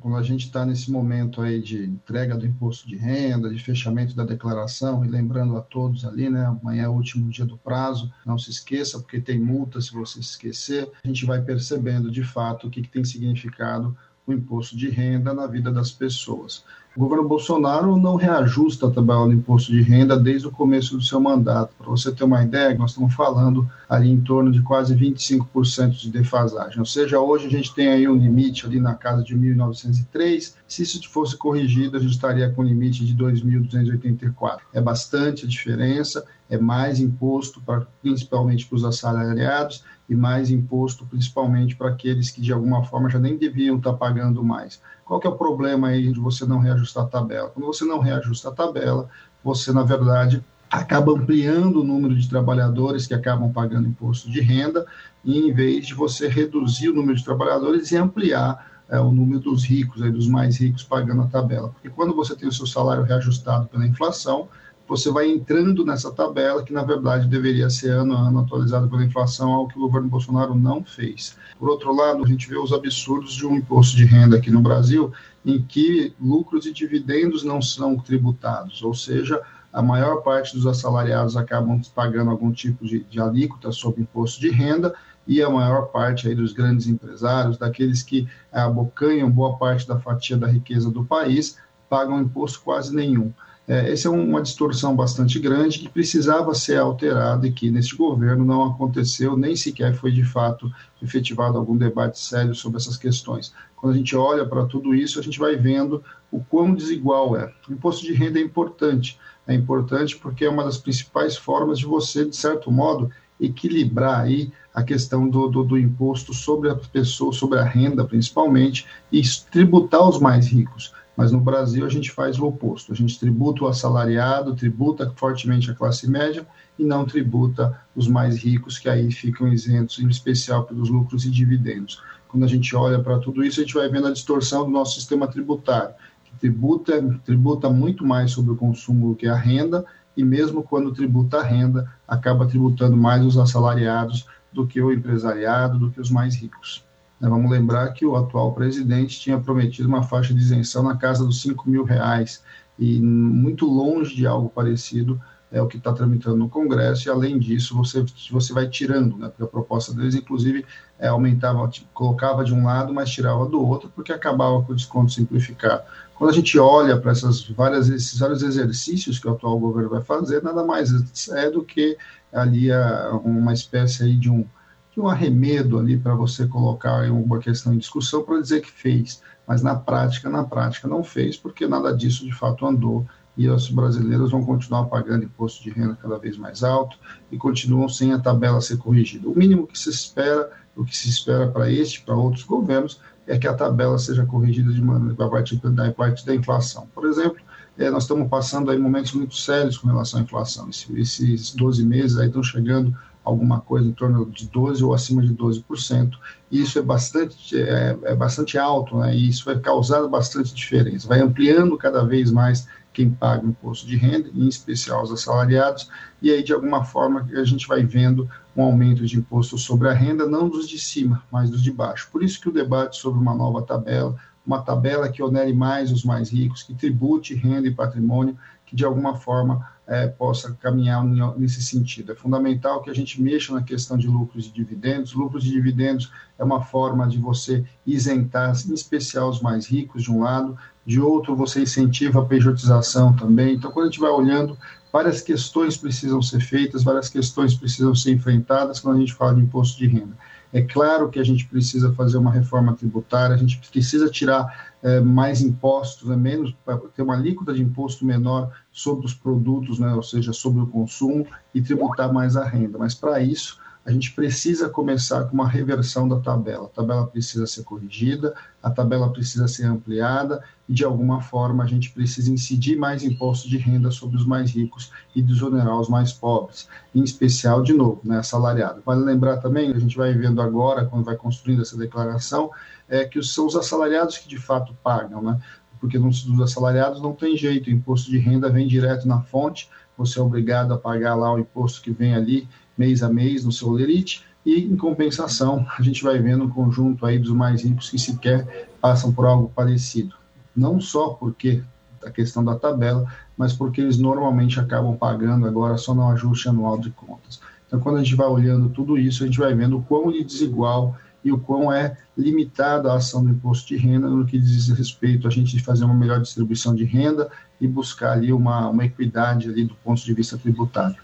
Quando 0.00 0.16
a 0.16 0.22
gente 0.22 0.46
está 0.46 0.64
nesse 0.64 0.90
momento 0.90 1.42
aí 1.42 1.60
de 1.60 1.84
entrega 1.84 2.34
do 2.34 2.46
imposto 2.46 2.88
de 2.88 2.96
renda, 2.96 3.50
de 3.50 3.62
fechamento 3.62 4.16
da 4.16 4.24
declaração, 4.24 5.04
e 5.04 5.08
lembrando 5.08 5.58
a 5.58 5.60
todos 5.60 6.06
ali, 6.06 6.30
né, 6.30 6.46
amanhã 6.46 6.84
é 6.84 6.88
o 6.88 6.92
último 6.92 7.28
dia 7.28 7.44
do 7.44 7.58
prazo, 7.58 8.10
não 8.24 8.38
se 8.38 8.50
esqueça, 8.50 8.98
porque 8.98 9.20
tem 9.20 9.38
multa 9.38 9.78
se 9.78 9.92
você 9.92 10.20
esquecer, 10.20 10.90
a 11.04 11.06
gente 11.06 11.26
vai 11.26 11.42
percebendo 11.42 12.10
de 12.10 12.24
fato 12.24 12.66
o 12.66 12.70
que, 12.70 12.80
que 12.80 12.88
tem 12.88 13.04
significado 13.04 13.94
o 14.26 14.32
imposto 14.32 14.74
de 14.74 14.88
renda 14.88 15.34
na 15.34 15.46
vida 15.46 15.70
das 15.70 15.90
pessoas. 15.90 16.64
O 16.96 17.00
governo 17.00 17.28
Bolsonaro 17.28 17.96
não 17.96 18.16
reajusta 18.16 18.86
a 18.86 18.90
tabela 18.90 19.26
do 19.26 19.34
imposto 19.34 19.70
de 19.70 19.82
renda 19.82 20.18
desde 20.18 20.48
o 20.48 20.50
começo 20.50 20.96
do 20.96 21.02
seu 21.02 21.20
mandato. 21.20 21.74
Para 21.76 21.88
você 21.88 22.10
ter 22.10 22.24
uma 22.24 22.42
ideia, 22.42 22.74
nós 22.74 22.90
estamos 22.90 23.14
falando 23.14 23.70
ali 23.90 24.08
em 24.08 24.20
torno 24.20 24.52
de 24.52 24.62
quase 24.62 24.94
25% 24.94 25.90
de 25.90 26.12
defasagem. 26.12 26.78
Ou 26.78 26.86
seja, 26.86 27.18
hoje 27.18 27.48
a 27.48 27.50
gente 27.50 27.74
tem 27.74 27.88
aí 27.88 28.08
um 28.08 28.14
limite 28.14 28.64
ali 28.64 28.78
na 28.78 28.94
casa 28.94 29.24
de 29.24 29.36
1.903. 29.36 30.54
Se 30.68 30.82
isso 30.84 31.10
fosse 31.10 31.36
corrigido, 31.36 31.96
a 31.96 32.00
gente 32.00 32.12
estaria 32.12 32.48
com 32.48 32.62
um 32.62 32.64
limite 32.64 33.04
de 33.04 33.16
2.284. 33.16 34.60
É 34.72 34.80
bastante 34.80 35.44
a 35.44 35.48
diferença, 35.48 36.24
é 36.48 36.56
mais 36.56 37.00
imposto, 37.00 37.60
pra, 37.62 37.84
principalmente 38.00 38.64
para 38.64 38.76
os 38.76 38.84
assalariados, 38.84 39.82
e 40.08 40.14
mais 40.14 40.52
imposto 40.52 41.04
principalmente 41.06 41.74
para 41.74 41.88
aqueles 41.88 42.30
que 42.30 42.40
de 42.40 42.52
alguma 42.52 42.84
forma 42.84 43.10
já 43.10 43.18
nem 43.18 43.36
deviam 43.36 43.76
estar 43.76 43.94
pagando 43.94 44.44
mais. 44.44 44.80
Qual 45.04 45.18
que 45.18 45.26
é 45.26 45.30
o 45.30 45.36
problema 45.36 45.88
aí 45.88 46.12
de 46.12 46.20
você 46.20 46.46
não 46.46 46.60
reajustar 46.60 47.04
a 47.04 47.08
tabela? 47.08 47.50
Quando 47.50 47.66
você 47.66 47.84
não 47.84 47.98
reajusta 47.98 48.50
a 48.50 48.52
tabela, 48.52 49.08
você, 49.42 49.72
na 49.72 49.82
verdade, 49.82 50.44
acaba 50.70 51.12
ampliando 51.12 51.80
o 51.80 51.84
número 51.84 52.14
de 52.14 52.28
trabalhadores 52.28 53.06
que 53.06 53.14
acabam 53.14 53.52
pagando 53.52 53.88
imposto 53.88 54.30
de 54.30 54.40
renda, 54.40 54.86
em 55.24 55.52
vez 55.52 55.86
de 55.86 55.94
você 55.94 56.28
reduzir 56.28 56.88
o 56.88 56.94
número 56.94 57.16
de 57.16 57.24
trabalhadores 57.24 57.90
e 57.90 57.96
ampliar 57.96 58.70
é, 58.88 58.98
o 59.00 59.10
número 59.10 59.40
dos 59.40 59.64
ricos, 59.64 60.00
aí, 60.02 60.10
dos 60.10 60.28
mais 60.28 60.58
ricos 60.58 60.84
pagando 60.84 61.22
a 61.22 61.26
tabela. 61.26 61.68
Porque 61.70 61.90
quando 61.90 62.14
você 62.14 62.36
tem 62.36 62.48
o 62.48 62.52
seu 62.52 62.66
salário 62.66 63.02
reajustado 63.02 63.68
pela 63.68 63.86
inflação, 63.86 64.48
você 64.86 65.10
vai 65.10 65.28
entrando 65.28 65.84
nessa 65.84 66.10
tabela 66.10 66.64
que, 66.64 66.72
na 66.72 66.82
verdade, 66.82 67.28
deveria 67.28 67.70
ser 67.70 67.90
ano 67.90 68.12
a 68.14 68.28
ano 68.28 68.40
atualizada 68.40 68.88
pela 68.88 69.04
inflação, 69.04 69.52
algo 69.52 69.70
que 69.70 69.78
o 69.78 69.82
governo 69.82 70.08
Bolsonaro 70.08 70.54
não 70.54 70.84
fez. 70.84 71.36
Por 71.58 71.68
outro 71.68 71.94
lado, 71.94 72.24
a 72.24 72.26
gente 72.26 72.48
vê 72.48 72.58
os 72.58 72.72
absurdos 72.72 73.34
de 73.34 73.46
um 73.46 73.54
imposto 73.54 73.96
de 73.96 74.04
renda 74.04 74.36
aqui 74.36 74.50
no 74.50 74.60
Brasil, 74.60 75.12
em 75.46 75.62
que 75.62 76.12
lucros 76.20 76.66
e 76.66 76.72
dividendos 76.72 77.44
não 77.44 77.62
são 77.62 77.96
tributados, 77.96 78.82
ou 78.82 78.92
seja, 78.92 79.40
a 79.72 79.82
maior 79.82 80.22
parte 80.22 80.54
dos 80.54 80.66
assalariados 80.66 81.36
acabam 81.36 81.80
pagando 81.94 82.30
algum 82.30 82.50
tipo 82.50 82.84
de, 82.84 83.04
de 83.04 83.20
alíquota 83.20 83.70
sobre 83.70 84.02
imposto 84.02 84.40
de 84.40 84.50
renda, 84.50 84.94
e 85.26 85.42
a 85.42 85.48
maior 85.48 85.86
parte 85.86 86.26
aí 86.26 86.34
dos 86.34 86.52
grandes 86.52 86.86
empresários, 86.86 87.56
daqueles 87.56 88.02
que 88.02 88.26
abocanham 88.50 89.30
boa 89.30 89.56
parte 89.56 89.86
da 89.86 89.98
fatia 89.98 90.36
da 90.36 90.46
riqueza 90.46 90.90
do 90.90 91.04
país, 91.04 91.56
pagam 91.88 92.20
imposto 92.20 92.60
quase 92.62 92.94
nenhum. 92.94 93.32
É, 93.68 93.92
essa 93.92 94.08
é 94.08 94.10
uma 94.10 94.42
distorção 94.42 94.96
bastante 94.96 95.38
grande 95.38 95.78
que 95.78 95.88
precisava 95.88 96.52
ser 96.54 96.78
alterada 96.78 97.46
e 97.46 97.52
que 97.52 97.70
neste 97.70 97.94
governo 97.96 98.44
não 98.44 98.64
aconteceu, 98.64 99.36
nem 99.36 99.54
sequer 99.54 99.94
foi 99.94 100.10
de 100.10 100.24
fato 100.24 100.68
efetivado 101.00 101.56
algum 101.56 101.76
debate 101.76 102.18
sério 102.18 102.52
sobre 102.52 102.78
essas 102.78 102.96
questões. 102.96 103.54
Quando 103.76 103.94
a 103.94 103.96
gente 103.96 104.16
olha 104.16 104.44
para 104.44 104.66
tudo 104.66 104.92
isso, 104.92 105.20
a 105.20 105.22
gente 105.22 105.38
vai 105.38 105.54
vendo 105.54 106.02
o 106.32 106.40
quão 106.40 106.74
desigual 106.74 107.36
é. 107.36 107.52
O 107.68 107.72
imposto 107.72 108.04
de 108.04 108.12
renda 108.12 108.40
é 108.40 108.42
importante, 108.42 109.20
é 109.52 109.56
importante 109.56 110.16
porque 110.16 110.44
é 110.44 110.50
uma 110.50 110.64
das 110.64 110.78
principais 110.78 111.36
formas 111.36 111.78
de 111.78 111.86
você, 111.86 112.24
de 112.24 112.36
certo 112.36 112.70
modo, 112.70 113.10
equilibrar 113.40 114.20
aí 114.20 114.52
a 114.74 114.82
questão 114.82 115.28
do, 115.28 115.48
do, 115.48 115.64
do 115.64 115.78
imposto 115.78 116.32
sobre 116.32 116.70
a 116.70 116.74
pessoa, 116.74 117.32
sobre 117.32 117.58
a 117.58 117.64
renda 117.64 118.04
principalmente, 118.04 118.86
e 119.10 119.22
tributar 119.50 120.08
os 120.08 120.20
mais 120.20 120.46
ricos 120.46 120.92
Mas 121.16 121.32
no 121.32 121.40
Brasil 121.40 121.84
a 121.84 121.88
gente 121.88 122.10
faz 122.10 122.38
o 122.38 122.46
oposto. 122.46 122.92
A 122.92 122.94
gente 122.94 123.18
tributa 123.18 123.64
o 123.64 123.66
assalariado, 123.66 124.54
tributa 124.54 125.12
fortemente 125.16 125.70
a 125.70 125.74
classe 125.74 126.08
média 126.08 126.46
e 126.78 126.84
não 126.84 127.04
tributa 127.04 127.80
os 127.96 128.06
mais 128.06 128.38
ricos, 128.38 128.78
que 128.78 128.88
aí 128.88 129.10
ficam 129.10 129.48
isentos, 129.48 129.98
em 129.98 130.08
especial 130.08 130.64
pelos 130.64 130.88
lucros 130.88 131.24
e 131.24 131.30
dividendos. 131.30 132.00
Quando 132.28 132.44
a 132.44 132.48
gente 132.48 132.76
olha 132.76 133.00
para 133.00 133.18
tudo 133.18 133.42
isso, 133.42 133.60
a 133.60 133.64
gente 133.64 133.74
vai 133.74 133.88
vendo 133.88 134.06
a 134.06 134.12
distorção 134.12 134.64
do 134.64 134.70
nosso 134.70 134.94
sistema 134.94 135.26
tributário, 135.26 135.94
tributa, 136.40 137.20
tributa 137.24 137.68
muito 137.68 138.04
mais 138.04 138.32
sobre 138.32 138.52
o 138.52 138.56
consumo 138.56 139.10
do 139.10 139.14
que 139.14 139.28
a 139.28 139.36
renda, 139.36 139.84
e 140.16 140.24
mesmo 140.24 140.62
quando 140.62 140.92
tributa 140.92 141.38
a 141.38 141.42
renda, 141.42 141.92
acaba 142.08 142.46
tributando 142.46 142.96
mais 142.96 143.24
os 143.24 143.38
assalariados 143.38 144.26
do 144.52 144.66
que 144.66 144.80
o 144.80 144.92
empresariado, 144.92 145.78
do 145.78 145.90
que 145.90 146.00
os 146.00 146.10
mais 146.10 146.34
ricos. 146.34 146.84
Né, 147.20 147.28
vamos 147.28 147.50
lembrar 147.50 147.92
que 147.92 148.04
o 148.04 148.16
atual 148.16 148.52
presidente 148.52 149.20
tinha 149.20 149.38
prometido 149.38 149.88
uma 149.88 150.02
faixa 150.02 150.34
de 150.34 150.40
isenção 150.40 150.82
na 150.82 150.96
casa 150.96 151.24
dos 151.24 151.42
5 151.42 151.68
mil 151.68 151.84
reais, 151.84 152.42
e 152.78 152.98
muito 152.98 153.66
longe 153.66 154.16
de 154.16 154.26
algo 154.26 154.48
parecido 154.48 155.20
é 155.52 155.60
o 155.60 155.66
que 155.66 155.76
está 155.76 155.92
tramitando 155.92 156.36
no 156.36 156.48
Congresso, 156.48 157.08
e 157.08 157.10
além 157.10 157.38
disso, 157.38 157.76
você, 157.76 158.04
você 158.30 158.52
vai 158.52 158.68
tirando, 158.68 159.16
né, 159.16 159.28
porque 159.28 159.42
a 159.42 159.46
proposta 159.46 159.92
deles, 159.92 160.14
inclusive, 160.14 160.64
é, 160.98 161.08
aumentava, 161.08 161.68
colocava 161.92 162.44
de 162.44 162.54
um 162.54 162.64
lado, 162.64 162.94
mas 162.94 163.10
tirava 163.10 163.46
do 163.46 163.60
outro, 163.60 163.90
porque 163.94 164.12
acabava 164.12 164.62
com 164.62 164.72
o 164.72 164.76
desconto 164.76 165.10
simplificado. 165.12 165.82
Quando 166.14 166.30
a 166.30 166.34
gente 166.34 166.58
olha 166.58 166.96
para 166.98 167.12
essas 167.12 167.42
várias, 167.48 167.88
esses 167.88 168.18
vários 168.18 168.42
exercícios 168.42 169.18
que 169.18 169.26
o 169.26 169.32
atual 169.32 169.58
governo 169.58 169.90
vai 169.90 170.02
fazer, 170.02 170.42
nada 170.42 170.62
mais 170.62 170.92
é 171.30 171.50
do 171.50 171.64
que 171.64 171.96
ali 172.32 172.70
a, 172.70 173.10
uma 173.24 173.52
espécie 173.52 174.04
aí 174.04 174.16
de 174.16 174.30
um, 174.30 174.44
de 174.92 175.00
um 175.00 175.08
arremedo 175.08 175.78
ali 175.78 175.96
para 175.96 176.14
você 176.14 176.46
colocar 176.46 177.10
uma 177.10 177.38
questão 177.38 177.74
em 177.74 177.78
discussão 177.78 178.22
para 178.22 178.40
dizer 178.40 178.60
que 178.60 178.70
fez, 178.70 179.22
mas 179.48 179.62
na 179.62 179.74
prática, 179.74 180.28
na 180.28 180.44
prática 180.44 180.86
não 180.86 181.02
fez, 181.02 181.36
porque 181.36 181.66
nada 181.66 181.92
disso 181.96 182.24
de 182.24 182.32
fato 182.32 182.66
andou 182.66 183.06
e 183.36 183.48
os 183.48 183.70
brasileiros 183.70 184.30
vão 184.30 184.44
continuar 184.44 184.84
pagando 184.84 185.24
imposto 185.24 185.62
de 185.62 185.70
renda 185.70 185.96
cada 186.00 186.18
vez 186.18 186.36
mais 186.36 186.62
alto 186.62 186.98
e 187.30 187.38
continuam 187.38 187.88
sem 187.88 188.12
a 188.12 188.18
tabela 188.18 188.60
ser 188.60 188.76
corrigida. 188.76 189.28
O 189.28 189.36
mínimo 189.36 189.66
que 189.66 189.78
se 189.78 189.88
espera, 189.88 190.50
o 190.76 190.84
que 190.84 190.96
se 190.96 191.08
espera 191.08 191.48
para 191.48 191.70
este, 191.70 192.02
para 192.02 192.14
outros 192.14 192.44
governos, 192.44 193.00
é 193.26 193.38
que 193.38 193.46
a 193.46 193.54
tabela 193.54 193.98
seja 193.98 194.26
corrigida 194.26 194.72
de 194.72 194.82
maneira 194.82 195.24
a 195.24 195.28
partir 195.28 195.56
da, 195.56 195.92
parte 195.92 196.26
da 196.26 196.34
inflação. 196.34 196.88
Por 196.94 197.06
exemplo, 197.06 197.38
é, 197.78 197.88
nós 197.90 198.02
estamos 198.02 198.28
passando 198.28 198.70
aí 198.70 198.78
momentos 198.78 199.12
muito 199.12 199.36
sérios 199.36 199.78
com 199.78 199.86
relação 199.86 200.20
à 200.20 200.22
inflação. 200.22 200.68
Esse, 200.68 201.00
esses 201.00 201.54
12 201.54 201.84
meses 201.86 202.18
aí 202.18 202.26
estão 202.26 202.42
chegando 202.42 202.94
alguma 203.24 203.60
coisa 203.60 203.88
em 203.88 203.92
torno 203.92 204.26
de 204.26 204.48
12 204.48 204.82
ou 204.82 204.92
acima 204.92 205.22
de 205.22 205.34
12%. 205.34 206.12
E 206.50 206.60
isso 206.60 206.78
é 206.78 206.82
bastante, 206.82 207.56
é, 207.56 207.96
é 208.02 208.14
bastante 208.14 208.58
alto, 208.58 208.98
né? 208.98 209.14
E 209.14 209.28
isso 209.28 209.44
vai 209.44 209.58
causar 209.58 210.06
bastante 210.08 210.54
diferença. 210.54 211.06
Vai 211.06 211.20
ampliando 211.20 211.76
cada 211.76 212.04
vez 212.04 212.30
mais 212.30 212.66
quem 212.92 213.10
paga 213.10 213.46
imposto 213.46 213.86
de 213.86 213.96
renda, 213.96 214.28
em 214.34 214.48
especial 214.48 215.02
os 215.02 215.12
assalariados, 215.12 215.88
e 216.20 216.30
aí, 216.30 216.42
de 216.42 216.52
alguma 216.52 216.84
forma, 216.84 217.28
a 217.32 217.44
gente 217.44 217.66
vai 217.66 217.84
vendo 217.84 218.28
um 218.56 218.62
aumento 218.62 219.06
de 219.06 219.16
imposto 219.16 219.56
sobre 219.56 219.88
a 219.88 219.92
renda, 219.92 220.26
não 220.26 220.48
dos 220.48 220.68
de 220.68 220.78
cima, 220.78 221.22
mas 221.30 221.50
dos 221.50 221.62
de 221.62 221.70
baixo. 221.70 222.08
Por 222.10 222.22
isso 222.22 222.40
que 222.40 222.48
o 222.48 222.52
debate 222.52 222.96
sobre 222.96 223.20
uma 223.20 223.34
nova 223.34 223.62
tabela, 223.62 224.16
uma 224.44 224.60
tabela 224.62 225.08
que 225.08 225.22
onere 225.22 225.52
mais 225.52 225.92
os 225.92 226.04
mais 226.04 226.30
ricos, 226.30 226.62
que 226.62 226.74
tribute 226.74 227.34
renda 227.34 227.68
e 227.68 227.74
patrimônio, 227.74 228.36
que 228.66 228.74
de 228.74 228.84
alguma 228.84 229.16
forma 229.16 229.68
é, 229.90 230.06
possa 230.06 230.56
caminhar 230.60 231.04
nesse 231.36 231.60
sentido. 231.60 232.12
É 232.12 232.14
fundamental 232.14 232.80
que 232.80 232.88
a 232.88 232.94
gente 232.94 233.20
mexa 233.20 233.52
na 233.52 233.60
questão 233.62 233.98
de 233.98 234.06
lucros 234.06 234.46
e 234.46 234.52
dividendos. 234.52 235.12
Lucros 235.12 235.44
e 235.44 235.50
dividendos 235.50 236.12
é 236.38 236.44
uma 236.44 236.62
forma 236.62 237.08
de 237.08 237.18
você 237.18 237.64
isentar, 237.84 238.54
em 238.68 238.72
especial 238.72 239.28
os 239.28 239.40
mais 239.40 239.66
ricos, 239.66 240.04
de 240.04 240.12
um 240.12 240.20
lado, 240.20 240.56
de 240.90 241.00
outro, 241.00 241.36
você 241.36 241.62
incentiva 241.62 242.20
a 242.20 242.24
pejotização 242.24 243.14
também. 243.14 243.54
Então, 243.54 243.70
quando 243.70 243.86
a 243.86 243.90
gente 243.90 244.00
vai 244.00 244.10
olhando, 244.10 244.58
várias 244.92 245.20
questões 245.20 245.76
precisam 245.76 246.20
ser 246.20 246.40
feitas, 246.40 246.82
várias 246.82 247.08
questões 247.08 247.54
precisam 247.54 247.94
ser 247.94 248.10
enfrentadas 248.10 248.80
quando 248.80 248.96
a 248.96 248.98
gente 248.98 249.14
fala 249.14 249.36
de 249.36 249.40
imposto 249.40 249.78
de 249.78 249.86
renda. 249.86 250.16
É 250.52 250.62
claro 250.62 251.08
que 251.08 251.20
a 251.20 251.24
gente 251.24 251.46
precisa 251.46 251.92
fazer 251.92 252.18
uma 252.18 252.32
reforma 252.32 252.74
tributária, 252.74 253.36
a 253.36 253.38
gente 253.38 253.60
precisa 253.70 254.10
tirar 254.10 254.72
é, 254.82 254.98
mais 254.98 255.40
impostos, 255.40 256.08
né, 256.08 256.16
menos, 256.16 256.52
ter 256.96 257.02
uma 257.02 257.14
alíquota 257.14 257.54
de 257.54 257.62
imposto 257.62 258.04
menor 258.04 258.50
sobre 258.72 259.06
os 259.06 259.14
produtos, 259.14 259.78
né, 259.78 259.94
ou 259.94 260.02
seja, 260.02 260.32
sobre 260.32 260.60
o 260.60 260.66
consumo, 260.66 261.24
e 261.54 261.62
tributar 261.62 262.12
mais 262.12 262.36
a 262.36 262.44
renda. 262.44 262.78
Mas 262.78 262.96
para 262.96 263.20
isso, 263.20 263.60
a 263.86 263.92
gente 263.92 264.12
precisa 264.12 264.68
começar 264.68 265.24
com 265.24 265.34
uma 265.34 265.48
reversão 265.48 266.08
da 266.08 266.18
tabela. 266.18 266.66
A 266.66 266.68
tabela 266.68 267.06
precisa 267.06 267.46
ser 267.46 267.62
corrigida, 267.62 268.34
a 268.60 268.70
tabela 268.70 269.10
precisa 269.12 269.48
ser 269.48 269.66
ampliada 269.66 270.42
e, 270.70 270.72
de 270.72 270.84
alguma 270.84 271.20
forma, 271.20 271.64
a 271.64 271.66
gente 271.66 271.90
precisa 271.90 272.32
incidir 272.32 272.78
mais 272.78 273.02
imposto 273.02 273.48
de 273.48 273.58
renda 273.58 273.90
sobre 273.90 274.16
os 274.16 274.24
mais 274.24 274.52
ricos 274.52 274.92
e 275.16 275.20
desonerar 275.20 275.76
os 275.76 275.88
mais 275.88 276.12
pobres, 276.12 276.68
em 276.94 277.02
especial, 277.02 277.60
de 277.60 277.72
novo, 277.72 278.00
né, 278.04 278.18
assalariado. 278.18 278.80
Vale 278.86 279.02
lembrar 279.02 279.38
também, 279.38 279.72
a 279.72 279.78
gente 279.80 279.96
vai 279.96 280.14
vendo 280.14 280.40
agora, 280.40 280.84
quando 280.84 281.04
vai 281.04 281.16
construindo 281.16 281.60
essa 281.60 281.76
declaração, 281.76 282.52
é 282.88 283.04
que 283.04 283.20
são 283.20 283.46
os 283.46 283.56
assalariados 283.56 284.16
que, 284.18 284.28
de 284.28 284.38
fato, 284.38 284.72
pagam, 284.80 285.20
né? 285.20 285.40
porque 285.80 285.98
nos 285.98 286.40
assalariados 286.40 287.02
não 287.02 287.14
tem 287.14 287.36
jeito, 287.36 287.68
o 287.68 287.72
imposto 287.72 288.08
de 288.08 288.18
renda 288.18 288.48
vem 288.48 288.68
direto 288.68 289.08
na 289.08 289.22
fonte, 289.22 289.68
você 289.98 290.20
é 290.20 290.22
obrigado 290.22 290.72
a 290.72 290.78
pagar 290.78 291.16
lá 291.16 291.34
o 291.34 291.38
imposto 291.38 291.82
que 291.82 291.90
vem 291.90 292.14
ali 292.14 292.46
mês 292.78 293.02
a 293.02 293.08
mês 293.08 293.44
no 293.44 293.50
seu 293.50 293.70
lerite, 293.72 294.24
e 294.46 294.60
em 294.60 294.76
compensação 294.76 295.66
a 295.76 295.82
gente 295.82 296.04
vai 296.04 296.18
vendo 296.18 296.44
um 296.44 296.50
conjunto 296.50 297.04
aí 297.04 297.18
dos 297.18 297.32
mais 297.32 297.64
ricos 297.64 297.90
que 297.90 297.98
sequer 297.98 298.68
passam 298.80 299.12
por 299.12 299.26
algo 299.26 299.50
parecido. 299.52 300.19
Não 300.56 300.80
só 300.80 301.10
porque 301.10 301.62
a 302.04 302.10
questão 302.10 302.44
da 302.44 302.56
tabela, 302.56 303.06
mas 303.36 303.52
porque 303.52 303.80
eles 303.80 303.98
normalmente 303.98 304.58
acabam 304.58 304.96
pagando 304.96 305.46
agora 305.46 305.76
só 305.76 305.94
no 305.94 306.08
ajuste 306.08 306.48
anual 306.48 306.78
de 306.78 306.90
contas. 306.90 307.40
Então, 307.66 307.78
quando 307.78 307.98
a 307.98 308.02
gente 308.02 308.16
vai 308.16 308.26
olhando 308.26 308.68
tudo 308.68 308.98
isso, 308.98 309.22
a 309.22 309.26
gente 309.26 309.38
vai 309.38 309.54
vendo 309.54 309.78
o 309.78 309.82
quão 309.82 310.10
desigual 310.10 310.96
e 311.24 311.30
o 311.30 311.38
quão 311.38 311.72
é 311.72 311.96
limitada 312.16 312.90
a 312.90 312.96
ação 312.96 313.24
do 313.24 313.30
imposto 313.30 313.68
de 313.68 313.76
renda 313.76 314.08
no 314.08 314.24
que 314.24 314.38
diz 314.38 314.68
respeito 314.68 315.28
a 315.28 315.30
gente 315.30 315.62
fazer 315.62 315.84
uma 315.84 315.94
melhor 315.94 316.20
distribuição 316.20 316.74
de 316.74 316.84
renda 316.84 317.30
e 317.60 317.68
buscar 317.68 318.12
ali 318.12 318.32
uma, 318.32 318.68
uma 318.68 318.84
equidade 318.84 319.48
ali 319.48 319.64
do 319.64 319.74
ponto 319.84 320.02
de 320.02 320.14
vista 320.14 320.38
tributário. 320.38 320.96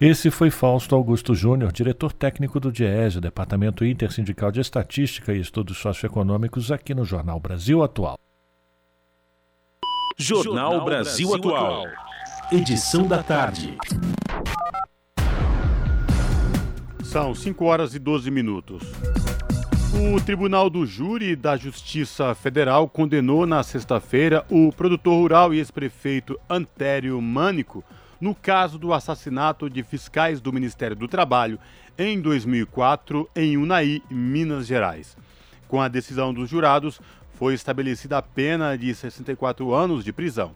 Esse 0.00 0.32
foi 0.32 0.50
Fausto 0.50 0.96
Augusto 0.96 1.32
Júnior, 1.32 1.70
diretor 1.70 2.12
técnico 2.12 2.58
do 2.58 2.72
DIESE, 2.72 3.20
Departamento 3.20 3.84
Intersindical 3.84 4.50
de 4.50 4.60
Estatística 4.60 5.32
e 5.32 5.40
Estudos 5.40 5.78
Socioeconômicos, 5.78 6.72
aqui 6.72 6.92
no 6.92 7.04
Jornal 7.04 7.38
Brasil 7.38 7.84
Atual. 7.84 8.18
Jornal 10.22 10.84
Brasil 10.84 11.34
Atual. 11.34 11.84
Edição 12.52 13.08
da 13.08 13.24
tarde. 13.24 13.76
São 17.02 17.34
5 17.34 17.64
horas 17.64 17.92
e 17.96 17.98
12 17.98 18.30
minutos. 18.30 18.84
O 19.92 20.20
Tribunal 20.20 20.70
do 20.70 20.86
Júri 20.86 21.34
da 21.34 21.56
Justiça 21.56 22.36
Federal 22.36 22.88
condenou 22.88 23.46
na 23.46 23.64
sexta-feira 23.64 24.46
o 24.48 24.70
produtor 24.72 25.14
rural 25.14 25.52
e 25.52 25.58
ex-prefeito 25.58 26.38
Antério 26.48 27.20
Mânico 27.20 27.82
no 28.20 28.32
caso 28.32 28.78
do 28.78 28.92
assassinato 28.94 29.68
de 29.68 29.82
fiscais 29.82 30.40
do 30.40 30.52
Ministério 30.52 30.94
do 30.94 31.08
Trabalho 31.08 31.58
em 31.98 32.20
2004 32.20 33.28
em 33.34 33.56
Unai, 33.56 34.00
Minas 34.08 34.68
Gerais. 34.68 35.16
Com 35.66 35.80
a 35.80 35.88
decisão 35.88 36.32
dos 36.32 36.48
jurados, 36.48 37.00
foi 37.42 37.54
estabelecida 37.54 38.18
a 38.18 38.22
pena 38.22 38.78
de 38.78 38.94
64 38.94 39.74
anos 39.74 40.04
de 40.04 40.12
prisão. 40.12 40.54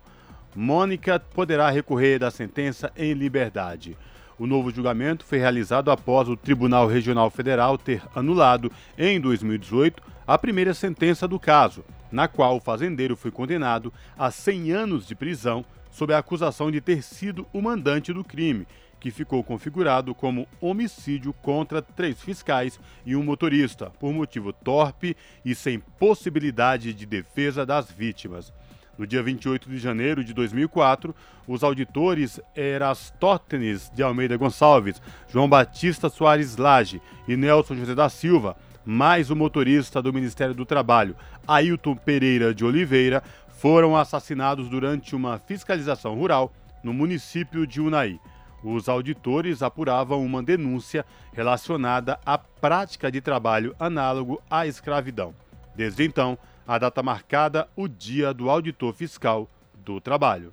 Mônica 0.55 1.19
poderá 1.19 1.69
recorrer 1.69 2.21
da 2.21 2.31
sentença 2.31 2.93
em 2.97 3.13
liberdade. 3.13 3.97
O 4.39 4.47
novo 4.47 4.71
julgamento 4.71 5.25
foi 5.25 5.39
realizado 5.39 5.91
após 5.91 6.29
o 6.29 6.37
Tribunal 6.37 6.87
Regional 6.87 7.29
Federal 7.29 7.77
ter 7.77 8.01
anulado, 8.15 8.71
em 8.97 9.21
2018, 9.21 10.01
a 10.25 10.39
primeira 10.39 10.73
sentença 10.73 11.27
do 11.27 11.41
caso, 11.41 11.85
na 12.13 12.29
qual 12.29 12.57
o 12.57 12.61
fazendeiro 12.61 13.17
foi 13.17 13.33
condenado 13.33 13.93
a 14.17 14.31
100 14.31 14.71
anos 14.71 15.09
de 15.09 15.17
prisão 15.17 15.65
sob 15.91 16.15
a 16.15 16.19
acusação 16.19 16.71
de 16.71 16.81
ter 16.81 17.03
sido 17.03 17.45
o 17.53 17.61
mandante 17.61 18.13
do 18.13 18.23
crime, 18.23 18.65
que 18.99 19.11
ficou 19.11 19.43
configurado 19.43 20.15
como 20.15 20.49
homicídio 20.61 21.33
contra 21.33 21.83
três 21.83 22.21
fiscais 22.21 22.81
e 23.05 23.15
um 23.15 23.23
motorista, 23.23 23.91
por 24.01 24.13
motivo 24.13 24.53
torpe 24.53 25.17
e 25.45 25.55
sem 25.55 25.79
possibilidade 25.79 26.93
de 26.93 27.07
defesa 27.07 27.65
das 27.65 27.91
vítimas. 27.91 28.53
No 28.99 29.07
dia 29.07 29.23
28 29.23 29.69
de 29.69 29.79
janeiro 29.79 30.25
de 30.25 30.33
2004, 30.33 31.15
os 31.47 31.63
auditores 31.63 32.41
Erastótenes 32.57 33.91
de 33.95 34.03
Almeida 34.03 34.37
Gonçalves, 34.37 35.01
João 35.29 35.49
Batista 35.49 36.09
Soares 36.09 36.57
Lage 36.57 37.01
e 37.29 37.37
Nelson 37.37 37.77
José 37.77 37.95
da 37.95 38.09
Silva, 38.09 38.57
mais 38.85 39.31
o 39.31 39.37
motorista 39.37 40.01
do 40.01 40.13
Ministério 40.13 40.55
do 40.55 40.65
Trabalho, 40.65 41.17
Ailton 41.47 41.95
Pereira 41.95 42.55
de 42.55 42.65
Oliveira, 42.65 43.23
foram 43.59 43.97
assassinados 43.97 44.69
durante 44.69 45.15
uma 45.15 45.39
fiscalização 45.39 46.15
rural 46.15 46.53
no 46.83 46.95
município 46.95 47.67
de 47.67 47.81
Unai. 47.81 48.19
Os 48.63 48.89
auditores 48.89 49.63
apuravam 49.63 50.25
uma 50.25 50.43
denúncia 50.43 51.05
relacionada 51.33 52.19
à 52.25 52.37
prática 52.37 53.11
de 53.11 53.21
trabalho 53.21 53.75
análogo 53.79 54.43
à 54.51 54.67
escravidão. 54.67 55.35
Desde 55.75 56.05
então, 56.05 56.39
a 56.67 56.79
data 56.79 57.03
marcada, 57.03 57.69
o 57.77 57.87
Dia 57.87 58.33
do 58.33 58.51
Auditor 58.51 58.93
Fiscal 58.93 59.49
do 59.85 60.01
Trabalho. 60.01 60.53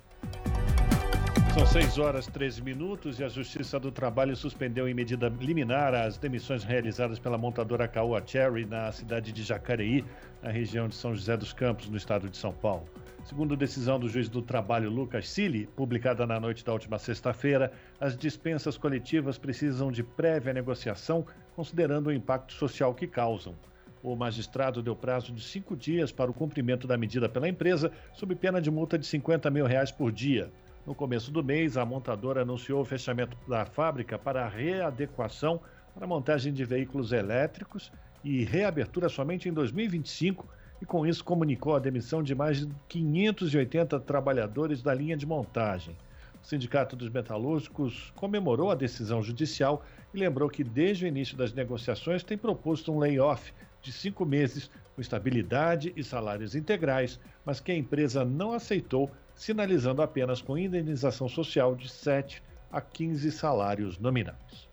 São 1.54 1.64
6 1.64 1.98
horas 1.98 2.26
13 2.26 2.62
minutos 2.62 3.20
e 3.20 3.24
a 3.24 3.28
Justiça 3.28 3.78
do 3.78 3.92
Trabalho 3.92 4.34
suspendeu 4.34 4.88
em 4.88 4.94
medida 4.94 5.32
liminar 5.40 5.94
as 5.94 6.18
demissões 6.18 6.64
realizadas 6.64 7.20
pela 7.20 7.38
montadora 7.38 7.86
Caoa 7.86 8.20
Cherry 8.26 8.66
na 8.66 8.90
cidade 8.90 9.30
de 9.30 9.44
Jacareí, 9.44 10.04
na 10.42 10.50
região 10.50 10.88
de 10.88 10.96
São 10.96 11.14
José 11.14 11.36
dos 11.36 11.52
Campos, 11.52 11.88
no 11.88 11.96
estado 11.96 12.28
de 12.28 12.36
São 12.36 12.52
Paulo. 12.52 12.88
Segundo 13.24 13.56
decisão 13.56 13.98
do 13.98 14.06
juiz 14.06 14.28
do 14.28 14.42
trabalho 14.42 14.90
Lucas 14.90 15.30
Sili, 15.30 15.66
publicada 15.74 16.26
na 16.26 16.38
noite 16.38 16.62
da 16.62 16.74
última 16.74 16.98
sexta-feira, 16.98 17.72
as 17.98 18.14
dispensas 18.14 18.76
coletivas 18.76 19.38
precisam 19.38 19.90
de 19.90 20.02
prévia 20.02 20.52
negociação, 20.52 21.24
considerando 21.56 22.08
o 22.08 22.12
impacto 22.12 22.52
social 22.52 22.94
que 22.94 23.06
causam. 23.06 23.54
O 24.02 24.14
magistrado 24.14 24.82
deu 24.82 24.94
prazo 24.94 25.32
de 25.32 25.42
cinco 25.42 25.74
dias 25.74 26.12
para 26.12 26.30
o 26.30 26.34
cumprimento 26.34 26.86
da 26.86 26.98
medida 26.98 27.26
pela 27.26 27.48
empresa, 27.48 27.90
sob 28.12 28.34
pena 28.34 28.60
de 28.60 28.70
multa 28.70 28.98
de 28.98 29.06
50 29.06 29.50
mil 29.50 29.64
reais 29.64 29.90
por 29.90 30.12
dia. 30.12 30.52
No 30.86 30.94
começo 30.94 31.30
do 31.30 31.42
mês, 31.42 31.78
a 31.78 31.84
montadora 31.86 32.42
anunciou 32.42 32.82
o 32.82 32.84
fechamento 32.84 33.38
da 33.48 33.64
fábrica 33.64 34.18
para 34.18 34.46
readequação 34.46 35.62
para 35.94 36.06
montagem 36.06 36.52
de 36.52 36.62
veículos 36.62 37.10
elétricos 37.10 37.90
e 38.22 38.44
reabertura 38.44 39.08
somente 39.08 39.48
em 39.48 39.52
2025 39.52 40.46
e 40.80 40.86
com 40.86 41.06
isso 41.06 41.24
comunicou 41.24 41.74
a 41.74 41.78
demissão 41.78 42.22
de 42.22 42.34
mais 42.34 42.58
de 42.58 42.68
580 42.88 43.98
trabalhadores 44.00 44.82
da 44.82 44.94
linha 44.94 45.16
de 45.16 45.26
montagem. 45.26 45.96
O 46.42 46.46
Sindicato 46.46 46.94
dos 46.94 47.08
Metalúrgicos 47.08 48.12
comemorou 48.14 48.70
a 48.70 48.74
decisão 48.74 49.22
judicial 49.22 49.84
e 50.12 50.18
lembrou 50.18 50.48
que 50.48 50.62
desde 50.62 51.04
o 51.04 51.08
início 51.08 51.36
das 51.36 51.52
negociações 51.52 52.22
tem 52.22 52.36
proposto 52.36 52.92
um 52.92 52.98
layoff 52.98 53.52
de 53.80 53.92
cinco 53.92 54.24
meses 54.24 54.70
com 54.94 55.00
estabilidade 55.00 55.92
e 55.96 56.04
salários 56.04 56.54
integrais, 56.54 57.18
mas 57.44 57.60
que 57.60 57.72
a 57.72 57.76
empresa 57.76 58.24
não 58.24 58.52
aceitou, 58.52 59.10
sinalizando 59.34 60.02
apenas 60.02 60.40
com 60.40 60.56
indenização 60.56 61.28
social 61.28 61.74
de 61.74 61.88
7 61.88 62.42
a 62.70 62.80
15 62.80 63.30
salários 63.32 63.98
nominais. 63.98 64.68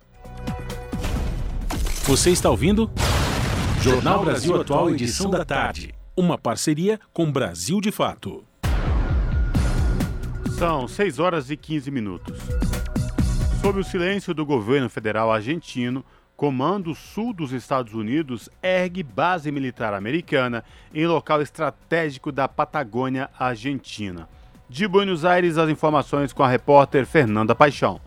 Você 2.06 2.32
está 2.32 2.50
ouvindo? 2.50 2.90
Jornal 3.82 4.24
Brasil 4.24 4.62
Atual, 4.62 4.92
edição 4.92 5.32
da 5.32 5.44
tarde. 5.44 5.96
Uma 6.16 6.38
parceria 6.38 7.00
com 7.12 7.32
Brasil 7.32 7.82
de 7.82 7.92
Fato. 7.92 8.46
São 10.56 10.88
6 10.88 11.18
horas 11.18 11.50
e 11.50 11.58
15 11.58 11.90
minutos. 11.90 12.38
Sob 13.60 13.80
o 13.80 13.84
silêncio 13.84 14.36
do 14.36 14.46
governo 14.46 14.88
federal 14.88 15.32
argentino, 15.32 16.06
Comando 16.38 16.94
Sul 16.94 17.34
dos 17.34 17.52
Estados 17.54 17.96
Unidos 17.96 18.50
ergue 18.62 19.02
base 19.02 19.52
militar 19.52 19.96
americana 19.96 20.64
em 20.94 21.08
local 21.08 21.42
estratégico 21.42 22.32
da 22.32 22.48
Patagônia 22.48 23.32
Argentina. 23.40 24.30
De 24.70 24.88
Buenos 24.88 25.26
Aires, 25.26 25.58
as 25.58 25.72
informações 25.72 26.32
com 26.32 26.44
a 26.44 26.48
repórter 26.48 27.08
Fernanda 27.08 27.56
Paixão. 27.56 28.00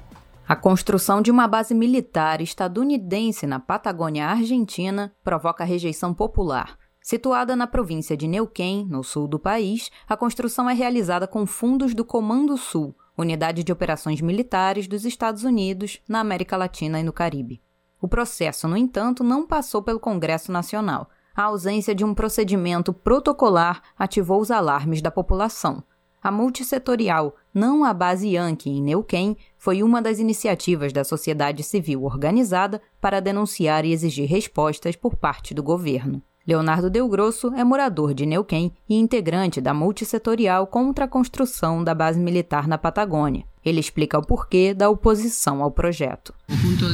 A 0.46 0.54
construção 0.54 1.22
de 1.22 1.30
uma 1.30 1.48
base 1.48 1.74
militar 1.74 2.42
estadunidense 2.42 3.46
na 3.46 3.58
Patagônia 3.58 4.26
Argentina 4.26 5.10
provoca 5.24 5.64
rejeição 5.64 6.12
popular. 6.12 6.76
Situada 7.00 7.56
na 7.56 7.66
província 7.66 8.14
de 8.14 8.28
Neuquén, 8.28 8.86
no 8.86 9.02
sul 9.02 9.26
do 9.26 9.38
país, 9.38 9.90
a 10.06 10.14
construção 10.18 10.68
é 10.68 10.74
realizada 10.74 11.26
com 11.26 11.46
fundos 11.46 11.94
do 11.94 12.04
Comando 12.04 12.58
Sul, 12.58 12.94
unidade 13.16 13.64
de 13.64 13.72
operações 13.72 14.20
militares 14.20 14.86
dos 14.86 15.06
Estados 15.06 15.44
Unidos 15.44 15.98
na 16.06 16.20
América 16.20 16.58
Latina 16.58 17.00
e 17.00 17.02
no 17.02 17.12
Caribe. 17.12 17.62
O 17.98 18.06
processo, 18.06 18.68
no 18.68 18.76
entanto, 18.76 19.24
não 19.24 19.46
passou 19.46 19.82
pelo 19.82 19.98
Congresso 19.98 20.52
Nacional. 20.52 21.08
A 21.34 21.44
ausência 21.44 21.94
de 21.94 22.04
um 22.04 22.14
procedimento 22.14 22.92
protocolar 22.92 23.80
ativou 23.98 24.42
os 24.42 24.50
alarmes 24.50 25.00
da 25.00 25.10
população. 25.10 25.82
A 26.22 26.30
multissetorial 26.30 27.34
Não 27.54 27.84
a 27.84 27.94
Base 27.94 28.26
Yankee 28.34 28.68
em 28.68 28.82
Neuquén 28.82 29.36
foi 29.56 29.80
uma 29.80 30.02
das 30.02 30.18
iniciativas 30.18 30.92
da 30.92 31.04
sociedade 31.04 31.62
civil 31.62 32.02
organizada 32.02 32.82
para 33.00 33.20
denunciar 33.20 33.84
e 33.84 33.92
exigir 33.92 34.28
respostas 34.28 34.96
por 34.96 35.14
parte 35.14 35.54
do 35.54 35.62
governo. 35.62 36.20
Leonardo 36.44 36.90
Del 36.90 37.08
Grosso 37.08 37.54
é 37.54 37.62
morador 37.62 38.12
de 38.12 38.26
Neuquén 38.26 38.72
e 38.88 38.96
integrante 38.96 39.60
da 39.60 39.72
multissetorial 39.72 40.66
contra 40.66 41.04
a 41.04 41.08
construção 41.08 41.84
da 41.84 41.94
base 41.94 42.18
militar 42.18 42.66
na 42.66 42.76
Patagônia. 42.76 43.44
Ele 43.64 43.78
explica 43.78 44.18
o 44.18 44.26
porquê 44.26 44.74
da 44.74 44.90
oposição 44.90 45.62
ao 45.62 45.70
projeto. 45.70 46.34
O 46.50 46.56
ponto 46.60 46.86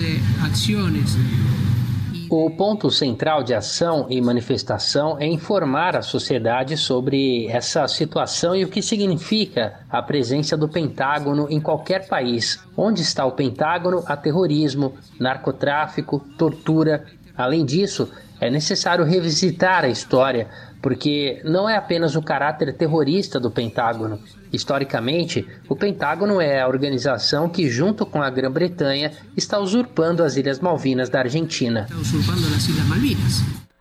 central 2.90 3.43
de 3.43 3.52
ação 3.52 4.07
e 4.09 4.20
manifestação 4.20 5.16
é 5.19 5.27
informar 5.27 5.97
a 5.97 6.02
sociedade 6.02 6.77
sobre 6.77 7.48
essa 7.48 7.89
situação 7.89 8.55
e 8.55 8.65
o 8.65 8.69
que 8.69 8.81
significa 8.81 9.81
a 9.90 10.01
presença 10.01 10.57
do 10.57 10.69
Pentágono 10.69 11.48
em 11.51 11.61
qualquer 11.61 12.07
país. 12.07 12.62
Onde 12.77 13.02
está 13.02 13.27
o 13.27 13.32
Pentágono? 13.32 14.05
Há 14.07 14.16
terrorismo, 14.16 14.94
narcotráfico, 15.19 16.20
tortura. 16.39 17.05
Além 17.36 17.65
disso, 17.65 18.09
é 18.40 18.48
necessário 18.48 19.05
revisitar 19.05 19.85
a 19.85 19.89
história, 19.89 20.47
porque 20.81 21.43
não 21.44 21.69
é 21.69 21.77
apenas 21.77 22.15
o 22.15 22.23
caráter 22.23 22.77
terrorista 22.77 23.40
do 23.40 23.51
Pentágono. 23.51 24.20
Historicamente, 24.53 25.47
o 25.69 25.77
Pentágono 25.77 26.41
é 26.41 26.61
a 26.61 26.69
organização 26.69 27.49
que, 27.49 27.69
junto 27.69 28.05
com 28.05 28.23
a 28.23 28.29
Grã-Bretanha, 28.29 29.13
está 29.37 29.59
usurpando 29.59 30.25
as 30.25 30.37
Ilhas 30.37 30.59
Malvinas 30.59 31.09
da 31.09 31.21
Argentina. 31.21 31.87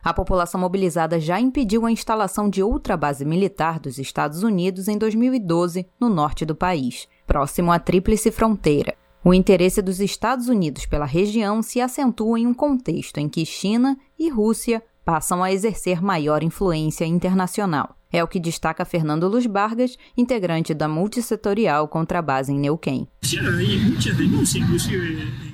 A 0.01 0.13
população 0.13 0.61
mobilizada 0.61 1.19
já 1.19 1.39
impediu 1.39 1.85
a 1.85 1.91
instalação 1.91 2.49
de 2.49 2.63
outra 2.63 2.95
base 2.95 3.25
militar 3.25 3.79
dos 3.79 3.97
Estados 3.97 4.43
Unidos 4.43 4.87
em 4.87 4.97
2012, 4.97 5.87
no 5.99 6.09
norte 6.09 6.45
do 6.45 6.55
país, 6.55 7.07
próximo 7.27 7.71
à 7.71 7.79
Tríplice 7.79 8.31
Fronteira. 8.31 8.95
O 9.23 9.33
interesse 9.33 9.81
dos 9.81 9.99
Estados 9.99 10.47
Unidos 10.47 10.85
pela 10.85 11.05
região 11.05 11.61
se 11.61 11.81
acentua 11.81 12.39
em 12.39 12.47
um 12.47 12.53
contexto 12.53 13.17
em 13.17 13.27
que 13.27 13.45
China 13.45 13.97
e 14.17 14.29
Rússia 14.29 14.81
passam 15.03 15.43
a 15.43 15.51
exercer 15.51 16.01
maior 16.01 16.43
influência 16.43 17.05
internacional. 17.05 17.98
É 18.11 18.23
o 18.23 18.27
que 18.27 18.39
destaca 18.39 18.83
Fernando 18.83 19.27
Luz 19.27 19.45
Vargas, 19.45 19.95
integrante 20.17 20.73
da 20.73 20.87
multissetorial 20.87 21.87
contra 21.87 22.17
a 22.17 22.21
base 22.23 22.51
em 22.51 22.59
Neuquén. 22.59 23.07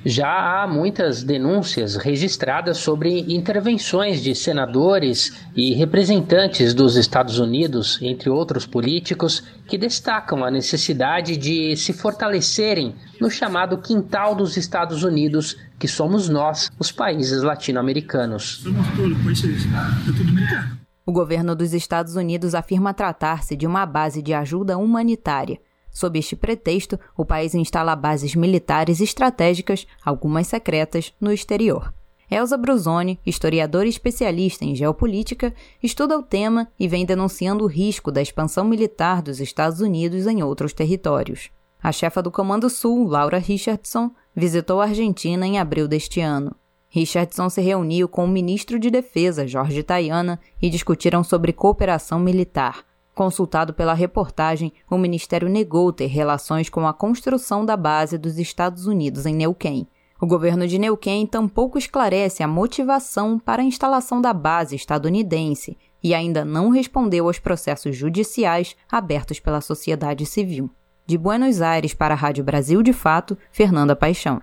Já 0.06 0.64
há 0.64 0.66
muitas 0.66 1.22
denúncias 1.22 1.98
registradas 1.98 2.78
sobre 2.78 3.20
intervenções 3.28 4.24
de 4.24 4.34
senadores 4.34 5.36
e 5.54 5.74
representantes 5.74 6.74
dos 6.74 6.96
Estados 6.96 7.40
Unidos, 7.40 8.00
entre 8.02 8.30
outros 8.30 8.66
políticos, 8.66 9.44
que 9.68 9.78
destacam 9.78 10.42
a 10.46 10.50
necessidade 10.50 11.36
de 11.36 11.76
se 11.76 11.92
fortalecerem 11.92 12.96
no 13.20 13.30
chamado 13.30 13.80
quintal 13.80 14.34
dos 14.34 14.56
Estados 14.56 15.04
Unidos, 15.04 15.58
que 15.78 15.90
somos 15.90 16.30
nós, 16.30 16.72
os 16.80 16.90
países 16.90 17.44
latino-americanos. 17.44 18.62
Somos 18.64 18.88
todos 18.96 19.18
países 19.24 19.70
latino-americanos. 19.70 20.85
O 21.08 21.12
governo 21.12 21.56
dos 21.56 21.72
Estados 21.72 22.16
Unidos 22.16 22.56
afirma 22.56 22.92
tratar-se 22.92 23.56
de 23.56 23.68
uma 23.68 23.86
base 23.86 24.24
de 24.24 24.34
ajuda 24.34 24.76
humanitária. 24.76 25.60
Sob 25.92 26.18
este 26.18 26.36
pretexto, 26.36 27.00
o 27.16 27.24
país 27.24 27.54
instala 27.54 27.96
bases 27.96 28.34
militares 28.34 29.00
estratégicas, 29.00 29.86
algumas 30.04 30.48
secretas, 30.48 31.14
no 31.22 31.32
exterior. 31.32 31.94
Elza 32.30 32.58
Bruzoni, 32.58 33.20
historiadora 33.24 33.86
e 33.86 33.90
especialista 33.90 34.66
em 34.66 34.74
geopolítica, 34.74 35.54
estuda 35.82 36.18
o 36.18 36.24
tema 36.24 36.68
e 36.80 36.88
vem 36.88 37.06
denunciando 37.06 37.64
o 37.64 37.68
risco 37.68 38.12
da 38.12 38.20
expansão 38.20 38.66
militar 38.66 39.22
dos 39.22 39.40
Estados 39.40 39.82
Unidos 39.82 40.26
em 40.26 40.42
outros 40.42 40.74
territórios. 40.74 41.52
A 41.84 41.92
chefa 41.92 42.20
do 42.20 42.32
Comando 42.32 42.68
Sul, 42.68 43.08
Laura 43.08 43.38
Richardson, 43.38 44.10
visitou 44.36 44.82
a 44.82 44.86
Argentina 44.86 45.46
em 45.46 45.60
abril 45.60 45.88
deste 45.88 46.20
ano. 46.20 46.56
Richardson 46.96 47.50
se 47.50 47.60
reuniu 47.60 48.08
com 48.08 48.24
o 48.24 48.28
ministro 48.28 48.80
de 48.80 48.90
Defesa, 48.90 49.46
Jorge 49.46 49.84
Tayana, 49.84 50.40
e 50.62 50.70
discutiram 50.70 51.26
sobre 51.26 51.52
cooperação 51.52 52.18
militar. 52.18 52.86
Consultado 53.14 53.74
pela 53.74 53.94
reportagem, 53.94 54.72
o 54.90 54.98
ministério 54.98 55.50
negou 55.50 55.92
ter 55.92 56.06
relações 56.06 56.70
com 56.70 56.88
a 56.88 56.94
construção 56.94 57.66
da 57.66 57.76
base 57.76 58.18
dos 58.18 58.38
Estados 58.38 58.88
Unidos 58.88 59.26
em 59.26 59.36
Neuquén. 59.36 59.86
O 60.22 60.26
governo 60.26 60.66
de 60.66 60.80
Neuquén 60.80 61.28
tampouco 61.28 61.78
esclarece 61.78 62.42
a 62.42 62.48
motivação 62.48 63.38
para 63.38 63.62
a 63.62 63.66
instalação 63.66 64.22
da 64.22 64.32
base 64.32 64.78
estadunidense 64.78 65.78
e 66.02 66.14
ainda 66.14 66.46
não 66.46 66.70
respondeu 66.70 67.28
aos 67.28 67.40
processos 67.40 67.94
judiciais 67.94 68.74
abertos 68.90 69.38
pela 69.38 69.60
sociedade 69.60 70.26
civil. 70.26 70.70
De 71.06 71.18
Buenos 71.18 71.62
Aires 71.62 71.94
para 71.94 72.14
a 72.14 72.18
Rádio 72.18 72.46
Brasil 72.46 72.82
de 72.82 72.94
Fato, 72.94 73.38
Fernanda 73.52 73.98
Paixão. 73.98 74.42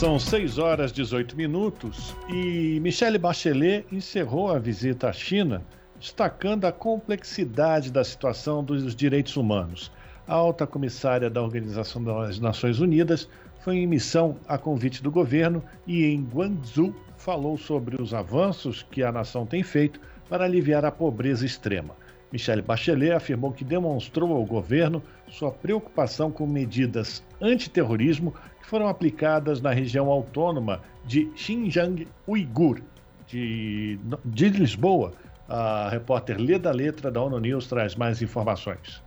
São 0.00 0.18
6 0.18 0.56
horas 0.56 0.92
18 0.92 1.36
minutos 1.36 2.16
e 2.26 2.80
Michelle 2.80 3.18
Bachelet 3.18 3.84
encerrou 3.92 4.50
a 4.50 4.58
visita 4.58 5.10
à 5.10 5.12
China, 5.12 5.62
destacando 5.98 6.64
a 6.64 6.72
complexidade 6.72 7.92
da 7.92 8.02
situação 8.02 8.64
dos 8.64 8.96
direitos 8.96 9.36
humanos. 9.36 9.92
A 10.26 10.32
alta 10.32 10.66
comissária 10.66 11.28
da 11.28 11.42
Organização 11.42 12.02
das 12.02 12.40
Nações 12.40 12.80
Unidas 12.80 13.28
foi 13.62 13.76
em 13.76 13.86
missão 13.86 14.38
a 14.48 14.56
convite 14.56 15.02
do 15.02 15.10
governo 15.10 15.62
e 15.86 16.06
em 16.06 16.24
Guangzhou 16.24 16.94
falou 17.18 17.58
sobre 17.58 18.00
os 18.00 18.14
avanços 18.14 18.82
que 18.90 19.02
a 19.02 19.12
nação 19.12 19.44
tem 19.44 19.62
feito 19.62 20.00
para 20.30 20.46
aliviar 20.46 20.82
a 20.82 20.90
pobreza 20.90 21.44
extrema. 21.44 21.94
Michelle 22.32 22.62
Bachelet 22.62 23.12
afirmou 23.12 23.52
que 23.52 23.64
demonstrou 23.64 24.32
ao 24.32 24.46
governo 24.46 25.02
sua 25.28 25.50
preocupação 25.50 26.30
com 26.30 26.46
medidas 26.46 27.22
antiterrorismo 27.40 28.32
que 28.60 28.66
foram 28.66 28.88
aplicadas 28.88 29.60
na 29.60 29.70
região 29.70 30.08
autônoma 30.08 30.80
de 31.04 31.30
Xinjiang 31.34 32.06
Uigur, 32.26 32.80
de, 33.26 33.98
de 34.24 34.48
Lisboa. 34.48 35.12
A 35.48 35.88
repórter 35.88 36.40
Leda 36.40 36.70
Letra 36.70 37.10
da 37.10 37.20
ONU 37.20 37.40
News 37.40 37.66
traz 37.66 37.96
mais 37.96 38.22
informações. 38.22 39.02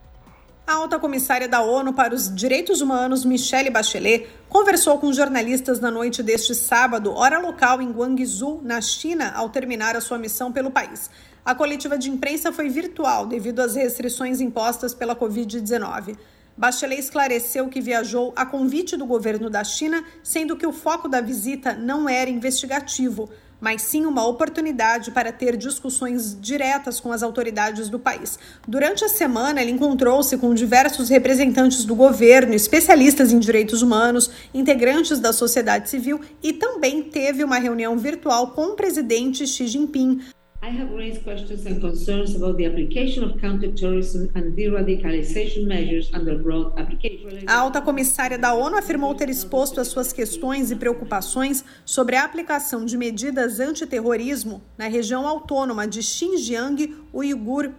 A 0.66 0.76
alta 0.76 0.98
comissária 0.98 1.48
da 1.48 1.62
ONU 1.62 1.94
para 1.94 2.16
os 2.16 2.34
Direitos 2.34 2.80
Humanos, 2.80 3.26
Michelle 3.26 3.70
Bachelet, 3.70 4.28
conversou 4.48 4.98
com 4.98 5.12
jornalistas 5.12 5.82
na 5.82 5.92
noite 5.92 6.24
deste 6.24 6.56
sábado, 6.56 7.14
hora 7.14 7.38
local 7.38 7.82
em 7.82 7.92
Guangzhou, 7.92 8.62
na 8.64 8.80
China, 8.80 9.34
ao 9.36 9.50
terminar 9.50 9.98
a 9.98 10.02
sua 10.02 10.18
missão 10.18 10.54
pelo 10.54 10.72
país. 10.72 11.10
A 11.46 11.54
coletiva 11.54 11.98
de 11.98 12.10
imprensa 12.10 12.54
foi 12.54 12.70
virtual 12.70 13.26
devido 13.26 13.60
às 13.60 13.76
restrições 13.76 14.40
impostas 14.40 14.94
pela 14.94 15.14
Covid-19. 15.14 16.16
Bachelet 16.56 17.00
esclareceu 17.00 17.68
que 17.68 17.82
viajou 17.82 18.32
a 18.36 18.46
convite 18.46 18.96
do 18.96 19.06
governo 19.06 19.50
da 19.50 19.64
China, 19.64 20.04
sendo 20.22 20.56
que 20.56 20.68
o 20.68 20.72
foco 20.72 21.08
da 21.08 21.20
visita 21.20 21.74
não 21.74 22.08
era 22.08 22.30
investigativo, 22.30 23.30
mas 23.60 23.82
sim 23.82 24.06
uma 24.06 24.28
oportunidade 24.28 25.10
para 25.10 25.32
ter 25.32 25.56
discussões 25.56 26.38
diretas 26.40 27.00
com 27.00 27.12
as 27.12 27.24
autoridades 27.24 27.90
do 27.90 27.98
país. 27.98 28.38
Durante 28.68 29.06
a 29.06 29.10
semana, 29.10 29.62
ele 29.62 29.72
encontrou-se 29.72 30.38
com 30.38 30.54
diversos 30.54 31.10
representantes 31.10 31.86
do 31.86 31.96
governo, 31.96 32.54
especialistas 32.54 33.32
em 33.32 33.40
direitos 33.40 33.82
humanos, 33.82 34.30
integrantes 34.54 35.18
da 35.18 35.32
sociedade 35.32 35.90
civil 35.90 36.20
e 36.44 36.54
também 36.54 37.02
teve 37.04 37.44
uma 37.44 37.58
reunião 37.58 37.98
virtual 37.98 38.48
com 38.52 38.66
o 38.66 38.76
presidente 38.76 39.48
Xi 39.48 39.66
Jinping. 39.66 40.20
I 40.64 40.70
have 40.70 40.94
raised 40.96 41.24
questions 41.26 41.66
and 41.66 41.82
concerns 41.82 42.34
about 42.36 42.56
the 42.56 42.66
application 42.66 43.22
of 43.22 43.38
counterterrorism 43.42 44.30
and 44.34 44.56
de-radicalization 44.56 45.68
measures 45.68 46.10
under 46.14 46.38
broad 46.38 46.72
application. 46.80 47.44
A 47.46 47.54
alta 47.54 47.82
comissária 47.82 48.38
da 48.38 48.54
ONU 48.54 48.78
afirmou 48.78 49.14
ter 49.14 49.30
exposto 49.30 49.82
as 49.82 49.90
suas 49.90 50.14
questões 50.14 50.72
e 50.72 50.78
preocupações 50.78 51.66
sobre 51.84 52.16
a 52.16 52.24
aplicação 52.24 52.86
de 52.86 52.98
medidas 52.98 53.60
antiterrorismo 53.60 54.64
na 54.78 54.88
região 54.88 55.28
autônoma 55.28 55.86
de 55.86 56.02
Xinjiang 56.02 56.96
Uigur. 57.14 57.72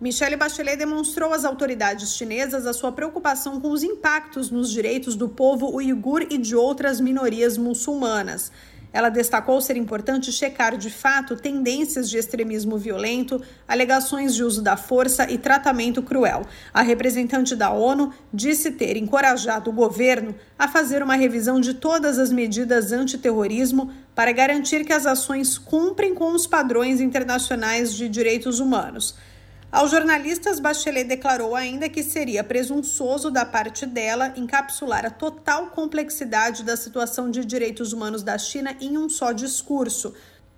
Michelle 0.00 0.36
Bachelet 0.36 0.76
demonstrou 0.76 1.34
às 1.34 1.44
autoridades 1.44 2.14
chinesas 2.14 2.64
a 2.64 2.72
sua 2.72 2.92
preocupação 2.92 3.60
com 3.60 3.72
os 3.72 3.82
impactos 3.82 4.52
nos 4.52 4.70
direitos 4.70 5.16
do 5.16 5.28
povo 5.28 5.74
uigur 5.74 6.24
e 6.30 6.38
de 6.38 6.54
outras 6.54 7.00
minorias 7.00 7.58
muçulmanas. 7.58 8.52
Ela 8.92 9.08
destacou 9.08 9.60
ser 9.60 9.76
importante 9.76 10.32
checar 10.32 10.76
de 10.76 10.90
fato 10.90 11.36
tendências 11.36 12.10
de 12.10 12.18
extremismo 12.18 12.76
violento, 12.76 13.40
alegações 13.66 14.34
de 14.34 14.42
uso 14.42 14.62
da 14.62 14.76
força 14.76 15.30
e 15.30 15.38
tratamento 15.38 16.02
cruel. 16.02 16.42
A 16.74 16.82
representante 16.82 17.54
da 17.54 17.70
ONU 17.70 18.12
disse 18.32 18.72
ter 18.72 18.96
encorajado 18.96 19.70
o 19.70 19.72
governo 19.72 20.34
a 20.58 20.66
fazer 20.66 21.02
uma 21.02 21.14
revisão 21.14 21.60
de 21.60 21.74
todas 21.74 22.18
as 22.18 22.32
medidas 22.32 22.92
antiterrorismo 22.92 23.92
para 24.14 24.32
garantir 24.32 24.84
que 24.84 24.92
as 24.92 25.06
ações 25.06 25.56
cumprem 25.56 26.14
com 26.14 26.34
os 26.34 26.46
padrões 26.46 27.00
internacionais 27.00 27.94
de 27.94 28.08
direitos 28.08 28.58
humanos. 28.58 29.14
Aos 29.72 29.92
jornalistas, 29.92 30.58
Bachelet 30.58 31.06
declarou 31.06 31.54
ainda 31.54 31.88
que 31.88 32.02
seria 32.02 32.42
presunçoso 32.42 33.30
da 33.30 33.44
parte 33.44 33.86
dela 33.86 34.32
encapsular 34.36 35.06
a 35.06 35.10
total 35.10 35.68
complexidade 35.68 36.64
da 36.64 36.76
situação 36.76 37.30
de 37.30 37.44
direitos 37.44 37.92
humanos 37.92 38.24
da 38.24 38.36
China 38.36 38.74
em 38.80 38.98
um 38.98 39.08
só 39.08 39.30
discurso. 39.30 40.12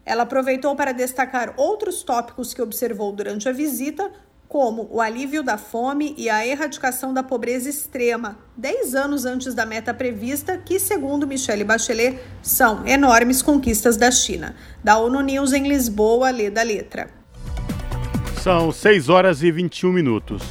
Ela 0.06 0.22
aproveitou 0.22 0.74
para 0.74 0.93
destacar 0.93 1.52
outros 1.59 2.02
tópicos 2.02 2.55
que 2.55 2.62
observou 2.62 3.12
durante 3.12 3.47
a 3.51 3.52
visita, 3.52 4.10
como 4.48 4.89
o 4.90 4.98
alívio 4.98 5.43
da 5.43 5.59
fome 5.59 6.14
e 6.16 6.30
a 6.30 6.47
erradicação 6.47 7.12
da 7.12 7.22
pobreza 7.22 7.68
extrema, 7.68 8.39
dez 8.56 8.94
anos 8.94 9.26
antes 9.26 9.55
da 9.55 9.66
meta 9.66 9.93
prevista, 9.93 10.56
que, 10.56 10.80
segundo 10.80 11.26
Michelle 11.26 11.64
Bachelet, 11.64 12.18
são 12.43 12.86
enormes 12.86 13.43
conquistas 13.43 13.98
da 13.98 14.10
China. 14.10 14.56
Da 14.82 14.97
ONU 14.97 15.20
News 15.20 15.52
em 15.52 15.68
Lisboa, 15.68 16.30
lê 16.30 16.48
da 16.48 16.62
letra. 16.62 17.21
São 18.43 18.73
6 18.73 19.09
horas 19.09 19.40
e 19.44 19.52
21 19.52 19.93
minutos. 19.93 20.43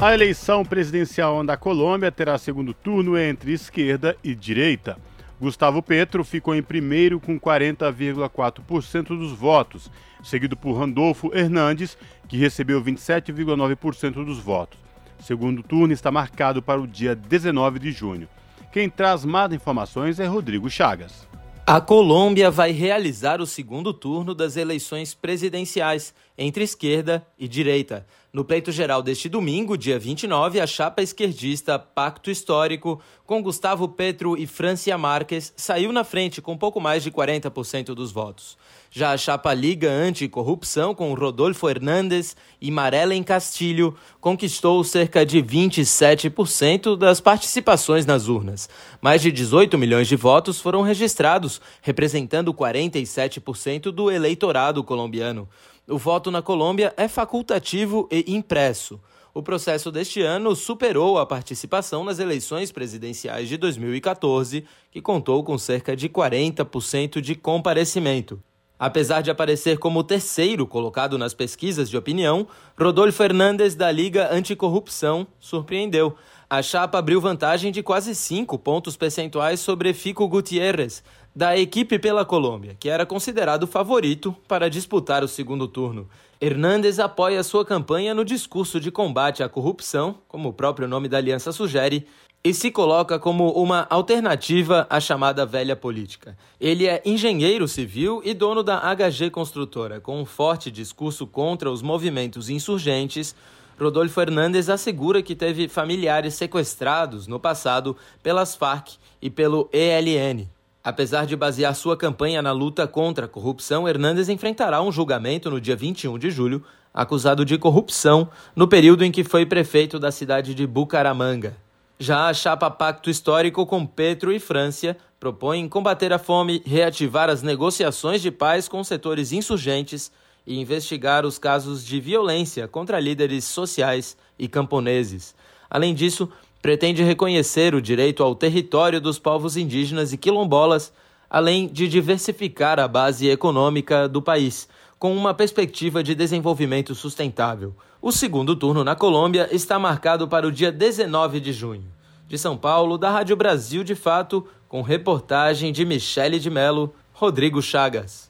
A 0.00 0.12
eleição 0.12 0.64
presidencial 0.64 1.44
da 1.44 1.56
Colômbia 1.56 2.10
terá 2.10 2.36
segundo 2.36 2.74
turno 2.74 3.16
entre 3.16 3.52
esquerda 3.52 4.16
e 4.24 4.34
direita. 4.34 4.98
Gustavo 5.40 5.80
Petro 5.80 6.24
ficou 6.24 6.52
em 6.52 6.64
primeiro 6.64 7.20
com 7.20 7.38
40,4% 7.38 9.06
dos 9.16 9.30
votos, 9.30 9.88
seguido 10.20 10.56
por 10.56 10.72
Randolfo 10.72 11.30
Hernandes, 11.32 11.96
que 12.26 12.38
recebeu 12.38 12.82
27,9% 12.82 14.24
dos 14.24 14.40
votos. 14.40 14.76
Segundo 15.20 15.62
turno 15.62 15.92
está 15.92 16.10
marcado 16.10 16.60
para 16.60 16.80
o 16.80 16.88
dia 16.88 17.14
19 17.14 17.78
de 17.78 17.92
junho. 17.92 18.28
Quem 18.72 18.90
traz 18.90 19.24
mais 19.24 19.52
informações 19.52 20.18
é 20.18 20.26
Rodrigo 20.26 20.68
Chagas. 20.68 21.28
A 21.68 21.80
Colômbia 21.80 22.48
vai 22.48 22.70
realizar 22.70 23.40
o 23.40 23.46
segundo 23.46 23.92
turno 23.92 24.36
das 24.36 24.56
eleições 24.56 25.14
presidenciais 25.14 26.14
entre 26.38 26.62
esquerda 26.62 27.26
e 27.36 27.48
direita. 27.48 28.06
No 28.36 28.44
pleito 28.44 28.70
geral 28.70 29.02
deste 29.02 29.30
domingo, 29.30 29.78
dia 29.78 29.98
29, 29.98 30.60
a 30.60 30.66
chapa 30.66 31.00
esquerdista 31.00 31.78
Pacto 31.78 32.30
Histórico, 32.30 33.00
com 33.24 33.42
Gustavo 33.42 33.88
Petro 33.88 34.36
e 34.36 34.46
Francia 34.46 34.98
Marques, 34.98 35.54
saiu 35.56 35.90
na 35.90 36.04
frente 36.04 36.42
com 36.42 36.54
pouco 36.54 36.78
mais 36.78 37.02
de 37.02 37.10
40% 37.10 37.94
dos 37.94 38.12
votos. 38.12 38.58
Já 38.90 39.12
a 39.12 39.16
chapa 39.16 39.54
Liga 39.54 39.90
Anticorrupção, 39.90 40.94
com 40.94 41.14
Rodolfo 41.14 41.66
Hernandes 41.66 42.36
e 42.60 42.70
Marelen 42.70 43.22
Castilho, 43.22 43.96
conquistou 44.20 44.84
cerca 44.84 45.24
de 45.24 45.42
27% 45.42 46.94
das 46.94 47.22
participações 47.22 48.04
nas 48.04 48.28
urnas. 48.28 48.68
Mais 49.00 49.22
de 49.22 49.32
18 49.32 49.78
milhões 49.78 50.08
de 50.08 50.16
votos 50.16 50.60
foram 50.60 50.82
registrados, 50.82 51.58
representando 51.80 52.52
47% 52.52 53.90
do 53.90 54.10
eleitorado 54.10 54.84
colombiano. 54.84 55.48
O 55.88 55.98
voto 55.98 56.32
na 56.32 56.42
Colômbia 56.42 56.92
é 56.96 57.06
facultativo 57.06 58.08
e 58.10 58.24
impresso. 58.34 59.00
O 59.32 59.40
processo 59.40 59.92
deste 59.92 60.20
ano 60.20 60.56
superou 60.56 61.16
a 61.16 61.24
participação 61.24 62.02
nas 62.02 62.18
eleições 62.18 62.72
presidenciais 62.72 63.48
de 63.48 63.56
2014, 63.56 64.64
que 64.90 65.00
contou 65.00 65.44
com 65.44 65.56
cerca 65.56 65.94
de 65.94 66.08
40% 66.08 67.20
de 67.20 67.36
comparecimento. 67.36 68.42
Apesar 68.76 69.22
de 69.22 69.30
aparecer 69.30 69.78
como 69.78 70.02
terceiro 70.02 70.66
colocado 70.66 71.16
nas 71.16 71.32
pesquisas 71.32 71.88
de 71.88 71.96
opinião, 71.96 72.48
Rodolfo 72.76 73.12
Fernandes 73.12 73.76
da 73.76 73.90
Liga 73.90 74.28
Anticorrupção 74.34 75.24
surpreendeu. 75.38 76.16
A 76.50 76.62
chapa 76.62 76.98
abriu 76.98 77.20
vantagem 77.20 77.70
de 77.70 77.82
quase 77.82 78.14
5 78.14 78.58
pontos 78.58 78.96
percentuais 78.96 79.60
sobre 79.60 79.94
Fico 79.94 80.28
Gutierrez, 80.28 81.02
da 81.36 81.54
equipe 81.54 81.98
pela 81.98 82.24
Colômbia, 82.24 82.74
que 82.80 82.88
era 82.88 83.04
considerado 83.04 83.66
favorito 83.66 84.34
para 84.48 84.70
disputar 84.70 85.22
o 85.22 85.28
segundo 85.28 85.68
turno. 85.68 86.08
Hernandes 86.40 86.98
apoia 86.98 87.42
sua 87.42 87.62
campanha 87.62 88.14
no 88.14 88.24
discurso 88.24 88.80
de 88.80 88.90
combate 88.90 89.42
à 89.42 89.48
corrupção, 89.48 90.16
como 90.26 90.48
o 90.48 90.52
próprio 90.54 90.88
nome 90.88 91.08
da 91.08 91.18
aliança 91.18 91.52
sugere, 91.52 92.06
e 92.42 92.54
se 92.54 92.70
coloca 92.70 93.18
como 93.18 93.50
uma 93.50 93.86
alternativa 93.90 94.86
à 94.88 94.98
chamada 94.98 95.44
velha 95.44 95.76
política. 95.76 96.38
Ele 96.58 96.86
é 96.86 97.02
engenheiro 97.04 97.68
civil 97.68 98.22
e 98.24 98.32
dono 98.32 98.62
da 98.62 98.80
HG 98.94 99.28
Construtora, 99.30 100.00
com 100.00 100.18
um 100.18 100.24
forte 100.24 100.70
discurso 100.70 101.26
contra 101.26 101.70
os 101.70 101.82
movimentos 101.82 102.48
insurgentes. 102.48 103.36
Rodolfo 103.78 104.18
Hernandes 104.22 104.70
assegura 104.70 105.22
que 105.22 105.34
teve 105.34 105.68
familiares 105.68 106.32
sequestrados 106.32 107.26
no 107.26 107.38
passado 107.38 107.94
pelas 108.22 108.56
Farc 108.56 108.94
e 109.20 109.28
pelo 109.28 109.68
ELN, 109.70 110.48
Apesar 110.86 111.26
de 111.26 111.34
basear 111.34 111.74
sua 111.74 111.96
campanha 111.96 112.40
na 112.40 112.52
luta 112.52 112.86
contra 112.86 113.26
a 113.26 113.28
corrupção, 113.28 113.88
Hernandes 113.88 114.28
enfrentará 114.28 114.80
um 114.80 114.92
julgamento 114.92 115.50
no 115.50 115.60
dia 115.60 115.74
21 115.74 116.16
de 116.16 116.30
julho, 116.30 116.62
acusado 116.94 117.44
de 117.44 117.58
corrupção 117.58 118.30
no 118.54 118.68
período 118.68 119.04
em 119.04 119.10
que 119.10 119.24
foi 119.24 119.44
prefeito 119.44 119.98
da 119.98 120.12
cidade 120.12 120.54
de 120.54 120.64
Bucaramanga. 120.64 121.56
Já 121.98 122.28
a 122.28 122.32
chapa 122.32 122.70
Pacto 122.70 123.10
Histórico 123.10 123.66
com 123.66 123.84
Petro 123.84 124.32
e 124.32 124.38
França 124.38 124.96
propõe 125.18 125.68
combater 125.68 126.12
a 126.12 126.20
fome, 126.20 126.62
reativar 126.64 127.28
as 127.28 127.42
negociações 127.42 128.22
de 128.22 128.30
paz 128.30 128.68
com 128.68 128.84
setores 128.84 129.32
insurgentes 129.32 130.12
e 130.46 130.60
investigar 130.60 131.26
os 131.26 131.36
casos 131.36 131.84
de 131.84 131.98
violência 131.98 132.68
contra 132.68 133.00
líderes 133.00 133.44
sociais 133.44 134.16
e 134.38 134.46
camponeses. 134.46 135.34
Além 135.68 135.92
disso, 135.92 136.28
pretende 136.66 137.04
reconhecer 137.04 137.76
o 137.76 137.80
direito 137.80 138.24
ao 138.24 138.34
território 138.34 139.00
dos 139.00 139.20
povos 139.20 139.56
indígenas 139.56 140.12
e 140.12 140.16
quilombolas, 140.16 140.92
além 141.30 141.68
de 141.68 141.86
diversificar 141.86 142.80
a 142.80 142.88
base 142.88 143.28
econômica 143.28 144.08
do 144.08 144.20
país, 144.20 144.68
com 144.98 145.16
uma 145.16 145.32
perspectiva 145.32 146.02
de 146.02 146.12
desenvolvimento 146.12 146.92
sustentável. 146.92 147.72
O 148.02 148.10
segundo 148.10 148.56
turno 148.56 148.82
na 148.82 148.96
Colômbia 148.96 149.48
está 149.52 149.78
marcado 149.78 150.26
para 150.26 150.44
o 150.44 150.50
dia 150.50 150.72
19 150.72 151.38
de 151.38 151.52
junho. 151.52 151.84
De 152.26 152.36
São 152.36 152.56
Paulo, 152.56 152.98
da 152.98 153.12
Rádio 153.12 153.36
Brasil 153.36 153.84
de 153.84 153.94
Fato, 153.94 154.44
com 154.68 154.82
reportagem 154.82 155.72
de 155.72 155.84
Michele 155.84 156.40
de 156.40 156.50
Mello, 156.50 156.92
Rodrigo 157.12 157.62
Chagas. 157.62 158.28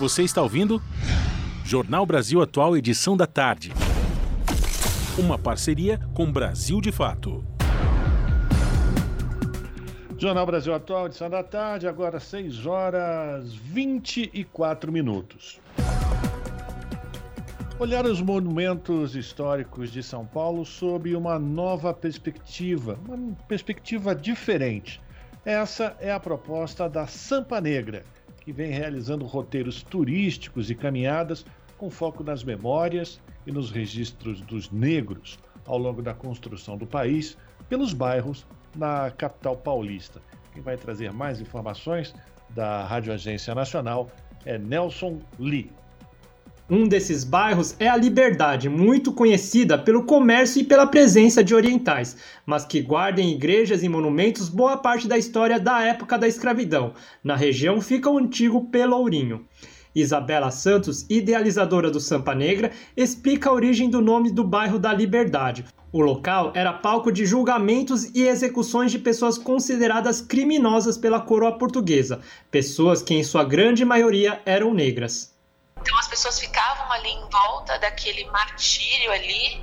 Você 0.00 0.24
está 0.24 0.42
ouvindo? 0.42 0.82
Jornal 1.64 2.04
Brasil 2.04 2.42
Atual, 2.42 2.76
edição 2.76 3.16
da 3.16 3.28
tarde. 3.28 3.72
Uma 5.18 5.36
parceria 5.36 5.98
com 6.14 6.30
Brasil 6.30 6.80
de 6.80 6.92
Fato. 6.92 7.44
Jornal 10.16 10.46
Brasil 10.46 10.72
Atual, 10.72 11.06
edição 11.06 11.28
da 11.28 11.42
tarde, 11.42 11.88
agora 11.88 12.20
6 12.20 12.64
horas 12.66 13.52
24 13.52 14.92
minutos. 14.92 15.60
Olhar 17.80 18.06
os 18.06 18.22
monumentos 18.22 19.16
históricos 19.16 19.90
de 19.90 20.04
São 20.04 20.24
Paulo 20.24 20.64
sob 20.64 21.12
uma 21.16 21.36
nova 21.36 21.92
perspectiva, 21.92 22.96
uma 23.04 23.34
perspectiva 23.48 24.14
diferente. 24.14 25.00
Essa 25.44 25.96
é 25.98 26.12
a 26.12 26.20
proposta 26.20 26.88
da 26.88 27.08
Sampa 27.08 27.60
Negra, 27.60 28.04
que 28.40 28.52
vem 28.52 28.70
realizando 28.70 29.26
roteiros 29.26 29.82
turísticos 29.82 30.70
e 30.70 30.76
caminhadas 30.76 31.44
com 31.78 31.88
foco 31.88 32.24
nas 32.24 32.44
memórias 32.44 33.20
e 33.46 33.52
nos 33.52 33.70
registros 33.70 34.40
dos 34.42 34.70
negros 34.70 35.38
ao 35.64 35.78
longo 35.78 36.02
da 36.02 36.12
construção 36.12 36.76
do 36.76 36.86
país 36.86 37.38
pelos 37.68 37.92
bairros 37.92 38.44
na 38.76 39.10
capital 39.10 39.56
paulista. 39.56 40.20
Quem 40.52 40.62
vai 40.62 40.76
trazer 40.76 41.12
mais 41.12 41.40
informações 41.40 42.14
da 42.50 42.84
Rádio 42.84 43.12
Agência 43.12 43.54
Nacional 43.54 44.10
é 44.44 44.58
Nelson 44.58 45.20
Lee. 45.38 45.70
Um 46.70 46.86
desses 46.86 47.24
bairros 47.24 47.74
é 47.78 47.88
a 47.88 47.96
Liberdade, 47.96 48.68
muito 48.68 49.10
conhecida 49.10 49.78
pelo 49.78 50.04
comércio 50.04 50.60
e 50.60 50.64
pela 50.64 50.86
presença 50.86 51.42
de 51.42 51.54
orientais, 51.54 52.18
mas 52.44 52.66
que 52.66 52.82
guarda 52.82 53.22
em 53.22 53.32
igrejas 53.32 53.82
e 53.82 53.88
monumentos 53.88 54.50
boa 54.50 54.76
parte 54.76 55.08
da 55.08 55.16
história 55.16 55.58
da 55.58 55.82
época 55.82 56.18
da 56.18 56.28
escravidão. 56.28 56.92
Na 57.24 57.36
região 57.36 57.80
fica 57.80 58.10
o 58.10 58.18
antigo 58.18 58.66
Pelourinho. 58.66 59.46
Isabela 60.00 60.50
Santos, 60.50 61.04
idealizadora 61.08 61.90
do 61.90 62.00
Sampa 62.00 62.34
Negra, 62.34 62.72
explica 62.96 63.50
a 63.50 63.52
origem 63.52 63.88
do 63.88 64.00
nome 64.00 64.30
do 64.30 64.44
bairro 64.44 64.78
da 64.78 64.92
Liberdade. 64.92 65.64
O 65.90 66.00
local 66.00 66.52
era 66.54 66.72
palco 66.72 67.10
de 67.10 67.24
julgamentos 67.24 68.14
e 68.14 68.26
execuções 68.26 68.92
de 68.92 68.98
pessoas 68.98 69.38
consideradas 69.38 70.20
criminosas 70.20 70.98
pela 70.98 71.20
coroa 71.20 71.56
portuguesa, 71.56 72.20
pessoas 72.50 73.00
que 73.02 73.14
em 73.14 73.24
sua 73.24 73.42
grande 73.42 73.84
maioria 73.84 74.42
eram 74.44 74.74
negras. 74.74 75.34
Então 75.80 75.98
as 75.98 76.08
pessoas 76.08 76.38
ficavam 76.38 76.92
ali 76.92 77.08
em 77.08 77.30
volta 77.30 77.78
daquele 77.78 78.24
martírio 78.26 79.10
ali, 79.12 79.62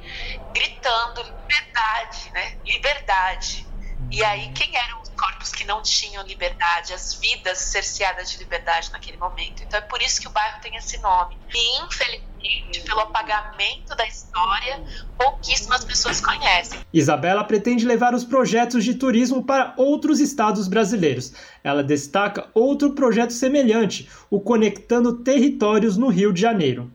gritando 0.53 1.22
liberdade, 1.22 2.32
né? 2.34 2.57
Liberdade. 2.66 3.68
E 4.12 4.24
aí 4.24 4.52
quem 4.53 4.76
eram 4.76 5.05
corpos 5.15 5.51
que 5.51 5.65
não 5.65 5.81
tinham 5.81 6.23
liberdade, 6.23 6.93
as 6.93 7.15
vidas 7.15 7.57
cerceadas 7.57 8.29
de 8.31 8.37
liberdade 8.37 8.91
naquele 8.91 9.17
momento? 9.17 9.63
Então 9.63 9.79
é 9.79 9.81
por 9.81 10.01
isso 10.01 10.21
que 10.21 10.27
o 10.27 10.31
bairro 10.31 10.61
tem 10.61 10.75
esse 10.75 10.97
nome. 10.99 11.37
E 11.53 11.81
infelizmente, 11.81 12.81
pelo 12.81 12.99
apagamento 13.01 13.95
da 13.95 14.05
história, 14.05 14.83
pouquíssimas 15.17 15.83
pessoas 15.83 16.21
conhecem. 16.21 16.79
Isabela 16.93 17.43
pretende 17.43 17.85
levar 17.85 18.13
os 18.13 18.23
projetos 18.23 18.83
de 18.83 18.93
turismo 18.95 19.43
para 19.43 19.73
outros 19.77 20.19
estados 20.19 20.67
brasileiros. 20.67 21.33
Ela 21.63 21.83
destaca 21.83 22.49
outro 22.53 22.93
projeto 22.93 23.31
semelhante, 23.31 24.09
o 24.29 24.39
Conectando 24.39 25.23
Territórios 25.23 25.97
no 25.97 26.09
Rio 26.09 26.31
de 26.31 26.41
Janeiro. 26.41 26.91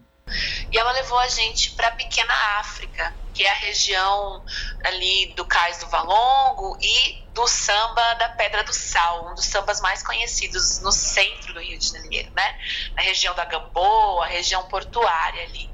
E 0.71 0.79
ela 0.79 0.93
levou 0.93 1.19
a 1.19 1.29
gente 1.29 1.73
para 1.73 1.89
a 1.89 1.93
pequena 1.93 2.33
África, 2.61 3.13
que 3.35 3.43
é 3.43 3.51
a 3.51 3.55
região 3.55 4.45
ali 4.85 5.33
do 5.37 5.45
Cais 5.45 5.79
do 5.79 5.89
Valongo 5.89 6.79
e 6.81 7.20
do 7.35 7.47
samba 7.47 8.15
da 8.15 8.29
Pedra 8.31 8.65
do 8.65 8.73
Sal, 8.73 9.31
um 9.31 9.35
dos 9.35 9.47
sambas 9.47 9.81
mais 9.81 10.03
conhecidos 10.03 10.81
no 10.83 10.93
centro 10.93 11.55
do 11.55 11.61
Rio 11.61 11.79
de 11.79 11.89
Janeiro, 11.89 12.31
né? 12.35 12.55
Na 12.97 13.03
região 13.03 13.35
da 13.35 13.45
Gamboa, 13.45 14.27
região 14.27 14.63
portuária 14.65 15.43
ali. 15.45 15.71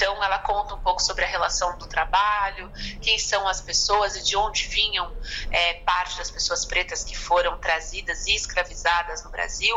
Então, 0.00 0.24
ela 0.24 0.38
conta 0.38 0.74
um 0.74 0.78
pouco 0.78 1.02
sobre 1.02 1.26
a 1.26 1.28
relação 1.28 1.76
do 1.76 1.86
trabalho, 1.86 2.72
quem 3.02 3.18
são 3.18 3.46
as 3.46 3.60
pessoas 3.60 4.16
e 4.16 4.22
de 4.22 4.34
onde 4.34 4.64
vinham 4.64 5.14
é, 5.50 5.74
parte 5.74 6.16
das 6.16 6.30
pessoas 6.30 6.64
pretas 6.64 7.04
que 7.04 7.14
foram 7.14 7.58
trazidas 7.58 8.26
e 8.26 8.34
escravizadas 8.34 9.22
no 9.22 9.30
Brasil, 9.30 9.76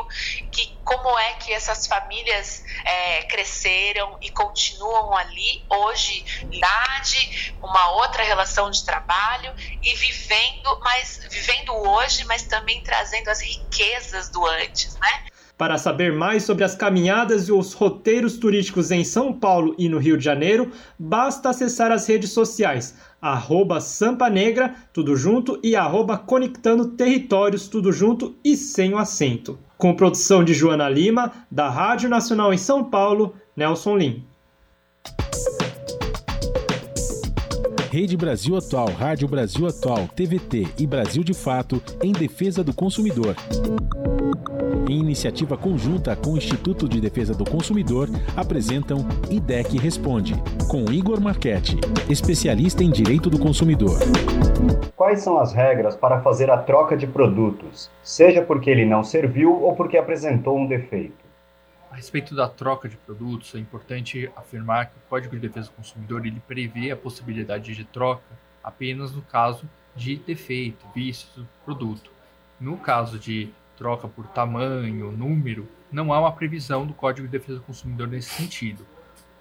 que 0.49 0.79
como 0.85 1.19
é 1.19 1.33
que 1.33 1.51
essas 1.51 1.85
famílias 1.87 2.63
é, 2.85 3.23
cresceram 3.23 4.17
e 4.21 4.29
continuam 4.29 5.13
ali 5.17 5.65
hoje, 5.69 6.23
idade, 6.49 7.57
uma 7.61 7.91
outra 7.91 8.23
relação 8.23 8.71
de 8.71 8.85
trabalho 8.85 9.53
e 9.81 9.93
vivendo, 9.93 10.79
mas 10.83 11.19
vivendo 11.31 11.75
hoje, 11.89 12.23
mas 12.23 12.43
também 12.43 12.81
trazendo 12.81 13.27
as 13.27 13.41
riquezas 13.41 14.31
do 14.31 14.45
antes, 14.45 14.97
né? 15.01 15.23
Para 15.57 15.77
saber 15.77 16.11
mais 16.11 16.43
sobre 16.43 16.63
as 16.63 16.75
caminhadas 16.75 17.47
e 17.47 17.51
os 17.51 17.73
roteiros 17.73 18.37
turísticos 18.37 18.89
em 18.89 19.03
São 19.03 19.31
Paulo 19.31 19.75
e 19.77 19.87
no 19.87 19.99
Rio 19.99 20.17
de 20.17 20.23
Janeiro, 20.23 20.71
basta 20.97 21.49
acessar 21.49 21.91
as 21.91 22.07
redes 22.07 22.31
sociais, 22.31 22.95
arroba 23.21 23.79
Sampa 23.79 24.29
Negra, 24.29 24.73
tudo 24.91 25.15
junto, 25.15 25.59
e 25.61 25.75
arroba 25.75 26.17
Conectando 26.17 26.87
Territórios, 26.89 27.67
tudo 27.67 27.91
junto 27.91 28.35
e 28.43 28.57
sem 28.57 28.93
o 28.93 28.97
acento. 28.97 29.59
Com 29.77 29.95
produção 29.95 30.43
de 30.43 30.55
Joana 30.55 30.89
Lima, 30.89 31.31
da 31.51 31.69
Rádio 31.69 32.09
Nacional 32.09 32.51
em 32.51 32.57
São 32.57 32.83
Paulo, 32.83 33.35
Nelson 33.55 33.97
Lim. 33.97 34.25
Rede 37.91 38.17
Brasil 38.17 38.57
Atual, 38.57 38.87
Rádio 38.87 39.27
Brasil 39.27 39.67
Atual, 39.67 40.07
TVT 40.15 40.67
e 40.79 40.87
Brasil 40.87 41.23
de 41.23 41.35
Fato 41.35 41.79
em 42.01 42.11
defesa 42.11 42.63
do 42.63 42.73
consumidor. 42.73 43.35
Em 44.89 44.99
iniciativa 44.99 45.57
conjunta 45.57 46.13
com 46.13 46.31
o 46.33 46.37
Instituto 46.37 46.89
de 46.89 46.99
Defesa 46.99 47.33
do 47.33 47.45
Consumidor, 47.45 48.09
apresentam 48.35 48.97
IDEC 49.29 49.77
Responde, 49.77 50.33
com 50.69 50.91
Igor 50.91 51.21
Marchetti, 51.21 51.77
especialista 52.09 52.83
em 52.83 52.91
direito 52.91 53.29
do 53.29 53.39
consumidor. 53.39 53.97
Quais 54.95 55.21
são 55.21 55.39
as 55.39 55.53
regras 55.53 55.95
para 55.95 56.21
fazer 56.21 56.51
a 56.51 56.57
troca 56.57 56.97
de 56.97 57.07
produtos, 57.07 57.89
seja 58.03 58.41
porque 58.41 58.69
ele 58.69 58.85
não 58.85 59.03
serviu 59.05 59.63
ou 59.63 59.73
porque 59.73 59.97
apresentou 59.97 60.57
um 60.57 60.67
defeito? 60.67 61.23
A 61.89 61.95
respeito 61.95 62.35
da 62.35 62.49
troca 62.49 62.89
de 62.89 62.97
produtos, 62.97 63.55
é 63.55 63.59
importante 63.59 64.29
afirmar 64.35 64.87
que 64.87 64.97
o 64.97 65.09
Código 65.09 65.35
de 65.35 65.47
Defesa 65.47 65.69
do 65.69 65.75
Consumidor 65.75 66.25
ele 66.25 66.41
prevê 66.45 66.91
a 66.91 66.97
possibilidade 66.97 67.73
de 67.73 67.85
troca 67.85 68.23
apenas 68.61 69.13
no 69.13 69.21
caso 69.21 69.63
de 69.95 70.17
defeito, 70.17 70.85
vícios 70.93 71.31
do 71.35 71.47
produto. 71.63 72.11
No 72.59 72.77
caso 72.77 73.17
de 73.19 73.49
troca 73.83 74.07
por 74.07 74.25
tamanho, 74.27 75.11
número, 75.11 75.67
não 75.91 76.13
há 76.13 76.19
uma 76.21 76.31
previsão 76.31 76.87
do 76.87 76.93
Código 76.93 77.27
de 77.27 77.31
Defesa 77.33 77.59
do 77.59 77.65
Consumidor 77.65 78.07
nesse 78.07 78.29
sentido. 78.29 78.85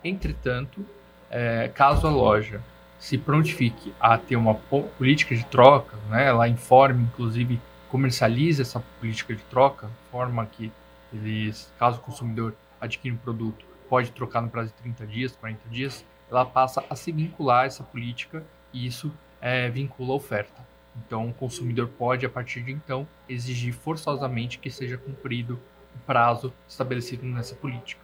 Entretanto, 0.02 0.84
é, 1.30 1.68
caso 1.68 2.08
a 2.08 2.10
loja 2.10 2.60
se 2.98 3.16
prontifique 3.16 3.94
a 4.00 4.18
ter 4.18 4.34
uma 4.34 4.56
política 4.98 5.36
de 5.36 5.44
troca, 5.46 5.96
né, 6.10 6.26
ela 6.26 6.48
informe, 6.48 7.04
inclusive, 7.04 7.60
comercialize 7.88 8.60
essa 8.60 8.82
política 8.98 9.32
de 9.32 9.42
troca, 9.44 9.88
forma 10.10 10.44
que 10.44 10.72
eles, 11.14 11.72
caso 11.78 11.98
o 11.98 12.02
consumidor 12.02 12.52
adquira 12.80 13.14
um 13.14 13.18
produto, 13.18 13.64
pode 13.88 14.10
trocar 14.10 14.40
no 14.40 14.48
prazo 14.48 14.70
de 14.70 14.82
30 14.82 15.06
dias, 15.06 15.36
40 15.36 15.68
dias, 15.68 16.04
ela 16.28 16.44
passa 16.44 16.82
a 16.90 16.96
se 16.96 17.12
vincular 17.12 17.62
a 17.62 17.66
essa 17.66 17.84
política 17.84 18.44
e 18.72 18.86
isso 18.86 19.12
é, 19.40 19.70
vincula 19.70 20.14
a 20.14 20.16
oferta. 20.16 20.71
Então, 20.96 21.28
o 21.28 21.32
consumidor 21.32 21.88
pode, 21.88 22.26
a 22.26 22.28
partir 22.28 22.62
de 22.62 22.72
então, 22.72 23.06
exigir 23.28 23.72
forçosamente 23.72 24.58
que 24.58 24.70
seja 24.70 24.96
cumprido 24.96 25.58
o 25.94 25.98
prazo 26.06 26.52
estabelecido 26.68 27.24
nessa 27.26 27.54
política. 27.54 28.00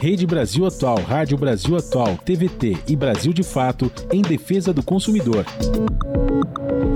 Rede 0.00 0.26
Brasil 0.26 0.66
Atual, 0.66 1.00
Rádio 1.00 1.38
Brasil 1.38 1.76
Atual, 1.76 2.16
TVT 2.16 2.76
e 2.88 2.96
Brasil 2.96 3.32
de 3.32 3.44
Fato 3.44 3.90
em 4.12 4.20
defesa 4.20 4.72
do 4.72 4.82
consumidor. 4.82 5.44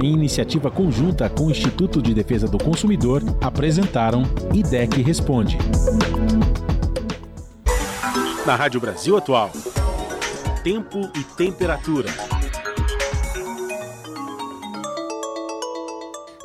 Em 0.03 0.13
iniciativa 0.13 0.71
conjunta 0.71 1.31
com 1.31 1.47
o 1.47 1.51
Instituto 1.51 2.03
de 2.03 2.13
Defesa 2.13 2.49
do 2.49 2.59
Consumidor, 2.59 3.23
apresentaram 3.41 4.25
IDEC 4.53 5.03
Responde. 5.03 5.57
Na 8.45 8.57
Rádio 8.57 8.81
Brasil 8.81 9.17
Atual. 9.17 9.51
Tempo 10.65 11.11
e 11.17 11.23
temperatura. 11.37 12.36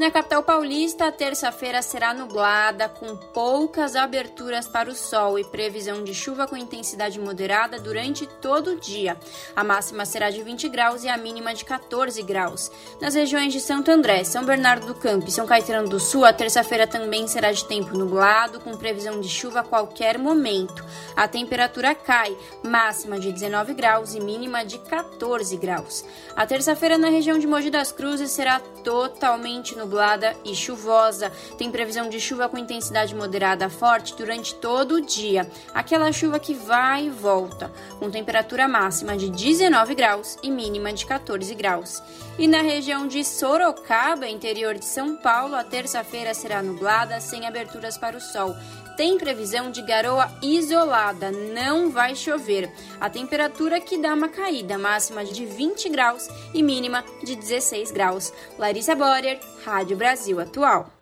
Na 0.02 0.10
capital 0.10 0.42
paulista, 0.42 1.06
a 1.06 1.12
terça-feira 1.12 1.80
será 1.84 2.12
nublada, 2.12 2.90
com 2.90 3.16
poucas 3.16 3.96
aberturas 3.96 4.68
para 4.68 4.90
o 4.90 4.96
sol 4.96 5.38
e 5.38 5.44
previsão 5.44 6.04
de 6.04 6.12
chuva 6.12 6.48
com 6.48 6.58
intensidade 6.58 7.20
moderada 7.20 7.80
durante 7.80 8.26
todo 8.26 8.72
o 8.72 8.80
dia. 8.80 9.16
A 9.56 9.64
máxima 9.64 10.04
será 10.04 10.32
de 10.32 10.42
20 10.42 10.70
graus 10.70 11.04
e 11.04 11.08
a 11.08 11.16
mínima 11.16 11.54
de 11.54 11.64
14 11.64 12.20
graus. 12.24 12.72
Nas 13.00 13.14
regiões 13.14 13.54
de 13.54 13.60
Santo 13.60 13.92
André, 13.92 14.24
São 14.24 14.44
Bernardo 14.44 14.88
do 14.88 14.96
Campo 14.96 15.28
e 15.28 15.32
São 15.32 15.46
Caetano 15.46 15.88
do 15.88 16.00
Sul, 16.00 16.26
a 16.26 16.34
terça-feira 16.34 16.88
também 16.88 17.28
será 17.28 17.52
de 17.52 17.64
tempo 17.66 17.96
nublado, 17.96 18.60
com 18.60 18.76
previsão 18.76 19.22
de 19.22 19.30
chuva 19.30 19.60
a 19.60 19.64
qualquer 19.64 20.18
momento. 20.18 20.84
A 21.16 21.28
temperatura 21.28 21.94
cai, 21.94 22.36
máxima 22.64 23.20
de 23.20 23.32
19 23.32 23.76
graus 23.76 24.16
e 24.16 24.20
mínima 24.20 24.66
de 24.66 24.80
14 24.80 25.56
graus. 25.58 26.04
A 26.36 26.48
terça-feira 26.48 26.98
na 26.98 27.10
região 27.10 27.38
de 27.38 27.46
Mogi 27.46 27.70
das 27.70 27.92
Cruzes 27.92 28.32
será 28.32 28.60
totalmente 28.84 29.78
nublada 29.78 29.91
nublada 29.92 30.34
e 30.46 30.56
chuvosa. 30.56 31.30
Tem 31.58 31.70
previsão 31.70 32.08
de 32.08 32.18
chuva 32.20 32.48
com 32.48 32.58
intensidade 32.58 33.14
moderada 33.14 33.70
forte 33.70 34.16
durante 34.16 34.56
todo 34.56 34.96
o 34.96 35.02
dia. 35.02 35.46
Aquela 35.74 36.14
chuva 36.14 36.40
que 36.40 36.54
vai 36.54 37.08
e 37.08 37.10
volta, 37.10 37.70
com 38.00 38.10
temperatura 38.10 38.70
máxima 38.70 39.18
de 39.18 39.30
19 39.30 39.94
graus 39.94 40.38
e 40.42 40.50
mínima 40.50 40.94
de 40.94 41.06
14 41.06 41.54
graus. 41.54 42.02
E 42.40 42.48
na 42.48 42.62
região 42.62 43.06
de 43.06 43.26
Sorocaba, 43.26 44.30
interior 44.30 44.76
de 44.76 44.86
São 44.86 45.18
Paulo, 45.18 45.56
a 45.56 45.64
terça-feira 45.64 46.34
será 46.34 46.64
nublada, 46.64 47.20
sem 47.20 47.46
aberturas 47.46 47.98
para 47.98 48.16
o 48.16 48.22
sol 48.22 48.56
tem 48.96 49.18
previsão 49.18 49.72
de 49.72 49.82
garoa 49.82 50.30
isolada, 50.42 51.32
não 51.32 51.90
vai 51.90 52.16
chover. 52.16 52.72
A 53.00 53.10
temperatura 53.10 53.80
que 53.80 53.98
dá 53.98 54.14
uma 54.14 54.30
caída, 54.30 54.78
máxima 54.78 55.24
de 55.24 55.46
20 55.46 55.90
graus 55.90 56.28
e 56.54 56.62
mínima 56.62 57.04
de 57.24 57.36
16 57.36 57.92
graus. 57.92 58.34
Larissa 58.58 58.96
Borer, 58.96 59.40
Rádio 59.66 59.98
Brasil 59.98 60.40
Atual. 60.40 61.02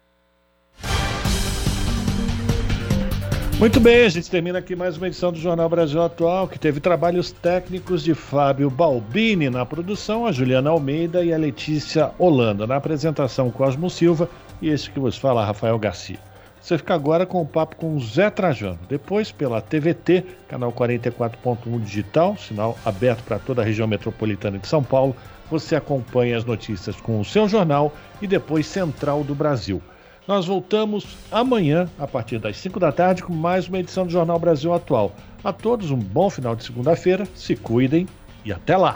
Muito 3.60 3.78
bem, 3.82 4.06
a 4.06 4.10
gente 4.10 4.32
termina 4.32 4.60
aqui 4.60 4.74
mais 4.74 4.96
uma 4.96 5.08
edição 5.08 5.34
do 5.34 5.38
Jornal 5.38 5.68
Brasil 5.68 6.02
Atual, 6.02 6.48
que 6.48 6.58
teve 6.58 6.80
trabalhos 6.80 7.30
técnicos 7.30 8.02
de 8.02 8.14
Fábio 8.14 8.70
Balbini 8.70 9.50
na 9.50 9.66
produção, 9.66 10.26
a 10.26 10.32
Juliana 10.32 10.70
Almeida 10.70 11.26
e 11.26 11.34
a 11.34 11.38
Letícia 11.38 12.12
Holanda. 12.18 12.66
Na 12.66 12.78
apresentação, 12.78 13.52
Cosmo 13.52 13.90
Silva 13.90 14.30
e 14.62 14.70
esse 14.70 14.90
que 14.90 14.98
vos 14.98 15.18
fala, 15.18 15.44
Rafael 15.44 15.78
Garcia. 15.78 16.29
Você 16.70 16.78
fica 16.78 16.94
agora 16.94 17.26
com 17.26 17.42
o 17.42 17.48
papo 17.48 17.78
com 17.78 17.96
o 17.96 18.00
Zé 18.00 18.30
Trajano. 18.30 18.78
Depois, 18.88 19.32
pela 19.32 19.60
TVT, 19.60 20.24
canal 20.48 20.72
44.1 20.72 21.82
digital, 21.82 22.38
sinal 22.38 22.78
aberto 22.86 23.24
para 23.24 23.40
toda 23.40 23.64
a 23.64 23.66
região 23.66 23.88
metropolitana 23.88 24.60
de 24.60 24.68
São 24.68 24.84
Paulo, 24.84 25.16
você 25.50 25.76
acompanha 25.76 26.38
as 26.38 26.46
notícias 26.46 26.96
com 26.98 27.20
o 27.20 27.26
seu 27.26 27.50
jornal 27.50 27.92
e 28.22 28.28
depois 28.28 28.68
Central 28.68 29.24
do 29.24 29.34
Brasil. 29.34 29.82
Nós 30.28 30.46
voltamos 30.46 31.18
amanhã, 31.32 31.90
a 31.98 32.06
partir 32.06 32.38
das 32.38 32.58
5 32.58 32.80
da 32.80 32.92
tarde, 32.92 33.24
com 33.24 33.34
mais 33.34 33.68
uma 33.68 33.80
edição 33.80 34.06
do 34.06 34.12
Jornal 34.12 34.38
Brasil 34.38 34.72
Atual. 34.72 35.12
A 35.44 35.52
todos 35.52 35.90
um 35.90 35.98
bom 35.98 36.30
final 36.30 36.56
de 36.56 36.64
segunda-feira, 36.64 37.28
se 37.34 37.56
cuidem 37.56 38.08
e 38.46 38.54
até 38.54 38.78
lá! 38.78 38.96